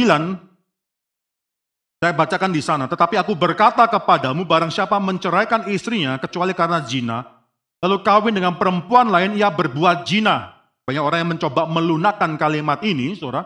Saya 1.99 2.14
bacakan 2.14 2.55
di 2.55 2.62
sana. 2.62 2.86
Tetapi 2.86 3.18
aku 3.18 3.34
berkata 3.34 3.82
kepadamu, 3.90 4.46
barang 4.46 4.70
siapa 4.70 5.03
menceraikan 5.03 5.66
istrinya 5.66 6.14
kecuali 6.22 6.55
karena 6.55 6.78
zina, 6.86 7.26
lalu 7.82 8.07
kawin 8.07 8.34
dengan 8.38 8.55
perempuan 8.55 9.11
lain, 9.11 9.34
ia 9.34 9.51
berbuat 9.51 10.07
zina. 10.07 10.55
Banyak 10.86 11.03
orang 11.03 11.18
yang 11.26 11.30
mencoba 11.34 11.66
melunakkan 11.66 12.38
kalimat 12.38 12.78
ini, 12.86 13.18
saudara. 13.18 13.44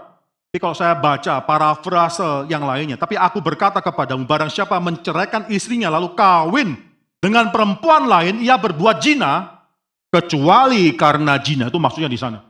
Tapi 0.52 0.60
kalau 0.60 0.76
saya 0.76 0.92
baca 0.92 1.40
parafrase 1.48 2.44
yang 2.52 2.68
lainnya, 2.68 3.00
tapi 3.00 3.16
aku 3.16 3.40
berkata 3.40 3.80
kepadamu, 3.80 4.28
barang 4.28 4.52
siapa 4.52 4.76
menceraikan 4.84 5.48
istrinya 5.48 5.88
lalu 5.88 6.12
kawin 6.12 6.76
dengan 7.24 7.48
perempuan 7.48 8.04
lain, 8.04 8.44
ia 8.44 8.60
berbuat 8.60 9.00
jina, 9.00 9.64
kecuali 10.12 10.92
karena 10.92 11.40
jina, 11.40 11.72
itu 11.72 11.80
maksudnya 11.80 12.12
di 12.12 12.20
sana. 12.20 12.44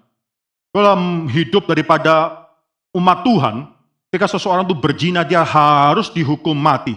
Dalam 0.74 1.30
hidup 1.30 1.70
daripada 1.70 2.42
umat 2.90 3.22
Tuhan, 3.22 3.70
ketika 4.13 4.29
seseorang 4.29 4.69
itu 4.69 4.77
berzina, 4.77 5.25
dia 5.25 5.41
harus 5.41 6.13
dihukum 6.13 6.53
mati. 6.53 6.93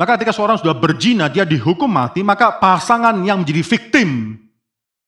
Maka 0.00 0.16
ketika 0.16 0.32
seorang 0.32 0.56
sudah 0.56 0.72
berzina, 0.72 1.28
dia 1.28 1.44
dihukum 1.44 1.86
mati, 1.86 2.24
maka 2.24 2.56
pasangan 2.56 3.12
yang 3.20 3.44
menjadi 3.44 3.60
victim, 3.60 4.40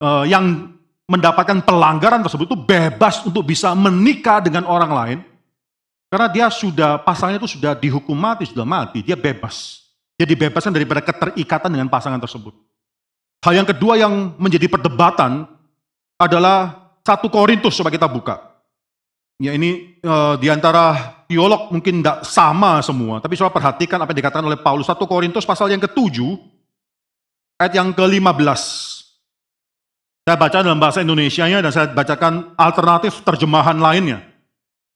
uh, 0.05 0.29
yang 0.29 0.69
mendapatkan 1.09 1.65
pelanggaran 1.65 2.21
tersebut 2.21 2.45
itu 2.45 2.59
bebas 2.61 3.25
untuk 3.25 3.49
bisa 3.49 3.73
menikah 3.73 4.45
dengan 4.45 4.69
orang 4.69 4.93
lain, 4.93 5.19
karena 6.13 6.29
dia 6.29 6.47
sudah, 6.53 7.01
pasangannya 7.01 7.41
itu 7.41 7.57
sudah 7.57 7.73
dihukum 7.73 8.15
mati, 8.15 8.45
sudah 8.45 8.69
mati, 8.69 9.01
dia 9.01 9.17
bebas. 9.17 9.81
Dia 10.21 10.29
dibebaskan 10.29 10.77
daripada 10.77 11.01
keterikatan 11.01 11.73
dengan 11.73 11.89
pasangan 11.89 12.21
tersebut. 12.21 12.53
Hal 13.45 13.53
yang 13.53 13.69
kedua 13.69 13.97
yang 13.97 14.37
menjadi 14.37 14.69
perdebatan 14.69 15.49
adalah 16.21 16.93
satu 17.01 17.33
Korintus, 17.33 17.77
coba 17.81 17.89
kita 17.89 18.09
buka. 18.09 18.56
Ya 19.37 19.53
ini 19.53 20.01
e, 20.01 20.15
di 20.41 20.49
antara 20.49 21.17
teolog 21.29 21.69
mungkin 21.69 22.01
tidak 22.01 22.25
sama 22.25 22.81
semua, 22.81 23.21
tapi 23.21 23.37
coba 23.37 23.53
perhatikan 23.53 24.01
apa 24.01 24.17
yang 24.17 24.21
dikatakan 24.25 24.47
oleh 24.49 24.57
Paulus. 24.57 24.89
Satu 24.89 25.05
Korintus 25.05 25.45
pasal 25.45 25.69
yang 25.69 25.83
ketujuh, 25.85 26.41
ayat 27.61 27.77
yang 27.77 27.93
ke-15. 27.93 28.63
Saya 30.27 30.37
baca 30.41 30.59
dalam 30.65 30.81
bahasa 30.81 31.05
Indonesia-nya 31.05 31.61
dan 31.61 31.71
saya 31.71 31.87
bacakan 31.93 32.57
alternatif 32.57 33.21
terjemahan 33.23 33.77
lainnya. 33.77 34.25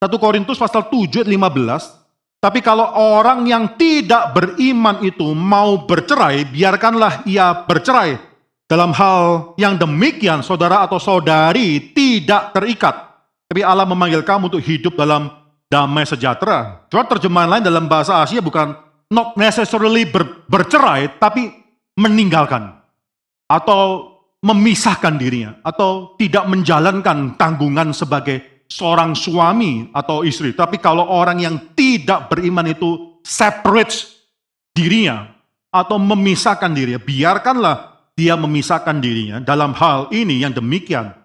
1 0.00 0.08
Korintus 0.16 0.56
pasal 0.56 0.88
7 0.88 1.20
ayat 1.20 1.28
15. 1.28 2.00
Tapi 2.40 2.64
kalau 2.64 2.88
orang 2.96 3.44
yang 3.44 3.76
tidak 3.76 4.32
beriman 4.32 5.04
itu 5.04 5.36
mau 5.36 5.84
bercerai, 5.84 6.48
biarkanlah 6.48 7.28
ia 7.28 7.52
bercerai. 7.52 8.16
Dalam 8.64 8.96
hal 8.96 9.52
yang 9.60 9.76
demikian, 9.76 10.40
saudara 10.40 10.80
atau 10.80 10.96
saudari 10.96 11.92
tidak 11.92 12.56
terikat. 12.56 13.09
Tapi 13.50 13.66
Allah 13.66 13.82
memanggil 13.82 14.22
kamu 14.22 14.46
untuk 14.46 14.62
hidup 14.62 14.94
dalam 14.94 15.26
damai 15.66 16.06
sejahtera. 16.06 16.86
Coba 16.86 17.18
terjemahan 17.18 17.58
lain 17.58 17.66
dalam 17.66 17.90
bahasa 17.90 18.22
Asia 18.22 18.38
bukan 18.38 18.78
not 19.10 19.34
necessarily 19.34 20.06
ber, 20.06 20.46
bercerai, 20.46 21.18
tapi 21.18 21.50
meninggalkan. 21.98 22.78
Atau 23.50 24.14
memisahkan 24.38 25.18
dirinya. 25.18 25.58
Atau 25.66 26.14
tidak 26.14 26.46
menjalankan 26.46 27.34
tanggungan 27.34 27.90
sebagai 27.90 28.62
seorang 28.70 29.18
suami 29.18 29.90
atau 29.90 30.22
istri. 30.22 30.54
Tapi 30.54 30.78
kalau 30.78 31.10
orang 31.10 31.42
yang 31.42 31.74
tidak 31.74 32.30
beriman 32.30 32.70
itu 32.70 33.18
separate 33.26 34.06
dirinya 34.70 35.26
atau 35.74 35.98
memisahkan 35.98 36.70
dirinya, 36.70 37.02
biarkanlah 37.02 37.76
dia 38.14 38.38
memisahkan 38.38 39.02
dirinya 39.02 39.42
dalam 39.42 39.74
hal 39.74 40.06
ini 40.14 40.38
yang 40.38 40.54
demikian. 40.54 41.19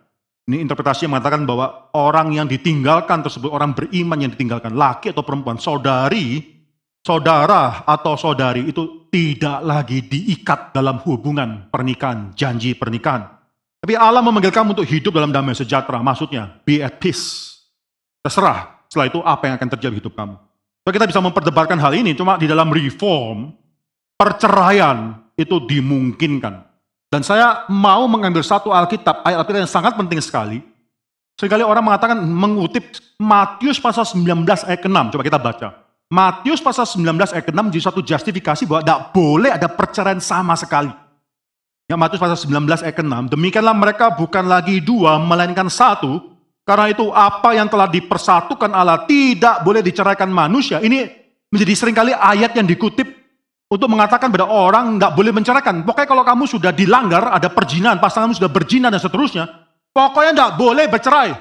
Ini 0.46 0.62
interpretasi 0.62 1.10
yang 1.10 1.18
mengatakan 1.18 1.42
bahwa 1.50 1.90
orang 1.98 2.38
yang 2.38 2.46
ditinggalkan 2.46 3.26
tersebut, 3.26 3.50
orang 3.50 3.74
beriman 3.74 4.22
yang 4.22 4.30
ditinggalkan, 4.30 4.78
laki 4.78 5.10
atau 5.10 5.26
perempuan, 5.26 5.58
saudari, 5.58 6.38
saudara 7.02 7.82
atau 7.82 8.14
saudari 8.14 8.70
itu 8.70 9.10
tidak 9.10 9.66
lagi 9.66 10.06
diikat 10.06 10.70
dalam 10.70 11.02
hubungan 11.02 11.66
pernikahan, 11.74 12.30
janji 12.38 12.78
pernikahan. 12.78 13.26
Tapi 13.82 13.98
Allah 13.98 14.22
memanggil 14.22 14.54
kamu 14.54 14.78
untuk 14.78 14.90
hidup 14.90 15.18
dalam 15.18 15.34
damai 15.34 15.58
sejahtera, 15.58 16.02
maksudnya 16.02 16.62
be 16.62 16.82
at 16.82 17.02
peace. 17.02 17.58
Terserah 18.22 18.86
setelah 18.90 19.10
itu 19.10 19.20
apa 19.26 19.50
yang 19.50 19.56
akan 19.58 19.70
terjadi 19.78 19.98
hidup 19.98 20.14
kamu. 20.14 20.38
So, 20.86 20.94
kita 20.94 21.10
bisa 21.10 21.22
memperdebatkan 21.22 21.82
hal 21.82 21.94
ini, 21.98 22.14
cuma 22.14 22.38
di 22.38 22.46
dalam 22.46 22.70
reform, 22.70 23.50
perceraian 24.14 25.26
itu 25.34 25.58
dimungkinkan. 25.66 26.75
Dan 27.16 27.24
saya 27.24 27.64
mau 27.72 28.04
mengambil 28.12 28.44
satu 28.44 28.76
Alkitab, 28.76 29.24
ayat 29.24 29.40
Alkitab 29.40 29.64
yang 29.64 29.72
sangat 29.72 29.96
penting 29.96 30.20
sekali. 30.20 30.60
Sekali 31.40 31.64
orang 31.64 31.80
mengatakan 31.80 32.20
mengutip 32.20 32.92
Matius 33.16 33.80
pasal 33.80 34.04
19 34.04 34.44
ayat 34.44 34.84
ke-6. 34.84 35.16
Coba 35.16 35.24
kita 35.24 35.40
baca. 35.40 35.68
Matius 36.12 36.60
pasal 36.60 36.84
19 36.84 37.16
ayat 37.32 37.48
ke-6 37.48 37.72
jadi 37.72 37.84
satu 37.88 38.04
justifikasi 38.04 38.68
bahwa 38.68 38.84
tidak 38.84 39.02
boleh 39.16 39.48
ada 39.48 39.72
perceraian 39.72 40.20
sama 40.20 40.60
sekali. 40.60 40.92
Ya 41.88 41.96
Matius 41.96 42.20
pasal 42.20 42.36
19 42.36 42.84
ayat 42.84 42.96
ke-6. 43.00 43.32
Demikianlah 43.32 43.76
mereka 43.80 44.12
bukan 44.12 44.52
lagi 44.52 44.84
dua, 44.84 45.16
melainkan 45.16 45.72
satu. 45.72 46.20
Karena 46.68 46.92
itu 46.92 47.16
apa 47.16 47.56
yang 47.56 47.72
telah 47.72 47.88
dipersatukan 47.88 48.76
Allah 48.76 49.08
tidak 49.08 49.64
boleh 49.64 49.80
diceraikan 49.80 50.28
manusia. 50.28 50.84
Ini 50.84 51.08
menjadi 51.48 51.80
sering 51.80 51.96
kali 51.96 52.12
ayat 52.12 52.52
yang 52.60 52.68
dikutip 52.68 53.08
untuk 53.76 53.92
mengatakan 53.92 54.32
pada 54.32 54.48
orang 54.48 54.96
nggak 54.96 55.12
boleh 55.12 55.36
menceraikan. 55.36 55.84
Pokoknya 55.84 56.08
kalau 56.08 56.24
kamu 56.24 56.44
sudah 56.48 56.72
dilanggar, 56.72 57.28
ada 57.36 57.52
perjinahan, 57.52 58.00
pasanganmu 58.00 58.40
sudah 58.40 58.48
berzina 58.48 58.88
dan 58.88 59.04
seterusnya, 59.04 59.46
pokoknya 59.92 60.32
nggak 60.32 60.52
boleh 60.56 60.86
bercerai. 60.88 61.36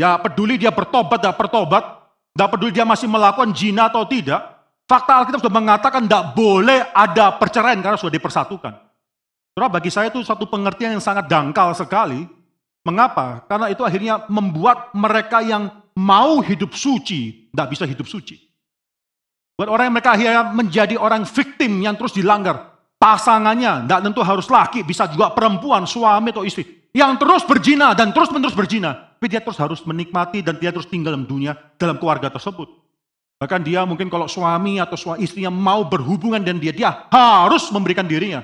Dia 0.00 0.16
peduli 0.16 0.56
dia 0.56 0.72
bertobat, 0.72 1.20
tidak 1.20 1.36
bertobat, 1.36 1.84
nggak 2.32 2.48
peduli 2.56 2.72
dia 2.72 2.88
masih 2.88 3.04
melakukan 3.04 3.52
zina 3.52 3.92
atau 3.92 4.08
tidak. 4.08 4.40
Fakta 4.88 5.22
Alkitab 5.22 5.44
sudah 5.44 5.54
mengatakan 5.54 6.08
tidak 6.08 6.34
boleh 6.34 6.88
ada 6.90 7.36
perceraian 7.36 7.78
karena 7.78 8.00
sudah 8.00 8.16
dipersatukan. 8.16 8.74
Karena 9.54 9.68
bagi 9.70 9.92
saya 9.92 10.10
itu 10.10 10.24
satu 10.24 10.48
pengertian 10.48 10.98
yang 10.98 11.04
sangat 11.04 11.30
dangkal 11.30 11.76
sekali. 11.76 12.26
Mengapa? 12.80 13.44
Karena 13.44 13.68
itu 13.68 13.84
akhirnya 13.84 14.24
membuat 14.32 14.90
mereka 14.96 15.44
yang 15.44 15.68
mau 15.92 16.40
hidup 16.40 16.72
suci, 16.72 17.52
tidak 17.52 17.76
bisa 17.76 17.84
hidup 17.84 18.08
suci. 18.08 18.49
Buat 19.60 19.68
orang 19.76 19.92
yang 19.92 19.94
mereka 20.00 20.16
akhirnya 20.16 20.42
menjadi 20.56 20.96
orang 20.96 21.28
victim 21.28 21.84
yang 21.84 21.92
terus 21.92 22.16
dilanggar. 22.16 22.80
Pasangannya, 22.96 23.84
tidak 23.84 24.00
tentu 24.08 24.24
harus 24.24 24.48
laki, 24.48 24.80
bisa 24.88 25.04
juga 25.12 25.36
perempuan, 25.36 25.84
suami 25.84 26.32
atau 26.32 26.48
istri. 26.48 26.88
Yang 26.96 27.20
terus 27.20 27.42
berzina 27.44 27.92
dan 27.92 28.08
terus 28.08 28.32
menerus 28.32 28.56
berzina. 28.56 29.12
Tapi 29.20 29.28
dia 29.28 29.44
terus 29.44 29.60
harus 29.60 29.84
menikmati 29.84 30.40
dan 30.40 30.56
dia 30.56 30.72
terus 30.72 30.88
tinggal 30.88 31.12
dalam 31.12 31.28
dunia, 31.28 31.52
dalam 31.76 32.00
keluarga 32.00 32.32
tersebut. 32.32 32.72
Bahkan 33.36 33.60
dia 33.60 33.84
mungkin 33.84 34.08
kalau 34.08 34.24
suami 34.24 34.80
atau 34.80 34.96
suami 34.96 35.28
istrinya 35.28 35.52
mau 35.52 35.84
berhubungan 35.84 36.40
dengan 36.40 36.56
dia, 36.56 36.72
dia 36.72 36.90
harus 37.12 37.68
memberikan 37.68 38.08
dirinya. 38.08 38.40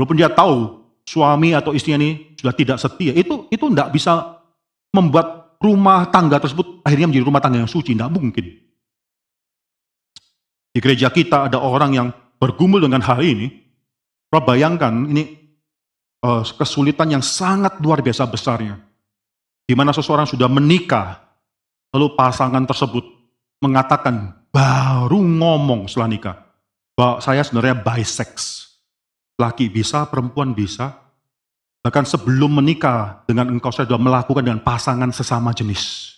Walaupun 0.00 0.16
dia 0.16 0.32
tahu 0.32 0.88
suami 1.04 1.52
atau 1.52 1.76
istrinya 1.76 2.00
ini 2.00 2.32
sudah 2.40 2.56
tidak 2.56 2.80
setia, 2.80 3.12
itu 3.12 3.44
itu 3.52 3.64
tidak 3.76 3.92
bisa 3.92 4.40
membuat 4.88 5.60
rumah 5.60 6.08
tangga 6.08 6.40
tersebut 6.40 6.80
akhirnya 6.80 7.12
menjadi 7.12 7.28
rumah 7.28 7.44
tangga 7.44 7.60
yang 7.60 7.68
suci, 7.68 7.92
tidak 7.92 8.08
mungkin. 8.08 8.69
Di 10.70 10.78
gereja 10.78 11.10
kita 11.10 11.50
ada 11.50 11.58
orang 11.58 11.90
yang 11.92 12.08
bergumul 12.38 12.80
dengan 12.80 13.02
hal 13.02 13.20
ini. 13.20 13.50
Coba 14.30 14.54
bayangkan 14.54 14.94
ini 15.10 15.40
uh, 16.22 16.46
kesulitan 16.46 17.10
yang 17.10 17.24
sangat 17.24 17.82
luar 17.82 17.98
biasa 18.00 18.30
besarnya. 18.30 18.78
Di 19.66 19.74
mana 19.74 19.90
seseorang 19.94 20.26
sudah 20.26 20.46
menikah, 20.46 21.18
lalu 21.94 22.14
pasangan 22.14 22.62
tersebut 22.66 23.02
mengatakan 23.62 24.34
baru 24.50 25.18
ngomong 25.18 25.86
setelah 25.86 26.10
nikah, 26.10 26.36
bahwa 26.94 27.22
saya 27.22 27.42
sebenarnya 27.46 27.78
bisex. 27.78 28.66
Laki 29.38 29.70
bisa, 29.70 30.04
perempuan 30.10 30.52
bisa. 30.52 31.00
Bahkan 31.80 32.04
sebelum 32.04 32.60
menikah 32.60 33.24
dengan 33.24 33.48
engkau 33.48 33.72
saya 33.72 33.88
sudah 33.88 33.96
melakukan 33.96 34.44
dengan 34.44 34.60
pasangan 34.60 35.08
sesama 35.16 35.54
jenis. 35.56 36.12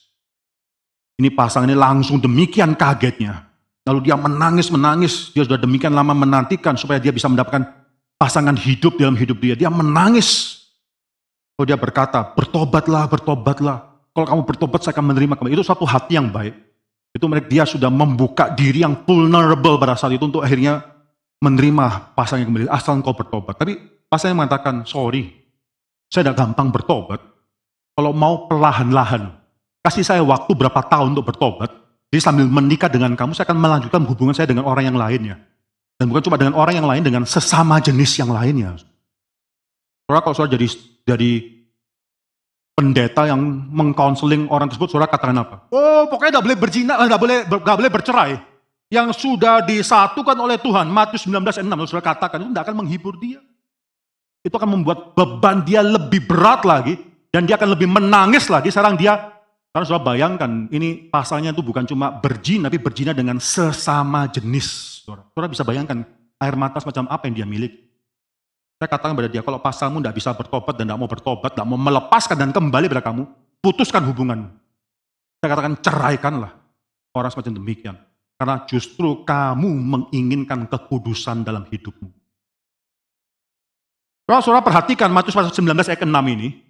Ini 1.23 1.31
pasangan 1.31 1.71
ini 1.71 1.79
langsung 1.79 2.19
demikian 2.19 2.75
kagetnya. 2.75 3.52
Lalu 3.83 4.07
dia 4.07 4.15
menangis-menangis, 4.15 5.35
dia 5.35 5.43
sudah 5.43 5.59
demikian 5.59 5.91
lama 5.91 6.15
menantikan 6.15 6.79
supaya 6.79 7.03
dia 7.03 7.11
bisa 7.11 7.27
mendapatkan 7.27 7.67
pasangan 8.15 8.55
hidup 8.55 8.95
dalam 8.95 9.19
hidup 9.19 9.43
dia. 9.43 9.59
Dia 9.59 9.71
menangis. 9.75 10.63
Kalau 11.59 11.67
dia 11.67 11.75
berkata, 11.75 12.23
bertobatlah, 12.39 13.11
bertobatlah. 13.11 13.91
Kalau 14.15 14.27
kamu 14.29 14.43
bertobat, 14.47 14.87
saya 14.87 14.95
akan 14.95 15.11
menerima 15.11 15.35
kamu. 15.35 15.59
Itu 15.59 15.67
satu 15.67 15.83
hati 15.83 16.15
yang 16.15 16.31
baik. 16.31 16.55
Itu 17.11 17.27
mereka 17.27 17.51
dia 17.51 17.65
sudah 17.67 17.91
membuka 17.91 18.55
diri 18.55 18.87
yang 18.87 19.03
vulnerable 19.03 19.77
pada 19.83 19.99
saat 19.99 20.15
itu 20.15 20.31
untuk 20.31 20.47
akhirnya 20.47 20.87
menerima 21.43 22.15
pasangan 22.15 22.47
kembali. 22.47 22.71
Asal 22.71 23.03
engkau 23.03 23.19
bertobat. 23.19 23.59
Tapi 23.59 23.83
pasangan 24.07 24.47
mengatakan, 24.47 24.87
sorry, 24.87 25.27
saya 26.07 26.31
tidak 26.31 26.39
gampang 26.39 26.71
bertobat. 26.71 27.19
Kalau 27.99 28.15
mau 28.15 28.47
perlahan-lahan, 28.47 29.35
kasih 29.83 30.07
saya 30.07 30.23
waktu 30.23 30.55
berapa 30.55 30.81
tahun 30.87 31.19
untuk 31.19 31.35
bertobat, 31.35 31.82
jadi 32.13 32.21
sambil 32.21 32.45
menikah 32.45 32.93
dengan 32.93 33.17
kamu, 33.17 33.33
saya 33.33 33.49
akan 33.49 33.57
melanjutkan 33.57 34.05
hubungan 34.05 34.37
saya 34.37 34.45
dengan 34.45 34.69
orang 34.69 34.85
yang 34.85 35.01
lainnya. 35.01 35.41
Dan 35.97 36.13
bukan 36.13 36.29
cuma 36.29 36.37
dengan 36.37 36.53
orang 36.61 36.77
yang 36.77 36.85
lain, 36.85 37.01
dengan 37.01 37.25
sesama 37.25 37.81
jenis 37.81 38.21
yang 38.21 38.29
lainnya. 38.29 38.77
Saudara 40.05 40.21
kalau 40.21 40.37
saudara 40.37 40.61
jadi, 40.61 40.69
jadi 41.09 41.33
pendeta 42.77 43.33
yang 43.33 43.41
mengkonseling 43.73 44.45
orang 44.53 44.69
tersebut, 44.69 44.93
saudara 44.93 45.09
katakan 45.09 45.41
apa? 45.41 45.65
Oh 45.73 46.05
pokoknya 46.05 46.37
tidak 46.37 46.45
boleh 46.53 46.59
berzina, 46.61 47.01
tidak 47.01 47.21
boleh, 47.25 47.39
boleh 47.49 47.93
bercerai. 47.97 48.33
Yang 48.93 49.09
sudah 49.25 49.65
disatukan 49.65 50.37
oleh 50.37 50.61
Tuhan, 50.61 50.93
Matius 50.93 51.25
19 51.25 51.65
6, 51.65 51.89
saudara 51.89 52.13
katakan, 52.13 52.45
itu 52.45 52.53
tidak 52.53 52.65
akan 52.69 52.77
menghibur 52.85 53.17
dia. 53.17 53.41
Itu 54.45 54.61
akan 54.61 54.69
membuat 54.69 55.17
beban 55.17 55.65
dia 55.65 55.81
lebih 55.81 56.29
berat 56.29 56.61
lagi, 56.69 57.01
dan 57.33 57.49
dia 57.49 57.57
akan 57.57 57.73
lebih 57.73 57.89
menangis 57.89 58.53
lagi. 58.53 58.69
Sekarang 58.69 59.01
dia 59.01 59.32
karena 59.73 59.89
sudah 59.89 60.05
bayangkan, 60.05 60.69
ini 60.69 61.09
pasalnya 61.09 61.57
itu 61.57 61.65
bukan 61.65 61.89
cuma 61.89 62.13
berzina, 62.13 62.69
tapi 62.69 62.77
berzina 62.77 63.17
dengan 63.17 63.41
sesama 63.41 64.29
jenis. 64.29 65.01
Saudara, 65.09 65.49
bisa 65.49 65.65
bayangkan 65.65 66.05
air 66.37 66.55
mata 66.61 66.77
semacam 66.77 67.09
apa 67.09 67.25
yang 67.25 67.41
dia 67.41 67.49
miliki. 67.49 67.89
Saya 68.77 68.93
katakan 68.93 69.17
pada 69.17 69.33
dia, 69.33 69.41
kalau 69.41 69.65
pasalmu 69.65 70.05
tidak 70.05 70.21
bisa 70.21 70.37
bertobat 70.37 70.77
dan 70.77 70.93
tidak 70.93 71.01
mau 71.01 71.09
bertobat, 71.09 71.57
tidak 71.57 71.65
mau 71.65 71.81
melepaskan 71.81 72.37
dan 72.37 72.51
kembali 72.53 72.87
pada 72.93 73.01
kamu, 73.01 73.25
putuskan 73.65 74.05
hubungan. 74.05 74.53
Saya 75.41 75.57
katakan 75.57 75.75
ceraikanlah 75.81 76.53
orang 77.17 77.31
semacam 77.33 77.53
demikian. 77.57 77.97
Karena 78.37 78.61
justru 78.69 79.25
kamu 79.25 79.71
menginginkan 79.73 80.69
kekudusan 80.69 81.49
dalam 81.49 81.65
hidupmu. 81.65 82.13
Kalau 84.29 84.41
saudara 84.45 84.67
perhatikan 84.67 85.09
Matius 85.09 85.33
pasal 85.33 85.55
19 85.55 85.73
ayat 85.89 86.03
6 86.05 86.11
ini, 86.11 86.61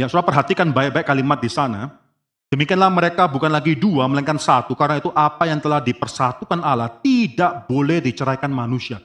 ya 0.00 0.08
saudara 0.08 0.32
perhatikan 0.32 0.72
baik-baik 0.72 1.04
kalimat 1.04 1.42
di 1.42 1.50
sana, 1.50 2.07
Demikianlah 2.48 2.88
mereka 2.88 3.28
bukan 3.28 3.52
lagi 3.52 3.76
dua, 3.76 4.08
melainkan 4.08 4.40
satu. 4.40 4.72
Karena 4.72 4.96
itu 4.96 5.12
apa 5.12 5.44
yang 5.44 5.60
telah 5.60 5.84
dipersatukan 5.84 6.64
Allah 6.64 6.88
tidak 7.04 7.68
boleh 7.68 8.00
diceraikan 8.00 8.48
manusia. 8.48 8.96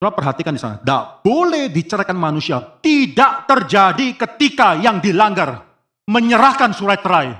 Coba 0.00 0.16
perhatikan 0.16 0.56
di 0.56 0.60
sana. 0.64 0.80
Tidak 0.80 1.20
boleh 1.20 1.68
diceraikan 1.68 2.16
manusia. 2.16 2.56
Tidak 2.80 3.44
terjadi 3.44 4.16
ketika 4.16 4.80
yang 4.80 4.96
dilanggar. 4.96 5.60
Menyerahkan 6.08 6.72
surat 6.72 7.04
cerai. 7.04 7.36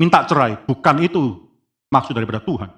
Minta 0.00 0.24
cerai. 0.24 0.56
Bukan 0.64 0.96
itu 1.04 1.36
maksud 1.92 2.16
daripada 2.16 2.40
Tuhan. 2.40 2.72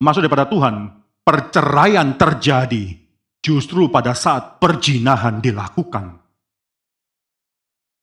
Maksud 0.00 0.24
daripada 0.24 0.48
Tuhan, 0.48 0.88
perceraian 1.20 2.16
terjadi 2.16 2.96
justru 3.44 3.92
pada 3.92 4.16
saat 4.16 4.56
perjinahan 4.56 5.44
dilakukan. 5.44 6.16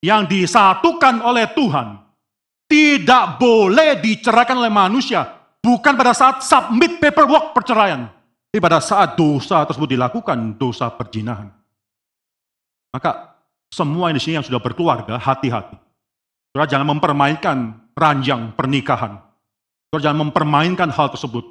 Yang 0.05 0.21
disatukan 0.29 1.25
oleh 1.25 1.49
Tuhan 1.49 2.10
tidak 2.71 3.35
boleh 3.35 3.99
diceraikan 3.99 4.63
oleh 4.63 4.71
manusia. 4.71 5.27
Bukan 5.59 5.99
pada 5.99 6.15
saat 6.15 6.39
submit 6.39 7.03
paperwork 7.03 7.51
perceraian. 7.51 8.07
Tapi 8.47 8.59
pada 8.63 8.79
saat 8.79 9.19
dosa 9.19 9.67
tersebut 9.67 9.91
dilakukan, 9.91 10.55
dosa 10.55 10.87
perjinahan. 10.87 11.51
Maka 12.91 13.35
semua 13.71 14.11
di 14.11 14.19
sini 14.19 14.39
yang 14.39 14.47
sudah 14.47 14.59
berkeluarga, 14.63 15.19
hati-hati. 15.19 15.75
Saudara 16.51 16.67
jangan 16.67 16.87
mempermainkan 16.95 17.57
ranjang 17.95 18.51
pernikahan. 18.55 19.19
Saudara 19.87 20.11
jangan 20.11 20.19
mempermainkan 20.27 20.91
hal 20.91 21.07
tersebut. 21.11 21.43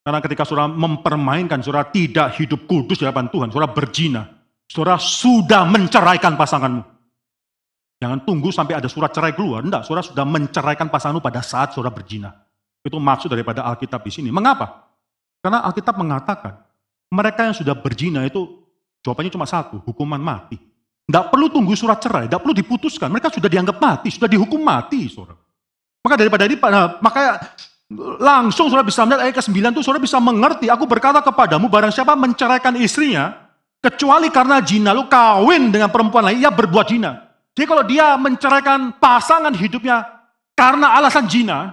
Karena 0.00 0.24
ketika 0.24 0.48
saudara 0.48 0.70
mempermainkan, 0.70 1.60
saudara 1.60 1.88
tidak 1.92 2.36
hidup 2.40 2.64
kudus 2.64 2.96
di 2.96 3.04
hadapan 3.04 3.28
Tuhan, 3.28 3.52
saudara 3.52 3.68
berzina. 3.68 4.22
Saudara 4.64 4.96
sudah 4.96 5.68
menceraikan 5.68 6.40
pasanganmu. 6.40 6.95
Jangan 7.96 8.28
tunggu 8.28 8.52
sampai 8.52 8.76
ada 8.76 8.88
surat 8.92 9.08
cerai 9.08 9.32
keluar. 9.32 9.64
Tidak, 9.64 9.82
saudara 9.88 10.04
sudah 10.04 10.24
menceraikan 10.28 10.92
pasanganmu 10.92 11.24
pada 11.24 11.40
saat 11.40 11.72
saudara 11.72 11.92
berzina. 11.92 12.28
Itu 12.84 13.00
maksud 13.00 13.32
daripada 13.32 13.64
Alkitab 13.64 14.04
di 14.04 14.12
sini. 14.12 14.28
Mengapa? 14.28 14.84
Karena 15.40 15.64
Alkitab 15.64 15.96
mengatakan, 15.96 16.60
mereka 17.08 17.48
yang 17.48 17.56
sudah 17.56 17.72
berzina 17.72 18.22
itu 18.28 18.44
jawabannya 19.00 19.32
cuma 19.32 19.48
satu, 19.48 19.80
hukuman 19.82 20.20
mati. 20.20 20.60
Tidak 21.06 21.30
perlu 21.30 21.46
tunggu 21.48 21.72
surat 21.78 22.02
cerai, 22.02 22.26
tidak 22.26 22.42
perlu 22.42 22.54
diputuskan. 22.54 23.08
Mereka 23.08 23.30
sudah 23.32 23.48
dianggap 23.48 23.78
mati, 23.78 24.10
sudah 24.12 24.28
dihukum 24.28 24.58
mati, 24.60 25.06
saudara. 25.06 25.38
Maka 26.02 26.14
daripada 26.18 26.46
ini, 26.46 26.58
nah, 26.58 26.98
makanya 27.02 27.42
langsung 28.18 28.66
saudara 28.70 28.86
bisa 28.86 29.06
melihat 29.06 29.22
ayat 29.26 29.34
ke-9 29.38 29.58
itu 29.74 29.82
saudara 29.82 30.02
bisa 30.02 30.18
mengerti. 30.18 30.66
Aku 30.70 30.86
berkata 30.86 31.22
kepadamu, 31.22 31.70
barang 31.70 31.94
siapa 31.94 32.14
menceraikan 32.18 32.74
istrinya, 32.78 33.34
kecuali 33.82 34.30
karena 34.30 34.62
jina, 34.62 34.90
lu 34.94 35.06
kawin 35.06 35.70
dengan 35.70 35.90
perempuan 35.90 36.26
lain, 36.30 36.42
ia 36.42 36.50
berbuat 36.50 36.86
jina. 36.86 37.25
Jadi 37.56 37.64
kalau 37.64 37.84
dia 37.88 38.20
menceraikan 38.20 39.00
pasangan 39.00 39.56
hidupnya 39.56 40.04
karena 40.52 40.92
alasan 41.00 41.24
jina, 41.24 41.72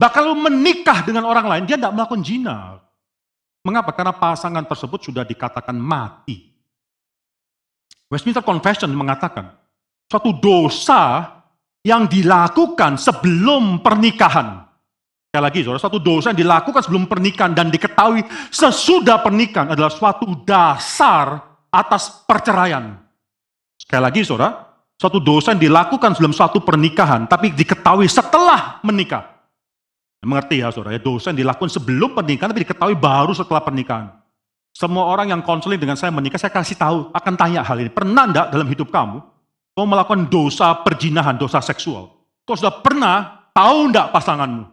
bakal 0.00 0.32
menikah 0.32 1.04
dengan 1.04 1.28
orang 1.28 1.44
lain, 1.44 1.64
dia 1.68 1.76
tidak 1.76 1.92
melakukan 1.92 2.24
jina. 2.24 2.80
Mengapa? 3.60 3.92
Karena 3.92 4.16
pasangan 4.16 4.64
tersebut 4.64 5.12
sudah 5.12 5.28
dikatakan 5.28 5.76
mati. 5.76 6.48
Westminster 8.08 8.40
Confession 8.40 8.88
mengatakan, 8.96 9.52
suatu 10.08 10.32
dosa 10.32 11.28
yang 11.84 12.08
dilakukan 12.08 12.96
sebelum 12.96 13.84
pernikahan. 13.84 14.64
Sekali 15.28 15.44
lagi, 15.44 15.60
suatu 15.60 16.00
dosa 16.00 16.32
yang 16.32 16.40
dilakukan 16.40 16.80
sebelum 16.80 17.04
pernikahan 17.04 17.52
dan 17.52 17.68
diketahui 17.68 18.24
sesudah 18.48 19.20
pernikahan 19.20 19.76
adalah 19.76 19.92
suatu 19.92 20.24
dasar 20.48 21.44
atas 21.68 22.24
perceraian. 22.24 22.96
Sekali 23.76 24.02
lagi, 24.08 24.24
saudara, 24.24 24.67
suatu 24.98 25.22
dosa 25.22 25.54
yang 25.54 25.62
dilakukan 25.62 26.18
sebelum 26.18 26.34
suatu 26.34 26.58
pernikahan, 26.58 27.30
tapi 27.30 27.54
diketahui 27.54 28.10
setelah 28.10 28.82
menikah. 28.82 29.38
Mengerti 30.18 30.58
ya, 30.58 30.74
saudara? 30.74 30.98
Ya, 30.98 31.00
dosa 31.00 31.30
yang 31.30 31.46
dilakukan 31.46 31.70
sebelum 31.70 32.18
pernikahan, 32.18 32.50
tapi 32.50 32.66
diketahui 32.66 32.98
baru 32.98 33.30
setelah 33.30 33.62
pernikahan. 33.62 34.10
Semua 34.74 35.06
orang 35.06 35.30
yang 35.30 35.40
konseling 35.46 35.78
dengan 35.78 35.94
saya 35.94 36.10
menikah, 36.10 36.42
saya 36.42 36.50
kasih 36.50 36.74
tahu, 36.74 37.14
akan 37.14 37.34
tanya 37.38 37.62
hal 37.62 37.78
ini. 37.78 37.90
Pernah 37.90 38.26
enggak 38.26 38.46
dalam 38.50 38.66
hidup 38.66 38.90
kamu, 38.90 39.22
kamu 39.78 39.86
melakukan 39.86 40.26
dosa 40.26 40.74
perjinahan, 40.82 41.38
dosa 41.38 41.62
seksual? 41.62 42.10
Kau 42.42 42.58
sudah 42.58 42.82
pernah 42.82 43.46
tahu 43.54 43.94
enggak 43.94 44.10
pasanganmu? 44.10 44.66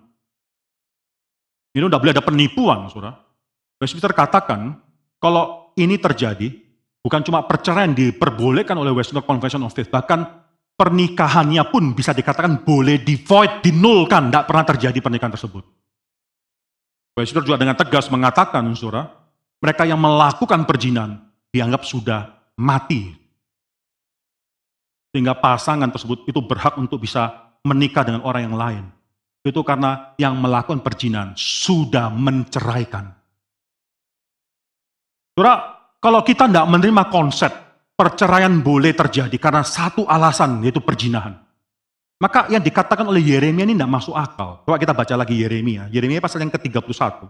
Ini 1.77 1.85
udah 1.85 1.99
boleh 2.01 2.13
ada 2.17 2.25
penipuan, 2.25 2.89
saudara. 2.89 3.13
Westminster 3.77 4.17
katakan, 4.17 4.81
kalau 5.21 5.69
ini 5.77 6.01
terjadi, 6.01 6.64
bukan 7.05 7.21
cuma 7.21 7.45
perceraian 7.45 7.93
diperbolehkan 7.93 8.73
oleh 8.73 8.89
Westminster 8.89 9.29
Convention 9.29 9.61
of 9.61 9.69
Faith, 9.77 9.93
bahkan 9.93 10.25
pernikahannya 10.73 11.61
pun 11.69 11.93
bisa 11.93 12.17
dikatakan 12.17 12.65
boleh 12.65 13.05
di 13.05 13.21
void, 13.21 13.61
dinulkan, 13.61 14.33
tidak 14.33 14.49
pernah 14.49 14.65
terjadi 14.65 14.97
pernikahan 15.05 15.37
tersebut. 15.37 15.61
Westminster 17.13 17.45
juga 17.45 17.61
dengan 17.61 17.77
tegas 17.77 18.09
mengatakan, 18.09 18.65
saudara, 18.73 19.05
mereka 19.61 19.85
yang 19.85 20.01
melakukan 20.01 20.65
perjinan 20.65 21.29
dianggap 21.53 21.85
sudah 21.85 22.41
mati. 22.57 23.13
Sehingga 25.13 25.37
pasangan 25.37 25.93
tersebut 25.93 26.25
itu 26.25 26.41
berhak 26.41 26.75
untuk 26.75 27.05
bisa 27.05 27.53
menikah 27.63 28.01
dengan 28.01 28.25
orang 28.25 28.49
yang 28.49 28.57
lain. 28.57 28.83
Itu 29.45 29.61
karena 29.61 30.17
yang 30.17 30.41
melakukan 30.41 30.81
perjinan 30.81 31.37
sudah 31.37 32.09
menceraikan. 32.09 33.13
Saudara, 35.37 35.74
kalau 36.05 36.21
kita 36.21 36.45
tidak 36.45 36.69
menerima 36.69 37.09
konsep 37.09 37.49
perceraian 37.97 38.53
boleh 38.61 38.93
terjadi 38.93 39.33
karena 39.41 39.65
satu 39.65 40.05
alasan 40.05 40.61
yaitu 40.61 40.77
perjinahan. 40.77 41.33
Maka 42.21 42.45
yang 42.53 42.61
dikatakan 42.61 43.09
oleh 43.09 43.25
Yeremia 43.25 43.65
ini 43.65 43.73
tidak 43.73 43.89
masuk 43.89 44.13
akal. 44.13 44.61
Coba 44.69 44.77
kita 44.77 44.93
baca 44.93 45.17
lagi 45.17 45.41
Yeremia. 45.41 45.89
Yeremia 45.89 46.21
pasal 46.21 46.45
yang 46.45 46.53
ke-31. 46.53 47.25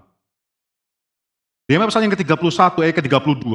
Yeremia 1.71 1.87
pasal 1.87 2.03
yang 2.03 2.11
ke-31 2.19 2.75
ayat 2.83 2.93
ke-32, 2.99 3.47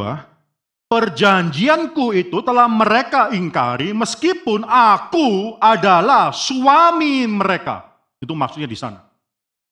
Perjanjianku 0.91 2.11
itu 2.19 2.43
telah 2.43 2.67
mereka 2.67 3.31
ingkari 3.31 3.95
meskipun 3.95 4.67
aku 4.67 5.55
adalah 5.63 6.35
suami 6.35 7.31
mereka. 7.31 7.87
Itu 8.19 8.35
maksudnya 8.35 8.67
di 8.67 8.75
sana. 8.75 9.07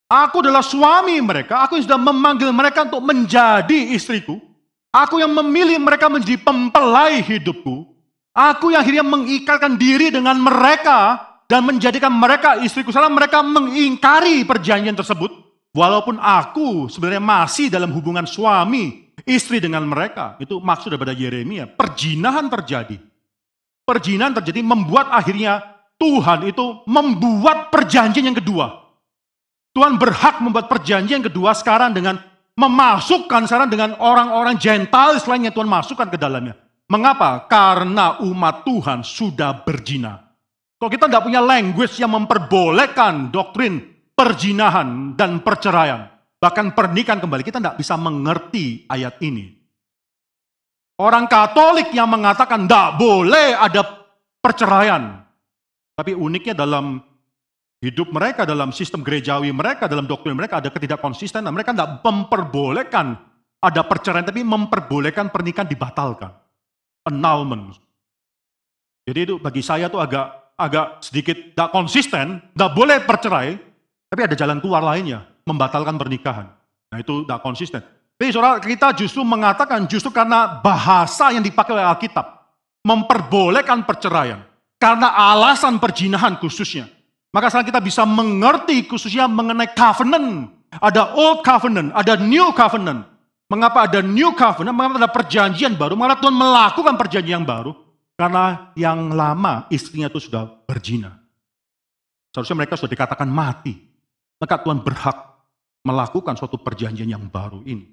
Aku 0.06 0.38
adalah 0.46 0.62
suami 0.62 1.18
mereka, 1.18 1.66
aku 1.66 1.74
yang 1.74 1.90
sudah 1.90 1.98
memanggil 1.98 2.54
mereka 2.54 2.86
untuk 2.86 3.02
menjadi 3.02 3.98
istriku. 3.98 4.47
Aku 4.88 5.20
yang 5.20 5.32
memilih 5.36 5.76
mereka 5.76 6.08
menjadi 6.08 6.40
pempelai 6.40 7.20
hidupku. 7.20 7.84
Aku 8.32 8.72
yang 8.72 8.80
akhirnya 8.80 9.04
mengikatkan 9.04 9.76
diri 9.76 10.08
dengan 10.08 10.40
mereka 10.40 11.20
dan 11.44 11.64
menjadikan 11.68 12.12
mereka 12.12 12.56
istriku. 12.62 12.88
Salah 12.88 13.12
mereka 13.12 13.44
mengingkari 13.44 14.48
perjanjian 14.48 14.96
tersebut. 14.96 15.28
Walaupun 15.76 16.16
aku 16.16 16.88
sebenarnya 16.88 17.20
masih 17.20 17.68
dalam 17.68 17.92
hubungan 17.92 18.24
suami 18.24 19.12
istri 19.28 19.60
dengan 19.60 19.84
mereka. 19.84 20.40
Itu 20.40 20.64
maksud 20.64 20.88
daripada 20.88 21.12
Yeremia. 21.12 21.68
Perjinahan 21.68 22.48
terjadi. 22.48 22.96
Perjinahan 23.84 24.36
terjadi 24.40 24.60
membuat 24.64 25.12
akhirnya 25.12 25.60
Tuhan 26.00 26.48
itu 26.48 26.86
membuat 26.88 27.68
perjanjian 27.68 28.32
yang 28.32 28.38
kedua. 28.38 28.88
Tuhan 29.76 30.00
berhak 30.00 30.40
membuat 30.40 30.70
perjanjian 30.70 31.20
kedua 31.20 31.52
sekarang 31.52 31.92
dengan 31.92 32.16
memasukkan 32.58 33.46
sekarang 33.46 33.70
dengan 33.70 33.94
orang-orang 34.02 34.58
jentalis 34.58 35.22
lainnya 35.30 35.54
Tuhan 35.54 35.70
masukkan 35.70 36.10
ke 36.10 36.18
dalamnya. 36.18 36.58
Mengapa? 36.90 37.46
Karena 37.46 38.18
umat 38.26 38.66
Tuhan 38.66 39.06
sudah 39.06 39.62
berzina. 39.62 40.18
Kalau 40.78 40.90
kita 40.90 41.06
tidak 41.06 41.22
punya 41.22 41.38
language 41.38 41.94
yang 42.02 42.10
memperbolehkan 42.18 43.30
doktrin 43.30 43.78
perjinahan 44.14 45.14
dan 45.14 45.38
perceraian, 45.38 46.10
bahkan 46.42 46.74
pernikahan 46.74 47.22
kembali, 47.22 47.42
kita 47.46 47.62
tidak 47.62 47.78
bisa 47.78 47.94
mengerti 47.94 48.88
ayat 48.90 49.14
ini. 49.22 49.54
Orang 50.98 51.30
Katolik 51.30 51.94
yang 51.94 52.10
mengatakan 52.10 52.66
tidak 52.66 52.98
boleh 52.98 53.54
ada 53.54 53.86
perceraian. 54.42 55.22
Tapi 55.94 56.14
uniknya 56.14 56.58
dalam 56.58 56.98
hidup 57.78 58.10
mereka, 58.10 58.42
dalam 58.42 58.74
sistem 58.74 59.06
gerejawi 59.06 59.50
mereka, 59.54 59.86
dalam 59.86 60.06
doktrin 60.06 60.34
mereka 60.34 60.58
ada 60.58 60.70
ketidakkonsistenan. 60.70 61.50
Mereka 61.54 61.74
tidak 61.74 62.02
memperbolehkan 62.02 63.18
ada 63.58 63.82
perceraian, 63.86 64.26
tapi 64.26 64.42
memperbolehkan 64.46 65.30
pernikahan 65.30 65.66
dibatalkan. 65.66 66.30
Annulment. 67.06 67.74
Jadi 69.08 69.18
itu 69.24 69.34
bagi 69.40 69.64
saya 69.64 69.88
itu 69.88 69.96
agak 69.96 70.52
agak 70.58 71.00
sedikit 71.00 71.36
tidak 71.38 71.70
konsisten, 71.70 72.42
tidak 72.52 72.70
boleh 72.74 72.98
percerai, 73.06 73.56
tapi 74.10 74.20
ada 74.26 74.34
jalan 74.34 74.58
keluar 74.58 74.82
lainnya, 74.82 75.24
membatalkan 75.46 75.96
pernikahan. 75.96 76.50
Nah 76.90 76.98
itu 76.98 77.24
tidak 77.24 77.40
konsisten. 77.40 77.80
Jadi 78.18 78.34
saudara, 78.34 78.58
kita 78.58 78.90
justru 78.98 79.22
mengatakan 79.22 79.86
justru 79.86 80.10
karena 80.10 80.58
bahasa 80.58 81.30
yang 81.30 81.40
dipakai 81.40 81.78
oleh 81.78 81.86
Alkitab, 81.86 82.26
memperbolehkan 82.82 83.86
perceraian. 83.86 84.42
Karena 84.78 85.14
alasan 85.14 85.78
perjinahan 85.78 86.38
khususnya. 86.38 86.97
Maka 87.28 87.52
sekarang 87.52 87.68
kita 87.68 87.80
bisa 87.84 88.02
mengerti 88.08 88.88
khususnya 88.88 89.28
mengenai 89.28 89.72
covenant. 89.76 90.56
Ada 90.68 91.16
old 91.16 91.44
covenant, 91.44 91.92
ada 91.96 92.16
new 92.20 92.52
covenant. 92.52 93.08
Mengapa 93.48 93.88
ada 93.88 94.04
new 94.04 94.36
covenant? 94.36 94.76
Mengapa 94.76 94.96
ada 95.00 95.10
perjanjian 95.12 95.72
baru? 95.76 95.96
Mengapa 95.96 96.20
Tuhan 96.28 96.36
melakukan 96.36 96.94
perjanjian 97.00 97.40
yang 97.40 97.48
baru? 97.48 97.72
Karena 98.18 98.74
yang 98.76 99.14
lama 99.14 99.64
istrinya 99.72 100.12
itu 100.12 100.20
sudah 100.20 100.44
berzina. 100.68 101.16
Seharusnya 102.34 102.64
mereka 102.64 102.76
sudah 102.76 102.92
dikatakan 102.92 103.28
mati. 103.30 103.72
Maka 104.42 104.60
Tuhan 104.60 104.84
berhak 104.84 105.16
melakukan 105.86 106.34
suatu 106.36 106.60
perjanjian 106.60 107.08
yang 107.08 107.24
baru 107.30 107.64
ini. 107.64 107.86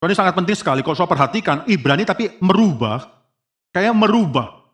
Ini 0.00 0.16
sangat 0.16 0.32
penting 0.32 0.56
sekali 0.56 0.80
kalau 0.80 0.96
saya 0.96 1.10
perhatikan 1.10 1.68
Ibrani 1.68 2.08
tapi 2.08 2.40
merubah, 2.40 3.04
kayak 3.68 3.92
merubah. 3.92 4.64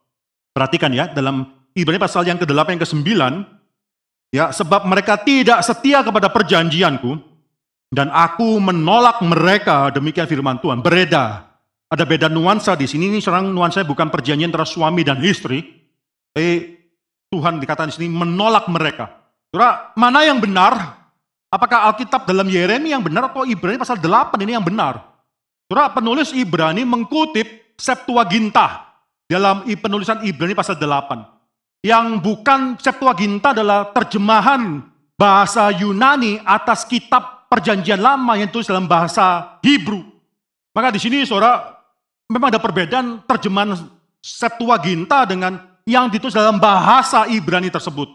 Perhatikan 0.55 0.94
ya 0.94 1.11
dalam 1.11 1.55
Ibrani 1.76 2.00
pasal 2.00 2.24
yang 2.24 2.40
ke-8 2.40 2.72
yang 2.72 2.82
ke-9 2.82 3.08
ya 4.32 4.48
sebab 4.48 4.88
mereka 4.88 5.20
tidak 5.20 5.60
setia 5.60 6.00
kepada 6.00 6.32
perjanjianku 6.32 7.20
dan 7.92 8.08
aku 8.10 8.58
menolak 8.58 9.20
mereka 9.22 9.92
demikian 9.92 10.26
firman 10.26 10.58
Tuhan. 10.58 10.80
Bereda. 10.80 11.46
Ada 11.86 12.02
beda 12.02 12.26
nuansa 12.26 12.74
di 12.74 12.90
sini 12.90 13.06
ini 13.14 13.22
serang 13.22 13.46
nuansa 13.54 13.86
bukan 13.86 14.10
perjanjian 14.10 14.50
antara 14.50 14.66
suami 14.66 15.06
dan 15.06 15.22
istri. 15.22 15.62
Eh 16.34 16.82
Tuhan 17.30 17.62
dikatakan 17.62 17.92
di 17.92 17.94
sini 17.94 18.08
menolak 18.10 18.66
mereka. 18.66 19.06
Saudara, 19.54 19.94
mana 19.94 20.26
yang 20.26 20.42
benar? 20.42 20.98
Apakah 21.46 21.86
Alkitab 21.92 22.26
dalam 22.26 22.50
Yeremia 22.50 22.98
yang 22.98 23.04
benar 23.06 23.30
atau 23.30 23.46
Ibrani 23.46 23.78
pasal 23.78 24.02
8 24.02 24.34
ini 24.42 24.58
yang 24.58 24.66
benar? 24.66 24.98
Saudara, 25.70 25.94
penulis 25.94 26.34
Ibrani 26.34 26.82
mengkutip 26.82 27.78
Septuaginta 27.78 28.98
dalam 29.28 29.62
penulisan 29.78 30.24
Ibrani 30.26 30.56
pasal 30.58 30.74
8. 30.80 31.36
Yang 31.84 32.06
bukan 32.24 32.60
Septuaginta 32.80 33.52
adalah 33.56 33.92
terjemahan 33.92 34.84
bahasa 35.16 35.72
Yunani 35.72 36.40
atas 36.44 36.84
kitab 36.84 37.48
perjanjian 37.48 38.00
lama 38.00 38.36
yang 38.36 38.52
tulis 38.52 38.68
dalam 38.68 38.84
bahasa 38.84 39.58
Hebrew. 39.64 40.04
Maka 40.76 40.92
di 40.92 41.00
sini 41.00 41.24
saudara, 41.24 41.78
memang 42.28 42.52
ada 42.52 42.60
perbedaan 42.60 43.24
terjemahan 43.24 43.74
Septuaginta 44.20 45.22
dengan 45.22 45.78
yang 45.86 46.10
ditulis 46.10 46.34
dalam 46.34 46.58
bahasa 46.58 47.30
Ibrani 47.30 47.70
tersebut. 47.70 48.10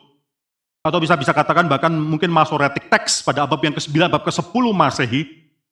Atau 0.83 0.99
bisa 0.99 1.15
bisa 1.15 1.31
katakan 1.31 1.71
bahkan 1.71 1.93
mungkin 1.93 2.27
Masoretic 2.27 2.91
text 2.91 3.23
pada 3.23 3.47
abad 3.47 3.61
yang 3.63 3.73
ke-9, 3.73 4.11
abad 4.11 4.21
ke-10 4.27 4.65
Masehi, 4.75 5.21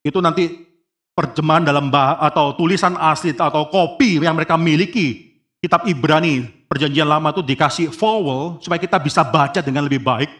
itu 0.06 0.20
nanti 0.24 0.64
perjemahan 1.12 1.68
dalam 1.68 1.92
bah 1.92 2.16
atau 2.24 2.56
tulisan 2.56 2.96
asli 2.96 3.36
atau 3.36 3.68
kopi 3.68 4.24
yang 4.24 4.40
mereka 4.40 4.56
miliki 4.56 5.29
kitab 5.60 5.84
Ibrani 5.86 6.48
perjanjian 6.68 7.08
lama 7.08 7.36
itu 7.36 7.44
dikasih 7.44 7.92
vowel 7.92 8.60
supaya 8.64 8.80
kita 8.80 8.98
bisa 9.00 9.22
baca 9.28 9.60
dengan 9.60 9.84
lebih 9.86 10.00
baik. 10.00 10.32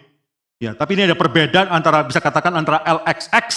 Ya, 0.60 0.76
tapi 0.76 1.00
ini 1.00 1.08
ada 1.08 1.16
perbedaan 1.16 1.72
antara 1.72 2.04
bisa 2.04 2.20
katakan 2.20 2.52
antara 2.52 2.84
LXX 2.84 3.48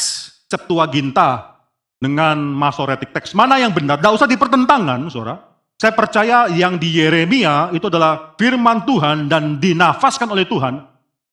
Septuaginta 0.47 1.59
dengan 1.99 2.39
Masoretic 2.39 3.11
Text. 3.11 3.35
Mana 3.35 3.59
yang 3.59 3.75
benar? 3.75 3.99
Tidak 3.99 4.13
usah 4.15 4.29
dipertentangkan, 4.31 5.11
saudara. 5.11 5.39
Saya 5.83 5.99
percaya 5.99 6.47
yang 6.47 6.79
di 6.79 7.03
Yeremia 7.03 7.75
itu 7.75 7.91
adalah 7.91 8.39
firman 8.39 8.87
Tuhan 8.87 9.27
dan 9.27 9.59
dinafaskan 9.59 10.31
oleh 10.31 10.47
Tuhan. 10.47 10.79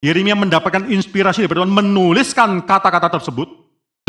Yeremia 0.01 0.33
mendapatkan 0.33 0.89
inspirasi 0.89 1.45
dari 1.45 1.53
Tuhan 1.53 1.69
menuliskan 1.69 2.65
kata-kata 2.65 3.19
tersebut. 3.19 3.45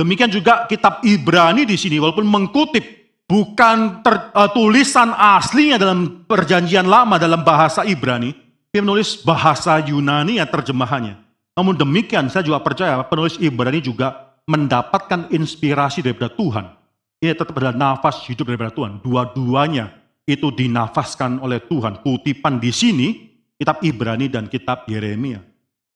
Demikian 0.01 0.33
juga 0.33 0.65
kitab 0.65 1.05
Ibrani 1.05 1.69
di 1.69 1.77
sini 1.77 2.01
walaupun 2.01 2.25
mengkutip 2.25 3.00
bukan 3.31 4.03
ter, 4.03 4.35
uh, 4.35 4.51
tulisan 4.51 5.15
aslinya 5.15 5.79
dalam 5.79 6.27
perjanjian 6.27 6.91
lama 6.91 7.15
dalam 7.15 7.47
bahasa 7.47 7.87
Ibrani, 7.87 8.35
dia 8.75 8.83
menulis 8.83 9.23
bahasa 9.23 9.79
Yunani 9.79 10.43
ya 10.43 10.47
terjemahannya. 10.51 11.15
Namun 11.55 11.79
demikian 11.79 12.27
saya 12.27 12.43
juga 12.43 12.59
percaya 12.59 12.99
penulis 13.07 13.39
Ibrani 13.39 13.79
juga 13.79 14.35
mendapatkan 14.51 15.31
inspirasi 15.31 16.03
daripada 16.03 16.35
Tuhan. 16.35 16.75
Ini 17.23 17.39
tetap 17.39 17.55
adalah 17.55 17.77
nafas 17.77 18.27
hidup 18.27 18.51
daripada 18.51 18.75
Tuhan. 18.75 18.99
Dua-duanya 18.99 19.95
itu 20.27 20.51
dinafaskan 20.51 21.39
oleh 21.39 21.63
Tuhan. 21.63 22.03
Kutipan 22.03 22.59
di 22.59 22.75
sini 22.75 23.09
kitab 23.55 23.79
Ibrani 23.85 24.27
dan 24.27 24.51
kitab 24.51 24.89
Yeremia. 24.91 25.39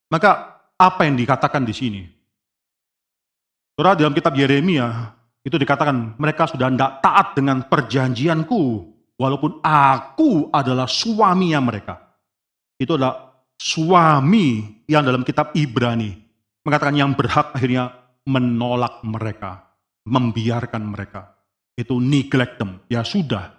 Maka 0.07 0.61
apa 0.77 1.03
yang 1.03 1.17
dikatakan 1.17 1.65
di 1.65 1.73
sini? 1.73 2.01
Saudara 3.75 3.97
dalam 3.97 4.15
kitab 4.15 4.37
Yeremia 4.37 5.14
itu 5.45 5.61
dikatakan 5.61 6.17
mereka 6.17 6.49
sudah 6.49 6.73
tidak 6.73 7.05
taat 7.05 7.37
dengan 7.37 7.61
perjanjianku 7.69 8.61
walaupun 9.21 9.61
aku 9.61 10.49
adalah 10.49 10.89
suaminya 10.89 11.61
mereka. 11.61 12.01
Itu 12.81 12.97
adalah 12.97 13.45
suami 13.55 14.81
yang 14.89 15.05
dalam 15.05 15.21
kitab 15.21 15.53
Ibrani 15.53 16.11
mengatakan 16.65 16.97
yang 16.97 17.13
berhak 17.13 17.53
akhirnya 17.53 17.93
menolak 18.25 19.05
mereka, 19.05 19.69
membiarkan 20.09 20.81
mereka. 20.81 21.37
Itu 21.77 22.01
neglect 22.01 22.57
them. 22.57 22.81
Ya 22.89 23.05
sudah. 23.05 23.53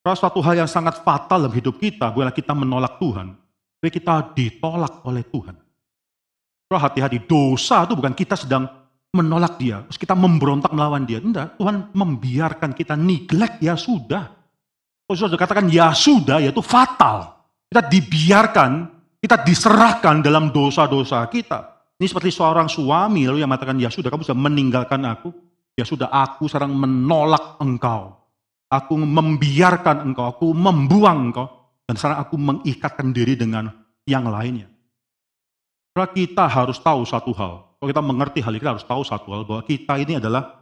Karena 0.00 0.16
suatu 0.16 0.40
hal 0.40 0.64
yang 0.64 0.70
sangat 0.70 1.04
fatal 1.04 1.44
dalam 1.44 1.52
hidup 1.52 1.76
kita, 1.76 2.12
bukanlah 2.12 2.32
kita 2.32 2.52
menolak 2.56 2.96
Tuhan, 3.00 3.36
tapi 3.80 3.90
kita 3.92 4.32
ditolak 4.36 5.04
oleh 5.04 5.24
Tuhan. 5.24 5.56
Kalau 6.68 6.80
hati-hati, 6.80 7.24
dosa 7.24 7.84
itu 7.84 7.92
bukan 7.96 8.12
kita 8.16 8.36
sedang 8.36 8.83
menolak 9.14 9.56
dia, 9.56 9.86
terus 9.86 9.96
kita 9.96 10.18
memberontak 10.18 10.74
melawan 10.74 11.06
dia. 11.06 11.22
Tidak, 11.22 11.56
Tuhan 11.56 11.94
membiarkan 11.94 12.74
kita 12.74 12.98
neglect, 12.98 13.62
ya 13.62 13.78
sudah. 13.78 14.26
Kalau 15.06 15.16
sudah 15.16 15.38
katakan 15.38 15.70
ya 15.70 15.94
sudah, 15.94 16.42
ya 16.42 16.50
itu 16.50 16.60
fatal. 16.60 17.46
Kita 17.70 17.86
dibiarkan 17.86 18.94
kita 19.24 19.40
diserahkan 19.40 20.20
dalam 20.20 20.52
dosa-dosa 20.52 21.24
kita. 21.32 21.80
Ini 21.96 22.04
seperti 22.04 22.28
seorang 22.28 22.68
suami 22.68 23.24
lalu 23.24 23.40
yang 23.40 23.48
mengatakan, 23.48 23.80
ya 23.80 23.88
sudah 23.88 24.12
kamu 24.12 24.20
sudah 24.20 24.36
meninggalkan 24.36 25.00
aku. 25.08 25.32
Ya 25.80 25.88
sudah 25.88 26.12
aku 26.12 26.44
sekarang 26.44 26.76
menolak 26.76 27.56
engkau. 27.56 28.20
Aku 28.68 29.00
membiarkan 29.00 30.04
engkau, 30.04 30.28
aku 30.28 30.52
membuang 30.52 31.32
engkau. 31.32 31.48
Dan 31.88 31.96
sekarang 31.96 32.20
aku 32.20 32.36
mengikatkan 32.36 33.16
diri 33.16 33.32
dengan 33.32 33.72
yang 34.04 34.28
lainnya. 34.28 34.68
Kita 35.96 36.44
harus 36.44 36.76
tahu 36.84 37.08
satu 37.08 37.32
hal. 37.32 37.73
Kalau 37.84 38.00
kita 38.00 38.08
mengerti 38.16 38.40
hal 38.40 38.56
ini, 38.56 38.64
kita 38.64 38.72
harus 38.80 38.88
tahu 38.88 39.04
satu 39.04 39.28
hal. 39.28 39.44
Bahwa 39.44 39.60
kita 39.60 40.00
ini 40.00 40.16
adalah 40.16 40.56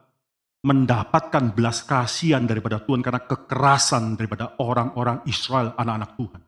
mendapatkan 0.67 1.55
belas 1.55 1.87
kasihan 1.87 2.43
daripada 2.43 2.83
Tuhan 2.83 2.99
karena 2.99 3.23
kekerasan 3.23 4.19
daripada 4.19 4.59
orang-orang 4.59 5.23
Israel, 5.31 5.71
anak-anak 5.79 6.19
Tuhan. 6.19 6.41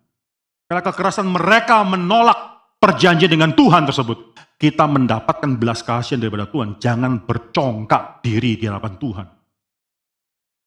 Karena 0.66 0.82
kekerasan 0.82 1.30
mereka 1.30 1.86
menolak 1.86 2.74
perjanjian 2.82 3.30
dengan 3.30 3.54
Tuhan 3.54 3.86
tersebut. 3.86 4.34
Kita 4.58 4.90
mendapatkan 4.90 5.54
belas 5.54 5.86
kasihan 5.86 6.18
daripada 6.18 6.50
Tuhan. 6.50 6.82
Jangan 6.82 7.22
bercongkak 7.22 8.26
diri 8.26 8.58
di 8.58 8.66
hadapan 8.66 8.98
Tuhan. 8.98 9.26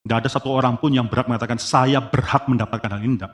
Tidak 0.08 0.18
ada 0.24 0.30
satu 0.32 0.56
orang 0.56 0.80
pun 0.80 0.96
yang 0.96 1.12
berhak 1.12 1.28
mengatakan, 1.28 1.60
saya 1.60 2.00
berhak 2.00 2.48
mendapatkan 2.48 2.96
hal 2.96 3.04
ini. 3.04 3.20
Tidak. 3.20 3.34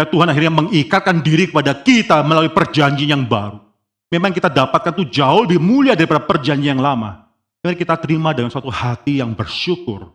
Ya 0.00 0.08
Tuhan 0.08 0.32
akhirnya 0.32 0.64
mengikatkan 0.64 1.20
diri 1.20 1.52
kepada 1.52 1.76
kita 1.76 2.24
melalui 2.24 2.48
perjanjian 2.48 3.20
yang 3.20 3.28
baru. 3.28 3.68
Memang 4.10 4.34
kita 4.34 4.50
dapatkan 4.50 4.90
itu 4.98 5.22
jauh 5.22 5.46
lebih 5.46 5.62
mulia 5.62 5.94
daripada 5.94 6.18
perjanjian 6.18 6.74
yang 6.74 6.82
lama. 6.82 7.30
Mari 7.62 7.78
kita 7.78 7.94
terima 7.94 8.34
dengan 8.34 8.50
suatu 8.50 8.66
hati 8.66 9.22
yang 9.22 9.38
bersyukur. 9.38 10.10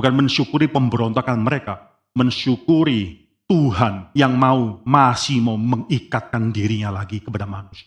Bukan 0.00 0.12
mensyukuri 0.16 0.64
pemberontakan 0.66 1.36
mereka. 1.44 1.92
Mensyukuri 2.16 3.28
Tuhan 3.44 4.08
yang 4.16 4.32
mau 4.32 4.80
masih 4.88 5.44
mau 5.44 5.60
mengikatkan 5.60 6.48
dirinya 6.48 6.88
lagi 6.88 7.20
kepada 7.20 7.44
manusia. 7.44 7.84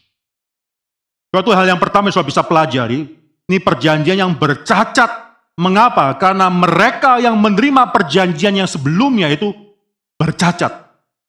Suatu 1.33 1.49
hal 1.51 1.65
yang 1.65 1.81
pertama 1.81 2.13
yang 2.13 2.21
bisa 2.21 2.45
pelajari, 2.45 3.09
ini 3.49 3.57
perjanjian 3.57 4.21
yang 4.21 4.31
bercacat. 4.37 5.25
Mengapa? 5.57 6.13
Karena 6.21 6.53
mereka 6.53 7.17
yang 7.17 7.33
menerima 7.33 7.89
perjanjian 7.89 8.61
yang 8.61 8.69
sebelumnya 8.69 9.25
itu 9.33 9.49
bercacat. 10.21 10.69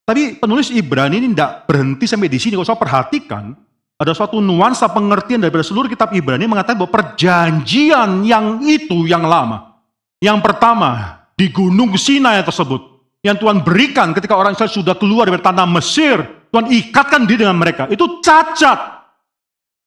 Tapi 0.04 0.36
penulis 0.36 0.68
Ibrani 0.68 1.16
ini 1.16 1.32
tidak 1.32 1.64
berhenti 1.64 2.04
sampai 2.04 2.28
di 2.28 2.36
sini. 2.36 2.60
Kalau 2.60 2.68
saya 2.68 2.76
perhatikan, 2.76 3.56
ada 3.98 4.14
suatu 4.14 4.38
nuansa 4.38 4.86
pengertian 4.86 5.42
daripada 5.42 5.66
seluruh 5.66 5.90
kitab 5.90 6.14
Ibrani 6.14 6.46
mengatakan 6.46 6.78
bahwa 6.78 6.94
perjanjian 6.94 8.22
yang 8.22 8.62
itu 8.62 9.10
yang 9.10 9.26
lama. 9.26 9.82
Yang 10.22 10.38
pertama, 10.38 11.22
di 11.34 11.50
gunung 11.50 11.98
Sinai 11.98 12.38
tersebut 12.46 12.78
yang 13.26 13.34
Tuhan 13.34 13.66
berikan 13.66 14.14
ketika 14.14 14.38
orang 14.38 14.54
Israel 14.54 14.70
sudah 14.70 14.94
keluar 14.94 15.26
dari 15.26 15.42
tanah 15.42 15.66
Mesir, 15.66 16.22
Tuhan 16.54 16.70
ikatkan 16.70 17.26
diri 17.26 17.42
dengan 17.42 17.58
mereka. 17.58 17.90
Itu 17.90 18.22
cacat. 18.22 19.02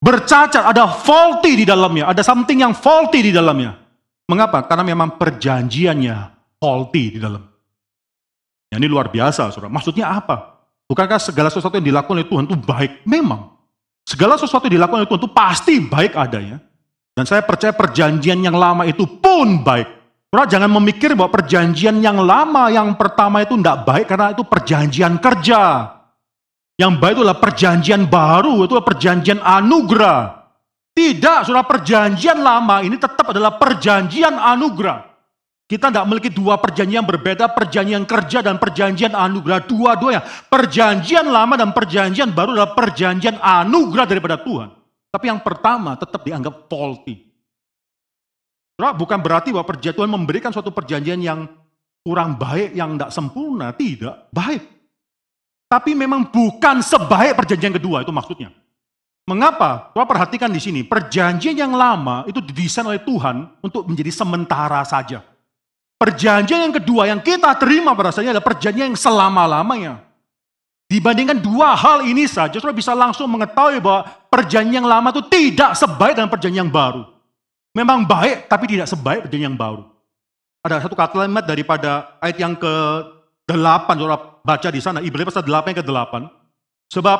Bercacat, 0.02 0.66
ada 0.66 0.92
faulty 0.92 1.64
di 1.64 1.66
dalamnya, 1.66 2.12
ada 2.12 2.20
something 2.20 2.60
yang 2.60 2.76
faulty 2.76 3.24
di 3.24 3.32
dalamnya. 3.32 3.80
Mengapa? 4.28 4.68
Karena 4.68 4.84
memang 4.84 5.16
perjanjiannya 5.16 6.16
faulty 6.60 7.16
di 7.16 7.20
dalam. 7.22 7.44
Ya, 8.72 8.80
ini 8.80 8.88
luar 8.88 9.12
biasa, 9.12 9.52
saudara. 9.52 9.72
Maksudnya 9.72 10.10
apa? 10.10 10.64
Bukankah 10.88 11.20
segala 11.20 11.48
sesuatu 11.48 11.80
yang 11.80 11.88
dilakukan 11.96 12.18
oleh 12.18 12.28
Tuhan 12.28 12.44
itu 12.50 12.58
baik? 12.60 12.92
Memang. 13.08 13.61
Segala 14.06 14.36
sesuatu 14.36 14.68
yang 14.68 14.82
dilakukan 14.82 15.06
oleh 15.06 15.10
Tuhan 15.10 15.22
itu 15.22 15.32
pasti 15.32 15.74
baik 15.84 16.14
adanya. 16.18 16.58
Dan 17.12 17.28
saya 17.28 17.44
percaya 17.44 17.76
perjanjian 17.76 18.40
yang 18.40 18.56
lama 18.56 18.88
itu 18.88 19.04
pun 19.04 19.62
baik. 19.62 19.88
Saudara 20.32 20.48
jangan 20.48 20.72
memikir 20.80 21.12
bahwa 21.12 21.28
perjanjian 21.28 22.00
yang 22.00 22.24
lama 22.24 22.72
yang 22.72 22.96
pertama 22.96 23.44
itu 23.44 23.60
tidak 23.60 23.84
baik 23.84 24.08
karena 24.08 24.32
itu 24.32 24.48
perjanjian 24.48 25.20
kerja. 25.20 25.92
Yang 26.80 26.92
baik 27.04 27.14
itu 27.20 27.22
adalah 27.28 27.42
perjanjian 27.44 28.02
baru, 28.08 28.64
itu 28.64 28.74
adalah 28.80 28.88
perjanjian 28.88 29.40
anugerah. 29.44 30.22
Tidak, 30.96 31.40
saudara 31.44 31.68
perjanjian 31.68 32.40
lama 32.40 32.80
ini 32.80 32.96
tetap 32.96 33.28
adalah 33.28 33.60
perjanjian 33.60 34.40
anugerah. 34.40 35.11
Kita 35.72 35.88
tidak 35.88 36.04
memiliki 36.04 36.28
dua 36.28 36.60
perjanjian 36.60 37.08
berbeda, 37.08 37.48
perjanjian 37.56 38.04
kerja 38.04 38.44
dan 38.44 38.60
perjanjian 38.60 39.16
anugerah. 39.16 39.64
Dua-duanya, 39.64 40.20
perjanjian 40.52 41.24
lama 41.32 41.56
dan 41.56 41.72
perjanjian 41.72 42.36
baru 42.36 42.60
adalah 42.60 42.76
perjanjian 42.76 43.40
anugerah 43.40 44.04
daripada 44.04 44.36
Tuhan. 44.36 44.68
Tapi 45.08 45.32
yang 45.32 45.40
pertama 45.40 45.96
tetap 45.96 46.28
dianggap 46.28 46.68
faulty. 46.68 47.24
Bukan 48.76 49.20
berarti 49.24 49.56
bahwa 49.56 49.64
perjanjian 49.64 49.96
Tuhan 49.96 50.12
memberikan 50.12 50.52
suatu 50.52 50.76
perjanjian 50.76 51.24
yang 51.24 51.48
kurang 52.04 52.36
baik, 52.36 52.76
yang 52.76 53.00
tidak 53.00 53.16
sempurna. 53.16 53.72
Tidak, 53.72 54.28
baik. 54.28 54.68
Tapi 55.72 55.96
memang 55.96 56.28
bukan 56.36 56.84
sebaik 56.84 57.40
perjanjian 57.40 57.80
kedua, 57.80 58.04
itu 58.04 58.12
maksudnya. 58.12 58.52
Mengapa? 59.24 59.96
Coba 59.96 60.04
perhatikan 60.04 60.52
di 60.52 60.60
sini, 60.60 60.84
perjanjian 60.84 61.56
yang 61.56 61.72
lama 61.72 62.28
itu 62.28 62.44
didesain 62.44 62.84
oleh 62.84 63.00
Tuhan 63.00 63.48
untuk 63.64 63.88
menjadi 63.88 64.12
sementara 64.12 64.84
saja. 64.84 65.31
Perjanjian 66.02 66.66
yang 66.66 66.74
kedua 66.74 67.06
yang 67.06 67.22
kita 67.22 67.54
terima 67.62 67.94
pada 67.94 68.10
saatnya 68.10 68.34
adalah 68.34 68.50
perjanjian 68.50 68.90
yang 68.90 68.98
selama-lamanya. 68.98 70.02
Dibandingkan 70.90 71.38
dua 71.38 71.78
hal 71.78 72.10
ini 72.10 72.26
saja, 72.26 72.58
saudara 72.58 72.74
bisa 72.74 72.98
langsung 72.98 73.30
mengetahui 73.30 73.78
bahwa 73.78 74.10
perjanjian 74.34 74.82
yang 74.82 74.90
lama 74.90 75.14
itu 75.14 75.22
tidak 75.30 75.78
sebaik 75.78 76.18
dengan 76.18 76.34
perjanjian 76.34 76.66
yang 76.66 76.74
baru. 76.74 77.06
Memang 77.78 78.02
baik, 78.10 78.50
tapi 78.50 78.66
tidak 78.66 78.90
sebaik 78.90 79.30
perjanjian 79.30 79.54
yang 79.54 79.60
baru. 79.62 79.86
Ada 80.66 80.90
satu 80.90 80.98
kalimat 80.98 81.46
daripada 81.46 82.18
ayat 82.18 82.38
yang 82.42 82.58
ke-8, 82.58 83.86
saudara 83.94 84.42
baca 84.42 84.70
di 84.74 84.82
sana, 84.82 85.06
Ibrani 85.06 85.30
pasal 85.30 85.46
8 85.46 85.70
yang 85.70 85.80
ke-8. 85.86 86.14
Sebab 86.98 87.20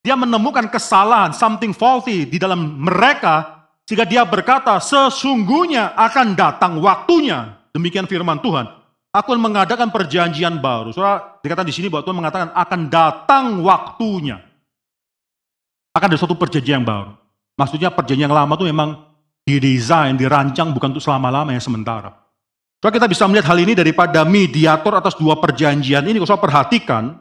dia 0.00 0.16
menemukan 0.16 0.72
kesalahan, 0.72 1.36
something 1.36 1.76
faulty 1.76 2.24
di 2.24 2.40
dalam 2.40 2.80
mereka, 2.80 3.68
sehingga 3.84 4.08
dia 4.08 4.24
berkata, 4.24 4.80
sesungguhnya 4.80 5.92
akan 6.00 6.32
datang 6.32 6.80
waktunya. 6.80 7.60
Demikian 7.74 8.06
firman 8.06 8.38
Tuhan. 8.38 8.70
Aku 9.14 9.34
akan 9.34 9.42
mengadakan 9.42 9.90
perjanjian 9.90 10.58
baru. 10.62 10.94
Saudara, 10.94 11.38
dikatakan 11.42 11.66
di 11.66 11.74
sini 11.74 11.86
bahwa 11.90 12.02
Tuhan 12.06 12.18
mengatakan 12.18 12.48
akan 12.54 12.80
datang 12.90 13.44
waktunya. 13.62 14.38
Akan 15.94 16.10
ada 16.10 16.18
suatu 16.18 16.34
perjanjian 16.34 16.82
yang 16.82 16.86
baru. 16.86 17.14
Maksudnya 17.54 17.94
perjanjian 17.94 18.30
yang 18.30 18.34
lama 18.34 18.54
itu 18.58 18.66
memang 18.66 18.98
didesain, 19.46 20.18
dirancang 20.18 20.74
bukan 20.74 20.94
untuk 20.94 21.02
selama-lamanya 21.02 21.62
sementara. 21.62 22.10
Saudara 22.82 23.00
kita 23.00 23.08
bisa 23.10 23.24
melihat 23.30 23.54
hal 23.54 23.58
ini 23.62 23.72
daripada 23.78 24.26
mediator 24.26 24.98
atas 24.98 25.14
dua 25.14 25.38
perjanjian 25.38 26.02
ini. 26.04 26.18
Kalau 26.18 26.42
perhatikan, 26.42 27.16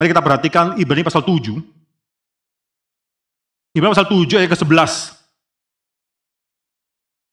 mari 0.00 0.08
kita 0.10 0.24
perhatikan 0.24 0.64
Ibrani 0.80 1.04
pasal 1.04 1.22
7. 1.22 1.54
Ibrani 3.76 3.92
pasal 3.92 4.08
7 4.08 4.40
ayat 4.40 4.50
ke-11. 4.52 5.23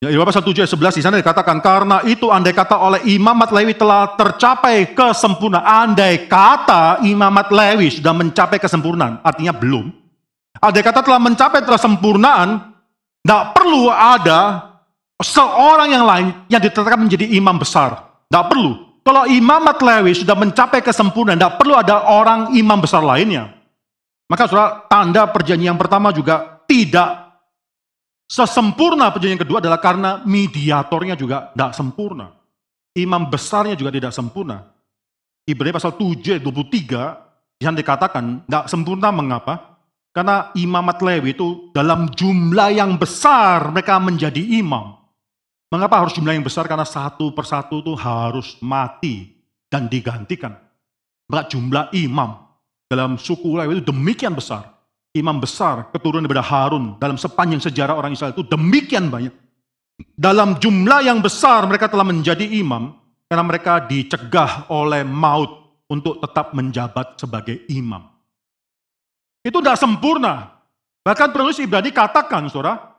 Ya, 0.02 0.10
Ibrani 0.10 0.34
pasal 0.34 0.42
7 0.42 0.66
ayat 0.66 0.74
11 0.74 0.98
di 0.98 1.04
sana 1.06 1.22
dikatakan, 1.22 1.62
karena 1.62 2.02
itu 2.10 2.34
andai 2.34 2.58
kata 2.58 2.74
oleh 2.74 3.06
imamat 3.06 3.54
Lewi 3.54 3.78
telah 3.78 4.18
tercapai 4.18 4.98
kesempurnaan. 4.98 5.94
Andai 5.94 6.26
kata 6.26 7.06
imamat 7.06 7.54
Lewi 7.54 7.94
sudah 7.94 8.10
mencapai 8.10 8.58
kesempurnaan, 8.58 9.22
artinya 9.22 9.54
belum. 9.54 9.94
Andai 10.58 10.82
kata 10.82 11.06
telah 11.06 11.22
mencapai 11.22 11.62
kesempurnaan, 11.62 12.74
tidak 13.22 13.44
perlu 13.54 13.94
ada 13.94 14.74
seorang 15.22 15.94
yang 15.94 16.10
lain 16.10 16.34
yang 16.50 16.58
ditetapkan 16.66 16.98
menjadi 16.98 17.38
imam 17.38 17.62
besar. 17.62 18.26
Tidak 18.26 18.46
perlu. 18.50 18.98
Kalau 19.06 19.30
imamat 19.30 19.86
Lewi 19.86 20.18
sudah 20.18 20.34
mencapai 20.34 20.82
kesempurnaan, 20.82 21.38
tidak 21.38 21.62
perlu 21.62 21.78
ada 21.78 22.10
orang 22.10 22.58
imam 22.58 22.82
besar 22.82 23.06
lainnya. 23.06 23.54
Maka 24.26 24.50
saudara, 24.50 24.82
tanda 24.90 25.30
perjanjian 25.30 25.78
pertama 25.78 26.10
juga 26.10 26.66
tidak 26.66 27.31
sesempurna 28.32 29.12
perjanjian 29.12 29.44
kedua 29.44 29.60
adalah 29.60 29.84
karena 29.84 30.24
mediatornya 30.24 31.20
juga 31.20 31.52
tidak 31.52 31.76
sempurna. 31.76 32.32
Imam 32.96 33.28
besarnya 33.28 33.76
juga 33.76 33.92
tidak 33.92 34.16
sempurna. 34.16 34.72
Ibrani 35.44 35.76
pasal 35.76 36.00
7 36.00 36.40
ayat 36.40 36.44
23 36.44 37.60
yang 37.60 37.76
dikatakan 37.76 38.48
tidak 38.48 38.66
sempurna 38.72 39.12
mengapa? 39.12 39.76
Karena 40.12 40.52
imamat 40.56 41.00
Lewi 41.04 41.36
itu 41.36 41.72
dalam 41.72 42.12
jumlah 42.12 42.72
yang 42.72 42.96
besar 43.00 43.72
mereka 43.72 44.00
menjadi 44.00 44.40
imam. 44.60 44.96
Mengapa 45.72 46.04
harus 46.04 46.12
jumlah 46.16 46.36
yang 46.36 46.44
besar? 46.44 46.68
Karena 46.68 46.84
satu 46.84 47.32
persatu 47.32 47.80
itu 47.80 47.96
harus 47.96 48.60
mati 48.60 49.32
dan 49.72 49.88
digantikan. 49.88 50.52
Maka 51.32 51.48
jumlah 51.48 51.96
imam 51.96 52.44
dalam 52.92 53.16
suku 53.16 53.56
Lewi 53.56 53.80
itu 53.80 53.88
demikian 53.88 54.36
besar. 54.36 54.71
Imam 55.12 55.44
besar 55.44 55.92
keturunan 55.92 56.24
daripada 56.24 56.46
Harun 56.46 56.96
dalam 56.96 57.20
sepanjang 57.20 57.60
sejarah 57.60 58.00
orang 58.00 58.16
Israel 58.16 58.32
itu 58.32 58.48
demikian 58.48 59.12
banyak. 59.12 59.36
Dalam 60.16 60.56
jumlah 60.58 61.04
yang 61.04 61.20
besar 61.20 61.68
mereka 61.68 61.92
telah 61.92 62.08
menjadi 62.08 62.48
imam 62.48 62.96
karena 63.28 63.44
mereka 63.44 63.84
dicegah 63.84 64.72
oleh 64.72 65.04
maut 65.04 65.62
untuk 65.92 66.24
tetap 66.24 66.56
menjabat 66.56 67.20
sebagai 67.20 67.68
imam. 67.68 68.08
Itu 69.44 69.60
tidak 69.60 69.80
sempurna. 69.80 70.64
Bahkan 71.02 71.34
penulis 71.34 71.58
Ibrani 71.60 71.90
katakan, 71.90 72.48
saudara, 72.48 72.92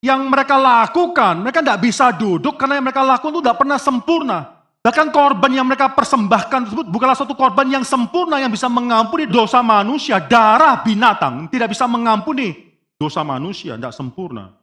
yang 0.00 0.24
mereka 0.30 0.56
lakukan, 0.56 1.44
mereka 1.44 1.60
tidak 1.60 1.82
bisa 1.82 2.08
duduk 2.14 2.56
karena 2.56 2.80
yang 2.80 2.86
mereka 2.88 3.04
lakukan 3.04 3.36
itu 3.36 3.42
tidak 3.44 3.58
pernah 3.60 3.78
sempurna. 3.80 4.38
Bahkan 4.80 5.12
korban 5.12 5.52
yang 5.52 5.68
mereka 5.68 5.92
persembahkan 5.92 6.72
tersebut 6.72 6.88
bukanlah 6.88 7.12
suatu 7.12 7.36
korban 7.36 7.68
yang 7.68 7.84
sempurna 7.84 8.40
yang 8.40 8.48
bisa 8.48 8.64
mengampuni 8.72 9.28
dosa 9.28 9.60
manusia. 9.60 10.16
Darah 10.24 10.80
binatang 10.80 11.52
tidak 11.52 11.76
bisa 11.76 11.84
mengampuni 11.84 12.56
dosa 12.96 13.20
manusia, 13.20 13.76
tidak 13.76 13.92
sempurna. 13.92 14.56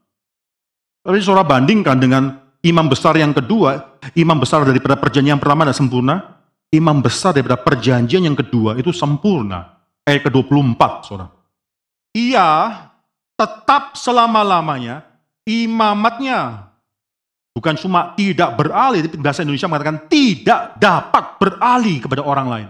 Tapi 1.06 1.22
saudara 1.22 1.46
bandingkan 1.46 2.02
dengan 2.02 2.34
imam 2.66 2.90
besar 2.90 3.14
yang 3.14 3.30
kedua, 3.30 4.02
imam 4.18 4.42
besar 4.42 4.66
daripada 4.66 4.98
perjanjian 4.98 5.38
yang 5.38 5.42
pertama 5.42 5.70
tidak 5.70 5.78
sempurna, 5.86 6.16
imam 6.74 6.98
besar 6.98 7.38
daripada 7.38 7.62
perjanjian 7.62 8.26
yang 8.26 8.38
kedua 8.38 8.74
itu 8.74 8.90
sempurna. 8.90 9.78
Ayat 10.08 10.24
ke-24, 10.24 10.82
saudara. 11.04 11.30
Ia 12.16 12.50
tetap 13.38 13.94
selama-lamanya 13.94 15.06
imamatnya. 15.46 16.72
Bukan 17.58 17.74
cuma 17.74 18.14
tidak 18.14 18.54
beralih, 18.54 19.10
tapi 19.10 19.18
bahasa 19.18 19.42
Indonesia 19.42 19.66
mengatakan 19.66 20.06
tidak 20.06 20.78
dapat 20.78 21.42
beralih 21.42 21.98
kepada 22.06 22.22
orang 22.22 22.48
lain. 22.54 22.70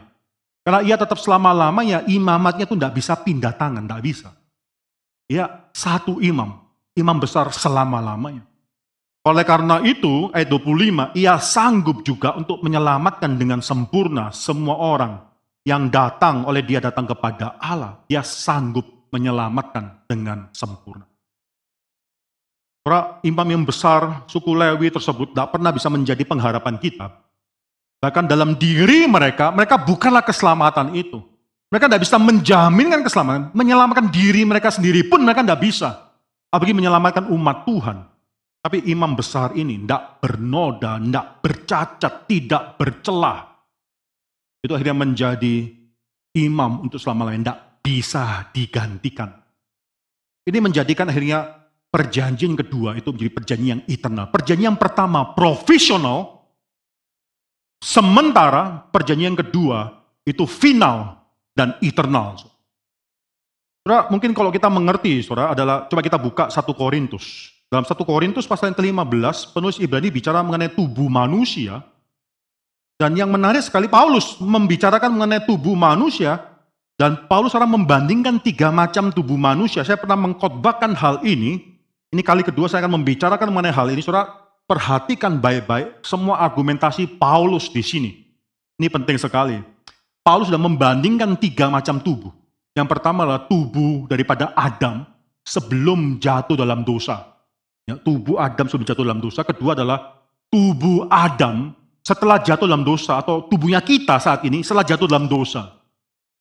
Karena 0.63 0.79
ia 0.79 0.95
tetap 0.95 1.19
selama-lamanya 1.19 2.07
imamatnya 2.07 2.63
itu 2.63 2.79
tidak 2.79 2.95
bisa 2.95 3.19
pindah 3.19 3.51
tangan, 3.51 3.83
tidak 3.83 3.99
bisa. 3.99 4.31
Ya, 5.27 5.67
satu 5.75 6.23
imam, 6.23 6.63
imam 6.95 7.19
besar 7.19 7.51
selama-lamanya. 7.51 8.47
Oleh 9.27 9.43
karena 9.43 9.83
itu, 9.83 10.31
ayat 10.31 10.47
25, 10.47 11.11
ia 11.19 11.35
sanggup 11.35 12.07
juga 12.07 12.39
untuk 12.39 12.63
menyelamatkan 12.63 13.35
dengan 13.35 13.59
sempurna 13.59 14.31
semua 14.31 14.79
orang 14.79 15.19
yang 15.67 15.91
datang 15.91 16.47
oleh 16.47 16.63
dia 16.63 16.79
datang 16.79 17.03
kepada 17.11 17.59
Allah. 17.59 18.07
Dia 18.07 18.23
sanggup 18.23 19.11
menyelamatkan 19.11 20.07
dengan 20.07 20.47
sempurna. 20.55 21.03
Para 22.87 23.19
imam 23.19 23.43
yang 23.43 23.67
besar 23.67 24.23
suku 24.31 24.55
Lewi 24.55 24.87
tersebut 24.87 25.35
tidak 25.35 25.51
pernah 25.51 25.75
bisa 25.75 25.91
menjadi 25.91 26.23
pengharapan 26.23 26.79
kita. 26.79 27.19
Bahkan 27.99 28.31
dalam 28.31 28.55
diri 28.55 29.03
mereka, 29.11 29.51
mereka 29.51 29.75
bukanlah 29.75 30.23
keselamatan 30.23 30.95
itu. 30.95 31.19
Mereka 31.67 31.91
tidak 31.91 32.07
bisa 32.07 32.15
menjaminkan 32.15 33.03
keselamatan, 33.03 33.51
menyelamatkan 33.51 34.07
diri 34.07 34.47
mereka 34.47 34.71
sendiri 34.71 35.03
pun 35.03 35.19
mereka 35.19 35.43
tidak 35.43 35.59
bisa. 35.67 36.15
Apalagi 36.47 36.79
menyelamatkan 36.79 37.27
umat 37.27 37.67
Tuhan. 37.67 37.97
Tapi 38.63 38.87
imam 38.87 39.19
besar 39.19 39.51
ini 39.59 39.83
tidak 39.83 40.23
bernoda, 40.23 40.95
tidak 40.95 41.43
bercacat, 41.43 42.13
tidak 42.23 42.79
bercelah. 42.79 43.67
Itu 44.63 44.71
akhirnya 44.79 44.95
menjadi 44.95 45.75
imam 46.39 46.87
untuk 46.87 47.03
selama-lamanya, 47.03 47.51
tidak 47.51 47.59
bisa 47.83 48.47
digantikan. 48.55 49.35
Ini 50.47 50.63
menjadikan 50.63 51.11
akhirnya 51.11 51.66
perjanjian 51.87 52.53
kedua 52.53 52.99
itu 52.99 53.09
menjadi 53.11 53.31
perjanjian 53.33 53.69
yang 53.79 53.83
eternal. 53.87 54.25
Perjanjian 54.29 54.75
pertama 54.75 55.33
profesional, 55.33 56.45
sementara 57.79 58.87
perjanjian 58.91 59.35
kedua 59.37 59.93
itu 60.27 60.43
final 60.43 61.23
dan 61.55 61.73
eternal. 61.79 62.35
Saudara, 63.87 64.11
mungkin 64.11 64.35
kalau 64.35 64.51
kita 64.51 64.67
mengerti, 64.67 65.23
saudara, 65.23 65.55
adalah 65.55 65.87
coba 65.87 66.01
kita 66.03 66.19
buka 66.19 66.51
satu 66.51 66.75
Korintus. 66.75 67.55
Dalam 67.71 67.87
satu 67.87 68.03
Korintus 68.03 68.43
pasal 68.43 68.71
yang 68.71 68.77
ke-15, 68.79 69.55
penulis 69.55 69.79
Ibrani 69.79 70.11
bicara 70.11 70.43
mengenai 70.43 70.75
tubuh 70.75 71.07
manusia. 71.07 71.79
Dan 72.99 73.15
yang 73.15 73.31
menarik 73.31 73.63
sekali, 73.63 73.87
Paulus 73.87 74.35
membicarakan 74.43 75.15
mengenai 75.15 75.47
tubuh 75.47 75.71
manusia, 75.71 76.35
dan 76.97 77.29
Paulus 77.29 77.53
sekarang 77.53 77.77
membandingkan 77.77 78.41
tiga 78.41 78.73
macam 78.73 79.13
tubuh 79.13 79.37
manusia. 79.37 79.85
Saya 79.85 80.01
pernah 80.01 80.17
mengkhotbahkan 80.17 80.97
hal 80.97 81.21
ini, 81.21 81.76
ini 82.17 82.25
kali 82.25 82.41
kedua 82.41 82.65
saya 82.65 82.81
akan 82.81 82.97
membicarakan 82.97 83.53
mengenai 83.53 83.69
hal 83.69 83.93
ini. 83.93 84.01
Saudara, 84.01 84.25
perhatikan 84.65 85.37
baik-baik 85.37 86.01
semua 86.01 86.41
argumentasi 86.41 87.05
Paulus 87.21 87.69
di 87.69 87.85
sini. 87.85 88.11
Ini 88.81 88.89
penting 88.89 89.21
sekali. 89.21 89.61
Paulus 90.25 90.49
sudah 90.49 90.57
membandingkan 90.57 91.37
tiga 91.37 91.69
macam 91.69 92.01
tubuh. 92.01 92.33
Yang 92.73 92.89
pertama 92.89 93.21
adalah 93.21 93.45
tubuh 93.45 94.09
daripada 94.09 94.49
Adam 94.57 95.05
sebelum 95.45 96.17
jatuh 96.17 96.57
dalam 96.57 96.81
dosa. 96.81 97.37
Ya, 97.85 98.01
tubuh 98.01 98.41
Adam 98.41 98.65
sebelum 98.65 98.89
jatuh 98.89 99.05
dalam 99.05 99.21
dosa. 99.21 99.45
Kedua 99.45 99.77
adalah 99.77 100.17
tubuh 100.49 101.05
Adam 101.13 101.69
setelah 102.01 102.41
jatuh 102.41 102.65
dalam 102.65 102.81
dosa 102.81 103.21
atau 103.21 103.45
tubuhnya 103.45 103.77
kita 103.77 104.17
saat 104.17 104.41
ini 104.41 104.65
setelah 104.65 104.81
jatuh 104.81 105.05
dalam 105.05 105.29
dosa. 105.29 105.69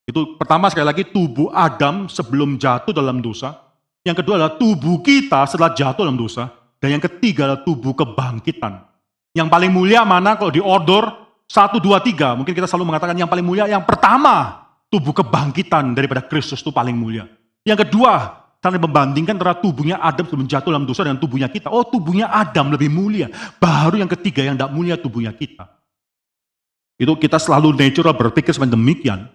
Itu 0.09 0.41
pertama 0.41 0.73
sekali 0.73 0.89
lagi 0.89 1.05
tubuh 1.05 1.53
Adam 1.53 2.09
sebelum 2.09 2.57
jatuh 2.57 2.97
dalam 2.97 3.21
dosa. 3.21 3.66
Yang 4.07 4.23
kedua 4.23 4.39
adalah 4.39 4.55
tubuh 4.55 5.03
kita 5.03 5.43
setelah 5.43 5.75
jatuh 5.75 6.07
dalam 6.07 6.15
dosa. 6.15 6.47
Dan 6.79 6.95
yang 6.95 7.03
ketiga 7.03 7.43
adalah 7.43 7.67
tubuh 7.67 7.91
kebangkitan. 7.91 8.87
Yang 9.35 9.47
paling 9.51 9.71
mulia 9.75 10.07
mana 10.07 10.39
kalau 10.39 10.47
di 10.47 10.63
order 10.63 11.03
1, 11.51 11.75
2, 11.75 11.83
3. 12.15 12.39
Mungkin 12.39 12.53
kita 12.55 12.71
selalu 12.71 12.95
mengatakan 12.95 13.19
yang 13.19 13.27
paling 13.27 13.43
mulia 13.43 13.67
yang 13.67 13.83
pertama. 13.83 14.63
Tubuh 14.87 15.11
kebangkitan 15.11 15.91
daripada 15.91 16.23
Kristus 16.23 16.63
itu 16.63 16.71
paling 16.71 16.95
mulia. 16.95 17.27
Yang 17.67 17.83
kedua, 17.83 18.39
karena 18.63 18.79
membandingkan 18.79 19.35
antara 19.35 19.59
tubuhnya 19.59 19.99
Adam 19.99 20.23
sebelum 20.23 20.47
jatuh 20.47 20.71
dalam 20.71 20.87
dosa 20.87 21.03
dengan 21.03 21.19
tubuhnya 21.19 21.51
kita. 21.51 21.67
Oh 21.67 21.83
tubuhnya 21.83 22.31
Adam 22.31 22.71
lebih 22.71 22.87
mulia. 22.87 23.27
Baru 23.59 23.99
yang 23.99 24.07
ketiga 24.07 24.47
yang 24.47 24.55
tidak 24.55 24.71
mulia 24.71 24.95
tubuhnya 24.95 25.35
kita. 25.35 25.67
Itu 26.95 27.19
kita 27.19 27.35
selalu 27.35 27.75
natural 27.75 28.15
berpikir 28.15 28.55
seperti 28.55 28.79
demikian. 28.79 29.27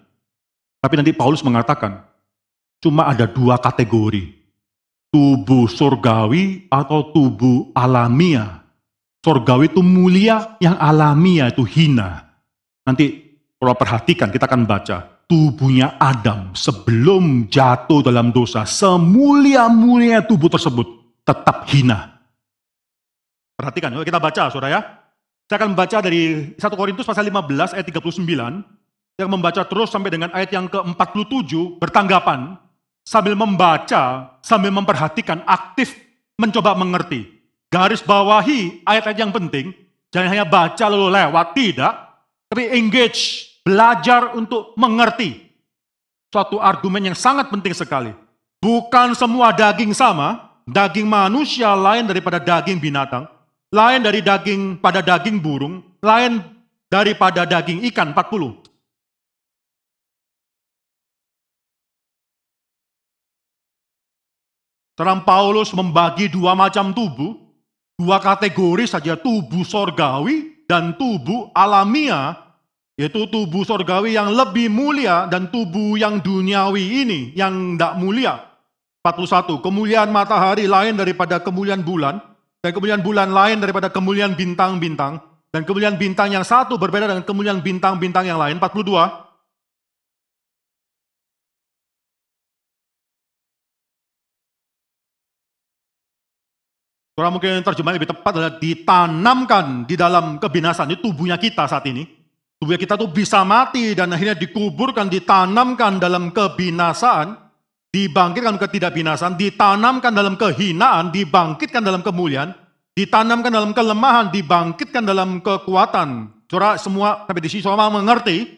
Tapi 0.81 0.93
nanti 0.97 1.13
Paulus 1.13 1.45
mengatakan, 1.45 2.01
cuma 2.81 3.07
ada 3.07 3.23
dua 3.29 3.55
kategori 3.55 4.42
tubuh 5.13 5.69
surgawi 5.69 6.65
atau 6.73 7.13
tubuh 7.13 7.69
alamiah. 7.77 8.65
Surgawi 9.21 9.69
itu 9.69 9.85
mulia, 9.85 10.57
yang 10.57 10.73
alamiah 10.81 11.53
itu 11.53 11.61
hina. 11.61 12.33
Nanti 12.83 13.37
kalau 13.61 13.77
perhatikan, 13.77 14.33
kita 14.33 14.49
akan 14.49 14.65
baca. 14.65 15.23
Tubuhnya 15.23 15.95
Adam 16.01 16.51
sebelum 16.51 17.47
jatuh 17.47 18.03
dalam 18.03 18.35
dosa, 18.35 18.67
semulia-mulia 18.67 20.25
tubuh 20.25 20.51
tersebut 20.51 20.83
tetap 21.23 21.63
hina. 21.71 22.19
Perhatikan, 23.55 23.95
kita 24.03 24.19
baca 24.19 24.51
saudara 24.51 24.67
ya. 24.67 24.81
Saya 25.47 25.63
akan 25.63 25.77
membaca 25.77 25.97
dari 26.03 26.51
1 26.57 26.59
Korintus 26.59 27.07
pasal 27.07 27.23
15 27.29 27.77
ayat 27.77 27.85
39. 27.87 28.19
Yang 29.13 29.29
membaca 29.29 29.61
terus 29.61 29.93
sampai 29.93 30.09
dengan 30.09 30.33
ayat 30.33 30.49
yang 30.49 30.65
ke-47 30.67 31.77
bertanggapan 31.77 32.57
sambil 33.03 33.35
membaca, 33.35 34.33
sambil 34.41 34.71
memperhatikan, 34.71 35.43
aktif 35.45 35.95
mencoba 36.39 36.73
mengerti. 36.73 37.29
Garis 37.69 38.01
bawahi 38.01 38.83
ayat-ayat 38.87 39.19
yang 39.19 39.33
penting, 39.33 39.75
Jangan 40.13 40.29
hanya 40.29 40.45
baca 40.45 40.85
lalu 40.85 41.09
lewat, 41.09 41.45
tidak. 41.57 41.93
Tapi 42.53 42.69
engage, 42.77 43.49
belajar 43.65 44.37
untuk 44.37 44.77
mengerti. 44.77 45.41
Suatu 46.29 46.61
argumen 46.61 47.09
yang 47.09 47.17
sangat 47.17 47.49
penting 47.49 47.73
sekali. 47.73 48.13
Bukan 48.61 49.17
semua 49.17 49.49
daging 49.49 49.97
sama, 49.97 50.53
daging 50.69 51.09
manusia 51.09 51.73
lain 51.73 52.05
daripada 52.05 52.37
daging 52.37 52.77
binatang, 52.77 53.25
lain 53.73 54.05
dari 54.05 54.21
daging 54.21 54.77
pada 54.77 55.01
daging 55.01 55.41
burung, 55.41 55.81
lain 55.99 56.45
daripada 56.93 57.43
daging 57.49 57.81
ikan 57.89 58.13
40. 58.13 58.62
Terang 64.93 65.25
Paulus 65.25 65.73
membagi 65.73 66.29
dua 66.29 66.53
macam 66.53 66.93
tubuh, 66.93 67.33
dua 67.97 68.21
kategori 68.21 68.85
saja 68.85 69.17
tubuh 69.17 69.65
sorgawi 69.65 70.53
dan 70.69 70.93
tubuh 70.93 71.49
alamiah, 71.57 72.37
yaitu 72.93 73.25
tubuh 73.25 73.65
sorgawi 73.65 74.13
yang 74.13 74.29
lebih 74.29 74.69
mulia 74.69 75.25
dan 75.25 75.49
tubuh 75.49 75.97
yang 75.97 76.21
duniawi 76.21 77.05
ini 77.05 77.21
yang 77.33 77.73
tidak 77.73 77.97
mulia. 77.97 78.33
41. 79.01 79.65
Kemuliaan 79.65 80.13
matahari 80.13 80.69
lain 80.69 80.93
daripada 80.93 81.41
kemuliaan 81.41 81.81
bulan, 81.81 82.21
dan 82.61 82.71
kemuliaan 82.71 83.01
bulan 83.01 83.33
lain 83.33 83.59
daripada 83.59 83.89
kemuliaan 83.89 84.37
bintang-bintang, 84.37 85.19
dan 85.49 85.61
kemuliaan 85.65 85.97
bintang 85.97 86.31
yang 86.37 86.45
satu 86.45 86.77
berbeda 86.77 87.09
dengan 87.09 87.25
kemuliaan 87.25 87.65
bintang-bintang 87.65 88.29
yang 88.29 88.37
lain. 88.37 88.61
42. 88.61 89.22
Orang 97.13 97.37
mungkin 97.37 97.61
terjemahan 97.61 98.01
lebih 98.01 98.09
tepat 98.09 98.31
adalah 98.33 98.57
ditanamkan 98.57 99.85
di 99.85 99.93
dalam 99.93 100.41
kebinasan. 100.41 100.89
Ini 100.89 100.97
tubuhnya 100.97 101.37
kita 101.37 101.69
saat 101.69 101.85
ini. 101.85 102.09
Tubuhnya 102.57 102.81
kita 102.81 102.97
tuh 102.97 103.11
bisa 103.13 103.45
mati 103.45 103.93
dan 103.93 104.09
akhirnya 104.09 104.33
dikuburkan, 104.33 105.13
ditanamkan 105.13 106.01
dalam 106.01 106.33
kebinasaan, 106.33 107.37
dibangkitkan 107.93 108.57
ketidakbinasaan, 108.57 109.37
ditanamkan 109.37 110.09
dalam 110.09 110.33
kehinaan, 110.33 111.13
dibangkitkan 111.13 111.85
dalam 111.85 112.01
kemuliaan, 112.01 112.49
ditanamkan 112.97 113.53
dalam 113.53 113.77
kelemahan, 113.77 114.33
dibangkitkan 114.33 115.05
dalam 115.05 115.37
kekuatan. 115.45 116.33
Saudara 116.49 116.81
semua 116.81 117.29
sampai 117.29 117.43
di 117.45 117.49
sini 117.53 117.61
semua 117.61 117.93
mengerti, 117.93 118.57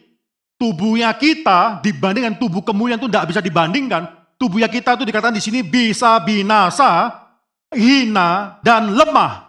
tubuhnya 0.56 1.12
kita 1.12 1.84
dibandingkan 1.84 2.40
tubuh 2.40 2.64
kemuliaan 2.64 2.96
itu 2.96 3.12
tidak 3.12 3.36
bisa 3.36 3.44
dibandingkan. 3.44 4.08
Tubuhnya 4.40 4.72
kita 4.72 4.96
itu 4.96 5.04
dikatakan 5.04 5.36
di 5.36 5.44
sini 5.44 5.60
bisa 5.60 6.16
binasa, 6.24 7.25
hina 7.76 8.58
dan 8.64 8.96
lemah. 8.96 9.46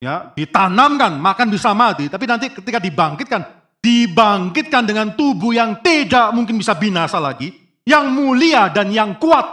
Ya, 0.00 0.32
ditanamkan, 0.32 1.20
makan 1.20 1.52
bisa 1.52 1.76
mati, 1.76 2.08
tapi 2.08 2.24
nanti 2.24 2.48
ketika 2.48 2.80
dibangkitkan, 2.80 3.44
dibangkitkan 3.84 4.88
dengan 4.88 5.12
tubuh 5.12 5.52
yang 5.52 5.76
tidak 5.84 6.32
mungkin 6.32 6.56
bisa 6.56 6.72
binasa 6.72 7.20
lagi, 7.20 7.52
yang 7.84 8.08
mulia 8.08 8.72
dan 8.72 8.88
yang 8.88 9.20
kuat. 9.20 9.44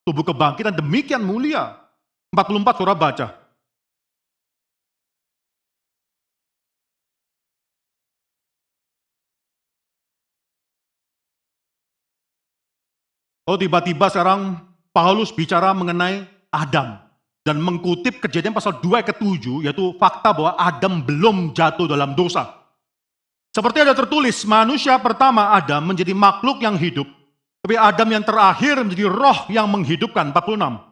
Tubuh 0.00 0.24
kebangkitan 0.24 0.72
demikian 0.72 1.20
mulia. 1.20 1.76
44 2.32 2.80
surah 2.80 2.96
baca. 2.96 3.26
Oh 13.50 13.58
tiba-tiba 13.58 14.06
sekarang 14.06 14.62
Paulus 14.94 15.34
bicara 15.34 15.74
mengenai 15.74 16.22
Adam 16.54 16.99
dan 17.40 17.56
mengkutip 17.56 18.20
kejadian 18.20 18.52
pasal 18.52 18.78
2 18.84 19.00
ke 19.00 19.16
7 19.16 19.64
yaitu 19.64 19.96
fakta 19.96 20.36
bahwa 20.36 20.52
Adam 20.60 21.00
belum 21.00 21.56
jatuh 21.56 21.88
dalam 21.88 22.12
dosa. 22.12 22.60
Seperti 23.50 23.82
ada 23.82 23.96
tertulis, 23.96 24.46
manusia 24.46 24.94
pertama 25.02 25.50
Adam 25.56 25.82
menjadi 25.82 26.14
makhluk 26.14 26.62
yang 26.62 26.78
hidup, 26.78 27.08
tapi 27.64 27.74
Adam 27.74 28.08
yang 28.14 28.22
terakhir 28.22 28.78
menjadi 28.78 29.10
roh 29.10 29.48
yang 29.50 29.66
menghidupkan 29.66 30.30
46. 30.30 30.90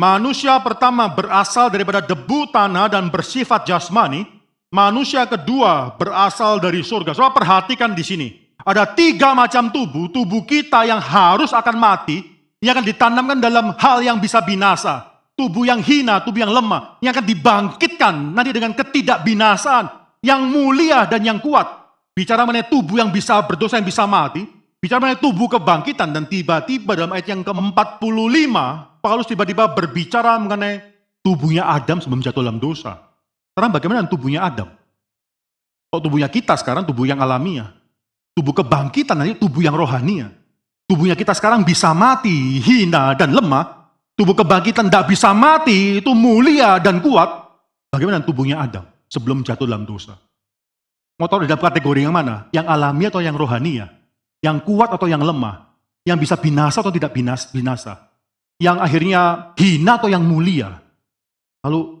Manusia 0.00 0.56
pertama 0.64 1.12
berasal 1.12 1.68
daripada 1.68 2.00
debu 2.00 2.48
tanah 2.48 2.88
dan 2.88 3.12
bersifat 3.12 3.68
jasmani. 3.68 4.24
Manusia 4.72 5.28
kedua 5.28 5.92
berasal 5.98 6.56
dari 6.56 6.80
surga. 6.80 7.12
Soal 7.12 7.34
perhatikan 7.36 7.92
di 7.92 8.00
sini. 8.00 8.28
Ada 8.70 8.86
tiga 8.94 9.34
macam 9.34 9.66
tubuh. 9.74 10.06
Tubuh 10.06 10.46
kita 10.46 10.86
yang 10.86 11.02
harus 11.02 11.50
akan 11.50 11.74
mati. 11.74 12.22
Yang 12.62 12.78
akan 12.78 12.84
ditanamkan 12.86 13.38
dalam 13.42 13.74
hal 13.74 13.98
yang 13.98 14.22
bisa 14.22 14.38
binasa. 14.38 15.10
Tubuh 15.34 15.66
yang 15.66 15.82
hina, 15.82 16.22
tubuh 16.22 16.46
yang 16.46 16.54
lemah. 16.54 17.02
Yang 17.02 17.18
akan 17.18 17.26
dibangkitkan 17.26 18.14
nanti 18.30 18.50
dengan 18.54 18.70
ketidakbinasaan. 18.78 19.86
Yang 20.22 20.40
mulia 20.46 21.02
dan 21.10 21.26
yang 21.26 21.42
kuat. 21.42 21.66
Bicara 22.14 22.46
mengenai 22.46 22.70
tubuh 22.70 23.02
yang 23.02 23.10
bisa 23.10 23.42
berdosa, 23.42 23.82
yang 23.82 23.88
bisa 23.88 24.06
mati. 24.06 24.46
Bicara 24.78 25.02
mengenai 25.02 25.18
tubuh 25.18 25.50
kebangkitan. 25.50 26.14
Dan 26.14 26.30
tiba-tiba 26.30 26.94
dalam 26.94 27.10
ayat 27.10 27.26
yang 27.26 27.42
ke-45. 27.42 28.54
Paulus 29.00 29.26
tiba-tiba 29.26 29.66
berbicara 29.72 30.38
mengenai 30.38 30.78
tubuhnya 31.26 31.66
Adam 31.66 31.98
sebelum 31.98 32.22
jatuh 32.22 32.44
dalam 32.44 32.62
dosa. 32.62 33.02
Sekarang 33.50 33.74
bagaimana 33.74 34.06
tubuhnya 34.06 34.46
Adam? 34.46 34.70
Kalau 35.90 36.00
tubuhnya 36.06 36.30
kita 36.30 36.54
sekarang 36.54 36.86
tubuh 36.86 37.08
yang 37.08 37.18
alamiah. 37.18 37.79
Tubuh 38.34 38.54
kebangkitan 38.54 39.18
nanti 39.18 39.34
tubuh 39.36 39.60
yang 39.60 39.74
rohania. 39.74 40.30
Tubuhnya 40.90 41.14
kita 41.14 41.34
sekarang 41.34 41.62
bisa 41.62 41.94
mati, 41.94 42.58
hina 42.58 43.14
dan 43.14 43.30
lemah. 43.30 43.94
Tubuh 44.18 44.34
kebangkitan 44.34 44.90
tidak 44.90 45.08
bisa 45.08 45.30
mati, 45.30 46.02
itu 46.02 46.10
mulia 46.12 46.82
dan 46.82 46.98
kuat. 46.98 47.30
Bagaimana 47.90 48.22
tubuhnya 48.22 48.62
Adam 48.62 48.84
sebelum 49.06 49.42
jatuh 49.46 49.66
dalam 49.70 49.86
dosa? 49.86 50.18
Mau 51.16 51.28
tahu 51.28 51.44
dalam 51.44 51.60
kategori 51.60 52.00
yang 52.04 52.14
mana? 52.16 52.48
Yang 52.52 52.66
alami 52.68 53.04
atau 53.06 53.20
yang 53.20 53.36
rohania? 53.36 53.86
Yang 54.40 54.66
kuat 54.66 54.92
atau 54.92 55.04
yang 55.08 55.20
lemah? 55.20 55.72
Yang 56.04 56.28
bisa 56.28 56.34
binasa 56.40 56.80
atau 56.80 56.92
tidak 56.92 57.12
binas, 57.12 57.48
binasa? 57.52 58.08
Yang 58.60 58.76
akhirnya 58.84 59.52
hina 59.56 59.96
atau 60.00 60.08
yang 60.08 60.24
mulia? 60.24 60.80
Lalu 61.64 62.00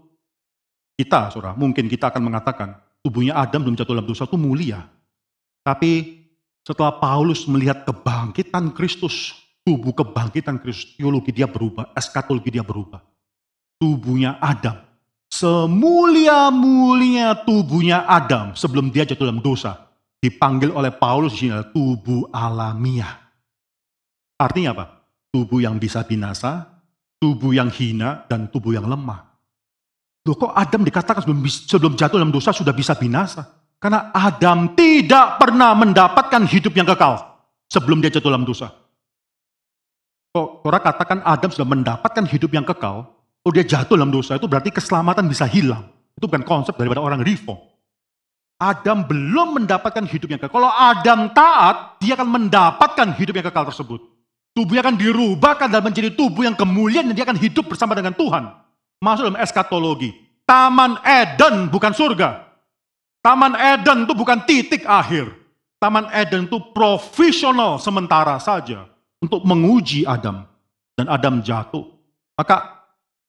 kita, 1.00 1.32
saudara, 1.32 1.56
mungkin 1.56 1.88
kita 1.88 2.12
akan 2.12 2.20
mengatakan 2.20 2.76
tubuhnya 3.00 3.36
Adam 3.36 3.64
belum 3.64 3.76
jatuh 3.80 3.96
dalam 3.96 4.08
dosa 4.08 4.28
itu 4.28 4.36
mulia. 4.36 4.84
Tapi 5.64 6.19
setelah 6.70 7.02
Paulus 7.02 7.50
melihat 7.50 7.82
kebangkitan 7.82 8.70
Kristus, 8.70 9.34
tubuh 9.66 9.90
kebangkitan 9.90 10.62
Kristus, 10.62 10.94
teologi 10.94 11.34
dia 11.34 11.50
berubah, 11.50 11.90
eskatologi 11.98 12.54
dia 12.54 12.62
berubah. 12.62 13.02
Tubuhnya 13.82 14.38
Adam, 14.38 14.78
semulia-mulia 15.26 17.42
tubuhnya 17.42 18.06
Adam 18.06 18.54
sebelum 18.54 18.94
dia 18.94 19.02
jatuh 19.02 19.26
dalam 19.26 19.42
dosa, 19.42 19.90
dipanggil 20.22 20.70
oleh 20.70 20.94
Paulus 20.94 21.42
di 21.42 21.50
tubuh 21.74 22.30
alamiah. 22.30 23.18
Artinya 24.38 24.70
apa? 24.70 25.02
Tubuh 25.34 25.58
yang 25.58 25.74
bisa 25.74 26.06
binasa, 26.06 26.70
tubuh 27.18 27.50
yang 27.50 27.74
hina, 27.74 28.30
dan 28.30 28.46
tubuh 28.46 28.78
yang 28.78 28.86
lemah. 28.86 29.26
Loh 30.22 30.38
kok 30.38 30.54
Adam 30.54 30.86
dikatakan 30.86 31.26
sebelum, 31.26 31.42
sebelum 31.50 31.98
jatuh 31.98 32.22
dalam 32.22 32.30
dosa 32.30 32.54
sudah 32.54 32.70
bisa 32.70 32.94
binasa? 32.94 33.58
Karena 33.80 34.12
Adam 34.12 34.76
tidak 34.76 35.40
pernah 35.40 35.72
mendapatkan 35.72 36.44
hidup 36.44 36.76
yang 36.76 36.84
kekal 36.84 37.16
sebelum 37.72 38.04
dia 38.04 38.12
jatuh 38.12 38.28
dalam 38.28 38.44
dosa. 38.44 38.68
Kok 40.30 40.62
orang 40.68 40.82
katakan 40.84 41.18
Adam 41.24 41.50
sudah 41.50 41.64
mendapatkan 41.64 42.24
hidup 42.28 42.52
yang 42.52 42.62
kekal, 42.62 43.08
kalau 43.40 43.52
dia 43.56 43.64
jatuh 43.64 43.96
dalam 43.96 44.12
dosa 44.12 44.36
itu 44.36 44.44
berarti 44.44 44.68
keselamatan 44.68 45.26
bisa 45.26 45.48
hilang. 45.48 45.88
Itu 46.12 46.28
bukan 46.28 46.44
konsep 46.44 46.76
daripada 46.76 47.00
orang 47.00 47.24
reform. 47.24 47.56
Adam 48.60 49.08
belum 49.08 49.64
mendapatkan 49.64 50.04
hidup 50.04 50.28
yang 50.28 50.38
kekal. 50.44 50.60
Kalau 50.60 50.68
Adam 50.68 51.32
taat, 51.32 51.96
dia 52.04 52.12
akan 52.20 52.28
mendapatkan 52.28 53.08
hidup 53.16 53.32
yang 53.32 53.46
kekal 53.48 53.64
tersebut. 53.72 54.04
Tubuhnya 54.52 54.84
akan 54.84 55.00
dirubahkan 55.00 55.72
dan 55.72 55.80
menjadi 55.80 56.12
tubuh 56.12 56.44
yang 56.44 56.52
kemuliaan 56.52 57.08
dan 57.08 57.16
dia 57.16 57.24
akan 57.24 57.40
hidup 57.40 57.72
bersama 57.72 57.96
dengan 57.96 58.12
Tuhan 58.12 58.52
masuk 59.00 59.32
dalam 59.32 59.40
eskatologi. 59.40 60.12
Taman 60.44 61.00
Eden 61.00 61.72
bukan 61.72 61.96
surga. 61.96 62.49
Taman 63.20 63.52
Eden 63.56 64.08
itu 64.08 64.14
bukan 64.16 64.40
titik 64.48 64.88
akhir. 64.88 65.28
Taman 65.76 66.08
Eden 66.12 66.48
itu 66.48 66.56
profesional 66.72 67.76
sementara 67.76 68.40
saja 68.40 68.88
untuk 69.20 69.44
menguji 69.44 70.08
Adam. 70.08 70.44
Dan 70.96 71.08
Adam 71.08 71.40
jatuh. 71.40 71.84
Maka 72.36 72.84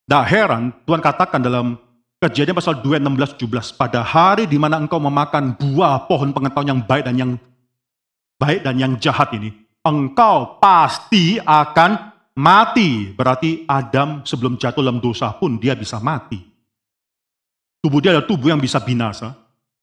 tidak 0.08 0.26
heran 0.28 0.76
Tuhan 0.84 1.00
katakan 1.00 1.40
dalam 1.40 1.80
kejadian 2.20 2.56
pasal 2.56 2.80
2, 2.84 3.00
16, 3.00 3.40
17. 3.40 3.80
Pada 3.80 4.04
hari 4.04 4.44
di 4.48 4.60
mana 4.60 4.80
engkau 4.80 5.00
memakan 5.00 5.56
buah 5.56 6.08
pohon 6.08 6.36
pengetahuan 6.36 6.76
yang 6.76 6.82
baik 6.84 7.04
dan 7.08 7.16
yang 7.16 7.32
baik 8.36 8.60
dan 8.64 8.76
yang 8.76 8.94
jahat 9.00 9.32
ini. 9.36 9.56
Engkau 9.84 10.60
pasti 10.60 11.40
akan 11.40 12.12
mati. 12.36 13.12
Berarti 13.16 13.64
Adam 13.68 14.24
sebelum 14.28 14.60
jatuh 14.60 14.84
dalam 14.84 15.00
dosa 15.00 15.32
pun 15.36 15.56
dia 15.56 15.76
bisa 15.76 16.00
mati. 16.00 16.40
Tubuh 17.82 17.98
dia 17.98 18.14
adalah 18.14 18.30
tubuh 18.30 18.54
yang 18.54 18.62
bisa 18.62 18.78
binasa. 18.78 19.41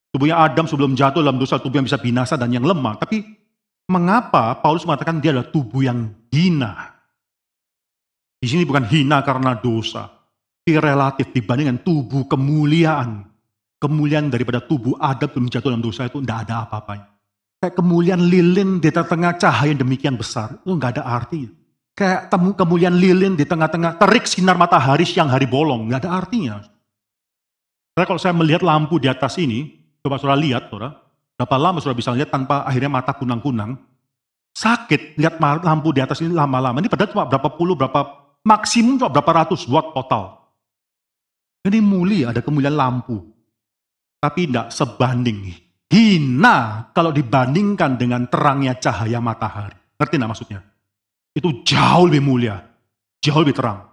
Tubuhnya 0.09 0.41
Adam 0.41 0.65
sebelum 0.65 0.97
jatuh 0.97 1.21
dalam 1.21 1.37
dosa, 1.37 1.61
tubuh 1.61 1.81
yang 1.81 1.87
bisa 1.87 2.01
binasa 2.01 2.35
dan 2.41 2.49
yang 2.49 2.65
lemah. 2.65 2.97
Tapi 2.97 3.23
mengapa 3.93 4.57
Paulus 4.65 4.89
mengatakan 4.89 5.21
dia 5.21 5.37
adalah 5.37 5.53
tubuh 5.53 5.85
yang 5.85 6.09
hina? 6.33 6.97
Di 8.39 8.47
sini 8.49 8.65
bukan 8.65 8.89
hina 8.89 9.21
karena 9.21 9.53
dosa. 9.59 10.09
Tapi 10.09 10.81
relatif 10.81 11.33
dibandingkan 11.33 11.85
tubuh 11.85 12.25
kemuliaan. 12.25 13.25
Kemuliaan 13.79 14.27
daripada 14.33 14.59
tubuh 14.59 14.99
Adam 14.99 15.31
belum 15.31 15.47
jatuh 15.53 15.71
dalam 15.71 15.85
dosa 15.85 16.09
itu 16.09 16.19
tidak 16.19 16.49
ada 16.49 16.67
apa-apanya. 16.67 17.07
Kayak 17.59 17.75
kemuliaan 17.79 18.23
lilin 18.27 18.79
di 18.79 18.91
tengah 18.91 19.35
cahaya 19.39 19.71
yang 19.71 19.83
demikian 19.83 20.15
besar. 20.19 20.59
Itu 20.63 20.75
nggak 20.75 20.99
ada 20.99 21.05
artinya. 21.07 21.51
Kayak 21.95 22.31
temu 22.31 22.55
kemuliaan 22.55 22.95
lilin 22.95 23.35
di 23.35 23.43
tengah-tengah 23.43 23.99
terik 23.99 24.27
sinar 24.31 24.55
matahari 24.55 25.03
siang 25.03 25.31
hari 25.31 25.47
bolong. 25.47 25.91
Nggak 25.91 26.07
ada 26.07 26.11
artinya. 26.15 26.57
Karena 27.95 28.07
kalau 28.07 28.21
saya 28.23 28.35
melihat 28.35 28.63
lampu 28.63 29.03
di 29.03 29.11
atas 29.11 29.35
ini, 29.43 29.78
coba 30.03 30.17
saudara 30.19 30.39
lihat, 30.39 30.71
saudara. 30.71 30.97
Berapa 31.39 31.57
lama 31.57 31.79
saudara 31.79 31.99
bisa 31.99 32.11
lihat 32.15 32.35
tanpa 32.35 32.67
akhirnya 32.67 32.91
mata 32.91 33.15
kunang-kunang. 33.15 33.79
Sakit 34.59 35.15
lihat 35.15 35.39
lampu 35.39 35.95
di 35.95 36.03
atas 36.03 36.19
ini 36.19 36.35
lama-lama. 36.35 36.83
Ini 36.83 36.91
padahal 36.91 37.15
cuma 37.15 37.25
berapa 37.31 37.49
puluh, 37.55 37.79
berapa 37.79 38.35
maksimum 38.43 38.99
cuma 38.99 39.11
berapa 39.11 39.47
ratus 39.47 39.71
watt 39.71 39.95
total. 39.95 40.35
Ini 41.63 41.79
mulia, 41.79 42.35
ada 42.35 42.43
kemuliaan 42.43 42.75
lampu. 42.75 43.23
Tapi 44.19 44.51
tidak 44.51 44.75
sebanding. 44.75 45.55
Hina 45.89 46.91
kalau 46.91 47.15
dibandingkan 47.15 47.95
dengan 47.95 48.27
terangnya 48.27 48.75
cahaya 48.77 49.23
matahari. 49.23 49.79
Ngerti 49.95 50.15
tidak 50.19 50.31
maksudnya? 50.35 50.61
Itu 51.31 51.63
jauh 51.63 52.11
lebih 52.11 52.23
mulia. 52.27 52.59
Jauh 53.23 53.47
lebih 53.47 53.55
terang. 53.55 53.87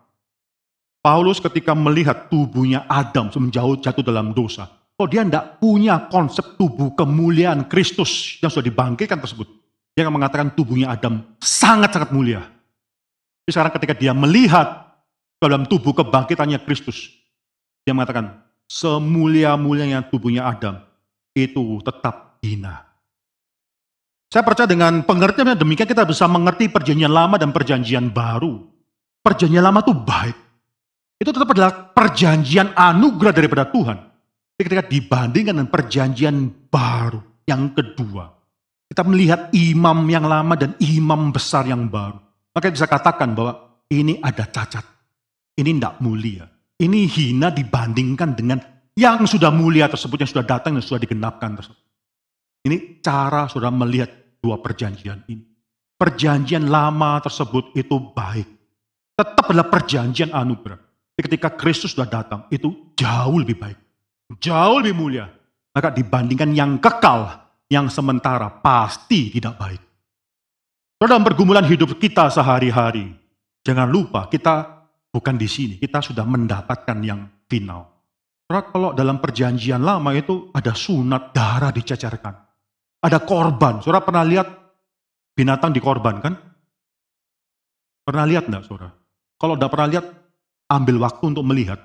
Paulus 1.06 1.38
ketika 1.38 1.78
melihat 1.78 2.26
tubuhnya 2.34 2.90
Adam 2.90 3.30
menjauh 3.30 3.78
jatuh 3.78 4.02
dalam 4.02 4.34
dosa. 4.34 4.66
Kalau 4.96 5.12
dia 5.12 5.28
tidak 5.28 5.60
punya 5.60 6.08
konsep 6.08 6.56
tubuh 6.56 6.96
kemuliaan 6.96 7.68
Kristus 7.68 8.40
yang 8.40 8.48
sudah 8.48 8.72
dibangkitkan 8.72 9.20
tersebut. 9.20 9.44
Dia 9.92 10.08
akan 10.08 10.16
mengatakan 10.24 10.48
tubuhnya 10.56 10.96
Adam 10.96 11.36
sangat-sangat 11.44 12.16
mulia. 12.16 12.44
Tapi 13.44 13.52
sekarang 13.52 13.76
ketika 13.76 13.94
dia 13.96 14.16
melihat 14.16 14.96
dalam 15.40 15.68
tubuh 15.68 15.92
kebangkitannya 15.92 16.64
Kristus. 16.64 17.12
Dia 17.84 17.94
mengatakan, 17.94 18.42
semulia-mulianya 18.66 20.08
tubuhnya 20.10 20.48
Adam, 20.50 20.82
itu 21.38 21.84
tetap 21.86 22.42
hina. 22.42 22.82
Saya 24.32 24.42
percaya 24.42 24.68
dengan 24.68 25.06
pengertian 25.06 25.54
demikian 25.54 25.88
kita 25.88 26.04
bisa 26.04 26.26
mengerti 26.26 26.68
perjanjian 26.68 27.12
lama 27.12 27.38
dan 27.38 27.54
perjanjian 27.54 28.10
baru. 28.10 28.64
Perjanjian 29.22 29.64
lama 29.64 29.80
itu 29.86 29.94
baik. 29.94 30.38
Itu 31.22 31.30
tetap 31.32 31.52
adalah 31.56 31.94
perjanjian 31.94 32.76
anugerah 32.76 33.32
daripada 33.32 33.64
Tuhan. 33.70 34.15
Ketika 34.56 34.88
dibandingkan 34.88 35.56
dengan 35.60 35.68
perjanjian 35.68 36.36
baru 36.72 37.20
yang 37.44 37.76
kedua. 37.76 38.32
Kita 38.86 39.02
melihat 39.04 39.50
imam 39.52 40.06
yang 40.08 40.30
lama 40.30 40.54
dan 40.56 40.78
imam 40.80 41.34
besar 41.34 41.66
yang 41.66 41.90
baru. 41.90 42.22
Maka 42.54 42.72
bisa 42.72 42.88
katakan 42.88 43.36
bahwa 43.36 43.84
ini 43.92 44.22
ada 44.22 44.46
cacat. 44.48 44.86
Ini 45.60 45.76
tidak 45.76 46.00
mulia. 46.00 46.46
Ini 46.76 47.08
hina 47.08 47.52
dibandingkan 47.52 48.36
dengan 48.36 48.60
yang 48.96 49.28
sudah 49.28 49.52
mulia 49.52 49.92
tersebut, 49.92 50.24
yang 50.24 50.32
sudah 50.32 50.46
datang, 50.48 50.80
yang 50.80 50.86
sudah 50.86 51.04
digenapkan 51.04 51.56
tersebut. 51.56 51.84
Ini 52.66 53.04
cara 53.04 53.52
saudara 53.52 53.76
melihat 53.76 54.40
dua 54.40 54.60
perjanjian 54.60 55.24
ini. 55.28 55.44
Perjanjian 55.96 56.68
lama 56.68 57.20
tersebut 57.24 57.76
itu 57.76 57.96
baik. 58.12 58.48
Tetap 59.16 59.48
adalah 59.48 59.68
perjanjian 59.72 60.32
anugerah. 60.32 60.80
Ketika 61.16 61.56
Kristus 61.56 61.96
sudah 61.96 62.08
datang, 62.08 62.48
itu 62.52 62.92
jauh 63.00 63.40
lebih 63.40 63.56
baik. 63.56 63.80
Jauh 64.42 64.82
lebih 64.82 64.96
mulia. 64.98 65.26
Maka 65.76 65.92
dibandingkan 65.92 66.56
yang 66.56 66.80
kekal, 66.80 67.46
yang 67.68 67.92
sementara 67.92 68.48
pasti 68.48 69.28
tidak 69.30 69.60
baik. 69.60 69.82
Dalam 70.96 71.22
pergumulan 71.22 71.68
hidup 71.68 72.00
kita 72.00 72.32
sehari-hari, 72.32 73.12
jangan 73.60 73.92
lupa 73.92 74.32
kita 74.32 74.88
bukan 75.12 75.36
di 75.36 75.46
sini. 75.46 75.76
Kita 75.76 76.00
sudah 76.00 76.24
mendapatkan 76.24 76.98
yang 77.04 77.28
final. 77.52 77.92
Saudara, 78.48 78.62
kalau 78.72 78.90
dalam 78.96 79.20
perjanjian 79.20 79.84
lama 79.84 80.16
itu 80.16 80.50
ada 80.56 80.72
sunat 80.72 81.36
darah 81.36 81.76
dicecerkan. 81.76 82.34
Ada 83.04 83.20
korban. 83.22 83.84
Saudara 83.84 84.06
pernah 84.06 84.24
lihat 84.24 84.48
binatang 85.36 85.76
dikorbankan? 85.76 86.34
Pernah 88.06 88.26
lihat 88.30 88.48
enggak, 88.48 88.70
saudara? 88.70 88.94
Kalau 89.36 89.58
tidak 89.58 89.72
pernah 89.74 89.88
lihat, 89.92 90.06
ambil 90.72 90.96
waktu 91.04 91.24
untuk 91.26 91.44
melihat. 91.44 91.82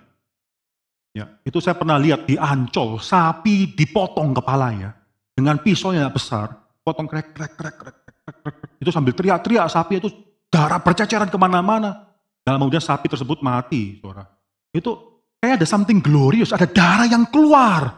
Ya, 1.10 1.26
itu 1.42 1.58
saya 1.58 1.74
pernah 1.74 1.98
lihat 1.98 2.30
di 2.30 2.38
Ancol, 2.38 3.02
sapi 3.02 3.74
dipotong 3.74 4.30
kepalanya 4.30 4.94
dengan 5.34 5.58
pisau 5.58 5.90
yang 5.90 6.06
besar, 6.14 6.54
potong 6.86 7.10
krek 7.10 7.34
krek 7.34 7.58
krek 7.58 7.74
krek 7.82 7.96
krek, 7.98 8.16
krek, 8.22 8.36
krek. 8.46 8.56
itu 8.78 8.90
sambil 8.94 9.12
teriak-teriak 9.18 9.66
sapi 9.66 9.98
itu 9.98 10.08
darah 10.46 10.78
berceceran 10.78 11.26
ke 11.26 11.38
mana-mana. 11.38 12.06
Dan 12.46 12.56
kemudian 12.56 12.80
sapi 12.80 13.10
tersebut 13.10 13.42
mati, 13.44 14.00
saudara. 14.00 14.24
Itu 14.70 15.22
kayak 15.42 15.60
ada 15.60 15.66
something 15.66 15.98
glorious, 15.98 16.54
ada 16.54 16.64
darah 16.64 17.10
yang 17.10 17.26
keluar. 17.28 17.90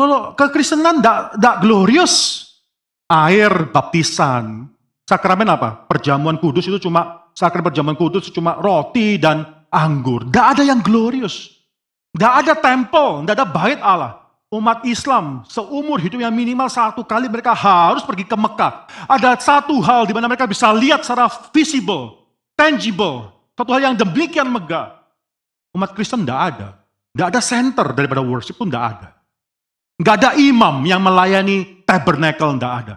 Kalau 0.00 0.32
kekristenan 0.32 1.04
tidak 1.04 1.56
glorious, 1.60 2.40
air 3.06 3.68
baptisan, 3.68 4.64
sakramen 5.04 5.50
apa? 5.52 5.84
Perjamuan 5.86 6.40
kudus 6.40 6.66
itu 6.72 6.80
cuma 6.80 7.28
sakramen 7.36 7.68
perjamuan 7.68 7.98
kudus 8.00 8.32
cuma 8.32 8.56
roti 8.56 9.20
dan 9.20 9.44
anggur. 9.68 10.24
Tidak 10.24 10.46
ada 10.56 10.62
yang 10.64 10.80
glorious. 10.80 11.59
Tidak 12.10 12.32
ada 12.42 12.52
temple, 12.58 13.22
tidak 13.22 13.34
ada 13.38 13.46
bait 13.46 13.80
Allah. 13.82 14.18
Umat 14.50 14.82
Islam 14.82 15.46
seumur 15.46 16.02
hidupnya 16.02 16.26
minimal 16.26 16.66
satu 16.66 17.06
kali 17.06 17.30
mereka 17.30 17.54
harus 17.54 18.02
pergi 18.02 18.26
ke 18.26 18.34
Mekah. 18.34 18.90
Ada 19.06 19.38
satu 19.38 19.78
hal 19.78 20.10
di 20.10 20.12
mana 20.14 20.26
mereka 20.26 20.50
bisa 20.50 20.74
lihat 20.74 21.06
secara 21.06 21.30
visible, 21.54 22.26
tangible. 22.58 23.30
Satu 23.54 23.70
hal 23.70 23.92
yang 23.92 23.94
demikian 23.94 24.50
megah. 24.50 24.98
Umat 25.70 25.94
Kristen 25.94 26.26
tidak 26.26 26.40
ada. 26.50 26.68
Tidak 27.14 27.26
ada 27.30 27.40
center 27.42 27.86
daripada 27.94 28.22
worship 28.26 28.58
pun 28.58 28.66
tidak 28.66 28.84
ada. 28.98 29.08
Nggak 30.02 30.14
ada 30.18 30.30
imam 30.34 30.82
yang 30.82 30.98
melayani 30.98 31.86
tabernacle, 31.86 32.58
tidak 32.58 32.74
ada. 32.82 32.94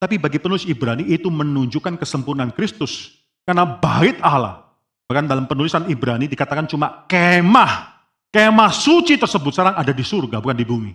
Tapi 0.00 0.16
bagi 0.16 0.40
penulis 0.40 0.64
Ibrani 0.64 1.04
itu 1.10 1.28
menunjukkan 1.28 2.00
kesempurnaan 2.00 2.50
Kristus. 2.50 3.22
Karena 3.44 3.66
bait 3.66 4.16
Allah. 4.24 4.66
Bahkan 5.06 5.26
dalam 5.28 5.44
penulisan 5.44 5.84
Ibrani 5.90 6.30
dikatakan 6.30 6.64
cuma 6.64 7.04
kemah. 7.10 8.01
Kemah 8.32 8.72
suci 8.72 9.20
tersebut 9.20 9.52
sekarang 9.52 9.76
ada 9.76 9.92
di 9.92 10.00
surga, 10.00 10.40
bukan 10.40 10.56
di 10.56 10.64
bumi. 10.64 10.92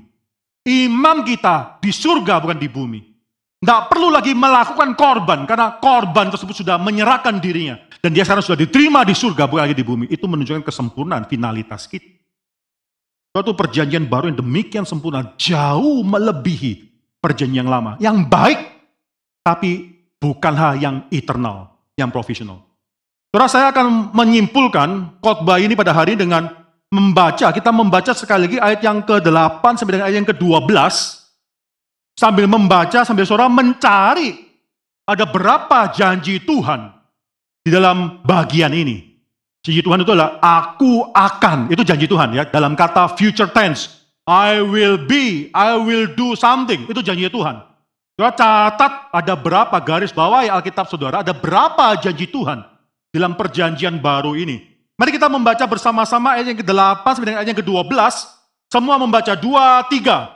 Imam 0.65 1.21
kita 1.21 1.77
di 1.77 1.93
surga, 1.93 2.41
bukan 2.41 2.57
di 2.57 2.65
bumi. 2.65 2.99
Tidak 3.61 3.81
perlu 3.89 4.09
lagi 4.09 4.33
melakukan 4.33 4.97
korban, 4.97 5.45
karena 5.45 5.77
korban 5.77 6.33
tersebut 6.33 6.65
sudah 6.65 6.81
menyerahkan 6.81 7.37
dirinya. 7.37 7.77
Dan 8.01 8.17
dia 8.17 8.25
sekarang 8.25 8.41
sudah 8.41 8.57
diterima 8.57 9.05
di 9.05 9.13
surga, 9.13 9.45
bukan 9.45 9.69
lagi 9.69 9.77
di 9.77 9.85
bumi. 9.85 10.09
Itu 10.09 10.25
menunjukkan 10.25 10.65
kesempurnaan 10.65 11.29
finalitas 11.29 11.85
kita. 11.85 12.09
Suatu 13.37 13.53
perjanjian 13.53 14.09
baru 14.09 14.33
yang 14.33 14.41
demikian 14.41 14.81
sempurna, 14.81 15.37
jauh 15.37 16.01
melebihi 16.01 16.89
perjanjian 17.21 17.65
yang 17.65 17.69
lama. 17.69 18.01
Yang 18.01 18.17
baik, 18.25 18.59
tapi 19.45 19.93
bukan 20.17 20.53
hal 20.57 20.73
yang 20.81 20.95
eternal, 21.13 21.69
yang 21.93 22.09
profesional. 22.09 22.65
Saudara, 23.29 23.45
saya 23.45 23.69
akan 23.69 24.09
menyimpulkan 24.17 25.21
khotbah 25.21 25.61
ini 25.61 25.77
pada 25.77 25.93
hari 25.93 26.17
dengan 26.17 26.49
membaca, 26.91 27.51
kita 27.51 27.71
membaca 27.73 28.11
sekali 28.15 28.47
lagi 28.47 28.57
ayat 28.59 28.79
yang 28.83 29.03
ke-8 29.03 29.63
sampai 29.75 29.93
dengan 29.97 30.05
ayat 30.07 30.17
yang 30.23 30.29
ke-12. 30.29 30.93
Sambil 32.17 32.49
membaca, 32.49 33.05
sambil 33.05 33.29
saudara 33.29 33.45
mencari 33.45 34.33
ada 35.05 35.23
berapa 35.29 35.93
janji 35.93 36.41
Tuhan 36.41 36.89
di 37.61 37.69
dalam 37.69 38.25
bagian 38.25 38.73
ini. 38.73 39.05
Janji 39.61 39.83
Tuhan 39.83 40.01
itu 40.01 40.11
adalah 40.15 40.39
aku 40.39 41.11
akan, 41.11 41.69
itu 41.69 41.83
janji 41.83 42.07
Tuhan 42.07 42.33
ya, 42.33 42.43
dalam 42.47 42.73
kata 42.73 43.13
future 43.13 43.51
tense. 43.51 44.07
I 44.27 44.59
will 44.59 44.99
be, 44.99 45.51
I 45.55 45.79
will 45.79 46.11
do 46.11 46.35
something, 46.35 46.87
itu 46.87 46.99
janji 46.99 47.27
Tuhan. 47.31 47.63
Saudara 48.17 48.33
catat 48.33 48.93
ada 49.13 49.33
berapa 49.37 49.77
garis 49.85 50.09
bawah 50.09 50.41
ya 50.41 50.57
Alkitab 50.57 50.89
saudara, 50.89 51.21
ada 51.21 51.37
berapa 51.37 51.93
janji 52.01 52.25
Tuhan 52.25 52.65
dalam 53.13 53.37
perjanjian 53.37 54.01
baru 54.01 54.33
ini. 54.33 54.76
Mari 54.97 55.13
kita 55.13 55.29
membaca 55.29 55.61
bersama-sama 55.69 56.33
ayat 56.33 56.49
yang 56.49 56.59
ke-8 56.65 57.05
sampai 57.05 57.37
ayat 57.37 57.53
yang 57.53 57.59
ke-12. 57.61 57.93
Semua 58.65 58.97
membaca 58.97 59.37
dua, 59.37 59.85
tiga. 59.93 60.33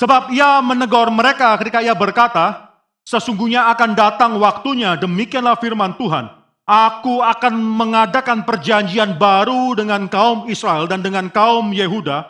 Sebab 0.00 0.32
ia 0.32 0.64
menegur 0.64 1.12
mereka 1.12 1.52
ketika 1.60 1.84
ia 1.84 1.92
berkata, 1.92 2.72
sesungguhnya 3.04 3.68
akan 3.68 3.92
datang 3.92 4.32
waktunya, 4.40 4.96
demikianlah 4.96 5.60
firman 5.60 5.92
Tuhan. 6.00 6.24
Aku 6.64 7.20
akan 7.20 7.52
mengadakan 7.52 8.48
perjanjian 8.48 9.20
baru 9.20 9.76
dengan 9.76 10.08
kaum 10.08 10.48
Israel 10.48 10.88
dan 10.88 11.04
dengan 11.04 11.28
kaum 11.28 11.68
Yehuda. 11.68 12.24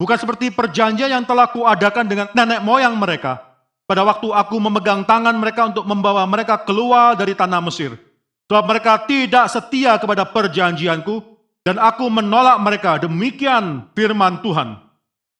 Bukan 0.00 0.16
seperti 0.16 0.48
perjanjian 0.48 1.12
yang 1.20 1.24
telah 1.28 1.52
kuadakan 1.52 2.08
dengan 2.08 2.26
nenek 2.32 2.64
moyang 2.64 2.96
mereka. 2.96 3.44
Pada 3.84 4.08
waktu 4.08 4.32
aku 4.32 4.56
memegang 4.56 5.04
tangan 5.04 5.36
mereka 5.36 5.68
untuk 5.68 5.84
membawa 5.84 6.24
mereka 6.24 6.56
keluar 6.64 7.12
dari 7.12 7.36
tanah 7.36 7.60
Mesir. 7.60 8.09
Sebab 8.50 8.66
mereka 8.66 9.06
tidak 9.06 9.46
setia 9.46 9.94
kepada 9.94 10.26
perjanjianku 10.26 11.22
dan 11.62 11.78
aku 11.78 12.10
menolak 12.10 12.58
mereka. 12.58 12.98
Demikian 12.98 13.86
firman 13.94 14.42
Tuhan. 14.42 14.74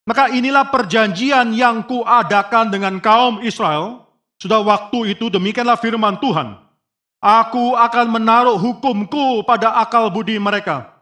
Maka 0.07 0.31
inilah 0.31 0.71
perjanjian 0.71 1.51
yang 1.51 1.83
kuadakan 1.91 2.71
dengan 2.71 3.03
kaum 3.03 3.43
Israel. 3.43 4.07
Sudah 4.39 4.63
waktu 4.63 5.19
itu 5.19 5.27
demikianlah 5.27 5.75
firman 5.83 6.23
Tuhan. 6.23 6.55
Aku 7.19 7.75
akan 7.75 8.15
menaruh 8.15 8.55
hukumku 8.55 9.43
pada 9.43 9.75
akal 9.83 10.07
budi 10.07 10.39
mereka 10.39 10.95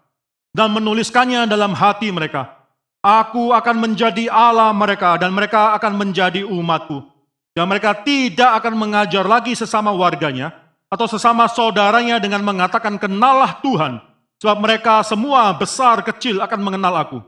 dan 0.57 0.73
menuliskannya 0.73 1.45
dalam 1.45 1.77
hati 1.77 2.09
mereka. 2.09 2.57
Aku 3.05 3.53
akan 3.53 3.85
menjadi 3.85 4.33
Allah 4.33 4.73
mereka 4.73 5.21
dan 5.21 5.29
mereka 5.37 5.77
akan 5.77 5.93
menjadi 6.01 6.41
umatku. 6.41 7.05
Dan 7.53 7.69
mereka 7.69 7.93
tidak 8.01 8.65
akan 8.65 8.81
mengajar 8.81 9.29
lagi 9.29 9.53
sesama 9.53 9.93
warganya 9.93 10.68
atau 10.89 11.07
sesama 11.09 11.45
saudaranya 11.49 12.17
dengan 12.21 12.41
mengatakan 12.45 12.97
kenallah 12.97 13.61
Tuhan. 13.61 14.01
Sebab 14.39 14.57
mereka 14.63 15.03
semua 15.03 15.51
besar 15.57 16.01
kecil 16.07 16.39
akan 16.39 16.61
mengenal 16.63 16.95
aku. 16.95 17.19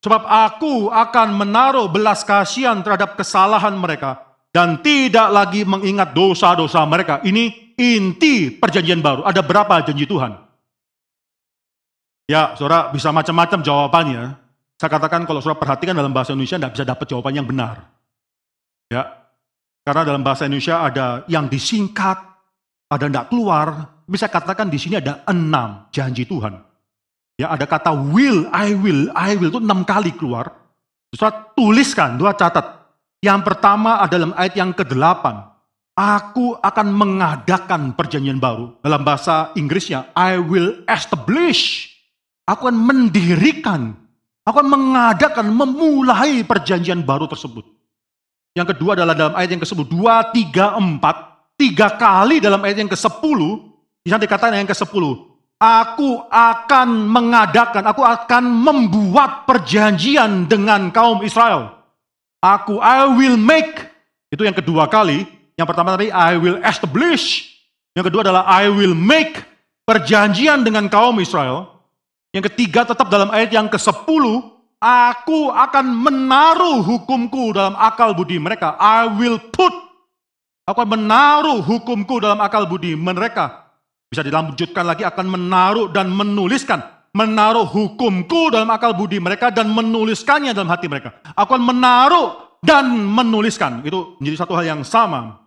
Sebab 0.00 0.22
aku 0.24 0.88
akan 0.88 1.28
menaruh 1.36 1.90
belas 1.90 2.24
kasihan 2.24 2.80
terhadap 2.80 3.18
kesalahan 3.18 3.74
mereka 3.76 4.22
dan 4.54 4.80
tidak 4.80 5.28
lagi 5.28 5.66
mengingat 5.66 6.14
dosa-dosa 6.14 6.80
mereka. 6.86 7.20
Ini 7.26 7.74
inti 7.76 8.54
perjanjian 8.54 9.02
baru. 9.02 9.26
Ada 9.26 9.42
berapa 9.42 9.82
janji 9.82 10.06
Tuhan? 10.06 10.38
Ya, 12.30 12.54
saudara 12.54 12.94
bisa 12.94 13.10
macam-macam 13.10 13.58
jawabannya. 13.60 14.22
Saya 14.78 14.90
katakan 14.94 15.26
kalau 15.26 15.42
saudara 15.42 15.58
perhatikan 15.58 15.98
dalam 15.98 16.14
bahasa 16.14 16.32
Indonesia 16.32 16.56
tidak 16.56 16.72
bisa 16.78 16.84
dapat 16.86 17.06
jawaban 17.10 17.34
yang 17.34 17.44
benar. 17.50 17.90
Ya, 18.86 19.20
karena 19.82 20.06
dalam 20.06 20.22
bahasa 20.22 20.46
Indonesia 20.46 20.86
ada 20.86 21.26
yang 21.26 21.50
disingkat, 21.50 22.29
ada 22.90 23.06
tidak 23.06 23.30
keluar. 23.30 23.66
Bisa 24.10 24.26
katakan 24.26 24.66
di 24.66 24.76
sini 24.76 24.98
ada 24.98 25.22
enam 25.30 25.86
janji 25.94 26.26
Tuhan. 26.26 26.58
Ya, 27.38 27.48
ada 27.54 27.64
kata 27.64 27.94
will, 27.94 28.50
I 28.52 28.76
will, 28.76 29.08
I 29.16 29.38
will 29.38 29.48
itu 29.48 29.62
enam 29.62 29.86
kali 29.86 30.12
keluar. 30.12 30.50
Saudara 31.14 31.54
tuliskan, 31.56 32.20
dua 32.20 32.36
catat. 32.36 32.84
Yang 33.24 33.40
pertama 33.48 34.02
adalah 34.02 34.28
dalam 34.28 34.32
ayat 34.36 34.54
yang 34.58 34.70
ke-8. 34.76 35.24
Aku 35.96 36.56
akan 36.60 36.86
mengadakan 36.92 37.92
perjanjian 37.92 38.40
baru. 38.40 38.76
Dalam 38.80 39.04
bahasa 39.04 39.52
Inggrisnya, 39.56 40.08
I 40.16 40.40
will 40.40 40.84
establish. 40.88 41.92
Aku 42.48 42.68
akan 42.68 42.76
mendirikan. 42.76 43.94
Aku 44.44 44.60
akan 44.60 44.68
mengadakan, 44.72 45.46
memulai 45.52 46.42
perjanjian 46.44 47.04
baru 47.04 47.28
tersebut. 47.28 47.62
Yang 48.56 48.74
kedua 48.74 48.98
adalah 48.98 49.14
dalam 49.14 49.34
ayat 49.36 49.54
yang 49.54 49.62
ke-10. 49.62 49.86
Dua, 49.86 50.26
tiga, 50.32 50.74
empat. 50.74 51.29
Tiga 51.60 51.92
kali 51.92 52.40
dalam 52.40 52.56
ayat 52.64 52.80
yang 52.80 52.88
ke-10. 52.88 53.40
Di 54.00 54.08
sana 54.08 54.24
dikatakan 54.24 54.56
yang 54.56 54.70
ke-10. 54.72 55.04
Aku 55.60 56.24
akan 56.32 56.88
mengadakan, 57.04 57.84
aku 57.84 58.00
akan 58.00 58.48
membuat 58.48 59.44
perjanjian 59.44 60.48
dengan 60.48 60.88
kaum 60.88 61.20
Israel. 61.20 61.76
Aku, 62.40 62.80
I 62.80 63.04
will 63.12 63.36
make. 63.36 63.76
Itu 64.32 64.40
yang 64.48 64.56
kedua 64.56 64.88
kali. 64.88 65.28
Yang 65.60 65.68
pertama 65.68 66.00
tadi, 66.00 66.08
I 66.08 66.40
will 66.40 66.64
establish. 66.64 67.52
Yang 67.92 68.08
kedua 68.08 68.24
adalah, 68.24 68.48
I 68.48 68.72
will 68.72 68.96
make 68.96 69.44
perjanjian 69.84 70.64
dengan 70.64 70.88
kaum 70.88 71.20
Israel. 71.20 71.68
Yang 72.32 72.56
ketiga 72.56 72.88
tetap 72.88 73.12
dalam 73.12 73.28
ayat 73.28 73.52
yang 73.52 73.68
ke-10, 73.68 74.24
aku 74.80 75.40
akan 75.52 75.86
menaruh 75.92 76.80
hukumku 76.80 77.52
dalam 77.52 77.76
akal 77.76 78.16
budi 78.16 78.40
mereka. 78.40 78.80
I 78.80 79.12
will 79.12 79.36
put, 79.52 79.76
aku 80.70 80.86
akan 80.86 81.02
menaruh 81.02 81.58
hukumku 81.66 82.22
dalam 82.22 82.38
akal 82.38 82.70
budi 82.70 82.94
mereka. 82.94 83.74
Bisa 84.06 84.22
dilanjutkan 84.22 84.86
lagi, 84.86 85.02
akan 85.02 85.26
menaruh 85.26 85.90
dan 85.90 86.10
menuliskan. 86.10 86.78
Menaruh 87.10 87.66
hukumku 87.66 88.54
dalam 88.54 88.70
akal 88.70 88.94
budi 88.94 89.18
mereka 89.18 89.50
dan 89.50 89.70
menuliskannya 89.74 90.54
dalam 90.54 90.70
hati 90.70 90.86
mereka. 90.86 91.18
Aku 91.34 91.58
akan 91.58 91.62
menaruh 91.74 92.58
dan 92.62 92.86
menuliskan. 92.90 93.82
Itu 93.82 94.14
menjadi 94.22 94.46
satu 94.46 94.54
hal 94.54 94.78
yang 94.78 94.82
sama. 94.86 95.42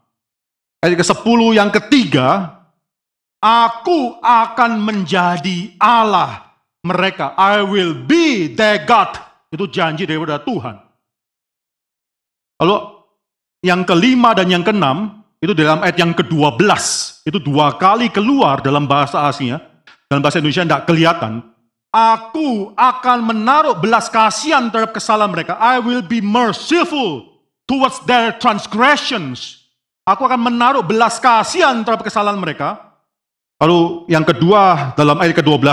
Ayat 0.84 1.00
ke-10 1.00 1.40
yang 1.56 1.72
ketiga, 1.72 2.60
aku 3.40 4.20
akan 4.20 4.84
menjadi 4.84 5.72
Allah 5.80 6.52
mereka. 6.84 7.32
I 7.40 7.64
will 7.64 7.96
be 7.96 8.52
their 8.52 8.84
God. 8.84 9.16
Itu 9.48 9.72
janji 9.72 10.04
daripada 10.04 10.44
Tuhan. 10.44 10.76
Lalu 12.60 12.76
yang 13.64 13.88
kelima 13.88 14.36
dan 14.36 14.52
yang 14.52 14.62
keenam, 14.62 15.24
itu 15.40 15.56
dalam 15.56 15.80
ayat 15.80 15.96
yang 15.96 16.12
ke-12. 16.12 16.60
Itu 17.24 17.40
dua 17.40 17.80
kali 17.80 18.12
keluar 18.12 18.60
dalam 18.60 18.84
bahasa 18.84 19.24
aslinya. 19.24 19.64
Dalam 20.12 20.20
bahasa 20.20 20.44
Indonesia 20.44 20.68
tidak 20.68 20.84
kelihatan. 20.86 21.40
Aku 21.94 22.76
akan 22.76 23.18
menaruh 23.24 23.80
belas 23.80 24.12
kasihan 24.12 24.68
terhadap 24.68 24.92
kesalahan 24.92 25.32
mereka. 25.32 25.56
I 25.58 25.80
will 25.80 26.04
be 26.04 26.20
merciful 26.20 27.40
towards 27.64 28.04
their 28.04 28.36
transgressions. 28.36 29.64
Aku 30.04 30.28
akan 30.28 30.52
menaruh 30.52 30.84
belas 30.84 31.18
kasihan 31.24 31.80
terhadap 31.88 32.04
kesalahan 32.04 32.36
mereka. 32.36 33.00
Lalu 33.64 34.12
yang 34.12 34.28
kedua 34.28 34.92
dalam 35.00 35.16
ayat 35.24 35.40
ke-12, 35.40 35.64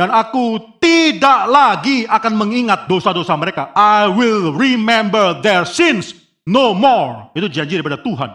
dan 0.00 0.08
aku 0.08 0.56
tidak 0.80 1.44
lagi 1.52 2.08
akan 2.08 2.32
mengingat 2.40 2.88
dosa-dosa 2.88 3.36
mereka. 3.36 3.68
I 3.76 4.08
will 4.08 4.56
remember 4.56 5.36
their 5.44 5.68
sins 5.68 6.23
no 6.48 6.72
more. 6.76 7.32
Itu 7.36 7.48
janji 7.48 7.76
daripada 7.76 8.00
Tuhan. 8.00 8.30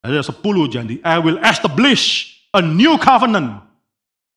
Ada 0.00 0.32
sepuluh 0.32 0.70
janji. 0.70 0.98
I 1.04 1.20
will 1.20 1.36
establish 1.44 2.34
a 2.56 2.62
new 2.64 2.96
covenant. 2.96 3.60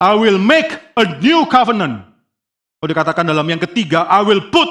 I 0.03 0.13
will 0.19 0.35
make 0.37 0.75
a 0.99 1.05
new 1.23 1.47
covenant. 1.47 2.03
Kalau 2.83 2.89
dikatakan 2.91 3.23
dalam 3.23 3.47
yang 3.47 3.63
ketiga, 3.63 4.03
I 4.11 4.19
will 4.19 4.43
put 4.51 4.67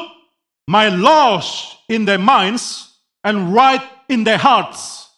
my 0.68 0.92
laws 0.92 1.80
in 1.88 2.04
their 2.04 2.20
minds 2.20 2.92
and 3.24 3.56
write 3.56 3.80
in 4.12 4.20
their 4.20 4.36
hearts. 4.36 5.08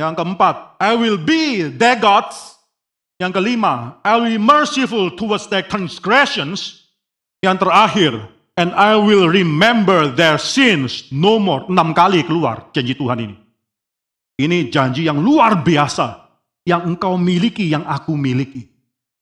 Yang 0.00 0.24
keempat, 0.24 0.80
I 0.80 0.96
will 0.96 1.20
be 1.20 1.68
their 1.68 2.00
gods. 2.00 2.56
Yang 3.18 3.42
kelima, 3.42 3.98
I 4.06 4.16
will 4.16 4.30
be 4.30 4.40
merciful 4.40 5.10
towards 5.12 5.50
their 5.50 5.66
transgressions. 5.66 6.88
Yang 7.44 7.66
terakhir, 7.66 8.12
and 8.58 8.74
I 8.74 8.98
will 8.98 9.30
remember 9.30 10.10
their 10.10 10.36
sins 10.36 11.06
no 11.14 11.38
more. 11.38 11.70
Enam 11.70 11.94
kali 11.94 12.26
keluar 12.26 12.74
janji 12.74 12.98
Tuhan 12.98 13.22
ini. 13.22 13.36
Ini 14.38 14.66
janji 14.66 15.06
yang 15.06 15.22
luar 15.22 15.62
biasa 15.62 16.26
yang 16.66 16.94
engkau 16.94 17.14
miliki, 17.14 17.70
yang 17.70 17.86
aku 17.86 18.18
miliki. 18.18 18.66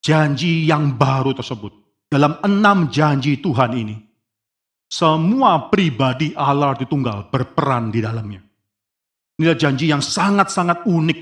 Janji 0.01 0.65
yang 0.65 0.97
baru 0.97 1.37
tersebut. 1.37 1.69
Dalam 2.09 2.41
enam 2.41 2.89
janji 2.89 3.37
Tuhan 3.37 3.71
ini. 3.77 3.95
Semua 4.87 5.67
pribadi 5.67 6.31
Allah 6.31 6.71
di 6.73 6.87
tunggal 6.87 7.27
berperan 7.27 7.91
di 7.91 7.99
dalamnya. 7.99 8.39
Inilah 9.37 9.57
janji 9.59 9.91
yang 9.91 10.01
sangat-sangat 10.01 10.87
unik. 10.87 11.19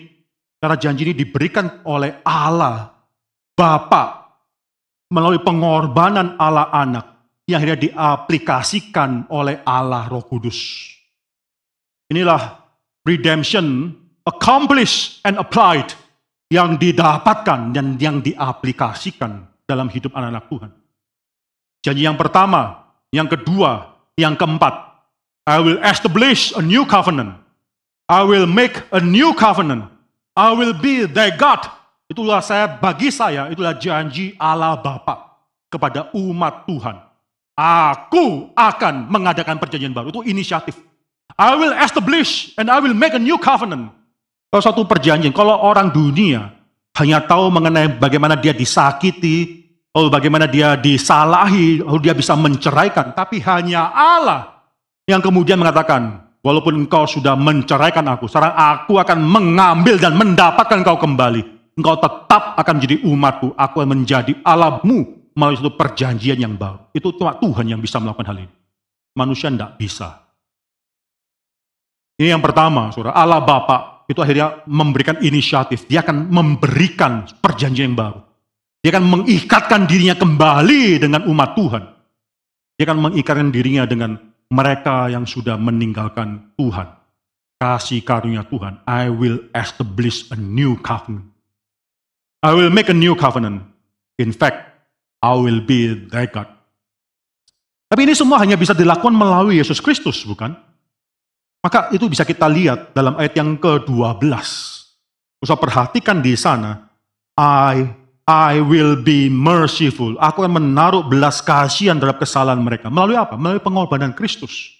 Karena 0.62 0.78
janji 0.80 1.02
ini 1.10 1.16
diberikan 1.18 1.84
oleh 1.90 2.22
Allah, 2.24 2.94
Bapa 3.54 4.34
melalui 5.10 5.42
pengorbanan 5.42 6.38
Allah 6.38 6.70
anak 6.74 7.15
yang 7.46 7.62
akhirnya 7.62 7.90
diaplikasikan 7.90 9.30
oleh 9.30 9.62
Allah 9.62 10.10
Roh 10.10 10.26
Kudus. 10.26 10.90
Inilah 12.10 12.62
redemption 13.06 13.94
accomplished 14.26 15.22
and 15.22 15.38
applied 15.38 15.94
yang 16.50 16.78
didapatkan 16.78 17.74
dan 17.74 17.98
yang 18.02 18.22
diaplikasikan 18.22 19.46
dalam 19.66 19.90
hidup 19.90 20.14
anak-anak 20.14 20.46
Tuhan. 20.50 20.72
Janji 21.86 22.02
yang 22.02 22.18
pertama, 22.18 22.90
yang 23.14 23.30
kedua, 23.30 23.94
yang 24.18 24.34
keempat. 24.34 24.74
I 25.46 25.62
will 25.62 25.78
establish 25.86 26.50
a 26.58 26.62
new 26.66 26.90
covenant. 26.90 27.38
I 28.10 28.26
will 28.26 28.50
make 28.50 28.82
a 28.90 29.02
new 29.02 29.38
covenant. 29.38 29.94
I 30.34 30.50
will 30.58 30.74
be 30.74 31.06
their 31.06 31.38
God. 31.38 31.62
Itulah 32.10 32.42
saya, 32.42 32.70
bagi 32.70 33.14
saya, 33.14 33.50
itulah 33.54 33.78
janji 33.78 34.34
Allah 34.42 34.78
Bapa 34.82 35.38
kepada 35.70 36.10
umat 36.14 36.66
Tuhan. 36.66 37.05
Aku 37.56 38.52
akan 38.52 39.08
mengadakan 39.08 39.56
perjanjian 39.56 39.96
baru. 39.96 40.12
Itu 40.12 40.22
inisiatif. 40.28 40.76
I 41.40 41.56
will 41.56 41.72
establish 41.76 42.52
and 42.60 42.68
I 42.68 42.84
will 42.84 42.96
make 42.96 43.16
a 43.16 43.20
new 43.20 43.40
covenant. 43.40 43.92
Kalau 44.52 44.64
satu 44.64 44.84
perjanjian, 44.88 45.32
kalau 45.32 45.56
orang 45.56 45.92
dunia 45.92 46.52
hanya 47.00 47.24
tahu 47.24 47.52
mengenai 47.52 47.96
bagaimana 47.96 48.40
dia 48.40 48.52
disakiti, 48.52 49.68
lalu 49.96 50.08
bagaimana 50.12 50.48
dia 50.48 50.76
disalahi, 50.80 51.84
lalu 51.84 52.00
dia 52.04 52.16
bisa 52.16 52.36
menceraikan. 52.36 53.16
Tapi 53.16 53.40
hanya 53.44 53.92
Allah 53.92 54.68
yang 55.08 55.24
kemudian 55.24 55.56
mengatakan, 55.56 56.28
walaupun 56.44 56.76
engkau 56.88 57.08
sudah 57.08 57.36
menceraikan 57.40 58.04
aku, 58.04 58.28
sekarang 58.28 58.56
aku 58.56 59.00
akan 59.00 59.20
mengambil 59.24 59.96
dan 59.96 60.16
mendapatkan 60.16 60.84
engkau 60.84 61.00
kembali. 61.00 61.44
Engkau 61.76 62.00
tetap 62.00 62.56
akan 62.56 62.74
menjadi 62.80 63.04
umatku, 63.04 63.52
aku 63.56 63.76
akan 63.84 63.90
menjadi 63.92 64.40
Allahmu 64.44 65.15
melalui 65.36 65.60
satu 65.60 65.76
perjanjian 65.76 66.40
yang 66.40 66.56
baru. 66.56 66.90
Itu 66.96 67.12
cuma 67.14 67.36
Tuhan 67.36 67.68
yang 67.68 67.84
bisa 67.84 68.00
melakukan 68.00 68.32
hal 68.32 68.38
ini. 68.48 68.56
Manusia 69.16 69.52
tidak 69.52 69.76
bisa. 69.76 70.24
Ini 72.16 72.32
yang 72.32 72.44
pertama, 72.44 72.90
saudara. 72.96 73.16
Allah 73.16 73.44
Bapa 73.44 74.08
itu 74.08 74.20
akhirnya 74.24 74.64
memberikan 74.66 75.20
inisiatif. 75.20 75.84
Dia 75.86 76.02
akan 76.02 76.32
memberikan 76.32 77.28
perjanjian 77.44 77.92
yang 77.92 78.00
baru. 78.00 78.24
Dia 78.80 78.96
akan 78.96 79.06
mengikatkan 79.06 79.82
dirinya 79.86 80.16
kembali 80.16 80.84
dengan 81.04 81.28
umat 81.28 81.54
Tuhan. 81.60 81.84
Dia 82.80 82.84
akan 82.88 83.00
mengikatkan 83.12 83.50
dirinya 83.52 83.84
dengan 83.84 84.16
mereka 84.48 85.12
yang 85.12 85.28
sudah 85.28 85.60
meninggalkan 85.60 86.56
Tuhan. 86.56 87.06
kasih 87.56 88.04
karunia 88.04 88.44
Tuhan, 88.44 88.84
I 88.84 89.08
will 89.08 89.40
establish 89.56 90.28
a 90.32 90.38
new 90.38 90.76
covenant. 90.84 91.32
I 92.44 92.54
will 92.54 92.70
make 92.70 92.92
a 92.92 92.98
new 92.98 93.16
covenant. 93.16 93.66
In 94.20 94.36
fact, 94.36 94.75
I 95.26 95.34
will 95.42 95.66
be 95.66 96.06
their 96.14 96.30
God. 96.30 96.46
Tapi 97.90 98.06
ini 98.06 98.14
semua 98.14 98.38
hanya 98.46 98.54
bisa 98.54 98.78
dilakukan 98.78 99.14
melalui 99.14 99.58
Yesus 99.58 99.82
Kristus, 99.82 100.22
bukan? 100.22 100.54
Maka 101.66 101.90
itu 101.90 102.06
bisa 102.06 102.22
kita 102.22 102.46
lihat 102.46 102.94
dalam 102.94 103.18
ayat 103.18 103.34
yang 103.42 103.58
ke-12. 103.58 104.22
Usah 105.42 105.58
perhatikan 105.58 106.22
di 106.22 106.38
sana, 106.38 106.94
I 107.34 107.90
I 108.26 108.58
will 108.62 108.98
be 109.02 109.30
merciful. 109.30 110.18
Aku 110.18 110.46
akan 110.46 110.62
menaruh 110.62 111.06
belas 111.06 111.42
kasihan 111.46 111.98
terhadap 111.98 112.22
kesalahan 112.26 112.62
mereka. 112.62 112.90
Melalui 112.90 113.18
apa? 113.18 113.38
Melalui 113.38 113.62
pengorbanan 113.62 114.14
Kristus. 114.18 114.74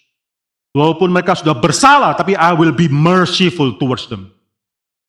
Walaupun 0.74 1.14
mereka 1.14 1.38
sudah 1.38 1.54
bersalah, 1.54 2.12
tapi 2.18 2.34
I 2.34 2.52
will 2.52 2.74
be 2.74 2.90
merciful 2.90 3.78
towards 3.78 4.10
them. 4.10 4.34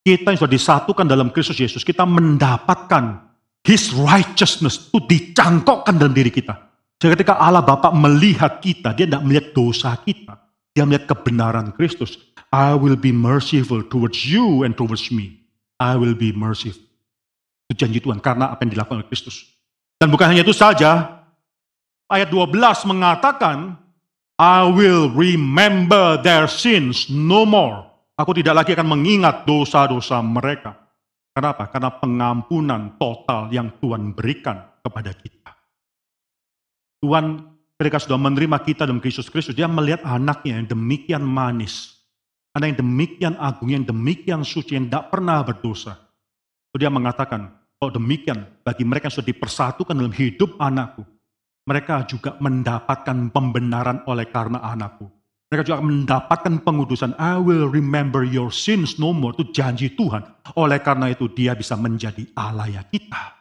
Kita 0.06 0.32
yang 0.32 0.40
sudah 0.40 0.54
disatukan 0.54 1.04
dalam 1.04 1.34
Kristus 1.34 1.60
Yesus, 1.60 1.84
kita 1.84 2.08
mendapatkan 2.08 3.27
His 3.68 3.92
righteousness 3.92 4.88
itu 4.88 5.04
dicangkokkan 5.04 6.00
dalam 6.00 6.16
diri 6.16 6.32
kita. 6.32 6.56
Jadi 6.96 7.20
ketika 7.20 7.36
Allah 7.36 7.60
Bapa 7.60 7.92
melihat 7.92 8.64
kita, 8.64 8.96
dia 8.96 9.04
tidak 9.04 9.28
melihat 9.28 9.46
dosa 9.52 9.92
kita. 10.00 10.40
Dia 10.72 10.88
melihat 10.88 11.12
kebenaran 11.12 11.76
Kristus. 11.76 12.16
I 12.48 12.72
will 12.80 12.96
be 12.96 13.12
merciful 13.12 13.84
towards 13.84 14.24
you 14.24 14.64
and 14.64 14.72
towards 14.72 15.12
me. 15.12 15.44
I 15.84 16.00
will 16.00 16.16
be 16.16 16.32
merciful. 16.32 16.88
Itu 17.68 17.84
janji 17.84 18.00
Tuhan 18.00 18.24
karena 18.24 18.56
apa 18.56 18.64
yang 18.64 18.72
dilakukan 18.72 19.04
oleh 19.04 19.10
Kristus. 19.12 19.44
Dan 20.00 20.16
bukan 20.16 20.32
hanya 20.32 20.48
itu 20.48 20.56
saja, 20.56 21.20
ayat 22.08 22.32
12 22.32 22.56
mengatakan, 22.88 23.76
I 24.40 24.64
will 24.64 25.12
remember 25.12 26.16
their 26.24 26.48
sins 26.48 27.12
no 27.12 27.44
more. 27.44 27.84
Aku 28.16 28.32
tidak 28.32 28.64
lagi 28.64 28.72
akan 28.80 28.96
mengingat 28.96 29.44
dosa-dosa 29.44 30.24
mereka. 30.24 30.87
Kenapa? 31.38 31.70
Karena 31.70 31.94
pengampunan 31.94 32.98
total 32.98 33.54
yang 33.54 33.70
Tuhan 33.78 34.10
berikan 34.18 34.58
kepada 34.82 35.14
kita. 35.14 35.54
Tuhan 36.98 37.46
ketika 37.78 38.02
sudah 38.02 38.18
menerima 38.18 38.58
kita 38.66 38.90
dalam 38.90 38.98
Kristus 38.98 39.30
Kristus, 39.30 39.54
dia 39.54 39.70
melihat 39.70 40.02
anaknya 40.02 40.58
yang 40.58 40.66
demikian 40.66 41.22
manis. 41.22 41.94
Anak 42.58 42.74
yang 42.74 42.80
demikian 42.82 43.34
agung, 43.38 43.70
yang 43.70 43.86
demikian 43.86 44.42
suci, 44.42 44.82
yang 44.82 44.90
tidak 44.90 45.14
pernah 45.14 45.46
berdosa. 45.46 46.10
Dia 46.74 46.90
mengatakan, 46.90 47.54
oh 47.86 47.94
demikian, 47.94 48.66
bagi 48.66 48.82
mereka 48.82 49.10
yang 49.10 49.22
sudah 49.22 49.30
dipersatukan 49.30 49.94
dalam 49.94 50.14
hidup 50.18 50.58
anakku, 50.58 51.06
mereka 51.70 52.02
juga 52.10 52.34
mendapatkan 52.42 53.30
pembenaran 53.30 54.02
oleh 54.10 54.26
karena 54.26 54.58
anakku. 54.66 55.06
Mereka 55.48 55.64
juga 55.64 55.80
mendapatkan 55.80 56.60
pengudusan. 56.60 57.16
I 57.16 57.40
will 57.40 57.72
remember 57.72 58.28
your 58.28 58.52
sins 58.52 59.00
no 59.00 59.16
more. 59.16 59.32
Itu 59.32 59.48
janji 59.56 59.96
Tuhan. 59.96 60.24
Oleh 60.60 60.84
karena 60.84 61.08
itu 61.08 61.32
dia 61.32 61.56
bisa 61.56 61.80
menjadi 61.80 62.28
Allah 62.36 62.68
ya 62.68 62.84
kita. 62.84 63.40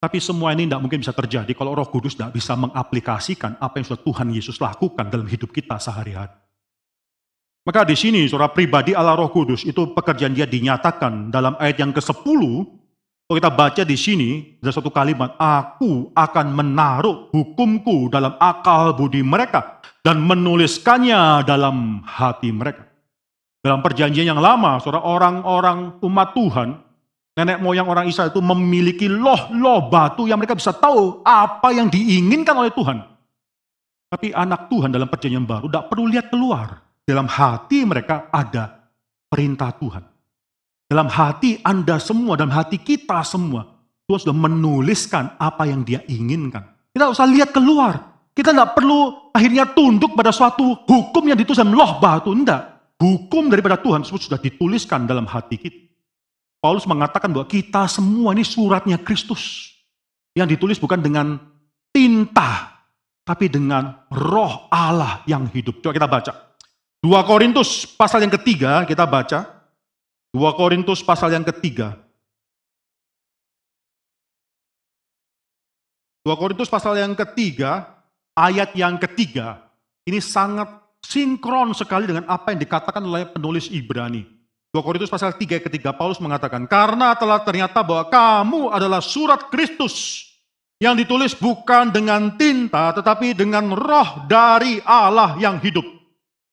Tapi 0.00 0.16
semua 0.18 0.56
ini 0.56 0.64
tidak 0.64 0.80
mungkin 0.80 1.04
bisa 1.04 1.12
terjadi 1.12 1.52
kalau 1.52 1.76
roh 1.76 1.86
kudus 1.86 2.16
tidak 2.16 2.32
bisa 2.32 2.56
mengaplikasikan 2.56 3.60
apa 3.60 3.78
yang 3.78 3.86
sudah 3.86 4.00
Tuhan 4.00 4.28
Yesus 4.32 4.56
lakukan 4.56 5.06
dalam 5.12 5.28
hidup 5.28 5.52
kita 5.52 5.76
sehari-hari. 5.76 6.40
Maka 7.60 7.84
di 7.84 7.92
sini, 7.92 8.24
saudara 8.24 8.48
pribadi 8.48 8.96
Allah 8.96 9.12
Roh 9.12 9.28
Kudus, 9.28 9.68
itu 9.68 9.92
pekerjaan 9.92 10.32
dia 10.32 10.48
dinyatakan 10.48 11.28
dalam 11.28 11.60
ayat 11.60 11.76
yang 11.76 11.92
ke-10. 11.92 12.40
Kalau 13.30 13.38
kita 13.38 13.54
baca 13.54 13.82
di 13.86 13.94
sini, 13.94 14.58
ada 14.58 14.74
satu 14.74 14.90
kalimat, 14.90 15.38
Aku 15.38 16.10
akan 16.18 16.50
menaruh 16.50 17.30
hukumku 17.30 18.10
dalam 18.10 18.34
akal 18.42 18.90
budi 18.90 19.22
mereka 19.22 19.78
dan 20.02 20.18
menuliskannya 20.18 21.46
dalam 21.46 22.02
hati 22.02 22.50
mereka. 22.50 22.90
Dalam 23.62 23.86
perjanjian 23.86 24.34
yang 24.34 24.42
lama, 24.42 24.82
saudara 24.82 25.06
orang-orang 25.06 26.02
umat 26.02 26.34
Tuhan, 26.34 26.74
nenek 27.38 27.62
moyang 27.62 27.86
orang 27.86 28.10
Israel 28.10 28.34
itu 28.34 28.42
memiliki 28.42 29.06
loh-loh 29.06 29.86
batu 29.86 30.26
yang 30.26 30.42
mereka 30.42 30.58
bisa 30.58 30.74
tahu 30.74 31.22
apa 31.22 31.70
yang 31.70 31.86
diinginkan 31.86 32.58
oleh 32.58 32.74
Tuhan. 32.74 32.98
Tapi 34.10 34.34
anak 34.34 34.66
Tuhan 34.66 34.90
dalam 34.90 35.06
perjanjian 35.06 35.46
baru 35.46 35.70
tidak 35.70 35.86
perlu 35.86 36.10
lihat 36.10 36.34
keluar. 36.34 36.82
Dalam 37.06 37.30
hati 37.30 37.86
mereka 37.86 38.26
ada 38.34 38.90
perintah 39.30 39.70
Tuhan. 39.78 40.02
Dalam 40.90 41.06
hati 41.06 41.62
Anda 41.62 42.02
semua, 42.02 42.34
dalam 42.34 42.50
hati 42.50 42.74
kita 42.82 43.22
semua, 43.22 43.62
Tuhan 44.10 44.26
sudah 44.26 44.34
menuliskan 44.34 45.38
apa 45.38 45.62
yang 45.70 45.86
dia 45.86 46.02
inginkan. 46.10 46.66
Kita 46.90 47.14
usah 47.14 47.30
lihat 47.30 47.54
keluar. 47.54 48.26
Kita 48.34 48.50
tidak 48.50 48.74
perlu 48.74 49.30
akhirnya 49.30 49.70
tunduk 49.70 50.18
pada 50.18 50.34
suatu 50.34 50.82
hukum 50.82 51.30
yang 51.30 51.38
ditulis 51.38 51.62
dalam 51.62 51.78
loh 51.78 52.02
batu. 52.02 52.34
Tidak. 52.34 52.62
Hukum 52.98 53.46
daripada 53.46 53.78
Tuhan 53.78 54.02
sudah 54.02 54.42
dituliskan 54.42 55.06
dalam 55.06 55.30
hati 55.30 55.62
kita. 55.62 55.78
Paulus 56.58 56.84
mengatakan 56.90 57.30
bahwa 57.30 57.46
kita 57.46 57.86
semua 57.86 58.34
ini 58.34 58.42
suratnya 58.42 58.98
Kristus. 58.98 59.70
Yang 60.34 60.58
ditulis 60.58 60.78
bukan 60.82 60.98
dengan 60.98 61.38
tinta, 61.94 62.82
tapi 63.22 63.46
dengan 63.46 63.94
roh 64.10 64.66
Allah 64.74 65.22
yang 65.30 65.46
hidup. 65.54 65.78
Coba 65.78 65.94
kita 65.94 66.10
baca. 66.10 66.32
2 67.00 67.30
Korintus 67.30 67.86
pasal 67.86 68.26
yang 68.26 68.34
ketiga 68.34 68.82
kita 68.90 69.06
baca. 69.06 69.59
2 70.30 70.38
Korintus 70.54 71.02
pasal 71.02 71.34
yang 71.34 71.42
ketiga. 71.42 71.98
2 76.22 76.30
Korintus 76.38 76.70
pasal 76.70 77.02
yang 77.02 77.18
ketiga, 77.18 77.98
ayat 78.38 78.70
yang 78.78 78.94
ketiga. 79.02 79.66
Ini 80.06 80.22
sangat 80.22 80.70
sinkron 81.02 81.74
sekali 81.74 82.06
dengan 82.06 82.30
apa 82.30 82.54
yang 82.54 82.62
dikatakan 82.62 83.02
oleh 83.02 83.26
penulis 83.26 83.66
Ibrani. 83.74 84.22
2 84.70 84.86
Korintus 84.86 85.10
pasal 85.10 85.34
3 85.34 85.58
ayat 85.58 85.66
ketiga, 85.66 85.90
Paulus 85.90 86.22
mengatakan, 86.22 86.62
Karena 86.70 87.18
telah 87.18 87.42
ternyata 87.42 87.82
bahwa 87.82 88.06
kamu 88.06 88.70
adalah 88.70 89.02
surat 89.02 89.50
Kristus 89.50 90.30
yang 90.78 90.94
ditulis 90.94 91.34
bukan 91.34 91.90
dengan 91.90 92.38
tinta, 92.38 92.94
tetapi 92.94 93.34
dengan 93.34 93.74
roh 93.74 94.24
dari 94.30 94.78
Allah 94.86 95.34
yang 95.42 95.58
hidup. 95.58 95.99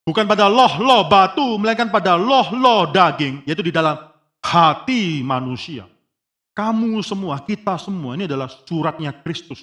Bukan 0.08 0.24
pada 0.24 0.48
loh-loh 0.48 1.04
batu, 1.12 1.60
melainkan 1.60 1.92
pada 1.92 2.16
loh-loh 2.16 2.88
daging, 2.96 3.44
yaitu 3.44 3.60
di 3.60 3.76
dalam 3.76 4.00
hati 4.40 5.20
manusia. 5.20 5.84
Kamu 6.56 7.04
semua, 7.04 7.44
kita 7.44 7.76
semua 7.76 8.16
ini 8.16 8.24
adalah 8.24 8.48
suratnya 8.48 9.12
Kristus. 9.12 9.60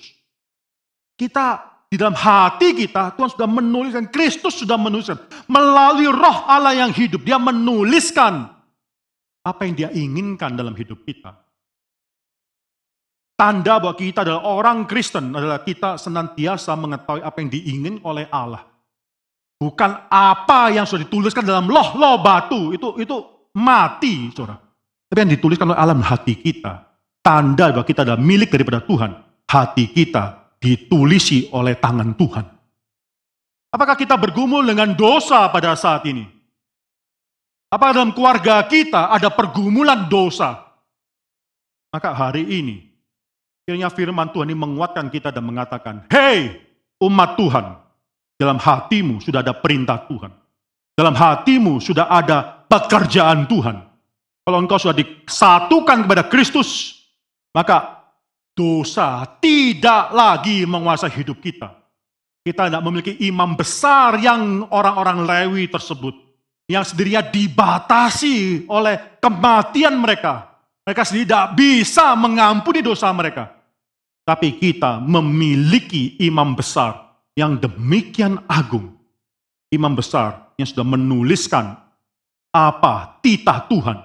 Kita 1.16 1.64
di 1.88 1.96
dalam 1.96 2.12
hati 2.12 2.76
kita, 2.76 3.16
Tuhan 3.16 3.32
sudah 3.32 3.48
menuliskan, 3.48 4.04
Kristus 4.12 4.60
sudah 4.60 4.76
menuliskan. 4.76 5.16
Melalui 5.48 6.12
roh 6.12 6.38
Allah 6.44 6.76
yang 6.76 6.92
hidup, 6.92 7.24
dia 7.24 7.40
menuliskan 7.40 8.52
apa 9.40 9.64
yang 9.64 9.74
dia 9.80 9.88
inginkan 9.96 10.52
dalam 10.60 10.76
hidup 10.76 11.08
kita. 11.08 11.40
Tanda 13.32 13.80
bahwa 13.80 13.96
kita 13.96 14.28
adalah 14.28 14.44
orang 14.44 14.84
Kristen 14.84 15.32
adalah 15.32 15.64
kita 15.64 15.96
senantiasa 15.96 16.76
mengetahui 16.76 17.24
apa 17.24 17.36
yang 17.40 17.48
diingin 17.48 17.96
oleh 18.04 18.28
Allah. 18.28 18.73
Bukan 19.64 20.12
apa 20.12 20.68
yang 20.68 20.84
sudah 20.84 21.08
dituliskan 21.08 21.40
dalam 21.40 21.72
loh-loh 21.72 22.20
batu, 22.20 22.76
itu 22.76 23.00
itu 23.00 23.16
mati, 23.56 24.28
saudara. 24.28 24.60
Tapi 25.08 25.18
yang 25.24 25.32
dituliskan 25.32 25.72
oleh 25.72 25.80
alam 25.80 26.04
hati 26.04 26.36
kita. 26.36 26.84
Tanda 27.24 27.72
bahwa 27.72 27.88
kita 27.88 28.04
adalah 28.04 28.20
milik 28.20 28.52
daripada 28.52 28.84
Tuhan. 28.84 29.16
Hati 29.48 29.88
kita 29.88 30.52
ditulisi 30.60 31.48
oleh 31.56 31.80
tangan 31.80 32.12
Tuhan. 32.12 32.44
Apakah 33.72 33.96
kita 33.96 34.20
bergumul 34.20 34.68
dengan 34.68 34.92
dosa 34.92 35.48
pada 35.48 35.72
saat 35.80 36.04
ini? 36.04 36.28
Apakah 37.72 37.96
dalam 37.96 38.12
keluarga 38.12 38.60
kita 38.68 39.08
ada 39.08 39.32
pergumulan 39.32 40.12
dosa? 40.12 40.60
Maka 41.88 42.12
hari 42.12 42.44
ini, 42.44 42.84
kiranya 43.64 43.88
firman 43.88 44.28
Tuhan 44.28 44.52
ini 44.52 44.58
menguatkan 44.60 45.08
kita 45.08 45.32
dan 45.32 45.48
mengatakan, 45.48 46.04
Hei 46.12 46.60
umat 47.00 47.40
Tuhan, 47.40 47.83
dalam 48.34 48.58
hatimu 48.58 49.22
sudah 49.22 49.40
ada 49.42 49.54
perintah 49.54 50.02
Tuhan. 50.10 50.32
Dalam 50.94 51.14
hatimu 51.14 51.82
sudah 51.82 52.06
ada 52.06 52.66
pekerjaan 52.70 53.46
Tuhan. 53.50 53.82
Kalau 54.44 54.58
engkau 54.60 54.78
sudah 54.78 54.94
disatukan 54.94 56.04
kepada 56.04 56.22
Kristus, 56.28 57.00
maka 57.50 58.04
dosa 58.54 59.26
tidak 59.40 60.12
lagi 60.14 60.62
menguasai 60.68 61.10
hidup 61.10 61.40
kita. 61.40 61.72
Kita 62.44 62.68
tidak 62.68 62.84
memiliki 62.84 63.16
imam 63.24 63.56
besar 63.56 64.20
yang 64.20 64.68
orang-orang 64.68 65.24
Lewi 65.24 65.64
tersebut. 65.72 66.12
Yang 66.68 66.92
sendirinya 66.92 67.24
dibatasi 67.24 68.68
oleh 68.68 69.16
kematian 69.20 69.96
mereka. 69.96 70.52
Mereka 70.84 71.02
sendiri 71.08 71.24
tidak 71.24 71.48
bisa 71.56 72.12
mengampuni 72.12 72.84
dosa 72.84 73.08
mereka. 73.16 73.48
Tapi 74.24 74.60
kita 74.60 75.00
memiliki 75.00 76.20
imam 76.20 76.52
besar 76.52 77.03
yang 77.38 77.58
demikian 77.58 78.42
agung. 78.46 78.94
Imam 79.70 79.94
besar 79.98 80.54
yang 80.54 80.70
sudah 80.70 80.86
menuliskan 80.86 81.74
apa 82.54 83.18
titah 83.18 83.66
Tuhan 83.66 83.98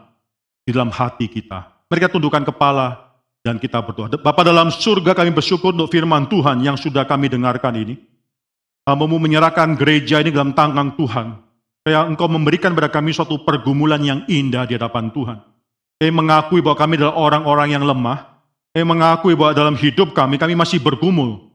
di 0.65 0.73
dalam 0.73 0.89
hati 0.89 1.29
kita. 1.29 1.85
Mereka 1.89 2.09
tundukkan 2.09 2.41
kepala 2.49 3.09
dan 3.45 3.61
kita 3.61 3.81
berdoa. 3.85 4.17
Bapak 4.17 4.49
dalam 4.49 4.73
surga 4.73 5.13
kami 5.13 5.29
bersyukur 5.29 5.73
untuk 5.73 5.93
firman 5.93 6.25
Tuhan 6.25 6.65
yang 6.65 6.73
sudah 6.73 7.05
kami 7.05 7.29
dengarkan 7.29 7.77
ini. 7.77 7.95
Hambamu 8.89 9.21
menyerahkan 9.21 9.77
gereja 9.77 10.21
ini 10.25 10.33
dalam 10.33 10.57
tangan 10.57 10.97
Tuhan. 10.97 11.37
Supaya 11.79 12.05
engkau 12.09 12.25
memberikan 12.25 12.73
kepada 12.73 12.89
kami 12.89 13.13
suatu 13.13 13.41
pergumulan 13.45 14.01
yang 14.01 14.25
indah 14.25 14.65
di 14.65 14.73
hadapan 14.77 15.13
Tuhan. 15.13 15.37
Kami 16.01 16.11
mengakui 16.13 16.59
bahwa 16.61 16.77
kami 16.77 16.93
adalah 16.97 17.15
orang-orang 17.17 17.77
yang 17.77 17.85
lemah. 17.85 18.41
Kami 18.73 18.85
mengakui 18.85 19.33
bahwa 19.37 19.53
dalam 19.53 19.75
hidup 19.77 20.13
kami, 20.13 20.37
kami 20.37 20.53
masih 20.53 20.81
bergumul. 20.81 21.48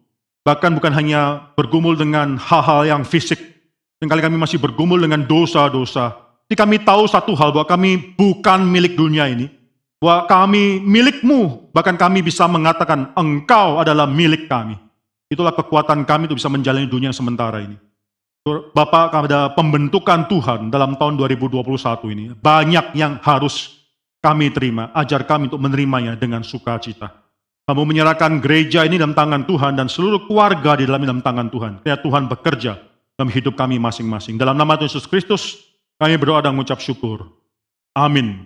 Bahkan 0.45 0.77
bukan 0.77 0.93
hanya 0.93 1.51
bergumul 1.57 1.97
dengan 1.97 2.37
hal-hal 2.37 2.85
yang 2.85 3.03
fisik. 3.03 3.41
Seringkali 3.97 4.21
kami 4.21 4.37
masih 4.37 4.61
bergumul 4.61 5.01
dengan 5.01 5.25
dosa-dosa. 5.25 6.13
Tapi 6.45 6.55
kami 6.61 6.77
tahu 6.85 7.09
satu 7.09 7.33
hal 7.33 7.57
bahwa 7.57 7.65
kami 7.65 8.13
bukan 8.13 8.61
milik 8.69 8.93
dunia 8.93 9.25
ini. 9.25 9.49
Bahwa 9.97 10.29
kami 10.29 10.85
milikmu. 10.85 11.73
Bahkan 11.73 11.97
kami 11.97 12.21
bisa 12.21 12.45
mengatakan 12.45 13.17
engkau 13.17 13.81
adalah 13.81 14.05
milik 14.05 14.45
kami. 14.45 14.77
Itulah 15.33 15.57
kekuatan 15.57 16.05
kami 16.05 16.29
untuk 16.29 16.37
bisa 16.37 16.53
menjalani 16.53 16.85
dunia 16.85 17.09
yang 17.09 17.17
sementara 17.17 17.65
ini. 17.65 17.81
Bapak, 18.45 19.09
pada 19.09 19.49
pembentukan 19.57 20.29
Tuhan 20.29 20.69
dalam 20.69 21.01
tahun 21.01 21.17
2021 21.17 21.65
ini, 22.13 22.37
banyak 22.37 22.93
yang 22.93 23.17
harus 23.25 23.81
kami 24.21 24.53
terima. 24.53 24.93
Ajar 24.93 25.25
kami 25.25 25.49
untuk 25.49 25.65
menerimanya 25.65 26.13
dengan 26.13 26.45
sukacita. 26.45 27.24
Kamu 27.65 27.83
menyerahkan 27.89 28.45
gereja 28.45 28.85
ini 28.85 29.01
dalam 29.01 29.17
tangan 29.17 29.49
Tuhan 29.49 29.73
dan 29.81 29.89
seluruh 29.89 30.29
keluarga 30.29 30.77
di 30.77 30.85
dalam 30.85 31.01
dalam 31.01 31.25
tangan 31.25 31.49
Tuhan. 31.49 31.73
Supaya 31.81 31.97
Tuhan 31.97 32.23
bekerja 32.29 32.73
dalam 33.17 33.31
hidup 33.33 33.57
kami 33.57 33.81
masing-masing. 33.81 34.37
Dalam 34.37 34.53
nama 34.53 34.77
Tuhan 34.77 34.93
Yesus 34.93 35.09
Kristus, 35.09 35.65
kami 35.97 36.21
berdoa 36.21 36.45
dan 36.45 36.53
mengucap 36.53 36.85
syukur. 36.85 37.25
Amin. 37.97 38.45